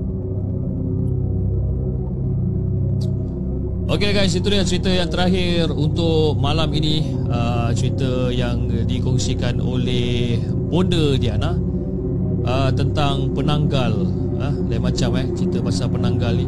Okey 3.91 4.15
guys, 4.15 4.39
itu 4.39 4.47
dia 4.47 4.63
cerita 4.63 4.87
yang 4.87 5.11
terakhir 5.11 5.67
untuk 5.75 6.39
malam 6.39 6.71
ini 6.71 7.11
uh, 7.27 7.75
Cerita 7.75 8.31
yang 8.31 8.71
dikongsikan 8.87 9.59
oleh 9.59 10.39
Bonda 10.71 11.19
Diana 11.19 11.59
uh, 12.47 12.71
Tentang 12.71 13.35
penanggal 13.35 13.91
uh, 14.39 14.55
Lain 14.71 14.79
macam 14.79 15.19
eh, 15.19 15.27
cerita 15.35 15.59
pasal 15.59 15.91
penanggal 15.91 16.39
ni 16.39 16.47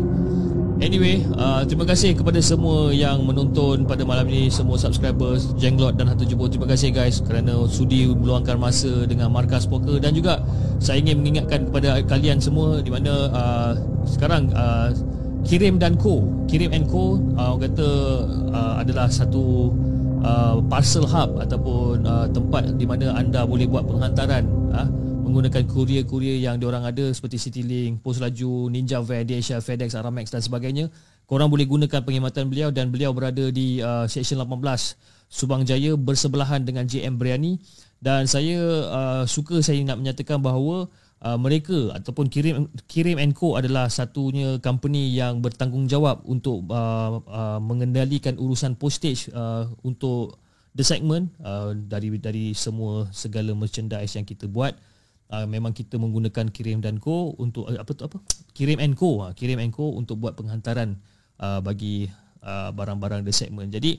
Anyway, 0.83 1.23
uh, 1.39 1.63
terima 1.63 1.87
kasih 1.87 2.19
kepada 2.19 2.43
semua 2.43 2.91
yang 2.91 3.23
menonton 3.23 3.87
pada 3.87 4.03
malam 4.03 4.27
ini 4.27 4.51
Semua 4.51 4.75
subscribers, 4.75 5.55
Jenglot 5.55 5.95
dan 5.95 6.11
Hantu 6.11 6.27
Jepun 6.27 6.51
Terima 6.51 6.67
kasih 6.67 6.91
guys 6.91 7.23
kerana 7.23 7.71
sudi 7.71 8.11
meluangkan 8.11 8.59
masa 8.59 9.07
dengan 9.07 9.31
Markas 9.31 9.63
Poker. 9.63 10.03
Dan 10.03 10.11
juga 10.11 10.43
saya 10.83 10.99
ingin 10.99 11.23
mengingatkan 11.23 11.71
kepada 11.71 12.03
kalian 12.03 12.43
semua 12.43 12.83
Di 12.83 12.91
mana 12.91 13.31
uh, 13.31 13.73
sekarang 14.11 14.51
uh, 14.59 14.91
Kirim 15.47 15.79
dan 15.79 15.95
Co. 15.95 16.27
Kirim 16.51 16.75
and 16.75 16.91
Co 16.91 17.15
uh, 17.39 17.55
kata 17.63 17.89
uh, 18.51 18.75
adalah 18.83 19.07
satu 19.07 19.71
uh, 20.27 20.59
parcel 20.67 21.07
hub 21.07 21.39
ataupun 21.39 22.03
uh, 22.03 22.27
tempat 22.27 22.75
di 22.75 22.87
mana 22.91 23.15
anda 23.15 23.47
boleh 23.47 23.71
buat 23.71 23.87
penghantaran 23.87 24.51
uh, 24.75 24.87
menggunakan 25.23 25.63
kurier-kurier 25.71 26.43
yang 26.43 26.59
diorang 26.59 26.83
ada 26.83 27.09
seperti 27.15 27.39
Citylink, 27.39 28.03
Pos 28.03 28.19
Laju, 28.19 28.67
Ninja 28.69 28.99
Van, 28.99 29.23
DHL, 29.23 29.63
FedEx, 29.63 29.95
Aramex 29.95 30.35
dan 30.35 30.43
sebagainya. 30.43 30.91
Korang 31.31 31.49
boleh 31.49 31.65
gunakan 31.65 32.03
perkhidmatan 32.03 32.51
beliau 32.51 32.69
dan 32.75 32.91
beliau 32.91 33.15
berada 33.15 33.49
di 33.55 33.81
uh, 33.81 34.05
Seksyen 34.11 34.43
18 34.43 34.61
Subang 35.33 35.65
Jaya 35.65 35.97
bersebelahan 35.97 36.61
dengan 36.61 36.85
JM 36.85 37.17
Briani 37.17 37.57
dan 38.03 38.29
saya 38.29 38.61
uh, 38.91 39.25
suka 39.25 39.65
saya 39.65 39.81
nak 39.87 40.03
menyatakan 40.03 40.43
bahawa 40.43 40.93
uh, 41.25 41.39
mereka 41.41 41.95
ataupun 41.97 42.29
kirim 42.29 42.69
kirim 42.85 43.17
Co 43.33 43.57
adalah 43.57 43.89
satunya 43.89 44.61
company 44.61 45.15
yang 45.15 45.41
bertanggungjawab 45.41 46.27
untuk 46.29 46.69
uh, 46.69 47.23
uh, 47.25 47.61
mengendalikan 47.63 48.37
urusan 48.37 48.77
postage 48.77 49.31
uh, 49.33 49.71
untuk 49.87 50.37
the 50.77 50.85
segment 50.85 51.33
uh, 51.41 51.73
dari 51.73 52.13
dari 52.21 52.53
semua 52.53 53.09
segala 53.15 53.57
merchandise 53.57 54.19
yang 54.19 54.27
kita 54.29 54.45
buat 54.51 54.77
uh, 55.33 55.47
memang 55.49 55.73
kita 55.73 55.97
menggunakan 55.97 56.53
kirim 56.53 56.85
dan 56.85 57.01
co 57.01 57.33
untuk 57.41 57.73
uh, 57.73 57.81
apa 57.81 57.91
tu 57.97 58.05
apa 58.05 58.21
kirim 58.53 58.79
Co 58.93 59.25
uh, 59.25 59.33
kirim 59.33 59.59
Co 59.73 59.97
untuk 59.97 60.21
buat 60.21 60.37
penghantaran 60.37 61.01
uh, 61.41 61.65
bagi 61.65 62.07
uh, 62.45 62.69
barang-barang 62.77 63.25
the 63.25 63.33
segment 63.33 63.73
jadi 63.73 63.97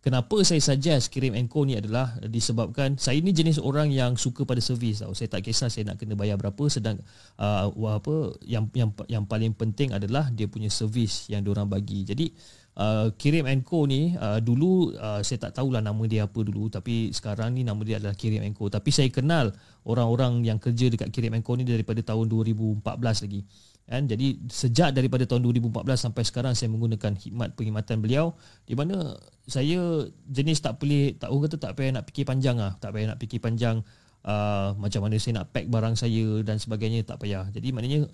Kenapa 0.00 0.40
saya 0.48 0.64
suggest 0.64 1.12
kirim 1.12 1.36
Enco 1.36 1.60
ni 1.68 1.76
adalah 1.76 2.16
disebabkan 2.24 2.96
saya 2.96 3.20
ni 3.20 3.36
jenis 3.36 3.60
orang 3.60 3.92
yang 3.92 4.16
suka 4.16 4.48
pada 4.48 4.56
servis 4.56 5.04
tau. 5.04 5.12
Saya 5.12 5.28
tak 5.28 5.44
kisah 5.44 5.68
saya 5.68 5.92
nak 5.92 6.00
kena 6.00 6.16
bayar 6.16 6.40
berapa 6.40 6.72
sedang 6.72 6.96
uh, 7.36 7.68
apa 7.68 8.32
yang 8.40 8.64
yang 8.72 8.96
yang 9.12 9.28
paling 9.28 9.52
penting 9.52 9.92
adalah 9.92 10.32
dia 10.32 10.48
punya 10.48 10.72
servis 10.72 11.28
yang 11.28 11.44
diorang 11.44 11.68
bagi. 11.68 12.08
Jadi 12.08 12.32
uh, 12.76 13.10
Kirim 13.16 13.46
Co 13.66 13.88
ni 13.88 14.14
uh, 14.14 14.38
dulu 14.38 14.94
uh, 14.94 15.24
saya 15.24 15.48
tak 15.48 15.58
tahulah 15.58 15.82
nama 15.82 16.02
dia 16.06 16.28
apa 16.28 16.40
dulu 16.44 16.70
tapi 16.70 17.10
sekarang 17.10 17.56
ni 17.56 17.66
nama 17.66 17.80
dia 17.82 17.98
adalah 17.98 18.14
Kirim 18.14 18.44
Co. 18.54 18.70
Tapi 18.70 18.90
saya 18.94 19.08
kenal 19.10 19.50
orang-orang 19.88 20.44
yang 20.46 20.58
kerja 20.62 20.92
dekat 20.92 21.10
Kirim 21.10 21.34
Co 21.42 21.58
ni 21.58 21.66
daripada 21.66 21.98
tahun 22.04 22.30
2014 22.30 22.84
lagi. 23.26 23.42
Kan? 23.90 24.06
Jadi 24.06 24.46
sejak 24.46 24.94
daripada 24.94 25.26
tahun 25.26 25.50
2014 25.50 25.82
sampai 25.98 26.22
sekarang 26.22 26.54
saya 26.54 26.70
menggunakan 26.70 27.10
khidmat 27.18 27.58
perkhidmatan 27.58 27.98
beliau 27.98 28.38
di 28.62 28.78
mana 28.78 29.18
saya 29.50 30.06
jenis 30.30 30.62
tak 30.62 30.78
pelik 30.78 31.18
tak 31.18 31.34
orang 31.34 31.50
kata 31.50 31.56
tak 31.58 31.72
payah 31.74 31.98
nak 31.98 32.06
fikir 32.06 32.22
panjang 32.22 32.62
ah 32.62 32.78
tak 32.78 32.94
payah 32.94 33.10
nak 33.10 33.18
fikir 33.18 33.42
panjang 33.42 33.82
uh, 34.22 34.78
macam 34.78 35.02
mana 35.02 35.18
saya 35.18 35.42
nak 35.42 35.50
pack 35.50 35.66
barang 35.66 35.98
saya 35.98 36.38
dan 36.46 36.62
sebagainya 36.62 37.02
tak 37.02 37.18
payah. 37.18 37.50
Jadi 37.50 37.74
maknanya 37.74 38.06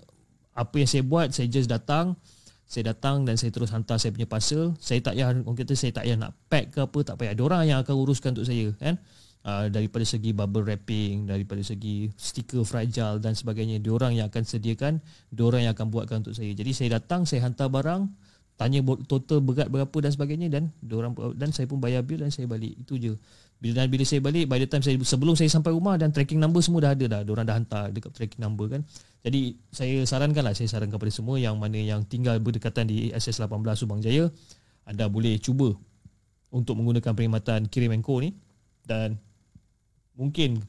apa 0.57 0.75
yang 0.81 0.89
saya 0.89 1.05
buat 1.05 1.29
saya 1.29 1.45
just 1.45 1.69
datang 1.69 2.17
saya 2.67 2.91
datang 2.91 3.23
dan 3.23 3.39
saya 3.39 3.47
terus 3.55 3.71
hantar 3.71 3.95
saya 3.95 4.11
punya 4.11 4.27
parcel. 4.27 4.75
Saya 4.83 4.99
tak 4.99 5.15
payah 5.15 5.31
orang 5.31 5.55
kata 5.55 5.73
saya 5.73 5.95
tak 5.95 6.03
payah 6.03 6.17
nak 6.19 6.31
pack 6.51 6.75
ke 6.75 6.79
apa 6.83 6.99
tak 7.07 7.15
payah. 7.15 7.31
Ada 7.31 7.41
orang 7.47 7.61
yang 7.63 7.79
akan 7.79 7.95
uruskan 7.95 8.35
untuk 8.35 8.43
saya 8.43 8.75
kan? 8.75 8.99
Uh, 9.47 9.71
daripada 9.71 10.03
segi 10.03 10.35
bubble 10.35 10.67
wrapping 10.67 11.31
daripada 11.31 11.63
segi 11.63 12.11
stiker 12.19 12.67
fragile 12.67 13.23
dan 13.23 13.31
sebagainya 13.31 13.79
dia 13.79 13.95
orang 13.95 14.11
yang 14.19 14.27
akan 14.27 14.43
sediakan 14.43 14.99
dia 15.31 15.43
orang 15.47 15.63
yang 15.63 15.71
akan 15.71 15.87
buatkan 15.87 16.19
untuk 16.19 16.35
saya. 16.35 16.51
Jadi 16.51 16.75
saya 16.75 16.99
datang 16.99 17.23
saya 17.23 17.47
hantar 17.47 17.71
barang 17.71 18.11
tanya 18.59 18.83
total 19.07 19.39
berat 19.39 19.71
berapa 19.71 19.97
dan 20.03 20.11
sebagainya 20.11 20.47
dan 20.51 20.63
dia 20.83 20.99
orang 20.99 21.15
dan 21.39 21.55
saya 21.55 21.71
pun 21.71 21.79
bayar 21.79 22.03
bil 22.03 22.19
dan 22.19 22.35
saya 22.35 22.51
balik. 22.51 22.75
Itu 22.75 22.99
je 22.99 23.15
bila 23.57 23.81
dan 23.81 23.89
bila 23.89 24.05
saya 24.05 24.21
balik 24.21 24.45
by 24.45 24.61
the 24.61 24.69
time 24.69 24.85
saya 24.85 24.93
sebelum 25.01 25.33
saya 25.33 25.49
sampai 25.49 25.73
rumah 25.73 25.97
dan 25.97 26.13
tracking 26.13 26.37
number 26.37 26.61
semua 26.61 26.85
dah 26.85 26.91
ada 26.93 27.05
dah. 27.09 27.19
Orang 27.25 27.45
dah 27.49 27.57
hantar 27.57 27.89
dekat 27.89 28.13
tracking 28.13 28.41
number 28.41 28.69
kan. 28.69 28.85
Jadi 29.25 29.57
saya 29.73 30.05
sarankanlah 30.05 30.53
saya 30.53 30.69
sarankan 30.69 31.01
kepada 31.01 31.09
semua 31.09 31.41
yang 31.41 31.57
mana 31.57 31.81
yang 31.81 32.05
tinggal 32.05 32.37
berdekatan 32.37 32.85
di 32.85 33.09
SS18 33.17 33.73
Subang 33.73 33.99
Jaya 33.99 34.29
anda 34.85 35.09
boleh 35.09 35.41
cuba 35.41 35.73
untuk 36.53 36.77
menggunakan 36.77 37.11
perkhidmatan 37.11 37.67
Kirim 37.67 37.97
Co 38.05 38.21
ni 38.21 38.31
dan 38.85 39.17
mungkin 40.15 40.63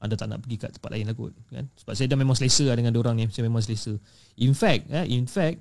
anda 0.00 0.16
tak 0.16 0.32
nak 0.32 0.40
pergi 0.44 0.56
kat 0.56 0.70
tempat 0.76 0.90
lain 0.96 1.04
lah 1.08 1.16
kot 1.16 1.32
kan? 1.48 1.64
Sebab 1.76 1.92
saya 1.96 2.06
dah 2.08 2.18
memang 2.20 2.36
selesa 2.36 2.64
lah 2.68 2.76
dengan 2.76 2.94
orang 3.00 3.16
ni. 3.16 3.24
Saya 3.32 3.48
memang 3.48 3.64
selesa. 3.64 3.96
In 4.36 4.52
fact 4.52 4.92
eh, 4.92 5.08
in 5.08 5.24
fact 5.24 5.60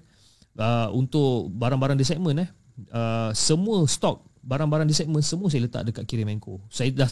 uh, 0.59 0.91
untuk 0.91 1.51
barang-barang 1.55 1.97
di 1.99 2.05
segmen 2.07 2.35
eh 2.43 2.49
uh, 2.91 3.31
semua 3.35 3.83
stok 3.89 4.28
barang-barang 4.43 4.87
di 4.87 4.95
segmen 4.95 5.23
semua 5.23 5.51
saya 5.51 5.67
letak 5.67 5.87
dekat 5.91 6.03
Kirim 6.07 6.29
Co 6.39 6.59
saya 6.71 6.93
dah 6.93 7.11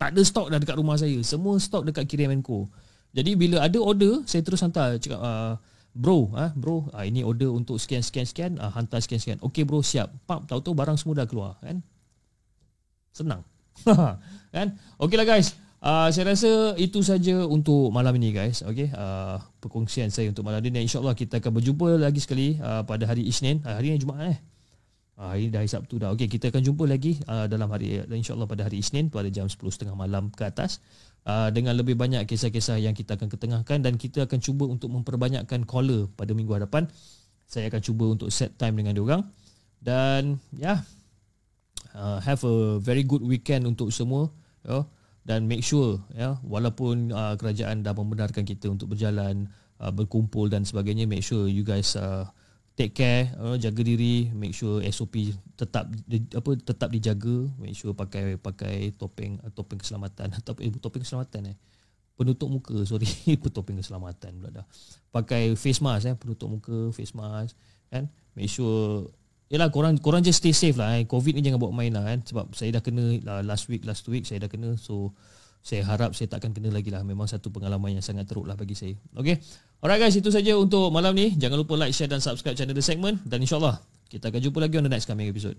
tak 0.00 0.16
ada 0.16 0.22
stok 0.24 0.48
dah 0.48 0.56
dekat 0.56 0.80
rumah 0.80 0.96
saya. 0.96 1.20
Semua 1.20 1.60
stok 1.60 1.92
dekat 1.92 2.08
Kirim 2.08 2.32
Co 2.40 2.68
jadi 3.10 3.34
bila 3.34 3.66
ada 3.66 3.78
order 3.82 4.22
saya 4.26 4.42
terus 4.46 4.62
hantar. 4.62 4.98
Cakap 5.02 5.18
uh, 5.18 5.58
bro 5.90 6.30
ah 6.38 6.54
bro 6.54 6.86
ah, 6.94 7.02
ini 7.02 7.26
order 7.26 7.50
untuk 7.50 7.76
sekian 7.82 8.02
sekian 8.06 8.26
sekian. 8.26 8.52
Uh, 8.58 8.70
hantar 8.70 9.02
sekian 9.02 9.18
sekian. 9.18 9.38
Okey 9.42 9.66
bro 9.66 9.82
siap. 9.82 10.14
Pap 10.30 10.46
tahu-tahu 10.46 10.74
barang 10.78 10.96
semua 10.98 11.18
dah 11.18 11.26
keluar 11.26 11.58
kan? 11.62 11.82
Senang. 13.10 13.42
Kan? 14.54 14.76
Okeylah 15.00 15.24
guys. 15.24 15.56
Uh, 15.80 16.12
saya 16.12 16.36
rasa 16.36 16.76
itu 16.76 17.00
saja 17.00 17.42
untuk 17.48 17.90
malam 17.90 18.12
ini 18.20 18.30
guys. 18.30 18.62
Okey 18.62 18.92
uh, 18.94 19.42
perkongsian 19.58 20.12
saya 20.14 20.30
untuk 20.30 20.46
malam 20.46 20.62
ini. 20.62 20.86
Insyaallah 20.86 21.18
kita 21.18 21.42
akan 21.42 21.58
berjumpa 21.58 21.98
lagi 21.98 22.22
sekali 22.22 22.60
uh, 22.62 22.86
pada 22.86 23.08
hari 23.10 23.26
Isnin 23.26 23.58
uh, 23.66 23.80
hari 23.80 23.94
ini 23.94 23.98
Jumaat 23.98 24.36
eh 24.36 24.38
uh, 25.20 25.28
hari 25.36 25.52
dah 25.52 25.60
hari 25.60 25.68
Sabtu 25.68 26.00
dah. 26.00 26.16
Okey 26.16 26.26
kita 26.32 26.48
akan 26.48 26.64
jumpa 26.64 26.88
lagi 26.88 27.20
uh, 27.28 27.44
dalam 27.44 27.68
hari 27.68 28.00
insyaallah 28.08 28.48
pada 28.48 28.64
hari 28.64 28.80
Isnin 28.80 29.12
pada 29.12 29.28
jam 29.28 29.44
10.30 29.44 29.92
malam 29.92 30.32
ke 30.32 30.48
atas. 30.48 30.80
Uh, 31.20 31.52
dengan 31.52 31.76
lebih 31.76 32.00
banyak 32.00 32.24
kisah-kisah 32.24 32.80
yang 32.80 32.96
kita 32.96 33.20
akan 33.20 33.28
ketengahkan 33.28 33.84
dan 33.84 34.00
kita 34.00 34.24
akan 34.24 34.40
cuba 34.40 34.64
untuk 34.64 34.88
memperbanyakkan 34.88 35.68
caller 35.68 36.08
pada 36.16 36.32
minggu 36.32 36.56
hadapan. 36.56 36.88
Saya 37.44 37.68
akan 37.68 37.82
cuba 37.84 38.04
untuk 38.08 38.32
set 38.32 38.56
time 38.56 38.80
dengan 38.80 38.96
diorang 38.96 39.22
dan 39.84 40.40
ya 40.56 40.64
yeah, 40.64 40.78
uh, 41.92 42.18
have 42.24 42.40
a 42.48 42.80
very 42.80 43.04
good 43.04 43.20
weekend 43.20 43.68
untuk 43.68 43.92
semua 43.92 44.32
ya. 44.64 44.88
Dan 45.20 45.44
make 45.44 45.60
sure 45.60 46.00
ya 46.16 46.40
walaupun 46.40 47.12
uh, 47.12 47.36
kerajaan 47.36 47.84
dah 47.84 47.92
membenarkan 47.92 48.48
kita 48.48 48.72
untuk 48.72 48.96
berjalan 48.96 49.52
uh, 49.76 49.92
berkumpul 49.92 50.48
dan 50.48 50.64
sebagainya 50.64 51.04
make 51.04 51.20
sure 51.20 51.44
you 51.44 51.60
guys 51.60 51.92
uh, 52.00 52.24
take 52.80 52.96
care 52.96 53.28
uh, 53.36 53.60
jaga 53.60 53.84
diri 53.84 54.32
make 54.32 54.56
sure 54.56 54.80
SOP 54.88 55.36
tetap 55.52 55.84
di, 56.08 56.24
apa 56.32 56.56
tetap 56.56 56.88
dijaga 56.88 57.44
make 57.60 57.76
sure 57.76 57.92
pakai 57.92 58.40
pakai 58.40 58.96
topeng 58.96 59.36
uh, 59.44 59.52
topeng 59.52 59.76
keselamatan 59.76 60.32
atau 60.40 60.56
eh, 60.56 60.72
topeng 60.80 61.04
keselamatan 61.04 61.52
eh. 61.52 61.56
Penutup 62.16 62.48
muka 62.48 62.80
sorry 62.88 63.04
topeng 63.52 63.76
keselamatan 63.80 64.40
pula 64.40 64.64
dah. 64.64 64.66
Pakai 65.12 65.52
face 65.60 65.84
mask 65.84 66.08
eh 66.08 66.16
penutup 66.16 66.48
muka 66.48 66.88
face 66.96 67.12
mask 67.12 67.52
kan. 67.92 68.08
Make 68.32 68.48
sure 68.48 69.12
Yalah 69.50 69.66
korang 69.74 69.98
korang 69.98 70.22
just 70.22 70.38
stay 70.38 70.54
safe 70.54 70.78
lah 70.78 70.94
eh. 70.94 71.10
Covid 71.10 71.34
ni 71.34 71.42
jangan 71.42 71.58
buat 71.58 71.74
main 71.74 71.90
lah 71.90 72.06
kan. 72.06 72.22
Sebab 72.22 72.54
saya 72.54 72.70
dah 72.78 72.82
kena 72.86 73.18
last 73.42 73.66
week, 73.66 73.82
last 73.82 74.06
two 74.06 74.14
week 74.14 74.22
saya 74.22 74.46
dah 74.46 74.46
kena 74.46 74.78
So 74.78 75.10
saya 75.58 75.82
harap 75.82 76.14
saya 76.14 76.30
takkan 76.30 76.54
kena 76.54 76.70
lagi 76.70 76.94
lah. 76.94 77.02
Memang 77.02 77.26
satu 77.26 77.50
pengalaman 77.50 77.98
yang 77.98 78.04
sangat 78.04 78.30
teruk 78.30 78.46
lah 78.46 78.54
bagi 78.54 78.78
saya. 78.78 78.94
Okay 79.18 79.42
Alright 79.80 79.96
guys 79.96 80.16
itu 80.16 80.28
saja 80.28 80.52
untuk 80.60 80.92
malam 80.92 81.16
ni. 81.16 81.32
Jangan 81.40 81.56
lupa 81.56 81.72
like, 81.76 81.96
share 81.96 82.08
dan 82.08 82.20
subscribe 82.20 82.52
channel 82.52 82.76
The 82.76 82.84
Segment. 82.84 83.24
Dan 83.24 83.40
insyaAllah 83.40 83.80
kita 84.12 84.28
akan 84.28 84.40
jumpa 84.44 84.58
lagi 84.60 84.76
on 84.76 84.84
the 84.84 84.92
next 84.92 85.08
coming 85.08 85.28
episode. 85.32 85.56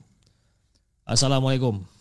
Assalamualaikum 1.09 2.00